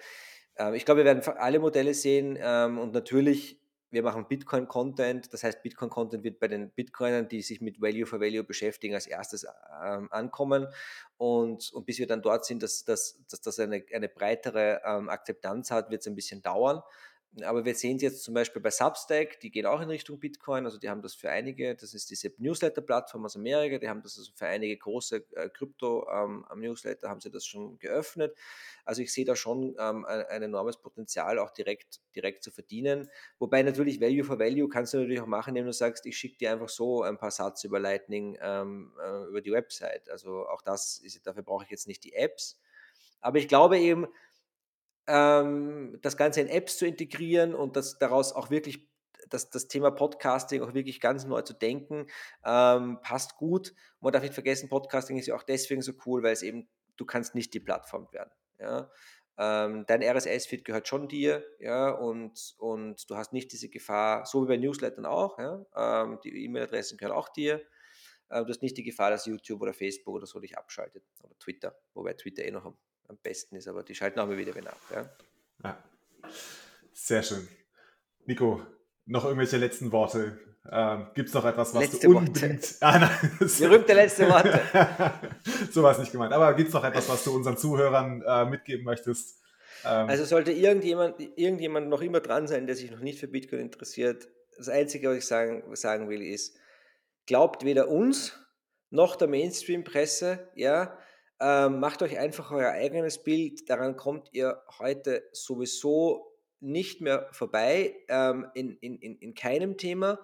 ähm, 0.57 0.75
ich 0.75 0.85
glaube, 0.85 0.99
wir 0.99 1.05
werden 1.05 1.23
alle 1.39 1.61
Modelle 1.61 1.95
sehen 1.95 2.37
ähm, 2.41 2.79
und 2.79 2.93
natürlich, 2.93 3.60
wir 3.91 4.03
machen 4.03 4.27
Bitcoin-Content. 4.29 5.33
Das 5.33 5.43
heißt, 5.43 5.63
Bitcoin-Content 5.63 6.23
wird 6.23 6.39
bei 6.39 6.49
den 6.49 6.71
Bitcoinern, 6.71 7.29
die 7.29 7.43
sich 7.43 7.61
mit 7.61 7.81
Value 7.81 8.07
for 8.07 8.21
Value 8.21 8.45
beschäftigen, 8.45 8.95
als 8.95 9.07
erstes 9.07 9.47
ähm, 9.85 10.09
ankommen. 10.11 10.67
Und, 11.17 11.73
und 11.73 11.87
bis 11.87 11.99
wir 11.99 12.07
dann 12.07 12.23
dort 12.23 12.45
sind, 12.45 12.63
dass, 12.63 12.85
das 12.85 13.59
eine, 13.59 13.85
eine 13.95 14.09
breitere 14.09 14.85
Akzeptanz 14.85 15.71
hat, 15.71 15.91
wird 15.91 16.01
es 16.01 16.07
ein 16.07 16.15
bisschen 16.15 16.43
dauern. 16.43 16.83
Aber 17.45 17.65
wir 17.65 17.77
sehen 17.77 17.97
es 17.97 18.03
jetzt 18.03 18.25
zum 18.25 18.35
Beispiel 18.35 18.61
bei 18.61 18.71
Substack, 18.71 19.39
die 19.39 19.53
gehen 19.53 19.65
auch 19.65 19.81
in 19.81 19.89
Richtung 19.89 20.19
Bitcoin. 20.19 20.65
Also 20.65 20.79
die 20.79 20.91
haben 20.91 21.01
das 21.01 21.15
für 21.15 21.31
einige, 21.31 21.77
das 21.77 21.95
ist 21.95 22.11
diese 22.11 22.33
Newsletter-Plattform 22.39 23.25
aus 23.25 23.37
Amerika, 23.37 23.79
die 23.79 23.89
haben 23.89 24.03
das 24.03 24.19
also 24.19 24.33
für 24.35 24.47
einige 24.47 24.77
große 24.77 25.25
äh, 25.37 25.49
Krypto-Newsletter, 25.49 27.07
ähm, 27.07 27.11
haben 27.11 27.21
sie 27.21 27.31
das 27.31 27.47
schon 27.47 27.79
geöffnet. 27.79 28.37
Also 28.85 29.03
ich 29.03 29.13
sehe 29.13 29.25
da 29.25 29.37
schon 29.37 29.77
ähm, 29.79 30.05
ein, 30.07 30.27
ein, 30.27 30.43
enormes 30.43 30.79
Potenzial, 30.79 31.39
auch 31.39 31.51
direkt, 31.51 32.01
direkt 32.17 32.43
zu 32.43 32.51
verdienen. 32.51 33.09
Wobei 33.39 33.63
natürlich 33.63 34.01
Value 34.01 34.25
for 34.25 34.41
Value 34.41 34.69
kannst 34.69 34.95
du 34.95 34.99
natürlich 34.99 35.21
auch 35.21 35.27
machen, 35.27 35.51
indem 35.51 35.67
du 35.67 35.73
sagst, 35.73 36.07
ich 36.07 36.19
schicke 36.19 36.39
dir 36.39 36.51
einfach 36.51 36.69
so 36.69 37.03
ein 37.03 37.17
paar 37.17 37.31
Satz 37.31 37.63
über 37.63 37.79
Lightning 37.79 38.37
ähm, 38.43 38.93
äh, 39.01 39.29
über 39.29 39.41
die 39.41 39.53
Website. 39.53 40.11
Also 40.11 40.49
auch 40.49 40.63
das 40.63 40.99
ist, 40.99 41.25
dafür 41.25 41.45
brauche 41.45 41.63
ich 41.63 41.71
jetzt 41.71 41.87
nicht 41.87 42.03
die 42.03 42.15
Apps. 42.15 42.59
Aber 43.21 43.39
ich 43.39 43.47
glaube 43.47 43.79
eben, 43.79 44.09
ähm, 45.11 45.99
das 46.03 46.17
Ganze 46.17 46.41
in 46.41 46.49
Apps 46.49 46.79
zu 46.79 46.87
integrieren 46.87 47.55
und 47.55 47.77
das 47.77 47.99
daraus 47.99 48.33
auch 48.33 48.51
wirklich 48.51 48.89
das, 49.29 49.51
das 49.51 49.69
Thema 49.69 49.91
Podcasting 49.91 50.63
auch 50.63 50.75
wirklich 50.75 51.01
ganz 51.01 51.25
neu 51.25 51.43
zu 51.43 51.55
denken, 51.55 52.07
ähm, 52.45 52.99
passt 53.03 53.37
gut. 53.37 53.75
Man 54.01 54.13
darf 54.13 54.23
nicht 54.23 54.35
vergessen, 54.35 54.69
Podcasting 54.69 55.19
ist 55.19 55.27
ja 55.27 55.37
auch 55.37 55.43
deswegen 55.43 55.83
so 55.83 55.93
cool, 56.07 56.23
weil 56.23 56.33
es 56.33 56.43
eben, 56.43 56.69
du 56.97 57.05
kannst 57.05 57.35
nicht 57.35 57.55
die 57.55 57.61
Plattform 57.61 58.09
werden. 58.13 58.31
Ja? 58.59 58.91
Ähm, 59.39 59.85
dein 59.87 60.03
RSS-Feed 60.03 60.65
gehört 60.65 60.87
schon 60.89 61.09
dir, 61.09 61.45
ja, 61.61 61.91
und, 61.91 62.55
und 62.59 63.09
du 63.09 63.17
hast 63.17 63.33
nicht 63.33 63.53
diese 63.53 63.71
Gefahr, 63.71 64.27
so 64.27 64.43
wie 64.43 64.49
bei 64.49 64.57
Newslettern 64.59 65.07
auch, 65.07 65.39
ja, 65.39 65.65
ähm, 65.77 66.19
die 66.23 66.45
E-Mail-Adressen 66.45 66.99
gehören 66.99 67.17
auch 67.17 67.31
dir. 67.31 67.63
Äh, 68.29 68.45
du 68.45 68.49
hast 68.49 68.61
nicht 68.61 68.77
die 68.77 68.83
Gefahr, 68.83 69.11
dass 69.11 69.25
YouTube 69.25 69.63
oder 69.63 69.73
Facebook 69.73 70.15
oder 70.15 70.27
so 70.27 70.41
dich 70.41 70.59
abschaltet 70.59 71.05
oder 71.23 71.39
Twitter, 71.39 71.75
wobei 71.95 72.13
Twitter 72.15 72.45
eh 72.45 72.51
noch 72.51 72.75
am 73.11 73.19
besten 73.23 73.57
ist, 73.57 73.69
aber 73.69 73.83
die 73.83 73.95
schalten 73.95 74.21
auch 74.21 74.27
mal 74.27 74.39
wieder 74.39 74.55
wen 74.55 74.67
ab. 74.67 74.81
Ja? 74.91 75.11
ja. 75.65 75.79
Sehr 76.93 77.23
schön. 77.23 77.47
Nico, 78.27 78.63
noch 79.07 79.25
irgendwelche 79.25 79.57
letzten 79.57 79.93
Worte? 79.93 80.39
Ähm, 80.71 81.09
Gibt 81.15 81.29
es 81.29 81.35
noch 81.35 81.45
etwas, 81.45 81.75
was 81.75 81.83
letzte 81.83 82.07
du 82.07 82.17
unbedingt... 82.17 82.77
Ah, 82.81 82.99
nein, 82.99 83.49
Berühmte 83.59 83.95
letzte 83.95 84.29
Worte. 84.29 84.61
so 85.73 85.83
war 85.83 85.93
es 85.93 85.99
nicht 85.99 86.13
gemeint. 86.13 86.33
Aber 86.33 86.55
gibt 86.55 86.69
es 86.69 86.75
noch 86.75 86.85
etwas, 86.85 87.09
was 87.09 87.25
du 87.25 87.35
unseren 87.35 87.57
Zuhörern 87.57 88.23
äh, 88.27 88.45
mitgeben 88.45 88.85
möchtest? 88.85 89.41
Ähm, 89.85 90.09
also 90.09 90.25
sollte 90.25 90.53
irgendjemand, 90.53 91.19
irgendjemand 91.37 91.89
noch 91.89 92.03
immer 92.03 92.21
dran 92.21 92.47
sein, 92.47 92.67
der 92.67 92.77
sich 92.77 92.91
noch 92.91 93.01
nicht 93.01 93.19
für 93.19 93.29
Bitcoin 93.29 93.61
interessiert, 93.61 94.29
das 94.57 94.69
Einzige, 94.69 95.09
was 95.09 95.17
ich 95.17 95.27
sagen, 95.27 95.65
sagen 95.75 96.09
will, 96.09 96.23
ist, 96.23 96.57
glaubt 97.27 97.65
weder 97.65 97.89
uns 97.89 98.39
noch 98.91 99.17
der 99.17 99.29
Mainstream-Presse, 99.29 100.51
ja, 100.55 100.97
ähm, 101.41 101.81
macht 101.81 102.03
euch 102.03 102.19
einfach 102.19 102.51
euer 102.51 102.71
eigenes 102.71 103.23
Bild. 103.23 103.69
Daran 103.71 103.97
kommt 103.97 104.29
ihr 104.33 104.63
heute 104.79 105.29
sowieso 105.33 106.27
nicht 106.61 107.01
mehr 107.01 107.29
vorbei, 107.33 107.97
ähm, 108.09 108.47
in, 108.55 108.77
in, 108.79 108.99
in, 108.99 109.17
in 109.17 109.35
keinem 109.35 109.79
Thema. 109.79 110.21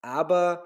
Aber 0.00 0.64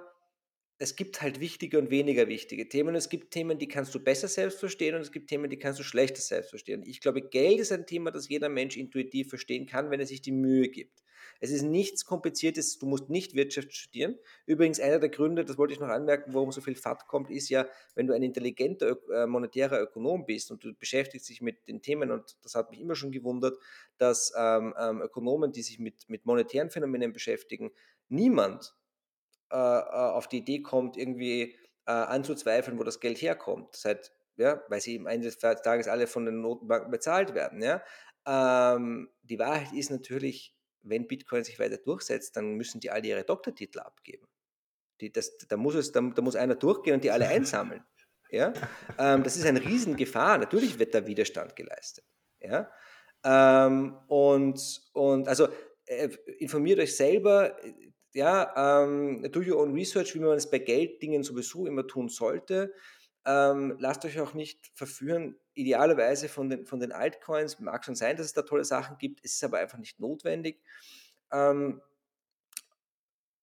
es 0.79 0.95
gibt 0.95 1.23
halt 1.23 1.41
wichtige 1.41 1.79
und 1.79 1.91
weniger 1.91 2.29
wichtige 2.29 2.69
Themen. 2.69 2.95
Es 2.95 3.09
gibt 3.09 3.33
Themen, 3.33 3.59
die 3.59 3.67
kannst 3.67 3.95
du 3.95 4.01
besser 4.01 4.29
selbst 4.29 4.61
verstehen 4.61 4.95
und 4.95 5.01
es 5.01 5.11
gibt 5.11 5.29
Themen, 5.29 5.51
die 5.51 5.59
kannst 5.59 5.81
du 5.81 5.85
schlechter 5.85 6.21
selbst 6.21 6.51
verstehen. 6.51 6.83
Ich 6.85 7.01
glaube, 7.01 7.23
Geld 7.23 7.59
ist 7.59 7.73
ein 7.73 7.87
Thema, 7.87 8.11
das 8.11 8.29
jeder 8.29 8.49
Mensch 8.49 8.77
intuitiv 8.77 9.29
verstehen 9.29 9.67
kann, 9.67 9.91
wenn 9.91 10.01
er 10.01 10.07
sich 10.07 10.23
die 10.23 10.33
Mühe 10.33 10.69
gibt. 10.69 11.03
Es 11.41 11.51
ist 11.51 11.63
nichts 11.63 12.05
Kompliziertes, 12.05 12.79
du 12.79 12.87
musst 12.87 13.11
nicht 13.11 13.35
Wirtschaft 13.35 13.73
studieren. 13.73 14.19
Übrigens, 14.47 14.81
einer 14.81 14.99
der 14.99 15.09
Gründe, 15.09 15.45
das 15.45 15.57
wollte 15.57 15.73
ich 15.73 15.81
noch 15.81 15.89
anmerken, 15.89 16.35
warum 16.35 16.51
so 16.51 16.61
viel 16.61 16.75
FAT 16.75 17.07
kommt, 17.07 17.31
ist 17.31 17.49
ja, 17.49 17.67
wenn 17.95 18.07
du 18.07 18.15
ein 18.15 18.23
intelligenter 18.23 18.97
äh, 19.13 19.27
monetärer 19.27 19.81
Ökonom 19.81 20.27
bist 20.27 20.51
und 20.51 20.65
du 20.65 20.75
beschäftigst 20.75 21.29
dich 21.29 21.41
mit 21.41 21.69
den 21.69 21.81
Themen, 21.81 22.11
und 22.11 22.37
das 22.43 22.55
hat 22.55 22.71
mich 22.71 22.81
immer 22.81 22.97
schon 22.97 23.13
gewundert, 23.13 23.57
dass 23.99 24.33
ähm, 24.37 24.75
ähm, 24.79 25.03
Ökonomen, 25.03 25.53
die 25.53 25.63
sich 25.63 25.79
mit, 25.79 26.09
mit 26.09 26.27
monetären 26.27 26.71
Phänomenen 26.71 27.13
beschäftigen, 27.13 27.71
niemand 28.09 28.75
äh, 29.51 29.57
äh 29.57 29.59
auf 29.59 30.29
die 30.29 30.39
Idee 30.39 30.63
kommt, 30.63 30.97
irgendwie 30.97 31.57
äh, 31.87 31.93
anzuzweifeln, 31.93 32.79
wo 32.79 32.85
das 32.85 33.01
Geld 33.01 33.21
herkommt. 33.23 33.75
Seit, 33.75 34.13
ja, 34.37 34.63
weil 34.69 34.81
sie 34.81 34.99
am 34.99 35.07
Ende 35.07 35.27
des 35.27 35.39
Tages 35.39 35.89
alle 35.89 36.07
von 36.07 36.27
den 36.27 36.41
Notenbanken 36.41 36.91
bezahlt 36.91 37.35
werden. 37.35 37.63
Ja? 37.63 37.83
Ähm, 38.27 39.09
die 39.23 39.39
Wahrheit 39.39 39.73
ist 39.73 39.91
natürlich, 39.91 40.55
wenn 40.83 41.07
Bitcoin 41.07 41.45
sich 41.45 41.59
weiter 41.59 41.79
durchsetzt, 41.79 42.37
dann 42.37 42.55
müssen 42.55 42.81
die 42.81 42.91
alle 42.91 43.07
ihre 43.07 43.25
Doktortitel 43.25 43.81
abgeben. 43.81 44.27
Die, 45.01 45.13
das, 45.13 45.37
da, 45.49 45.57
muss 45.57 45.75
es, 45.75 45.93
da, 45.93 46.01
da, 46.01 46.23
muss 46.23 46.37
einer 46.37 46.57
durchgehen 46.57 46.95
und 46.95 47.05
die 47.05 47.11
alle 47.11 47.29
einsammeln. 47.29 47.85
Ja? 48.31 48.53
Ähm, 48.99 49.23
das 49.23 49.37
ist 49.37 49.47
eine 49.47 49.65
Riesengefahr. 49.65 50.39
Natürlich 50.39 50.79
wird 50.79 50.95
da 50.95 51.07
Widerstand 51.07 51.57
geleistet. 51.57 52.05
Ja? 52.41 52.71
Ähm, 53.25 53.97
und, 54.09 54.83
und 54.93 55.29
also 55.29 55.49
äh, 55.87 56.09
informiert 56.39 56.81
euch 56.81 56.97
selber, 56.97 57.57
ja, 58.15 58.83
ähm, 58.83 59.27
do 59.31 59.41
your 59.41 59.59
own 59.59 59.73
research, 59.73 60.15
wie 60.15 60.21
man 60.21 60.37
es 60.37 60.51
bei 60.51 60.59
Gelddingen 60.59 61.23
sowieso 61.23 61.67
immer 61.67 61.87
tun 61.87 62.09
sollte. 62.09 62.73
Ähm, 63.25 63.77
lasst 63.79 64.05
euch 64.05 64.21
auch 64.21 64.35
nicht 64.35 64.71
verführen, 64.75 65.37
idealerweise 65.55 66.29
von 66.29 66.49
den, 66.49 66.67
von 66.67 66.81
den 66.81 66.93
Altcoins. 66.93 67.59
Mag 67.61 67.85
schon 67.85 67.95
sein, 67.95 68.17
dass 68.17 68.27
es 68.27 68.33
da 68.33 68.43
tolle 68.43 68.65
Sachen 68.65 68.97
gibt, 68.99 69.25
es 69.25 69.35
ist 69.35 69.45
aber 69.45 69.59
einfach 69.59 69.79
nicht 69.79 70.01
notwendig. 70.01 70.61
Ähm, 71.33 71.83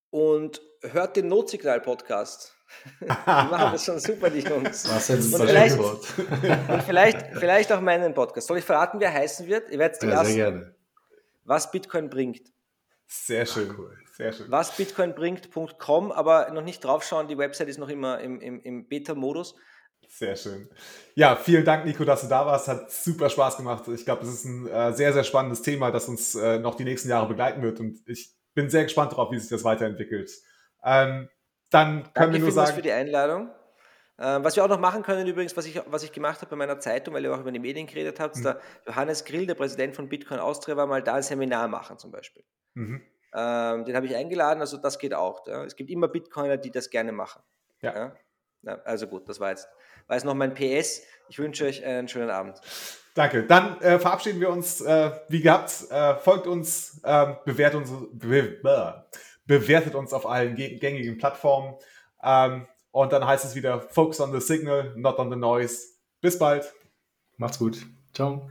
und 0.10 0.62
hört 0.82 1.18
den 1.18 1.28
Notsignal-Podcast. 1.28 2.56
die 3.02 3.06
machen 3.06 3.74
das 3.74 3.86
schon 3.86 4.00
super, 4.00 4.30
die 4.30 4.40
Jungs. 4.40 4.88
Was 4.90 5.10
und 5.10 5.22
vielleicht, 5.46 5.78
und 6.70 6.84
vielleicht, 6.84 7.28
vielleicht 7.38 7.72
auch 7.72 7.82
meinen 7.82 8.14
Podcast. 8.14 8.48
Soll 8.48 8.60
ich 8.60 8.66
verraten, 8.66 9.00
wer 9.00 9.14
heißen 9.14 9.46
wird? 9.48 9.70
Ihr 9.70 9.80
werdet 9.80 10.02
es 10.02 10.10
ja, 10.10 10.26
Sehr 10.26 10.36
gerne. 10.36 10.76
Was 11.44 11.70
Bitcoin 11.70 12.10
bringt. 12.10 12.55
Sehr 13.08 13.46
schön. 13.46 13.70
Ach, 13.72 13.78
cool. 13.78 13.98
Sehr 14.14 14.34
schön. 14.34 14.50
Was 14.50 14.76
Bitcoin 14.76 15.14
bringt.com, 15.14 16.12
aber 16.12 16.52
noch 16.52 16.64
nicht 16.64 16.84
draufschauen, 16.84 17.28
die 17.28 17.38
Website 17.38 17.68
ist 17.68 17.78
noch 17.78 17.90
immer 17.90 18.20
im, 18.20 18.40
im, 18.40 18.62
im 18.62 18.88
Beta-Modus. 18.88 19.56
Sehr 20.08 20.36
schön. 20.36 20.70
Ja, 21.16 21.36
vielen 21.36 21.66
Dank, 21.66 21.86
Nico, 21.86 22.06
dass 22.06 22.22
du 22.22 22.28
da 22.28 22.46
warst. 22.46 22.68
Hat 22.68 22.92
super 22.92 23.30
Spaß 23.30 23.58
gemacht. 23.58 23.88
Ich 23.88 24.06
glaube, 24.06 24.24
es 24.24 24.30
ist 24.30 24.46
ein 24.46 24.68
äh, 24.68 24.94
sehr, 24.94 25.14
sehr 25.14 25.24
spannendes 25.24 25.62
Thema, 25.62 25.92
das 25.92 26.08
uns 26.08 26.36
äh, 26.36 26.60
noch 26.60 26.76
die 26.76 26.84
nächsten 26.84 27.10
Jahre 27.10 27.28
begleiten 27.28 27.62
wird. 27.62 27.80
Und 27.80 28.08
ich 28.08 28.34
bin 28.54 28.70
sehr 28.70 28.84
gespannt 28.84 29.12
darauf, 29.12 29.32
wie 29.32 29.40
sich 29.40 29.50
das 29.50 29.64
weiterentwickelt. 29.64 30.32
Ähm, 30.84 31.30
dann 31.72 32.04
können 32.04 32.12
Danke 32.14 32.34
wir 32.34 32.40
nur 32.42 32.52
sagen. 32.52 32.76
für 32.76 32.82
die 32.82 32.92
Einladung. 32.92 33.50
Äh, 34.18 34.44
was 34.44 34.56
wir 34.56 34.64
auch 34.64 34.70
noch 34.70 34.80
machen 34.80 35.04
können, 35.04 35.28
übrigens, 35.28 35.58
was 35.58 35.66
ich, 35.66 35.82
was 35.88 36.04
ich 36.04 36.12
gemacht 36.12 36.40
habe 36.40 36.52
bei 36.52 36.56
meiner 36.56 36.80
Zeitung, 36.80 37.14
weil 37.14 37.24
ihr 37.26 37.34
auch 37.34 37.40
über 37.40 37.52
die 37.52 37.60
Medien 37.60 37.88
geredet 37.88 38.20
habt, 38.20 38.38
mhm. 38.38 38.44
der 38.44 38.62
Johannes 38.88 39.26
Grill, 39.26 39.46
der 39.46 39.56
Präsident 39.56 39.96
von 39.96 40.08
Bitcoin 40.08 40.40
Austria, 40.40 40.78
war 40.78 40.88
mal 40.88 41.04
da 41.04 41.16
ein 41.16 41.24
Seminar 41.24 41.68
machen 41.68 41.98
zum 41.98 42.12
Beispiel. 42.12 42.44
Mhm. 42.76 43.02
Ähm, 43.34 43.86
den 43.86 43.96
habe 43.96 44.06
ich 44.06 44.16
eingeladen, 44.16 44.62
also 44.62 44.78
das 44.78 44.98
geht 45.00 45.14
auch. 45.14 45.46
Ja. 45.48 45.66
Es 45.66 45.76
gibt 45.76 45.90
immer 45.90 46.08
Bitcoiner, 46.08 46.58
die 46.58 46.72
das 46.72 46.90
gerne 46.90 47.12
machen. 47.12 47.42
Ja. 47.82 47.94
ja. 47.96 48.16
ja 48.64 48.82
also 48.86 49.08
gut, 49.08 49.28
das 49.28 49.40
war 49.40 49.50
jetzt, 49.50 49.68
war 50.08 50.16
jetzt 50.16 50.26
noch 50.26 50.34
mein 50.34 50.54
PS. 50.54 51.02
Ich 51.28 51.40
wünsche 51.40 51.66
euch 51.66 51.84
einen 51.84 52.08
schönen 52.08 52.30
Abend. 52.30 52.62
Danke. 53.14 53.44
Dann 53.44 53.82
äh, 53.82 53.98
verabschieden 54.00 54.40
wir 54.40 54.50
uns 54.50 54.82
äh, 54.82 55.12
wie 55.30 55.42
gehabt. 55.42 55.90
Äh, 55.90 56.16
folgt 56.16 56.48
uns, 56.48 57.02
ähm, 57.04 57.38
bewertet 57.46 57.82
uns, 57.82 57.92
be 58.14 59.02
bewertet 59.48 59.96
uns 59.96 60.12
auf 60.12 60.28
allen 60.28 60.56
gängigen 60.56 61.18
Plattformen. 61.18 61.76
Ähm, 62.24 62.68
und 62.92 63.12
dann 63.12 63.26
heißt 63.26 63.46
es 63.46 63.56
wieder 63.56 63.82
Focus 63.82 64.20
on 64.20 64.32
the 64.32 64.40
Signal, 64.40 64.94
not 64.96 65.20
on 65.20 65.30
the 65.30 65.38
Noise. 65.38 65.96
Bis 66.22 66.40
bald. 66.40 66.74
Macht's 67.38 67.60
gut. 67.60 67.86
Ciao. 68.14 68.50